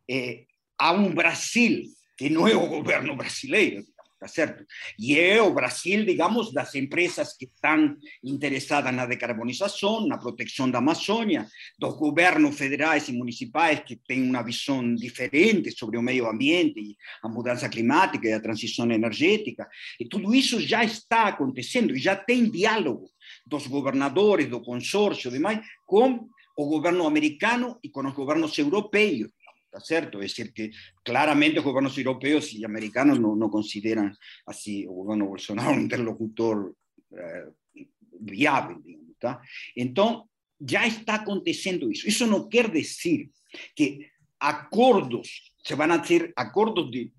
eh, 0.07 0.45
a 0.77 0.91
un 0.91 1.13
Brasil 1.13 1.83
que 2.17 2.29
não 2.29 2.47
é 2.47 2.55
o 2.55 2.67
governo 2.67 3.15
brasileiro, 3.15 3.83
tá 4.19 4.27
certo? 4.27 4.65
E 4.97 5.19
é 5.19 5.41
o 5.41 5.53
Brasil, 5.53 6.05
digamos, 6.05 6.53
das 6.53 6.73
empresas 6.75 7.35
que 7.35 7.45
estão 7.45 7.97
interessadas 8.23 8.93
na 8.93 9.05
decarbonização, 9.05 10.07
na 10.07 10.17
proteção 10.17 10.71
da 10.71 10.77
Amazônia, 10.77 11.45
dos 11.77 11.95
governos 11.95 12.55
federais 12.55 13.09
e 13.09 13.11
municipais 13.11 13.81
que 13.81 13.97
têm 13.97 14.23
uma 14.23 14.41
visão 14.41 14.95
diferente 14.95 15.71
sobre 15.71 15.97
o 15.97 16.01
meio 16.01 16.27
ambiente 16.27 16.97
a 17.21 17.27
mudança 17.27 17.67
climática 17.67 18.27
e 18.27 18.33
a 18.33 18.39
transição 18.39 18.89
energética. 18.89 19.67
E 19.99 20.07
tudo 20.07 20.33
isso 20.33 20.61
já 20.61 20.83
está 20.83 21.27
acontecendo 21.27 21.93
já 21.97 22.15
tem 22.15 22.49
diálogo 22.49 23.09
dos 23.45 23.67
governadores, 23.67 24.47
do 24.47 24.61
consórcio 24.61 25.29
e 25.29 25.33
demais, 25.33 25.59
com 25.85 26.29
o 26.55 26.65
governo 26.67 27.05
americano 27.05 27.77
e 27.83 27.89
com 27.89 28.05
os 28.07 28.13
governos 28.13 28.57
europeus. 28.57 29.29
¿Está 29.73 29.85
cierto? 29.85 30.21
Es 30.21 30.35
decir, 30.35 30.53
que 30.53 30.71
claramente 31.03 31.55
los 31.55 31.65
gobiernos 31.65 31.97
europeos 31.97 32.53
y 32.53 32.63
americanos 32.63 33.19
no, 33.19 33.35
no 33.35 33.49
consideran 33.49 34.15
así 34.45 34.83
el 34.83 34.89
gobierno 34.89 35.25
Bolsonaro 35.25 35.71
un 35.71 35.81
interlocutor 35.81 36.75
eh, 37.11 37.85
viable, 38.19 38.77
digamos, 38.83 39.17
¿tá? 39.17 39.41
Entonces, 39.75 40.29
ya 40.59 40.85
está 40.85 41.15
aconteciendo 41.15 41.89
eso. 41.89 42.07
Eso 42.07 42.27
no 42.27 42.47
quiere 42.47 42.69
decir 42.69 43.31
que 43.75 44.11
acuerdos, 44.39 45.53
se 45.63 45.75
van 45.75 45.91
a 45.91 45.95
hacer 45.95 46.31
acuerdos 46.35 46.91
de 46.91 47.11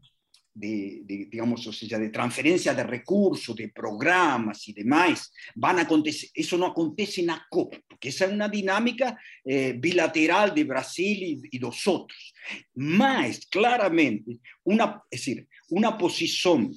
de, 0.55 1.03
de, 1.05 1.27
digamos, 1.31 1.67
o 1.67 1.73
sea, 1.73 1.99
de 1.99 2.11
transferencia 2.11 2.73
de 2.73 2.85
recursos, 2.85 3.57
de 3.57 3.69
programas 3.69 4.69
y 4.69 4.73
demás, 4.73 5.33
van 5.57 5.81
a 5.81 5.83
acontecer. 5.83 6.31
Eso 6.33 6.57
no 6.57 6.67
acontece 6.67 7.21
en 7.21 7.29
la 7.29 7.47
COP, 7.51 7.75
porque 7.89 8.11
esa 8.11 8.27
es 8.27 8.33
una 8.33 8.49
dinámica 8.49 9.19
eh, 9.45 9.75
bilateral 9.77 10.55
de 10.55 10.65
Brasil 10.65 11.23
y, 11.23 11.57
y 11.57 11.59
los 11.59 11.87
otros. 11.87 12.33
Más 12.75 13.47
claramente, 13.47 14.39
una, 14.63 15.03
es 15.11 15.21
decir, 15.21 15.49
una 15.71 15.99
posición 15.99 16.73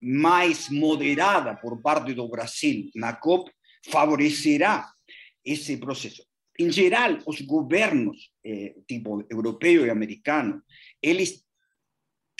más 0.00 0.70
moderada 0.70 1.60
por 1.60 1.82
parte 1.82 2.14
de 2.14 2.28
Brasil 2.28 2.90
na 2.94 3.20
COP 3.20 3.50
favorecerá 3.82 4.86
ese 5.44 5.76
proceso. 5.78 6.24
En 6.56 6.72
general, 6.72 7.22
los 7.26 7.42
gobiernos 7.46 8.32
eh, 8.42 8.76
tipo 8.86 9.24
europeo 9.28 9.86
y 9.86 9.90
americano, 9.90 10.62
eles 11.00 11.46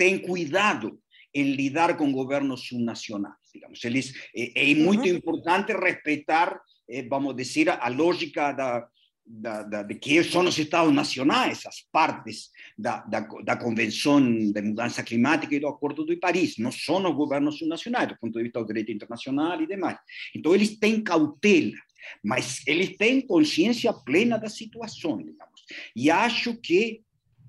tem 0.00 0.18
cuidado 0.18 0.98
em 1.34 1.52
lidar 1.52 1.94
com 1.98 2.10
governos 2.10 2.66
subnacionais. 2.66 3.34
Digamos. 3.52 3.84
Eles, 3.84 4.14
é, 4.34 4.70
é 4.70 4.74
muito 4.74 5.02
uhum. 5.02 5.16
importante 5.16 5.74
respeitar, 5.74 6.58
é, 6.88 7.02
vamos 7.02 7.36
dizer, 7.36 7.68
a 7.68 7.88
lógica 7.88 8.50
da, 8.52 8.88
da, 9.26 9.62
da, 9.62 9.82
de 9.82 9.94
que 9.96 10.24
são 10.24 10.46
os 10.46 10.58
Estados 10.58 10.94
nacionais 10.94 11.66
as 11.66 11.82
partes 11.92 12.48
da, 12.78 13.00
da, 13.02 13.20
da 13.20 13.56
Convenção 13.56 14.18
de 14.20 14.62
Mudança 14.62 15.02
Climática 15.02 15.54
e 15.54 15.60
do 15.60 15.68
Acordo 15.68 16.06
de 16.06 16.16
Paris, 16.16 16.56
não 16.56 16.72
são 16.72 17.04
os 17.04 17.14
governos 17.14 17.58
subnacionais, 17.58 18.08
do 18.08 18.18
ponto 18.18 18.38
de 18.38 18.44
vista 18.44 18.58
do 18.58 18.66
direito 18.66 18.90
internacional 18.90 19.60
e 19.60 19.66
demais. 19.66 19.98
Então, 20.34 20.54
eles 20.54 20.78
têm 20.78 21.02
cautela, 21.02 21.76
mas 22.24 22.66
eles 22.66 22.96
têm 22.96 23.20
consciência 23.20 23.92
plena 23.92 24.38
da 24.38 24.48
situação, 24.48 25.18
digamos. 25.18 25.60
E 25.94 26.10
acho 26.10 26.56
que 26.56 27.02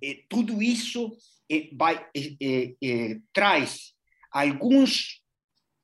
eh, 0.04 0.24
tudo 0.28 0.62
isso 0.62 1.16
traz 3.34 3.94
alguns 4.32 5.22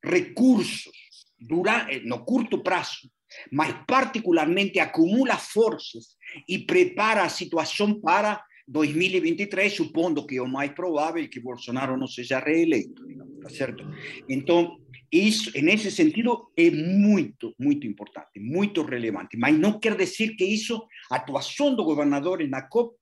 recursos 0.03 0.91
durante, 1.39 1.99
no 2.05 2.23
curto 2.25 2.63
prazo, 2.63 3.09
mas 3.51 3.75
particularmente 3.85 4.79
acumula 4.79 5.37
forças 5.37 6.15
e 6.47 6.59
prepara 6.59 7.23
a 7.23 7.29
para 8.01 8.43
2023, 8.67 9.73
supondo 9.73 10.25
que 10.25 10.37
é 10.37 10.41
o 10.41 10.47
mais 10.47 10.71
provável 10.71 11.27
que 11.29 11.39
Bolsonaro 11.39 11.97
não 11.97 12.07
seja 12.07 12.39
reeleito, 12.39 13.01
tá 13.41 13.49
certo? 13.49 13.83
Então, 14.27 14.77
isso, 15.11 15.51
nesse 15.61 15.89
sentido, 15.89 16.51
é 16.57 16.69
muito, 16.69 17.53
muito 17.57 17.87
importante, 17.87 18.39
muito 18.39 18.81
relevante, 18.81 19.37
mas 19.37 19.57
não 19.57 19.79
quer 19.79 19.95
dizer 19.95 20.35
que 20.35 20.43
isso, 20.43 20.85
a 21.09 21.15
atuação 21.15 21.75
do 21.75 21.83
governador 21.83 22.45
na 22.47 22.61
COP, 22.61 22.95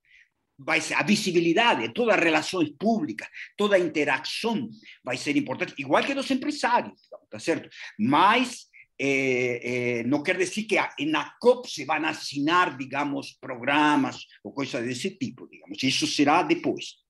vai 0.57 0.82
ser, 0.82 0.94
a 0.95 1.03
visibilidade, 1.03 1.94
todas 1.94 2.15
as 2.15 2.23
relações 2.23 2.69
públicas, 2.77 3.27
toda 3.57 3.76
a 3.76 3.80
interação 3.80 4.69
vai 5.03 5.18
ser 5.18 5.36
importante, 5.36 5.73
igual 5.77 6.03
que 6.03 6.14
dos 6.14 6.32
empresários, 6.32 6.99
tá 7.30 7.40
certo? 7.40 7.69
Mas 7.99 8.68
eh, 8.99 9.99
eh, 9.99 10.03
não 10.03 10.23
quer 10.23 10.38
dizer 10.38 10.64
que 10.64 11.06
na 11.06 11.32
COP 11.40 11.69
se 11.69 11.84
vão 11.84 12.03
assinar, 12.06 12.77
digamos, 12.77 13.38
programas 13.41 14.26
ou 14.44 14.53
coisas 14.53 14.86
desse 14.86 15.11
tipo, 15.11 15.48
digamos. 15.49 15.82
Isso 15.84 16.07
será 16.07 16.44
depois. 16.44 17.06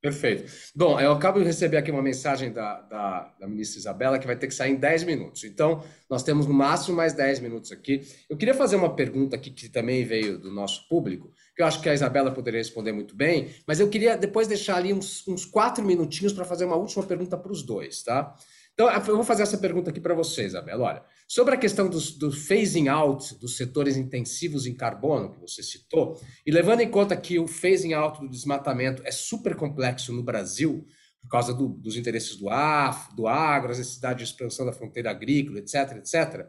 Perfeito. 0.00 0.52
Bom, 0.74 1.00
eu 1.00 1.10
acabo 1.10 1.40
de 1.40 1.44
receber 1.44 1.78
aqui 1.78 1.90
uma 1.90 2.02
mensagem 2.02 2.52
da, 2.52 2.80
da, 2.82 3.34
da, 3.40 3.48
ministra 3.48 3.80
Isabela 3.80 4.18
que 4.20 4.26
vai 4.26 4.36
ter 4.36 4.46
que 4.46 4.54
sair 4.54 4.72
em 4.72 4.76
10 4.76 5.02
minutos. 5.02 5.42
Então, 5.42 5.82
nós 6.08 6.22
temos 6.22 6.46
no 6.46 6.54
máximo 6.54 6.96
mais 6.96 7.12
10 7.12 7.40
minutos 7.40 7.72
aqui. 7.72 8.02
Eu 8.30 8.36
queria 8.36 8.54
fazer 8.54 8.76
uma 8.76 8.94
pergunta 8.94 9.34
aqui 9.34 9.50
que 9.50 9.68
também 9.68 10.04
veio 10.04 10.38
do 10.38 10.52
nosso 10.52 10.86
público, 10.88 11.32
que 11.56 11.62
eu 11.62 11.66
acho 11.66 11.80
que 11.80 11.88
a 11.88 11.94
Isabela 11.94 12.30
poderia 12.30 12.60
responder 12.60 12.92
muito 12.92 13.16
bem, 13.16 13.48
mas 13.66 13.80
eu 13.80 13.88
queria 13.88 14.14
depois 14.14 14.46
deixar 14.46 14.76
ali 14.76 14.92
uns, 14.92 15.26
uns 15.26 15.46
quatro 15.46 15.82
minutinhos 15.82 16.34
para 16.34 16.44
fazer 16.44 16.66
uma 16.66 16.76
última 16.76 17.02
pergunta 17.02 17.36
para 17.38 17.50
os 17.50 17.62
dois, 17.62 18.02
tá? 18.02 18.36
Então, 18.74 18.90
eu 18.90 19.16
vou 19.16 19.24
fazer 19.24 19.42
essa 19.42 19.56
pergunta 19.56 19.88
aqui 19.88 19.98
para 19.98 20.12
você, 20.12 20.44
Isabela. 20.44 20.84
Olha, 20.84 21.02
sobre 21.26 21.54
a 21.54 21.56
questão 21.56 21.88
do, 21.88 21.98
do, 21.98 22.30
phasing 22.30 22.88
out 22.88 23.34
dos 23.36 23.56
setores 23.56 23.96
intensivos 23.96 24.66
em 24.66 24.74
carbono, 24.74 25.32
que 25.32 25.40
você 25.40 25.62
citou, 25.62 26.20
e 26.44 26.50
levando 26.50 26.82
em 26.82 26.90
conta 26.90 27.16
que 27.16 27.38
o 27.38 27.48
phasing 27.48 27.94
out 27.94 28.20
do 28.20 28.28
desmatamento 28.28 29.00
é 29.06 29.10
super 29.10 29.56
complexo 29.56 30.12
no 30.12 30.22
Brasil, 30.22 30.86
por 31.22 31.30
causa 31.30 31.54
do, 31.54 31.68
dos 31.68 31.96
interesses 31.96 32.36
do, 32.36 32.50
AF, 32.50 33.16
do 33.16 33.26
agro, 33.26 33.72
as 33.72 33.78
necessidades 33.78 34.28
de 34.28 34.34
expansão 34.34 34.66
da 34.66 34.72
fronteira 34.74 35.10
agrícola, 35.10 35.58
etc., 35.58 35.96
etc., 35.96 36.46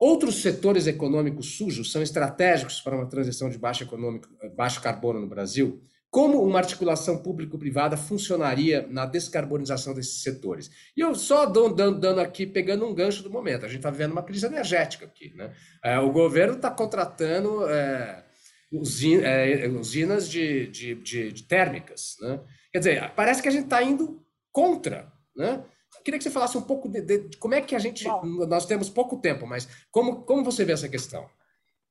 outros 0.00 0.40
setores 0.40 0.86
econômicos 0.86 1.58
sujos 1.58 1.92
são 1.92 2.02
estratégicos 2.02 2.80
para 2.80 2.96
uma 2.96 3.06
transição 3.06 3.50
de 3.50 3.58
baixo, 3.58 3.84
econômico, 3.84 4.28
baixo 4.56 4.80
carbono 4.80 5.20
no 5.20 5.28
Brasil? 5.28 5.82
Como 6.10 6.42
uma 6.42 6.58
articulação 6.58 7.18
público-privada 7.18 7.96
funcionaria 7.96 8.84
na 8.90 9.06
descarbonização 9.06 9.94
desses 9.94 10.22
setores? 10.22 10.68
E 10.96 11.00
eu 11.00 11.14
só 11.14 11.46
dando, 11.46 12.00
dando 12.00 12.18
aqui, 12.20 12.46
pegando 12.46 12.84
um 12.84 12.92
gancho 12.92 13.22
do 13.22 13.30
momento. 13.30 13.64
A 13.64 13.68
gente 13.68 13.76
está 13.76 13.90
vivendo 13.90 14.10
uma 14.10 14.24
crise 14.24 14.46
energética 14.46 15.04
aqui. 15.04 15.32
Né? 15.36 15.54
É, 15.84 16.00
o 16.00 16.10
governo 16.10 16.54
está 16.54 16.68
contratando 16.68 17.64
é, 17.68 18.24
usina, 18.72 19.24
é, 19.24 19.68
usinas 19.68 20.28
de, 20.28 20.66
de, 20.66 20.94
de, 20.96 21.32
de, 21.32 21.42
térmicas. 21.44 22.16
Né? 22.20 22.40
Quer 22.72 22.78
dizer, 22.78 23.12
parece 23.14 23.40
que 23.40 23.48
a 23.48 23.52
gente 23.52 23.64
está 23.64 23.80
indo 23.80 24.20
contra. 24.50 25.12
Né? 25.36 25.62
Queria 26.04 26.18
que 26.18 26.24
você 26.24 26.30
falasse 26.30 26.56
um 26.56 26.62
pouco 26.62 26.88
de, 26.88 27.00
de 27.00 27.36
como 27.36 27.54
é 27.54 27.60
que 27.60 27.74
a 27.74 27.78
gente. 27.78 28.04
Bom, 28.04 28.46
nós 28.46 28.66
temos 28.66 28.88
pouco 28.88 29.16
tempo, 29.18 29.46
mas 29.46 29.68
como, 29.90 30.22
como 30.22 30.44
você 30.44 30.64
vê 30.64 30.72
essa 30.72 30.88
questão? 30.88 31.28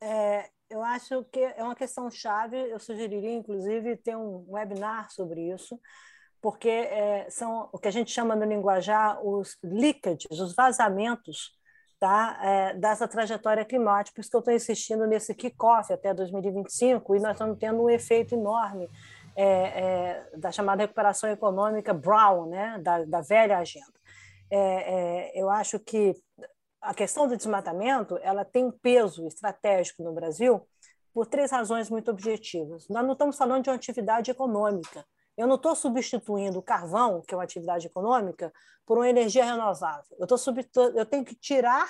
É, 0.01 0.49
eu 0.69 0.83
acho 0.83 1.23
que 1.25 1.39
é 1.39 1.63
uma 1.63 1.75
questão 1.75 2.09
chave. 2.09 2.57
Eu 2.57 2.79
sugeriria, 2.79 3.33
inclusive, 3.33 3.97
ter 3.97 4.15
um 4.15 4.45
webinar 4.49 5.11
sobre 5.11 5.53
isso, 5.53 5.79
porque 6.41 6.69
é, 6.69 7.29
são 7.29 7.69
o 7.71 7.77
que 7.77 7.87
a 7.87 7.91
gente 7.91 8.11
chama 8.11 8.35
no 8.35 8.45
linguajar 8.45 9.19
os 9.25 9.57
leakages, 9.63 10.39
os 10.39 10.55
vazamentos 10.55 11.57
tá, 11.99 12.39
é, 12.41 12.73
dessa 12.75 13.07
trajetória 13.07 13.65
climática. 13.65 14.15
Por 14.15 14.21
isso 14.21 14.29
que 14.29 14.35
eu 14.35 14.39
estou 14.39 14.53
insistindo 14.53 15.05
nesse 15.05 15.35
kickoff 15.35 15.91
até 15.91 16.13
2025 16.13 17.15
e 17.15 17.19
nós 17.19 17.33
estamos 17.33 17.57
tendo 17.59 17.83
um 17.83 17.89
efeito 17.89 18.35
enorme 18.35 18.89
é, 19.35 19.45
é, 19.45 20.29
da 20.37 20.51
chamada 20.51 20.81
recuperação 20.81 21.29
econômica 21.29 21.93
Brown, 21.93 22.47
né, 22.47 22.79
da, 22.81 23.03
da 23.05 23.21
velha 23.21 23.57
agenda. 23.57 23.98
É, 24.51 24.57
é, 24.57 25.31
eu 25.41 25.49
acho 25.49 25.79
que 25.79 26.15
a 26.81 26.93
questão 26.93 27.27
do 27.27 27.37
desmatamento 27.37 28.17
ela 28.21 28.45
tem 28.45 28.65
um 28.65 28.71
peso 28.71 29.27
estratégico 29.27 30.03
no 30.03 30.13
Brasil 30.13 30.65
por 31.13 31.25
três 31.25 31.51
razões 31.51 31.89
muito 31.89 32.09
objetivas. 32.11 32.87
Nós 32.87 33.03
não 33.03 33.13
estamos 33.13 33.37
falando 33.37 33.63
de 33.63 33.69
uma 33.69 33.75
atividade 33.75 34.31
econômica. 34.31 35.05
Eu 35.37 35.47
não 35.47 35.55
estou 35.55 35.75
substituindo 35.75 36.59
o 36.59 36.63
carvão, 36.63 37.21
que 37.21 37.33
é 37.33 37.37
uma 37.37 37.43
atividade 37.43 37.87
econômica, 37.87 38.51
por 38.85 38.97
uma 38.97 39.09
energia 39.09 39.45
renovável. 39.45 40.15
Eu, 40.17 40.27
tô 40.27 40.35
eu 40.95 41.05
tenho 41.05 41.23
que 41.23 41.35
tirar 41.35 41.87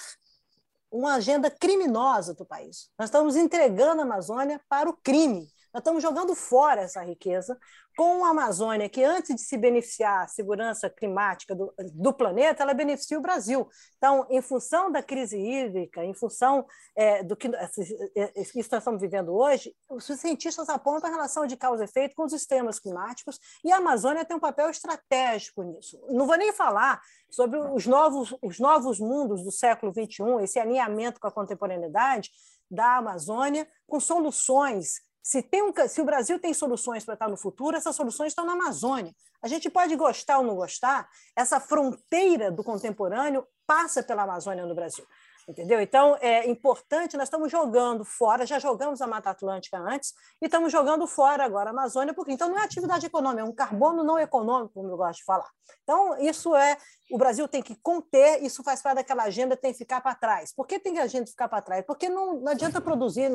uma 0.91 1.15
agenda 1.15 1.49
criminosa 1.49 2.34
do 2.34 2.45
país. 2.45 2.90
Nós 2.98 3.10
estamos 3.10 3.36
entregando 3.36 4.02
a 4.02 4.06
Amazônia 4.06 4.60
para 4.68 4.90
o 4.90 4.98
crime. 4.98 5.48
Nós 5.73 5.81
estamos 5.81 6.02
jogando 6.02 6.36
fora 6.36 6.81
essa 6.81 7.02
riqueza 7.03 7.57
com 7.99 8.23
a 8.23 8.30
Amazônia, 8.30 8.88
que 8.88 9.03
antes 9.03 9.35
de 9.35 9.41
se 9.41 9.57
beneficiar 9.57 10.23
a 10.23 10.27
segurança 10.30 10.89
climática 10.89 11.53
do, 11.53 11.73
do 11.93 12.13
planeta, 12.13 12.63
ela 12.63 12.73
beneficia 12.73 13.19
o 13.19 13.21
Brasil. 13.21 13.67
Então, 13.97 14.26
em 14.30 14.41
função 14.41 14.89
da 14.89 15.03
crise 15.03 15.38
hídrica, 15.38 16.01
em 16.05 16.13
função 16.13 16.65
é, 16.95 17.21
do 17.21 17.35
que, 17.35 17.49
é, 17.49 18.31
nós 18.38 18.55
estamos 18.55 19.01
vivendo 19.01 19.35
hoje, 19.35 19.76
os 19.89 20.05
cientistas 20.05 20.69
apontam 20.69 21.09
a 21.09 21.13
relação 21.13 21.45
de 21.45 21.57
causa 21.57 21.84
e 21.84 21.88
efeito 21.88 22.15
com 22.15 22.23
os 22.23 22.31
sistemas 22.31 22.80
climáticos 22.80 23.38
e 23.65 23.69
a 23.69 23.80
Amazônia 23.80 24.23
tem 24.23 24.38
um 24.38 24.39
papel 24.39 24.69
estratégico 24.69 25.61
nisso. 25.63 26.01
Não 26.07 26.26
vou 26.26 26.38
nem 26.38 26.53
falar 26.53 27.01
sobre 27.30 27.59
os 27.59 27.85
novos, 27.85 28.34
os 28.41 28.61
novos 28.61 28.97
mundos 28.97 29.43
do 29.43 29.51
século 29.51 29.91
XXI, 29.91 30.41
esse 30.41 30.57
alinhamento 30.57 31.19
com 31.19 31.27
a 31.27 31.31
contemporaneidade 31.34 32.31
da 32.71 32.95
Amazônia, 32.95 33.67
com 33.85 33.99
soluções 33.99 35.01
se, 35.30 35.43
tem 35.43 35.61
um, 35.61 35.72
se 35.88 36.01
o 36.01 36.06
Brasil 36.06 36.39
tem 36.39 36.56
soluções 36.56 37.06
para 37.06 37.14
estar 37.14 37.27
no 37.27 37.38
futuro, 37.38 37.77
essas 37.77 37.95
soluções 37.95 38.31
estão 38.31 38.47
na 38.47 38.53
Amazônia. 38.53 39.14
A 39.43 39.47
gente 39.47 39.69
pode 39.69 39.95
gostar 39.95 40.39
ou 40.39 40.43
não 40.43 40.56
gostar, 40.56 41.07
essa 41.35 41.60
fronteira 41.60 42.51
do 42.51 42.64
contemporâneo 42.64 43.45
passa 43.68 44.01
pela 44.01 44.23
Amazônia 44.23 44.65
no 44.65 44.73
Brasil. 44.73 45.06
Entendeu? 45.49 45.81
Então, 45.81 46.15
é 46.21 46.47
importante, 46.47 47.17
nós 47.17 47.26
estamos 47.26 47.51
jogando 47.51 48.05
fora, 48.05 48.45
já 48.45 48.59
jogamos 48.59 49.01
a 49.01 49.07
Mata 49.07 49.31
Atlântica 49.31 49.80
antes, 49.80 50.13
e 50.39 50.45
estamos 50.45 50.71
jogando 50.71 51.07
fora 51.07 51.43
agora 51.43 51.71
a 51.71 51.73
Amazônia, 51.73 52.13
porque 52.13 52.31
então 52.31 52.49
não 52.49 52.59
é 52.59 52.63
atividade 52.63 53.07
econômica, 53.07 53.41
é 53.41 53.43
um 53.43 53.51
carbono 53.51 54.03
não 54.03 54.19
econômico, 54.19 54.76
como 54.76 54.91
eu 54.91 54.95
gosto 54.95 55.17
de 55.17 55.23
falar. 55.23 55.49
Então, 55.81 56.15
isso 56.21 56.55
é, 56.55 56.77
o 57.11 57.17
Brasil 57.17 57.47
tem 57.47 57.63
que 57.63 57.76
conter, 57.81 58.43
isso 58.43 58.63
faz 58.63 58.80
parte 58.80 58.97
daquela 58.97 59.23
agenda, 59.23 59.57
tem 59.57 59.71
que 59.71 59.80
ficar 59.80 60.01
para 60.01 60.13
trás. 60.13 60.53
Por 60.53 60.67
que 60.67 60.77
tem 60.77 60.93
que 60.93 60.99
a 60.99 61.07
gente 61.07 61.31
ficar 61.31 61.49
para 61.49 61.63
trás? 61.63 61.84
Porque 61.84 62.09
não, 62.09 62.41
não 62.41 62.51
adianta 62.51 62.80
produzir, 62.80 63.31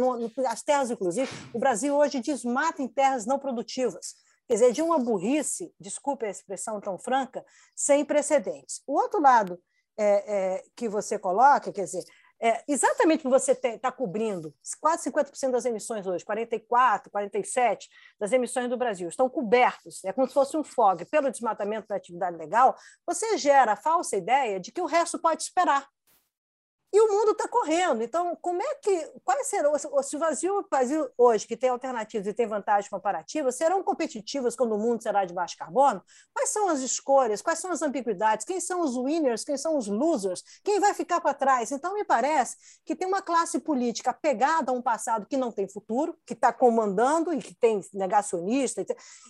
as 0.47 0.63
terras, 0.63 0.93
inclusive, 0.93 1.29
o 1.53 1.59
Brasil 1.59 1.97
hoje 1.97 2.21
desmata 2.21 2.81
em 2.81 2.87
terras 2.87 3.27
não 3.27 3.41
produtivas. 3.41 4.15
Quer 4.47 4.55
dizer, 4.55 4.73
de 4.73 4.83
uma 4.83 5.01
burrice, 5.01 5.75
desculpe 5.81 6.27
a 6.27 6.31
expressão 6.31 6.81
tão 6.81 6.97
franca, 6.97 7.45
sem 7.75 8.05
precedentes. 8.05 8.83
O 8.87 8.93
outro 8.93 9.21
lado 9.21 9.59
é, 9.97 10.57
é, 10.57 10.65
que 10.77 10.89
você 10.89 11.19
coloca, 11.19 11.73
quer 11.73 11.85
dizer, 11.85 12.05
é, 12.41 12.63
exatamente 12.69 13.23
que 13.23 13.29
você 13.29 13.53
está 13.53 13.91
cobrindo 13.91 14.53
quase 14.81 15.11
50% 15.11 15.51
das 15.51 15.65
emissões 15.65 16.07
hoje, 16.07 16.25
44%, 16.25 17.11
47% 17.11 17.79
das 18.19 18.33
emissões 18.33 18.69
do 18.69 18.77
Brasil, 18.77 19.09
estão 19.09 19.31
cobertos, 19.31 20.05
é 20.05 20.13
como 20.13 20.27
se 20.27 20.35
fosse 20.35 20.57
um 20.57 20.65
fog 20.65 21.05
pelo 21.07 21.31
desmatamento 21.31 21.89
da 21.89 21.97
atividade 21.97 22.37
legal, 22.37 22.77
você 23.07 23.39
gera 23.39 23.73
a 23.73 23.77
falsa 23.77 24.17
ideia 24.17 24.61
de 24.61 24.73
que 24.73 24.83
o 24.83 24.87
resto 24.87 25.19
pode 25.19 25.43
esperar. 25.43 25.89
E 26.95 27.01
o 27.01 27.09
mundo 27.09 27.33
está 27.33 27.49
correndo. 27.49 28.05
Então, 28.05 28.39
como 28.41 28.63
é 28.63 28.75
que. 28.77 29.11
Quais 29.25 29.49
serão. 29.49 29.73
Se 29.77 30.15
o 30.15 30.19
Brasil, 30.21 30.65
Brasil 30.71 31.11
hoje, 31.19 31.45
que 31.45 31.57
tem 31.57 31.69
alternativas 31.69 32.25
e 32.29 32.33
tem 32.33 32.47
vantagens 32.47 32.89
comparativas, 32.89 33.57
serão 33.57 33.83
competitivas 33.83 34.55
quando 34.55 34.77
o 34.77 34.79
mundo 34.79 35.03
será 35.03 35.25
de 35.25 35.35
baixo 35.35 35.57
carbono? 35.57 36.01
Quais 36.33 36.51
são 36.51 36.69
as 36.69 36.79
escolhas? 36.79 37.43
Quais 37.43 37.59
são 37.59 37.73
as 37.73 37.83
ambiguidades? 37.83 38.47
Quem 38.47 38.61
são 38.61 38.81
os 38.81 38.97
winners? 38.97 39.43
Quem 39.43 39.57
são 39.57 39.77
os 39.77 39.89
losers? 39.89 40.45
Quem 40.63 40.79
vai 40.79 40.95
ficar 40.95 41.21
para 41.21 41.35
trás? 41.35 41.73
Então, 41.73 41.95
me 41.95 42.05
parece 42.05 42.57
que 42.85 42.95
tem 42.95 43.09
uma 43.09 43.21
classe 43.21 43.59
política 43.59 44.13
pegada 44.13 44.71
a 44.71 44.75
um 44.75 44.81
passado 44.81 45.27
que 45.27 45.37
não 45.37 45.51
tem 45.51 45.67
futuro, 45.67 46.17
que 46.25 46.35
está 46.35 46.53
comandando 46.53 47.35
e 47.35 47.43
que 47.43 47.57
tem 47.57 47.81
negacionista. 47.93 48.87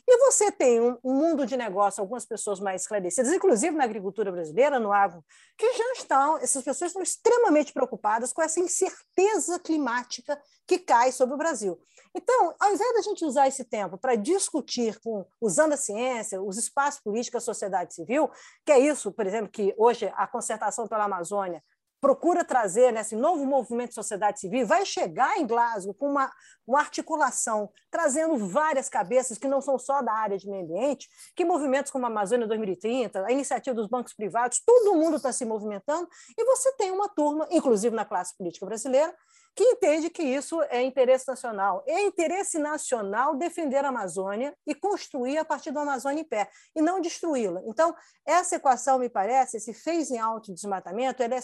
E 0.06 0.18
você 0.18 0.52
tem 0.52 0.82
um 0.82 1.14
mundo 1.14 1.46
de 1.46 1.56
negócio, 1.56 2.02
algumas 2.02 2.26
pessoas 2.26 2.60
mais 2.60 2.82
esclarecidas, 2.82 3.32
inclusive 3.32 3.74
na 3.74 3.84
agricultura 3.84 4.30
brasileira, 4.30 4.78
no 4.78 4.92
agro, 4.92 5.24
que 5.56 5.72
já 5.72 5.92
estão, 5.92 6.36
essas 6.36 6.62
pessoas 6.62 6.90
estão 6.90 7.02
extremamente 7.02 7.53
extremamente 7.54 7.72
preocupadas 7.72 8.32
com 8.32 8.42
essa 8.42 8.60
incerteza 8.60 9.58
climática 9.58 10.40
que 10.66 10.78
cai 10.78 11.12
sobre 11.12 11.34
o 11.34 11.38
Brasil. 11.38 11.78
Então, 12.14 12.54
ao 12.60 12.72
invés 12.72 12.94
da 12.94 13.02
gente 13.02 13.24
usar 13.24 13.48
esse 13.48 13.64
tempo 13.64 13.98
para 13.98 14.14
discutir, 14.14 14.98
com, 15.00 15.24
usando 15.40 15.72
a 15.72 15.76
ciência, 15.76 16.42
os 16.42 16.56
espaços 16.56 17.00
políticos, 17.00 17.42
a 17.42 17.44
sociedade 17.44 17.94
civil, 17.94 18.30
que 18.64 18.72
é 18.72 18.78
isso, 18.78 19.12
por 19.12 19.26
exemplo, 19.26 19.50
que 19.50 19.74
hoje 19.76 20.12
a 20.16 20.26
concertação 20.26 20.86
pela 20.86 21.04
Amazônia 21.04 21.62
procura 22.04 22.44
trazer 22.44 22.92
né, 22.92 23.00
novo 23.12 23.46
movimento 23.46 23.88
de 23.88 23.94
sociedade 23.94 24.38
civil, 24.38 24.66
vai 24.66 24.84
chegar 24.84 25.38
em 25.38 25.46
Glasgow 25.46 25.94
com 25.94 26.10
uma, 26.10 26.30
uma 26.66 26.78
articulação, 26.78 27.70
trazendo 27.90 28.36
várias 28.46 28.90
cabeças 28.90 29.38
que 29.38 29.48
não 29.48 29.62
são 29.62 29.78
só 29.78 30.02
da 30.02 30.12
área 30.12 30.36
de 30.36 30.46
meio 30.46 30.64
ambiente, 30.64 31.08
que 31.34 31.46
movimentos 31.46 31.90
como 31.90 32.04
a 32.04 32.08
Amazônia 32.10 32.46
2030, 32.46 33.24
a 33.24 33.32
iniciativa 33.32 33.74
dos 33.74 33.88
bancos 33.88 34.12
privados, 34.12 34.60
todo 34.66 34.94
mundo 34.94 35.16
está 35.16 35.32
se 35.32 35.46
movimentando, 35.46 36.06
e 36.36 36.44
você 36.44 36.72
tem 36.72 36.90
uma 36.90 37.08
turma, 37.08 37.48
inclusive 37.50 37.96
na 37.96 38.04
classe 38.04 38.36
política 38.36 38.66
brasileira, 38.66 39.14
que 39.54 39.62
entende 39.62 40.10
que 40.10 40.22
isso 40.22 40.60
é 40.64 40.82
interesse 40.82 41.28
nacional. 41.28 41.84
É 41.86 42.02
interesse 42.02 42.58
nacional 42.58 43.36
defender 43.36 43.84
a 43.84 43.88
Amazônia 43.88 44.54
e 44.66 44.74
construir 44.74 45.38
a 45.38 45.44
partir 45.44 45.70
da 45.70 45.82
Amazônia 45.82 46.22
em 46.22 46.24
pé, 46.24 46.50
e 46.74 46.82
não 46.82 47.00
destruí-la. 47.00 47.62
Então, 47.66 47.94
essa 48.26 48.56
equação, 48.56 48.98
me 48.98 49.08
parece, 49.08 49.56
esse 49.56 49.72
phasing 49.72 50.18
out 50.18 50.48
de 50.48 50.54
desmatamento, 50.54 51.22
ele 51.22 51.34
é 51.34 51.40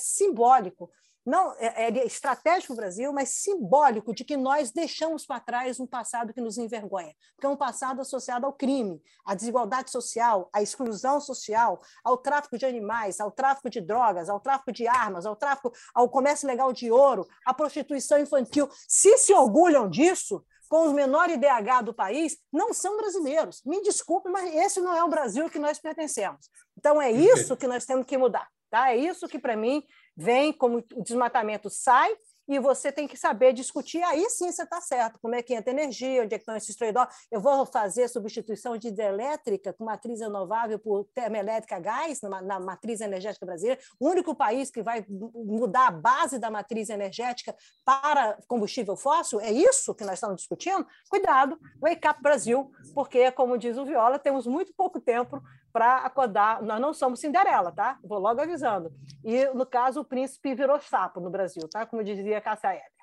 simbólico 0.51 0.91
não 1.25 1.53
é, 1.59 1.91
é 1.91 2.07
estratégico 2.07 2.69
para 2.69 2.73
o 2.73 2.77
Brasil, 2.77 3.13
mas 3.13 3.29
simbólico 3.29 4.15
de 4.15 4.25
que 4.25 4.39
nós 4.39 4.73
deixamos 4.73 5.27
para 5.27 5.39
trás 5.39 5.79
um 5.79 5.87
passado 5.87 6.33
que 6.33 6.41
nos 6.41 6.57
envergonha, 6.57 7.15
que 7.39 7.47
é 7.47 7.49
um 7.49 7.57
passado 7.57 8.01
associado 8.01 8.47
ao 8.47 8.55
crime, 8.55 9.01
à 9.25 9.35
desigualdade 9.35 9.91
social, 9.91 10.49
à 10.51 10.63
exclusão 10.63 11.21
social, 11.21 11.79
ao 12.03 12.17
tráfico 12.17 12.57
de 12.57 12.65
animais, 12.65 13.21
ao 13.21 13.31
tráfico 13.31 13.69
de 13.69 13.83
drogas, 13.83 14.31
ao 14.31 14.41
tráfico 14.41 14.73
de 14.73 14.89
armas, 14.89 15.27
ao 15.27 15.37
tráfico, 15.37 15.71
ao 15.95 16.09
comércio 16.09 16.47
ilegal 16.47 16.73
de 16.73 16.91
ouro, 16.91 17.29
à 17.45 17.53
prostituição 17.53 18.19
infantil. 18.19 18.67
Se 18.89 19.19
se 19.19 19.35
orgulham 19.35 19.91
disso, 19.91 20.43
com 20.71 20.87
os 20.87 20.93
menores 20.93 21.37
IDH 21.37 21.83
do 21.85 21.93
país, 21.93 22.39
não 22.51 22.73
são 22.73 22.97
brasileiros. 22.97 23.61
Me 23.67 23.83
desculpe, 23.83 24.31
mas 24.31 24.55
esse 24.55 24.81
não 24.81 24.97
é 24.97 25.05
o 25.05 25.09
Brasil 25.09 25.51
que 25.51 25.59
nós 25.59 25.79
pertencemos. 25.79 26.49
Então 26.79 27.01
é 27.03 27.11
isso 27.11 27.57
que 27.57 27.67
nós 27.67 27.85
temos 27.85 28.07
que 28.07 28.17
mudar. 28.17 28.49
Tá? 28.71 28.93
É 28.93 28.97
isso 28.97 29.27
que, 29.27 29.39
para 29.39 29.57
mim, 29.57 29.83
vem, 30.21 30.53
como 30.53 30.85
o 30.95 31.03
desmatamento 31.03 31.71
sai, 31.71 32.15
e 32.47 32.59
você 32.59 32.91
tem 32.91 33.07
que 33.07 33.17
saber 33.17 33.53
discutir, 33.53 34.03
aí 34.03 34.29
sim 34.29 34.51
você 34.51 34.65
está 34.65 34.81
certo, 34.81 35.21
como 35.23 35.37
é 35.37 35.43
que 35.43 35.55
entra 35.55 35.71
energia, 35.71 36.25
onde 36.25 36.35
é 36.35 36.39
que 36.39 36.43
estão 36.43 36.57
esses 36.57 36.75
trade-offs, 36.75 37.17
eu 37.31 37.41
vou 37.41 37.65
fazer 37.65 38.09
substituição 38.09 38.77
de 38.77 38.89
hidrelétrica 38.89 39.73
com 39.73 39.85
matriz 39.85 40.21
renovável 40.21 40.77
por 40.77 41.05
termoelétrica 41.15 41.77
a 41.77 41.79
gás 41.79 42.21
na, 42.21 42.43
na, 42.43 42.59
matriz 42.59 43.01
energética 43.01 43.47
brasileira, 43.47 43.81
o 44.01 44.09
único 44.09 44.35
país 44.35 44.69
que 44.69 44.83
vai 44.83 45.07
mudar 45.09 45.87
a 45.87 45.91
base 45.93 46.41
da 46.41 46.51
matriz 46.51 46.91
energética 46.91 47.55
para 47.85 48.37
combustível 48.49 48.97
fóssil, 48.97 49.41
é 49.41 49.53
isso 49.53 49.95
que 49.95 50.05
nós 50.05 50.15
estamos 50.15 50.39
discutindo? 50.39 50.85
Cuidado, 51.09 51.57
wake 51.81 52.09
up 52.09 52.21
Brasil, 52.21 52.69
porque, 52.93 53.31
como 53.31 53.57
diz 53.57 53.79
o 53.79 53.85
Viola, 53.85 54.19
temos 54.19 54.45
muito 54.45 54.75
pouco 54.75 55.01
tempo 55.01 55.41
para 55.73 55.99
acordar. 55.99 56.63
Nós 56.63 56.81
não 56.81 56.93
somos 56.93 57.21
Cinderela, 57.21 57.73
tá? 57.73 57.99
Vou 58.05 58.19
logo 58.19 58.41
avisando. 58.41 58.93
E, 59.25 59.47
no 59.47 59.67
caso, 59.67 60.01
o 60.01 60.05
príncipe 60.05 60.55
virou 60.55 60.81
sapo 60.81 61.21
no 61.21 61.31
Brasil, 61.31 61.69
tá? 61.69 61.87
Como 61.87 62.05
dizia 62.05 62.41
Cássia 62.41 62.71
Heller. 62.71 63.01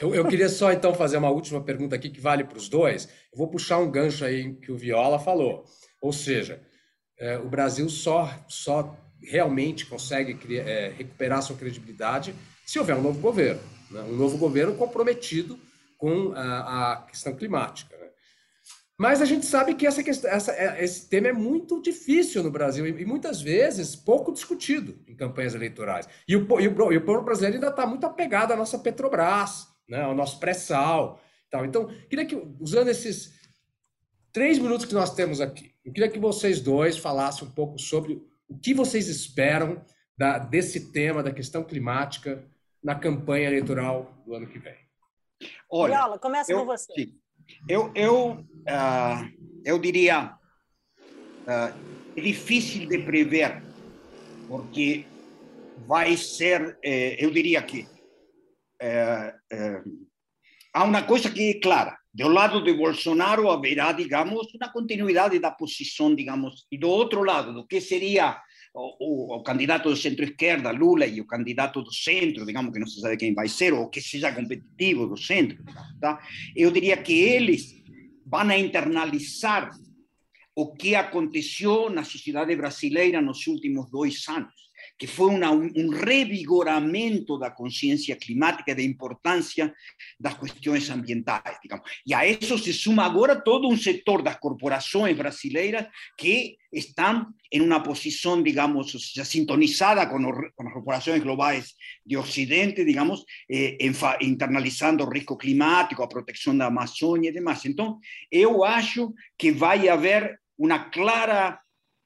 Eu, 0.00 0.14
eu, 0.14 0.26
queria 0.26 0.48
só, 0.48 0.70
então, 0.70 0.94
fazer 0.94 1.16
uma 1.16 1.30
última 1.30 1.60
pergunta 1.62 1.96
aqui 1.96 2.10
que 2.10 2.20
vale 2.20 2.44
para 2.44 2.58
os 2.58 2.68
dois. 2.68 3.06
Eu 3.32 3.38
vou 3.38 3.48
puxar 3.48 3.78
um 3.78 3.90
gancho 3.90 4.24
aí 4.24 4.54
que 4.54 4.70
o 4.70 4.76
Viola 4.76 5.18
falou. 5.18 5.64
Ou 6.00 6.12
seja, 6.12 6.62
é, 7.18 7.38
o 7.38 7.48
Brasil 7.48 7.88
só, 7.88 8.28
só 8.48 8.96
realmente 9.22 9.86
consegue 9.86 10.34
criar, 10.34 10.68
é, 10.68 10.88
recuperar 10.90 11.42
sua 11.42 11.56
credibilidade 11.56 12.34
se 12.66 12.78
houver 12.78 12.96
um 12.96 13.02
novo 13.02 13.20
governo. 13.20 13.62
Né? 13.90 14.00
Um 14.02 14.16
novo 14.16 14.38
governo 14.38 14.74
comprometido 14.74 15.58
com 15.98 16.32
a, 16.34 16.92
a 16.92 16.96
questão 17.02 17.34
climática. 17.34 18.01
Mas 18.98 19.22
a 19.22 19.24
gente 19.24 19.46
sabe 19.46 19.74
que 19.74 19.86
essa 19.86 20.02
questão, 20.02 20.30
essa, 20.30 20.52
é, 20.52 20.84
esse 20.84 21.08
tema 21.08 21.28
é 21.28 21.32
muito 21.32 21.80
difícil 21.80 22.42
no 22.42 22.50
Brasil 22.50 22.86
e, 22.86 23.04
muitas 23.04 23.40
vezes 23.40 23.96
pouco 23.96 24.32
discutido 24.32 24.98
em 25.08 25.16
campanhas 25.16 25.54
eleitorais. 25.54 26.08
E 26.28 26.36
o, 26.36 26.60
e 26.60 26.68
o, 26.68 26.92
e 26.92 26.96
o 26.96 27.04
povo 27.04 27.22
brasileiro 27.22 27.56
ainda 27.56 27.68
está 27.68 27.86
muito 27.86 28.06
apegado 28.06 28.52
à 28.52 28.56
nossa 28.56 28.78
Petrobras, 28.78 29.66
né, 29.88 30.02
ao 30.02 30.14
nosso 30.14 30.38
pré-sal. 30.38 31.20
Tal. 31.50 31.64
Então, 31.64 31.88
queria 32.08 32.24
que, 32.24 32.40
usando 32.60 32.88
esses 32.88 33.32
três 34.32 34.58
minutos 34.58 34.86
que 34.86 34.94
nós 34.94 35.14
temos 35.14 35.40
aqui. 35.40 35.74
Eu 35.84 35.92
queria 35.92 36.08
que 36.08 36.18
vocês 36.18 36.60
dois 36.60 36.96
falassem 36.96 37.46
um 37.46 37.50
pouco 37.50 37.78
sobre 37.78 38.22
o 38.48 38.58
que 38.58 38.72
vocês 38.72 39.08
esperam 39.08 39.84
da, 40.16 40.38
desse 40.38 40.92
tema 40.92 41.22
da 41.22 41.32
questão 41.32 41.64
climática 41.64 42.44
na 42.82 42.94
campanha 42.94 43.48
eleitoral 43.48 44.22
do 44.24 44.34
ano 44.34 44.46
que 44.46 44.58
vem. 44.58 44.76
Olha, 45.68 45.96
Viola, 45.96 46.18
começa 46.18 46.52
eu, 46.52 46.60
com 46.60 46.66
você. 46.66 46.92
Sim. 46.94 47.21
Eu, 47.68 47.90
eu, 47.94 48.30
uh, 48.32 49.32
eu 49.64 49.78
diria, 49.78 50.34
uh, 51.42 51.92
é 52.16 52.20
difícil 52.20 52.88
de 52.88 52.98
prever, 52.98 53.62
porque 54.48 55.06
vai 55.86 56.16
ser, 56.16 56.78
eh, 56.82 57.16
eu 57.18 57.30
diria 57.30 57.62
que 57.62 57.86
eh, 58.80 59.34
eh, 59.50 59.82
há 60.72 60.84
uma 60.84 61.02
coisa 61.02 61.30
que 61.30 61.50
é 61.50 61.60
clara. 61.60 61.96
Do 62.12 62.28
lado 62.28 62.62
de 62.62 62.72
Bolsonaro 62.74 63.50
haverá, 63.50 63.92
digamos, 63.92 64.52
uma 64.54 64.70
continuidade 64.70 65.38
da 65.38 65.50
posição, 65.50 66.14
digamos, 66.14 66.66
e 66.70 66.76
do 66.76 66.88
outro 66.88 67.22
lado, 67.22 67.54
do 67.54 67.66
que 67.66 67.80
seria 67.80 68.38
o, 68.74 69.42
candidato 69.42 69.90
do 69.90 69.96
centro-esquerda, 69.96 70.70
Lula, 70.70 71.06
e 71.06 71.20
o 71.20 71.26
candidato 71.26 71.82
do 71.82 71.92
centro, 71.92 72.46
digamos 72.46 72.72
que 72.72 72.78
não 72.78 72.86
se 72.86 73.00
sabe 73.00 73.16
quem 73.16 73.34
vai 73.34 73.48
ser, 73.48 73.72
ou 73.72 73.88
que 73.88 74.00
seja 74.00 74.32
competitivo 74.32 75.06
do 75.06 75.16
centro, 75.16 75.62
tá? 76.00 76.20
eu 76.56 76.70
diria 76.70 76.96
que 76.96 77.12
eles 77.12 77.82
vão 78.24 78.50
internalizar 78.52 79.70
o 80.54 80.74
que 80.74 80.94
aconteceu 80.94 81.90
na 81.90 82.04
sociedade 82.04 82.54
brasileira 82.56 83.20
nos 83.20 83.46
últimos 83.46 83.90
dois 83.90 84.26
anos 84.28 84.61
que 85.02 85.06
foi 85.08 85.30
uma, 85.30 85.50
um 85.50 85.90
revigoramento 85.90 87.36
da 87.36 87.50
consciência 87.50 88.14
climática 88.14 88.72
da 88.72 88.82
importância 88.82 89.74
das 90.16 90.34
questões 90.34 90.88
ambientais. 90.90 91.58
Digamos. 91.60 91.90
E 92.06 92.14
a 92.14 92.24
isso 92.24 92.56
se 92.56 92.72
suma 92.72 93.04
agora 93.04 93.34
todo 93.34 93.68
um 93.68 93.76
setor 93.76 94.22
das 94.22 94.36
corporações 94.36 95.16
brasileiras 95.16 95.88
que 96.16 96.56
estão 96.72 97.26
em 97.50 97.60
uma 97.60 97.82
posição, 97.82 98.40
digamos, 98.40 98.92
sintonizada 99.24 100.06
com 100.06 100.18
as 100.68 100.72
corporações 100.72 101.20
globais 101.20 101.74
de 102.06 102.16
Ocidente, 102.16 102.84
digamos, 102.84 103.24
eh, 103.50 103.76
internalizando 104.20 105.02
o 105.02 105.10
risco 105.10 105.36
climático, 105.36 106.04
a 106.04 106.06
proteção 106.06 106.56
da 106.56 106.66
Amazônia 106.66 107.30
e 107.30 107.32
demais. 107.32 107.64
Então, 107.64 107.98
eu 108.30 108.62
acho 108.62 109.12
que 109.36 109.50
vai 109.50 109.88
haver 109.88 110.38
uma 110.56 110.78
clara 110.78 111.58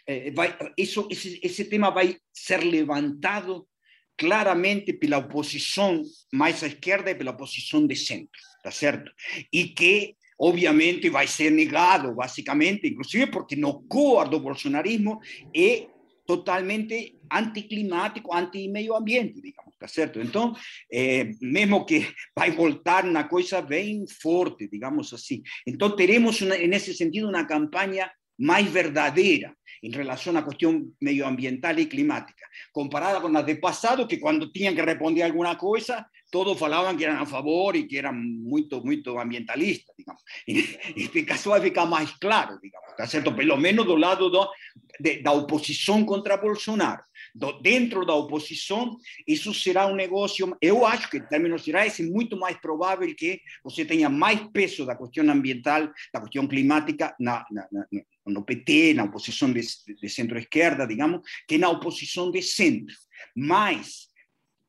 eh, 0.06 0.30
vai, 0.30 0.56
isso, 0.76 1.08
esse, 1.10 1.40
esse 1.42 1.64
tema 1.64 1.90
vai 1.90 2.16
ser 2.32 2.58
levantado 2.58 3.66
claramente 4.16 4.92
pela 4.92 5.18
oposição 5.18 6.02
mais 6.32 6.62
à 6.62 6.68
esquerda 6.68 7.10
e 7.10 7.14
pela 7.14 7.32
oposição 7.32 7.86
de 7.86 7.96
centro, 7.96 8.40
tá 8.62 8.70
certo? 8.70 9.10
E 9.52 9.64
que, 9.64 10.14
obviamente, 10.38 11.10
vai 11.10 11.26
ser 11.26 11.50
negado, 11.50 12.14
basicamente, 12.14 12.88
inclusive 12.88 13.26
porque 13.26 13.56
no 13.56 13.82
core 13.82 14.30
do 14.30 14.40
bolsonarismo 14.40 15.20
é 15.54 15.86
totalmente 16.26 17.18
anticlimático, 17.30 18.34
anti-meio 18.34 18.94
ambiente, 18.94 19.40
digamos, 19.40 19.76
tá 19.78 19.86
certo? 19.86 20.20
Então, 20.20 20.54
é, 20.90 21.30
mesmo 21.40 21.84
que 21.84 22.08
vai 22.36 22.50
voltar 22.50 23.04
uma 23.04 23.24
coisa 23.24 23.60
bem 23.60 24.04
forte, 24.22 24.68
digamos 24.68 25.12
assim. 25.12 25.42
Então, 25.66 25.94
teremos, 25.94 26.40
uma, 26.40 26.56
nesse 26.56 26.94
sentido, 26.94 27.28
uma 27.28 27.44
campanha 27.44 28.10
mais 28.38 28.66
verdadeira 28.66 29.54
em 29.82 29.90
relação 29.90 30.36
à 30.36 30.42
questão 30.42 30.90
medioambiental 31.00 31.78
e 31.78 31.86
climática, 31.86 32.44
comparada 32.72 33.20
com 33.20 33.36
as 33.36 33.44
de 33.44 33.54
passado, 33.56 34.06
que 34.06 34.18
quando 34.18 34.50
tinham 34.50 34.74
que 34.74 34.82
responder 34.82 35.22
alguma 35.22 35.54
coisa, 35.56 36.04
todos 36.30 36.58
falavam 36.58 36.96
que 36.96 37.04
eram 37.04 37.22
a 37.22 37.26
favor 37.26 37.76
e 37.76 37.84
que 37.84 37.98
eram 37.98 38.12
muito, 38.14 38.84
muito 38.84 39.18
ambientalistas, 39.18 39.94
digamos. 39.96 40.22
E, 40.48 41.04
este 41.04 41.22
caso 41.22 41.50
vai 41.50 41.60
ficar 41.60 41.86
mais 41.86 42.10
claro, 42.12 42.58
digamos, 42.60 42.96
tá 42.96 43.06
certo? 43.06 43.34
Pelo 43.34 43.56
menos 43.56 43.84
do 43.84 43.96
lado 43.96 44.30
do, 44.30 44.48
de, 44.98 45.22
da 45.22 45.32
oposição 45.32 46.04
contra 46.04 46.36
Bolsonaro 46.36 47.02
dentro 47.60 48.04
da 48.04 48.14
oposição, 48.14 48.96
isso 49.26 49.52
será 49.52 49.86
um 49.86 49.94
negócio. 49.94 50.56
Eu 50.60 50.86
acho 50.86 51.10
que, 51.10 51.18
em 51.18 51.26
termos 51.26 51.62
gerais, 51.62 52.00
é 52.00 52.02
muito 52.02 52.38
mais 52.38 52.56
provável 52.58 53.12
que 53.14 53.40
você 53.62 53.84
tenha 53.84 54.08
mais 54.08 54.40
peso 54.52 54.86
da 54.86 54.96
questão 54.96 55.30
ambiental, 55.30 55.88
da 56.12 56.20
questão 56.20 56.46
climática 56.46 57.14
na, 57.20 57.44
na, 57.50 57.68
na, 57.70 57.86
no 58.26 58.44
PT, 58.44 58.94
na 58.94 59.04
oposição 59.04 59.52
de, 59.52 59.60
de 59.60 60.08
centro-esquerda, 60.08 60.86
digamos, 60.86 61.20
que 61.46 61.58
na 61.58 61.68
oposição 61.68 62.30
de 62.30 62.42
centro. 62.42 62.94
Mas 63.34 64.08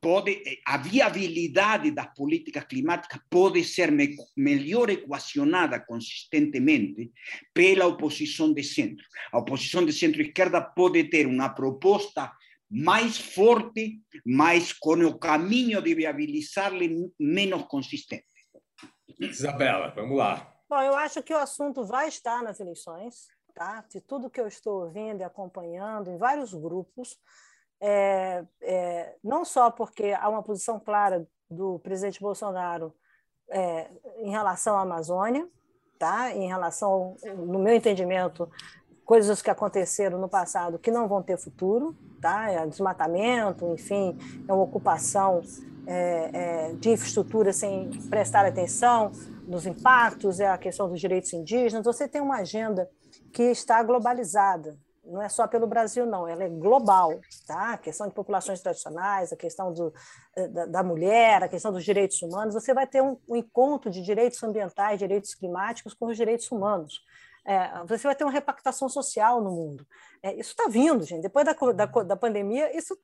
pode, 0.02 0.32
eh, 0.46 0.60
a 0.66 0.78
viabilidade 0.78 1.92
das 1.92 2.14
políticas 2.14 2.66
climáticas 2.66 3.20
pode 3.30 3.64
ser 3.64 3.92
me, 3.92 4.16
melhor 4.36 4.90
equacionada 4.90 5.80
consistentemente 5.80 7.12
pela 7.54 7.88
oposição 7.88 8.54
de 8.54 8.64
centro. 8.64 9.06
A 9.32 9.40
oposição 9.40 9.86
de 9.86 9.94
centro-esquerda 9.94 10.62
pode 10.62 11.04
ter 11.06 11.28
uma 11.28 11.50
proposta 11.50 12.32
mais 12.70 13.18
forte, 13.18 14.02
mas 14.26 14.74
com 14.74 15.06
o 15.06 15.18
caminho 15.18 15.82
de 15.82 15.96
viabilizar-lhe 15.96 17.12
menos 17.20 17.64
consistente. 17.64 18.26
Isabela, 19.20 19.94
vamos 19.96 20.18
lá. 20.18 20.54
Bom, 20.70 20.82
eu 20.82 20.96
acho 20.96 21.24
que 21.24 21.34
o 21.34 21.38
assunto 21.38 21.86
vai 21.86 22.10
estar 22.10 22.44
nas 22.44 22.60
eleições, 22.60 23.28
tá? 23.56 23.86
De 23.90 24.02
tudo 24.02 24.30
que 24.30 24.40
eu 24.40 24.48
estou 24.48 24.84
ouvindo 24.84 25.22
e 25.22 25.24
acompanhando 25.24 26.12
em 26.12 26.18
vários 26.18 26.54
grupos, 26.54 27.18
é, 27.80 28.44
é, 28.62 29.16
não 29.24 29.46
só 29.46 29.72
porque 29.72 30.12
há 30.12 30.28
uma 30.28 30.44
posição 30.44 30.80
clara 30.80 31.26
do 31.50 31.80
presidente 31.80 32.20
Bolsonaro 32.20 32.94
é, 33.50 33.90
em 34.18 34.30
relação 34.30 34.78
à 34.78 34.82
Amazônia, 34.82 35.48
tá? 35.98 36.32
Em 36.32 36.48
relação, 36.48 37.16
no 37.36 37.60
meu 37.60 37.74
entendimento, 37.74 38.52
coisas 39.08 39.42
que 39.42 39.50
aconteceram 39.50 40.20
no 40.20 40.28
passado 40.28 40.78
que 40.78 40.92
não 40.92 41.08
vão 41.08 41.24
ter 41.24 41.38
futuro, 41.38 41.96
tá? 42.22 42.52
É 42.52 42.68
desmatamento, 42.68 43.66
enfim, 43.74 44.18
é 44.46 44.52
uma 44.52 44.64
ocupação 44.64 45.42
é, 45.88 46.30
é, 46.34 46.74
de 46.74 46.90
infraestrutura 46.90 47.54
sem 47.54 47.90
prestar 48.10 48.46
atenção 48.46 49.14
nos 49.48 49.66
impactos, 49.66 50.42
é 50.42 50.50
a 50.50 50.58
questão 50.58 50.90
dos 50.90 51.00
direitos 51.00 51.32
indígenas. 51.32 51.86
Você 51.86 52.06
tem 52.06 52.20
uma 52.20 52.40
agenda 52.40 52.90
que 53.32 53.44
está 53.44 53.82
globalizada, 53.82 54.78
não 55.06 55.22
é 55.22 55.30
só 55.30 55.48
pelo 55.48 55.68
Brasil, 55.68 56.06
não, 56.06 56.28
ela 56.28 56.44
é 56.44 56.50
global. 56.50 57.18
Tá? 57.48 57.76
A 57.76 57.78
questão 57.78 58.10
de 58.10 58.14
populações 58.14 58.60
tradicionais, 58.60 59.32
a 59.32 59.38
questão 59.38 59.72
do, 59.72 59.94
eh, 60.36 60.50
da, 60.50 60.66
da 60.66 60.84
mulher, 60.84 61.44
a 61.44 61.48
questão 61.48 61.72
dos 61.72 61.86
direitos 61.86 62.22
humanos. 62.22 62.54
Você 62.54 62.74
vai 62.74 62.86
ter 62.86 63.02
um, 63.02 63.16
um 63.26 63.38
encontro 63.38 63.90
de 63.90 64.02
direitos 64.02 64.44
ambientais, 64.44 65.00
direitos 65.00 65.34
climáticos 65.34 65.94
com 65.94 66.08
os 66.08 66.18
direitos 66.18 66.52
humanos. 66.52 67.02
É, 67.48 67.82
você 67.86 68.04
vai 68.04 68.14
ter 68.14 68.26
uma 68.26 68.32
repactação 68.32 68.90
social 68.90 69.42
no 69.42 69.50
mundo. 69.52 69.88
É, 70.22 70.34
isso 70.34 70.50
está 70.50 70.68
vindo, 70.68 71.06
gente. 71.06 71.22
Depois 71.22 71.46
da, 71.46 71.54
da, 71.54 71.86
da, 71.86 72.16
pandemia, 72.18 72.76
isso 72.78 72.98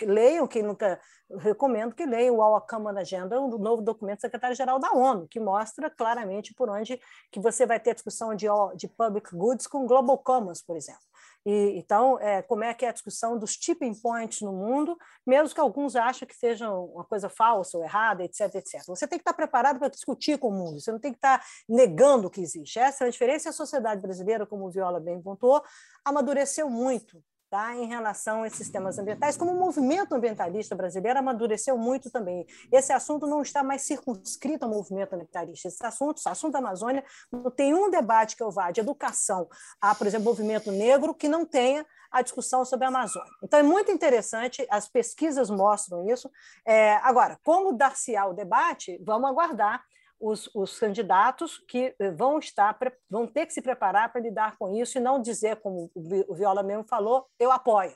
leiam, 0.00 0.46
quem 0.46 0.62
nunca 0.62 0.98
recomendo 1.38 1.94
que 1.94 2.06
leiam 2.06 2.36
o 2.36 2.42
All 2.42 2.58
Common 2.62 2.96
Agenda, 2.96 3.38
um 3.38 3.58
novo 3.58 3.82
documento 3.82 4.20
do 4.20 4.22
secretário-geral 4.22 4.78
da 4.78 4.90
ONU, 4.92 5.28
que 5.28 5.38
mostra 5.38 5.90
claramente 5.90 6.54
por 6.54 6.70
onde 6.70 6.98
que 7.30 7.38
você 7.38 7.66
vai 7.66 7.78
ter 7.78 7.92
discussão 7.92 8.34
de, 8.34 8.46
de 8.74 8.88
public 8.88 9.36
goods 9.36 9.66
com 9.66 9.86
global 9.86 10.16
commons, 10.16 10.62
por 10.62 10.78
exemplo. 10.78 11.02
E, 11.44 11.78
então, 11.78 12.18
é, 12.20 12.40
como 12.42 12.64
é 12.64 12.72
que 12.72 12.84
é 12.84 12.88
a 12.88 12.92
discussão 12.92 13.38
dos 13.38 13.56
tipping 13.56 13.94
points 14.00 14.40
no 14.40 14.52
mundo, 14.52 14.96
mesmo 15.26 15.54
que 15.54 15.60
alguns 15.60 15.94
achem 15.94 16.26
que 16.26 16.34
seja 16.34 16.70
uma 16.70 17.04
coisa 17.04 17.28
falsa 17.28 17.76
ou 17.76 17.84
errada, 17.84 18.24
etc, 18.24 18.54
etc. 18.54 18.84
Você 18.86 19.06
tem 19.06 19.18
que 19.18 19.22
estar 19.22 19.34
preparado 19.34 19.78
para 19.78 19.88
discutir 19.88 20.38
com 20.38 20.48
o 20.48 20.52
mundo, 20.52 20.80
você 20.80 20.90
não 20.90 20.98
tem 20.98 21.12
que 21.12 21.18
estar 21.18 21.44
negando 21.68 22.28
o 22.28 22.30
que 22.30 22.40
existe. 22.40 22.78
Essa 22.78 23.04
é 23.04 23.08
a 23.08 23.10
diferença. 23.10 23.50
A 23.50 23.52
sociedade 23.52 24.00
brasileira, 24.00 24.46
como 24.46 24.70
Viola 24.70 25.00
bem 25.00 25.20
pontuou, 25.20 25.62
amadureceu 26.04 26.70
muito 26.70 27.22
Tá, 27.54 27.72
em 27.76 27.86
relação 27.86 28.42
a 28.42 28.48
esses 28.48 28.68
temas 28.68 28.98
ambientais, 28.98 29.36
como 29.36 29.52
o 29.52 29.54
movimento 29.54 30.12
ambientalista 30.12 30.74
brasileiro 30.74 31.20
amadureceu 31.20 31.78
muito 31.78 32.10
também. 32.10 32.44
Esse 32.72 32.92
assunto 32.92 33.28
não 33.28 33.42
está 33.42 33.62
mais 33.62 33.82
circunscrito 33.82 34.64
ao 34.64 34.70
movimento 34.72 35.12
ambientalista. 35.12 35.68
Esse 35.68 35.86
assunto, 35.86 36.18
o 36.18 36.28
assunto 36.28 36.52
da 36.52 36.58
Amazônia, 36.58 37.04
não 37.30 37.52
tem 37.52 37.72
um 37.72 37.88
debate 37.88 38.34
que 38.34 38.42
eu 38.42 38.50
vá 38.50 38.72
de 38.72 38.80
educação 38.80 39.48
a, 39.80 39.94
por 39.94 40.04
exemplo, 40.04 40.24
movimento 40.24 40.72
negro 40.72 41.14
que 41.14 41.28
não 41.28 41.46
tenha 41.46 41.86
a 42.10 42.22
discussão 42.22 42.64
sobre 42.64 42.86
a 42.86 42.88
Amazônia. 42.88 43.30
Então, 43.40 43.60
é 43.60 43.62
muito 43.62 43.92
interessante, 43.92 44.66
as 44.68 44.88
pesquisas 44.88 45.48
mostram 45.48 46.04
isso. 46.10 46.28
É, 46.66 46.96
agora, 47.04 47.38
como 47.44 47.72
dar-se-á 47.72 48.26
o 48.26 48.34
debate, 48.34 49.00
vamos 49.00 49.30
aguardar 49.30 49.84
os, 50.20 50.48
os, 50.54 50.78
candidatos 50.78 51.58
que 51.68 51.94
eh, 51.98 52.10
vão 52.10 52.38
estar 52.38 52.76
vão 53.10 53.26
ter 53.26 53.46
que 53.46 53.52
se 53.52 53.62
preparar 53.62 54.12
para 54.12 54.20
lidar 54.20 54.56
com 54.56 54.74
isso 54.74 54.98
e 54.98 55.00
não 55.00 55.20
dizer 55.20 55.56
como 55.56 55.90
o 55.94 56.34
Viola 56.34 56.62
mesmo 56.62 56.84
falou 56.84 57.26
eu 57.38 57.50
apoio 57.50 57.94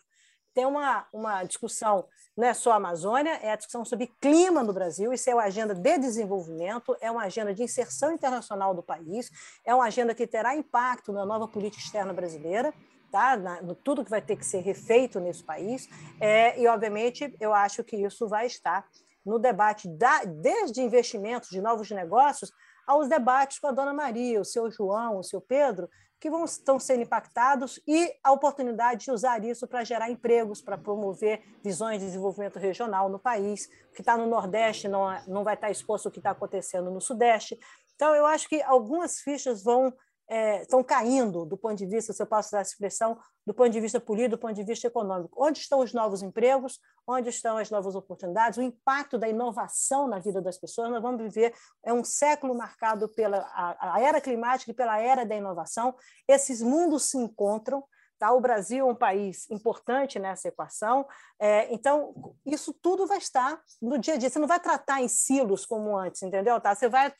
tem 0.54 0.66
uma, 0.66 1.06
uma 1.12 1.44
discussão 1.44 2.06
não 2.36 2.46
é 2.46 2.54
só 2.54 2.72
a 2.72 2.76
Amazônia 2.76 3.38
é 3.42 3.52
a 3.52 3.56
discussão 3.56 3.84
sobre 3.84 4.08
clima 4.20 4.62
no 4.62 4.72
Brasil 4.72 5.12
isso 5.12 5.30
é 5.30 5.34
uma 5.34 5.44
agenda 5.44 5.74
de 5.74 5.98
desenvolvimento 5.98 6.96
é 7.00 7.10
uma 7.10 7.24
agenda 7.24 7.54
de 7.54 7.62
inserção 7.62 8.12
internacional 8.12 8.74
do 8.74 8.82
país 8.82 9.30
é 9.64 9.74
uma 9.74 9.86
agenda 9.86 10.14
que 10.14 10.26
terá 10.26 10.54
impacto 10.54 11.12
na 11.12 11.24
nova 11.24 11.48
política 11.48 11.82
externa 11.82 12.12
brasileira 12.12 12.74
tá? 13.10 13.36
Na, 13.36 13.62
no 13.62 13.74
tudo 13.74 14.04
que 14.04 14.10
vai 14.10 14.20
ter 14.20 14.36
que 14.36 14.44
ser 14.44 14.60
refeito 14.60 15.20
nesse 15.20 15.42
país 15.42 15.88
é, 16.20 16.60
e 16.60 16.66
obviamente 16.66 17.34
eu 17.40 17.52
acho 17.52 17.82
que 17.84 17.96
isso 17.96 18.28
vai 18.28 18.46
estar 18.46 18.86
no 19.28 19.38
debate 19.38 19.86
da, 19.88 20.24
desde 20.24 20.80
investimentos 20.80 21.50
de 21.50 21.60
novos 21.60 21.90
negócios 21.90 22.50
aos 22.86 23.08
debates 23.08 23.58
com 23.58 23.66
a 23.66 23.72
dona 23.72 23.92
Maria, 23.92 24.40
o 24.40 24.44
seu 24.44 24.70
João, 24.70 25.18
o 25.18 25.22
seu 25.22 25.40
Pedro, 25.40 25.88
que 26.18 26.30
vão, 26.30 26.44
estão 26.44 26.80
sendo 26.80 27.02
impactados 27.02 27.78
e 27.86 28.12
a 28.24 28.32
oportunidade 28.32 29.04
de 29.04 29.12
usar 29.12 29.44
isso 29.44 29.68
para 29.68 29.84
gerar 29.84 30.10
empregos, 30.10 30.60
para 30.60 30.78
promover 30.78 31.42
visões 31.62 32.00
de 32.00 32.06
desenvolvimento 32.06 32.58
regional 32.58 33.08
no 33.08 33.18
país. 33.18 33.68
O 33.90 33.94
que 33.94 34.00
está 34.00 34.16
no 34.16 34.26
Nordeste 34.26 34.88
não, 34.88 35.06
não 35.28 35.44
vai 35.44 35.54
estar 35.54 35.70
exposto 35.70 36.06
ao 36.06 36.12
que 36.12 36.18
está 36.18 36.30
acontecendo 36.30 36.90
no 36.90 37.00
Sudeste. 37.00 37.58
Então, 37.94 38.14
eu 38.14 38.26
acho 38.26 38.48
que 38.48 38.62
algumas 38.62 39.20
fichas 39.20 39.62
vão 39.62 39.92
é, 40.28 40.62
estão 40.62 40.84
caindo 40.84 41.46
do 41.46 41.56
ponto 41.56 41.76
de 41.76 41.86
vista, 41.86 42.12
se 42.12 42.22
eu 42.22 42.26
posso 42.26 42.48
usar 42.48 42.60
essa 42.60 42.72
expressão, 42.72 43.18
do 43.46 43.54
ponto 43.54 43.70
de 43.70 43.80
vista 43.80 43.98
político, 43.98 44.36
do 44.36 44.38
ponto 44.38 44.54
de 44.54 44.62
vista 44.62 44.86
econômico. 44.86 45.42
Onde 45.42 45.58
estão 45.58 45.80
os 45.80 45.94
novos 45.94 46.22
empregos? 46.22 46.78
Onde 47.06 47.30
estão 47.30 47.56
as 47.56 47.70
novas 47.70 47.94
oportunidades? 47.94 48.58
O 48.58 48.62
impacto 48.62 49.16
da 49.16 49.26
inovação 49.26 50.06
na 50.06 50.18
vida 50.18 50.42
das 50.42 50.58
pessoas? 50.58 50.90
Nós 50.90 51.00
vamos 51.02 51.22
viver 51.22 51.54
é 51.82 51.92
um 51.92 52.04
século 52.04 52.54
marcado 52.54 53.08
pela 53.08 53.38
a, 53.38 53.94
a 53.94 54.00
era 54.02 54.20
climática 54.20 54.70
e 54.70 54.74
pela 54.74 55.00
era 55.00 55.24
da 55.24 55.34
inovação. 55.34 55.94
Esses 56.28 56.60
mundos 56.60 57.04
se 57.04 57.16
encontram. 57.16 57.82
Tá? 58.18 58.32
O 58.32 58.40
Brasil 58.40 58.86
é 58.88 58.90
um 58.90 58.94
país 58.94 59.48
importante 59.50 60.18
nessa 60.18 60.48
equação, 60.48 61.06
é, 61.38 61.72
então 61.72 62.34
isso 62.44 62.74
tudo 62.74 63.06
vai 63.06 63.18
estar 63.18 63.60
no 63.80 63.98
dia 63.98 64.14
a 64.14 64.16
dia. 64.16 64.28
Você 64.28 64.38
não 64.38 64.48
vai 64.48 64.60
tratar 64.60 65.00
em 65.00 65.08
silos 65.08 65.64
como 65.64 65.96
antes, 65.96 66.22
entendeu? 66.22 66.60
Tá? 66.60 66.74
Você 66.74 66.88
vai 66.88 67.12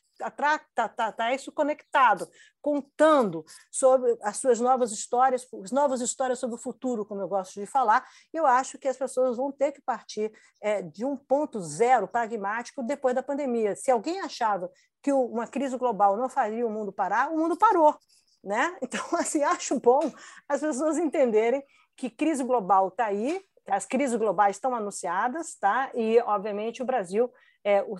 tá, 0.75 1.11
tá, 1.11 1.33
isso 1.33 1.51
conectado, 1.51 2.27
contando 2.61 3.45
sobre 3.71 4.17
as 4.21 4.37
suas 4.37 4.59
novas 4.59 4.91
histórias, 4.91 5.47
as 5.63 5.71
novas 5.71 6.01
histórias 6.01 6.39
sobre 6.39 6.55
o 6.55 6.59
futuro, 6.59 7.05
como 7.05 7.21
eu 7.21 7.27
gosto 7.27 7.59
de 7.59 7.65
falar. 7.65 8.05
Eu 8.33 8.45
acho 8.45 8.77
que 8.77 8.87
as 8.87 8.97
pessoas 8.97 9.37
vão 9.37 9.51
ter 9.51 9.71
que 9.71 9.81
partir 9.81 10.31
é, 10.61 10.81
de 10.81 11.05
um 11.05 11.15
ponto 11.15 11.61
zero 11.61 12.07
pragmático 12.07 12.83
depois 12.83 13.15
da 13.15 13.23
pandemia. 13.23 13.75
Se 13.75 13.89
alguém 13.89 14.19
achava 14.19 14.69
que 15.01 15.13
uma 15.13 15.47
crise 15.47 15.77
global 15.77 16.17
não 16.17 16.27
faria 16.27 16.67
o 16.67 16.69
mundo 16.69 16.91
parar, 16.91 17.31
o 17.31 17.37
mundo 17.37 17.55
parou. 17.55 17.95
Né? 18.43 18.77
Então, 18.81 19.01
assim, 19.13 19.43
acho 19.43 19.79
bom 19.79 19.99
as 20.47 20.61
pessoas 20.61 20.97
entenderem 20.97 21.63
que 21.95 22.09
crise 22.09 22.43
global 22.43 22.87
está 22.87 23.07
aí, 23.07 23.43
as 23.67 23.85
crises 23.85 24.15
globais 24.15 24.55
estão 24.55 24.73
anunciadas, 24.73 25.55
tá? 25.55 25.91
e, 25.93 26.19
obviamente, 26.21 26.81
o 26.81 26.85
Brasil 26.85 27.31
é, 27.63 27.83
o, 27.83 27.97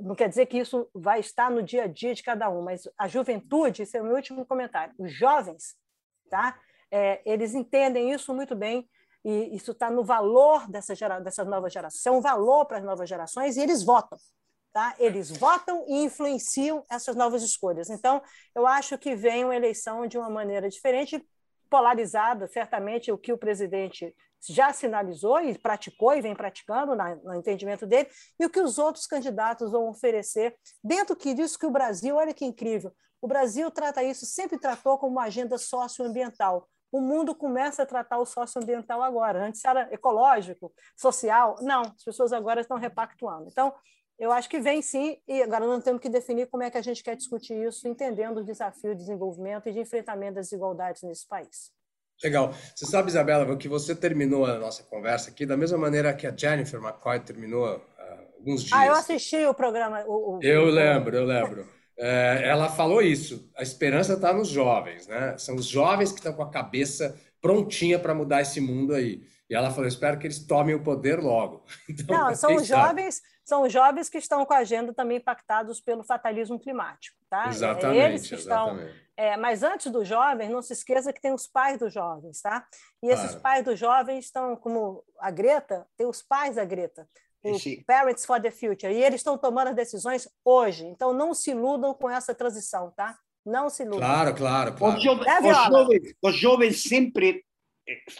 não 0.00 0.14
quer 0.14 0.28
dizer 0.28 0.46
que 0.46 0.58
isso 0.58 0.88
vai 0.94 1.20
estar 1.20 1.50
no 1.50 1.62
dia 1.62 1.84
a 1.84 1.86
dia 1.86 2.14
de 2.14 2.22
cada 2.22 2.48
um, 2.48 2.62
mas 2.62 2.88
a 2.96 3.08
juventude, 3.08 3.82
esse 3.82 3.96
é 3.96 4.00
o 4.00 4.04
meu 4.04 4.14
último 4.14 4.46
comentário, 4.46 4.94
os 4.98 5.12
jovens, 5.12 5.74
tá? 6.28 6.58
É, 6.90 7.20
eles 7.24 7.54
entendem 7.54 8.12
isso 8.12 8.34
muito 8.34 8.54
bem 8.54 8.88
e 9.24 9.54
isso 9.54 9.72
está 9.72 9.90
no 9.90 10.02
valor 10.02 10.68
dessa, 10.68 10.94
gera, 10.94 11.20
dessa 11.20 11.44
nova 11.44 11.68
geração, 11.68 12.20
valor 12.20 12.66
para 12.66 12.78
as 12.78 12.84
novas 12.84 13.08
gerações 13.08 13.56
e 13.56 13.60
eles 13.60 13.82
votam. 13.82 14.18
Tá? 14.72 14.94
Eles 14.98 15.30
votam 15.30 15.84
e 15.88 16.04
influenciam 16.04 16.84
essas 16.88 17.16
novas 17.16 17.42
escolhas. 17.42 17.90
Então, 17.90 18.22
eu 18.54 18.66
acho 18.66 18.96
que 18.96 19.16
vem 19.16 19.44
uma 19.44 19.56
eleição 19.56 20.06
de 20.06 20.16
uma 20.16 20.30
maneira 20.30 20.68
diferente, 20.68 21.26
polarizada, 21.68 22.46
certamente 22.46 23.10
o 23.10 23.18
que 23.18 23.32
o 23.32 23.38
presidente 23.38 24.14
já 24.48 24.72
sinalizou 24.72 25.40
e 25.40 25.58
praticou 25.58 26.14
e 26.14 26.20
vem 26.20 26.34
praticando 26.34 26.94
na, 26.94 27.14
no 27.16 27.34
entendimento 27.34 27.86
dele, 27.86 28.08
e 28.38 28.46
o 28.46 28.50
que 28.50 28.60
os 28.60 28.78
outros 28.78 29.06
candidatos 29.06 29.72
vão 29.72 29.88
oferecer 29.88 30.56
dentro 30.82 31.14
que 31.14 31.34
disso 31.34 31.58
que 31.58 31.66
o 31.66 31.70
Brasil, 31.70 32.16
olha 32.16 32.32
que 32.32 32.44
incrível, 32.44 32.92
o 33.20 33.28
Brasil 33.28 33.70
trata 33.70 34.02
isso, 34.02 34.24
sempre 34.24 34.58
tratou 34.58 34.98
como 34.98 35.12
uma 35.12 35.24
agenda 35.24 35.58
socioambiental. 35.58 36.66
O 36.90 37.00
mundo 37.00 37.34
começa 37.34 37.82
a 37.82 37.86
tratar 37.86 38.18
o 38.18 38.26
socioambiental 38.26 39.02
agora. 39.02 39.46
Antes 39.46 39.64
era 39.64 39.92
ecológico, 39.92 40.72
social. 40.96 41.56
Não, 41.60 41.82
as 41.82 42.02
pessoas 42.02 42.32
agora 42.32 42.62
estão 42.62 42.78
repactuando. 42.78 43.46
Então, 43.48 43.72
eu 44.20 44.30
acho 44.30 44.50
que 44.50 44.60
vem 44.60 44.82
sim, 44.82 45.16
e 45.26 45.42
agora 45.42 45.66
não 45.66 45.80
temos 45.80 46.02
que 46.02 46.08
definir 46.10 46.46
como 46.48 46.62
é 46.62 46.70
que 46.70 46.76
a 46.76 46.82
gente 46.82 47.02
quer 47.02 47.16
discutir 47.16 47.54
isso, 47.54 47.88
entendendo 47.88 48.38
o 48.38 48.44
desafio 48.44 48.94
de 48.94 49.00
desenvolvimento 49.00 49.66
e 49.68 49.72
de 49.72 49.80
enfrentamento 49.80 50.34
das 50.34 50.46
desigualdades 50.46 51.02
nesse 51.02 51.26
país. 51.26 51.72
Legal. 52.22 52.52
Você 52.76 52.84
sabe, 52.84 53.08
Isabela, 53.08 53.56
que 53.56 53.66
você 53.66 53.94
terminou 53.94 54.44
a 54.44 54.58
nossa 54.58 54.82
conversa 54.82 55.30
aqui 55.30 55.46
da 55.46 55.56
mesma 55.56 55.78
maneira 55.78 56.12
que 56.12 56.26
a 56.26 56.36
Jennifer 56.36 56.78
McCoy 56.78 57.18
terminou 57.20 57.66
uh, 57.66 57.80
alguns 58.36 58.62
dias. 58.62 58.78
Ah, 58.78 58.86
eu 58.86 58.92
assisti 58.92 59.42
o 59.46 59.54
programa. 59.54 60.04
O, 60.06 60.36
o... 60.36 60.40
Eu 60.42 60.66
lembro, 60.66 61.16
eu 61.16 61.24
lembro. 61.24 61.66
É, 62.02 62.48
ela 62.48 62.70
falou 62.70 63.02
isso. 63.02 63.50
A 63.54 63.62
esperança 63.62 64.14
está 64.14 64.32
nos 64.32 64.48
jovens, 64.48 65.06
né? 65.06 65.36
São 65.36 65.54
os 65.54 65.66
jovens 65.66 66.10
que 66.10 66.18
estão 66.18 66.32
com 66.32 66.42
a 66.42 66.48
cabeça 66.48 67.14
prontinha 67.42 67.98
para 67.98 68.14
mudar 68.14 68.40
esse 68.40 68.58
mundo 68.58 68.94
aí. 68.94 69.22
E 69.50 69.54
ela 69.54 69.70
falou: 69.70 69.88
espero 69.88 70.18
que 70.18 70.26
eles 70.26 70.46
tomem 70.46 70.74
o 70.74 70.82
poder 70.82 71.18
logo. 71.18 71.64
Então, 71.90 72.16
Não, 72.16 72.34
são 72.34 72.54
os 72.54 72.66
jovens, 72.66 73.20
são 73.44 73.62
os 73.62 73.72
jovens 73.72 74.08
que 74.08 74.18
estão 74.18 74.46
com 74.46 74.54
a 74.54 74.58
agenda 74.58 74.94
também 74.94 75.18
impactados 75.18 75.80
pelo 75.80 76.04
fatalismo 76.04 76.58
climático, 76.58 77.18
tá? 77.28 77.48
Exatamente. 77.48 77.98
É 77.98 78.08
eles 78.08 78.28
que 78.28 78.34
exatamente. 78.34 78.86
estão 78.86 79.10
é, 79.20 79.36
mas 79.36 79.62
antes 79.62 79.92
dos 79.92 80.08
jovens, 80.08 80.48
não 80.48 80.62
se 80.62 80.72
esqueça 80.72 81.12
que 81.12 81.20
tem 81.20 81.34
os 81.34 81.46
pais 81.46 81.78
dos 81.78 81.92
jovens, 81.92 82.40
tá? 82.40 82.66
E 83.02 83.08
esses 83.08 83.32
claro. 83.32 83.40
pais 83.42 83.64
dos 83.66 83.78
jovens 83.78 84.24
estão, 84.24 84.56
como 84.56 85.04
a 85.18 85.30
Greta, 85.30 85.86
tem 85.94 86.06
os 86.06 86.22
pais 86.22 86.56
da 86.56 86.64
Greta, 86.64 87.06
o 87.44 87.84
Parents 87.86 88.24
for 88.24 88.40
the 88.40 88.50
Future, 88.50 88.90
e 88.90 89.02
eles 89.02 89.20
estão 89.20 89.36
tomando 89.36 89.68
as 89.68 89.76
decisões 89.76 90.26
hoje. 90.42 90.86
Então, 90.86 91.12
não 91.12 91.34
se 91.34 91.50
iludam 91.50 91.92
com 91.92 92.08
essa 92.08 92.34
transição, 92.34 92.90
tá? 92.96 93.14
Não 93.44 93.68
se 93.68 93.82
iludam. 93.82 94.00
Claro, 94.00 94.34
claro, 94.34 94.74
claro. 94.74 94.96
Os, 94.96 95.02
jovens, 95.02 95.26
é, 95.26 95.40
os, 95.40 95.66
jovens, 95.66 96.14
os 96.22 96.36
jovens 96.36 96.82
sempre 96.82 97.44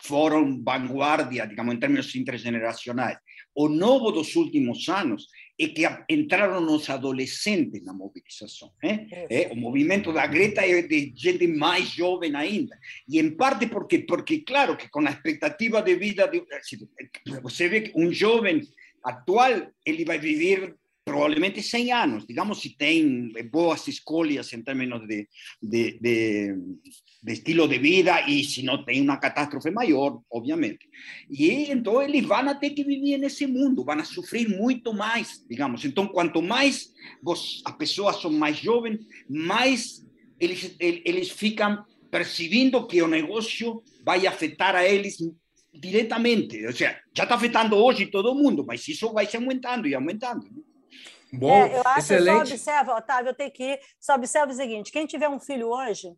foram 0.02 0.62
vanguardia, 0.62 1.46
digamos, 1.46 1.74
em 1.74 1.78
termos 1.78 2.14
intergeneracionais. 2.14 3.18
O 3.54 3.68
novo 3.68 4.10
dos 4.12 4.36
últimos 4.36 4.88
anos 4.88 5.26
é 5.58 5.68
que 5.68 5.84
entraram 6.08 6.64
os 6.74 6.88
adolescentes 6.88 7.84
na 7.84 7.92
mobilização. 7.92 8.72
Eh? 8.82 9.26
É, 9.28 9.48
o 9.52 9.56
movimento 9.56 10.12
da 10.12 10.26
Greta 10.26 10.62
é 10.62 10.82
de 10.82 11.12
gente 11.14 11.46
mais 11.46 11.88
jovem 11.88 12.34
ainda. 12.34 12.78
E 13.08 13.18
em 13.18 13.36
parte 13.36 13.66
porque, 13.66 14.00
porque 14.00 14.40
claro, 14.40 14.76
que 14.76 14.88
com 14.88 15.06
a 15.06 15.10
expectativa 15.10 15.82
de 15.82 15.94
vida, 15.96 16.26
de, 16.28 16.42
você 17.42 17.68
vê 17.68 17.82
que 17.82 17.92
um 17.94 18.12
jovem 18.12 18.62
atual, 19.04 19.70
ele 19.84 20.04
vai 20.04 20.18
viver 20.18 20.76
provavelmente 21.10 21.60
100 21.60 21.92
anos, 21.92 22.24
digamos, 22.24 22.60
se 22.60 22.76
tem 22.76 23.32
boas 23.50 23.88
escolhas 23.88 24.52
em 24.52 24.62
termos 24.62 25.08
de, 25.08 25.28
de, 25.60 25.98
de, 26.00 26.54
de, 27.22 27.32
estilo 27.32 27.66
de 27.66 27.78
vida 27.78 28.28
e 28.28 28.44
se 28.44 28.62
não 28.62 28.84
tem 28.84 29.00
uma 29.00 29.16
catástrofe 29.16 29.72
maior, 29.72 30.20
obviamente. 30.30 30.88
E 31.28 31.68
então 31.72 32.00
eles 32.00 32.24
vão 32.24 32.54
ter 32.60 32.70
que 32.70 32.84
viver 32.84 33.18
nesse 33.18 33.44
mundo, 33.44 33.84
vão 33.84 34.04
sofrer 34.04 34.48
muito 34.48 34.94
mais, 34.94 35.44
digamos. 35.50 35.84
Então, 35.84 36.06
quanto 36.06 36.40
mais 36.40 36.92
vos, 37.20 37.60
as 37.64 37.76
pessoas 37.76 38.20
são 38.20 38.30
mais 38.30 38.56
jovens, 38.58 39.00
mais 39.28 40.06
eles, 40.38 40.76
eles 40.78 41.28
ficam 41.28 41.84
percebendo 42.08 42.86
que 42.86 43.02
o 43.02 43.08
negócio 43.08 43.82
vai 44.04 44.28
afetar 44.28 44.76
a 44.76 44.86
eles 44.86 45.16
diretamente. 45.74 46.64
Ou 46.66 46.72
seja, 46.72 47.00
já 47.12 47.24
está 47.24 47.34
afetando 47.34 47.74
hoje 47.74 48.06
todo 48.06 48.34
mundo, 48.34 48.64
mas 48.64 48.86
isso 48.86 49.12
vai 49.12 49.26
se 49.26 49.36
aumentando 49.36 49.88
e 49.88 49.94
aumentando. 49.94 50.46
Bom, 51.32 51.50
é, 51.50 51.76
eu 51.76 51.82
acho, 51.84 51.98
excelente. 51.98 52.48
Só 52.48 52.54
observa, 52.54 52.96
Otávio, 52.96 53.30
eu 53.30 53.34
tenho 53.34 53.50
que 53.50 53.64
ir. 53.64 53.80
Só 53.98 54.14
observa 54.14 54.52
o 54.52 54.54
seguinte: 54.54 54.90
quem 54.90 55.06
tiver 55.06 55.28
um 55.28 55.38
filho 55.38 55.68
hoje, 55.68 56.12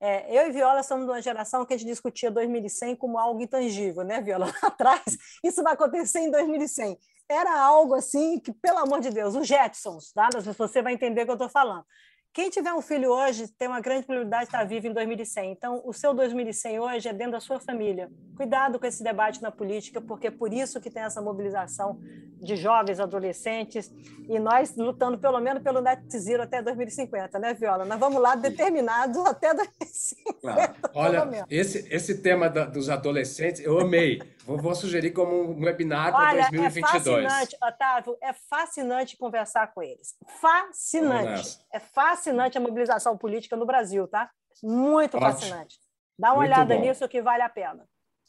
é, 0.00 0.36
eu 0.36 0.48
e 0.48 0.52
Viola 0.52 0.82
somos 0.82 1.04
de 1.04 1.10
uma 1.10 1.20
geração 1.20 1.64
que 1.64 1.74
a 1.74 1.76
gente 1.76 1.88
discutia 1.88 2.30
2100 2.30 2.96
como 2.96 3.18
algo 3.18 3.42
intangível, 3.42 4.04
né, 4.04 4.20
Viola? 4.20 4.46
Lá 4.46 4.52
atrás, 4.68 5.04
isso 5.44 5.62
vai 5.62 5.74
acontecer 5.74 6.20
em 6.20 6.30
2100. 6.30 6.98
Era 7.28 7.60
algo 7.60 7.94
assim 7.94 8.40
que, 8.40 8.52
pelo 8.52 8.78
amor 8.78 9.00
de 9.00 9.10
Deus, 9.10 9.34
os 9.34 9.46
Jetsons, 9.46 10.12
tá? 10.12 10.28
você 10.56 10.80
vai 10.80 10.94
entender 10.94 11.22
o 11.22 11.24
que 11.24 11.30
eu 11.30 11.34
estou 11.34 11.48
falando. 11.48 11.84
Quem 12.32 12.50
tiver 12.50 12.72
um 12.72 12.80
filho 12.80 13.10
hoje 13.10 13.48
tem 13.48 13.66
uma 13.66 13.80
grande 13.80 14.06
probabilidade 14.06 14.44
de 14.44 14.48
estar 14.48 14.64
vivo 14.64 14.86
em 14.86 14.92
2100. 14.92 15.50
Então, 15.50 15.82
o 15.84 15.92
seu 15.92 16.14
2100 16.14 16.78
hoje 16.78 17.08
é 17.08 17.12
dentro 17.12 17.32
da 17.32 17.40
sua 17.40 17.58
família. 17.58 18.10
Cuidado 18.36 18.78
com 18.78 18.86
esse 18.86 19.02
debate 19.02 19.42
na 19.42 19.50
política, 19.50 20.00
porque 20.00 20.28
é 20.28 20.30
por 20.30 20.52
isso 20.52 20.80
que 20.80 20.90
tem 20.90 21.02
essa 21.02 21.20
mobilização 21.20 21.98
de 22.40 22.54
jovens, 22.54 23.00
adolescentes, 23.00 23.92
e 24.28 24.38
nós 24.38 24.76
lutando 24.76 25.18
pelo 25.18 25.40
menos 25.40 25.62
pelo 25.62 25.80
net 25.80 26.00
zero 26.18 26.42
até 26.44 26.62
2050, 26.62 27.38
né, 27.38 27.54
Viola? 27.54 27.84
Nós 27.84 27.98
vamos 27.98 28.22
lá 28.22 28.36
determinados 28.36 29.18
até 29.26 29.52
2050. 29.52 30.38
Claro. 30.40 30.74
Olha, 30.94 31.46
esse, 31.50 31.92
esse 31.92 32.18
tema 32.18 32.48
da, 32.48 32.64
dos 32.64 32.88
adolescentes, 32.88 33.60
eu 33.60 33.80
amei. 33.80 34.20
Vou, 34.48 34.56
vou 34.56 34.74
sugerir 34.74 35.10
como 35.10 35.52
um 35.52 35.62
webinar 35.62 36.10
para 36.10 36.48
2022. 36.48 36.78
É 36.78 36.80
fascinante, 36.80 37.56
Otávio, 37.62 38.16
é 38.22 38.32
fascinante 38.32 39.16
conversar 39.18 39.66
com 39.74 39.82
eles. 39.82 40.16
Fascinante. 40.40 41.58
É 41.70 41.78
fascinante 41.78 42.56
a 42.56 42.60
mobilização 42.60 43.18
política 43.18 43.54
no 43.56 43.66
Brasil, 43.66 44.08
tá? 44.08 44.30
Muito 44.62 45.18
Ótimo. 45.18 45.32
fascinante. 45.32 45.76
Dá 46.18 46.28
uma 46.28 46.36
Muito 46.36 46.46
olhada 46.46 46.74
bom. 46.74 46.80
nisso 46.80 47.06
que 47.06 47.20
vale 47.20 47.42
a 47.42 47.48
pena. 47.50 47.84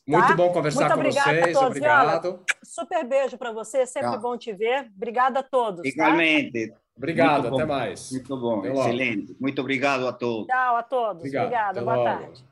Muito 0.05 0.27
tá? 0.27 0.35
bom 0.35 0.51
conversar 0.51 0.93
Muito 0.97 1.05
com 1.05 1.21
vocês. 1.21 1.55
Obrigado. 1.55 2.43
super 2.61 3.05
beijo 3.05 3.37
para 3.37 3.53
você, 3.53 3.85
sempre 3.85 4.17
bom 4.17 4.37
te 4.37 4.51
ver. 4.51 4.91
Obrigada 4.93 5.39
a 5.39 5.43
todos. 5.43 5.83
Tá? 5.83 5.87
Igualmente. 5.87 6.67
Tá? 6.67 6.77
Obrigado, 6.97 7.47
até 7.47 7.65
mais. 7.65 8.11
Muito 8.11 8.37
bom, 8.37 8.65
excelente. 8.65 9.37
Muito 9.39 9.61
obrigado 9.61 10.05
a 10.05 10.11
todos. 10.11 10.47
Tchau 10.47 10.75
a 10.75 10.83
todos. 10.83 11.19
Obrigado, 11.19 11.45
Obrigada, 11.45 11.81
boa 11.81 11.95
logo. 11.95 12.03
tarde. 12.03 12.48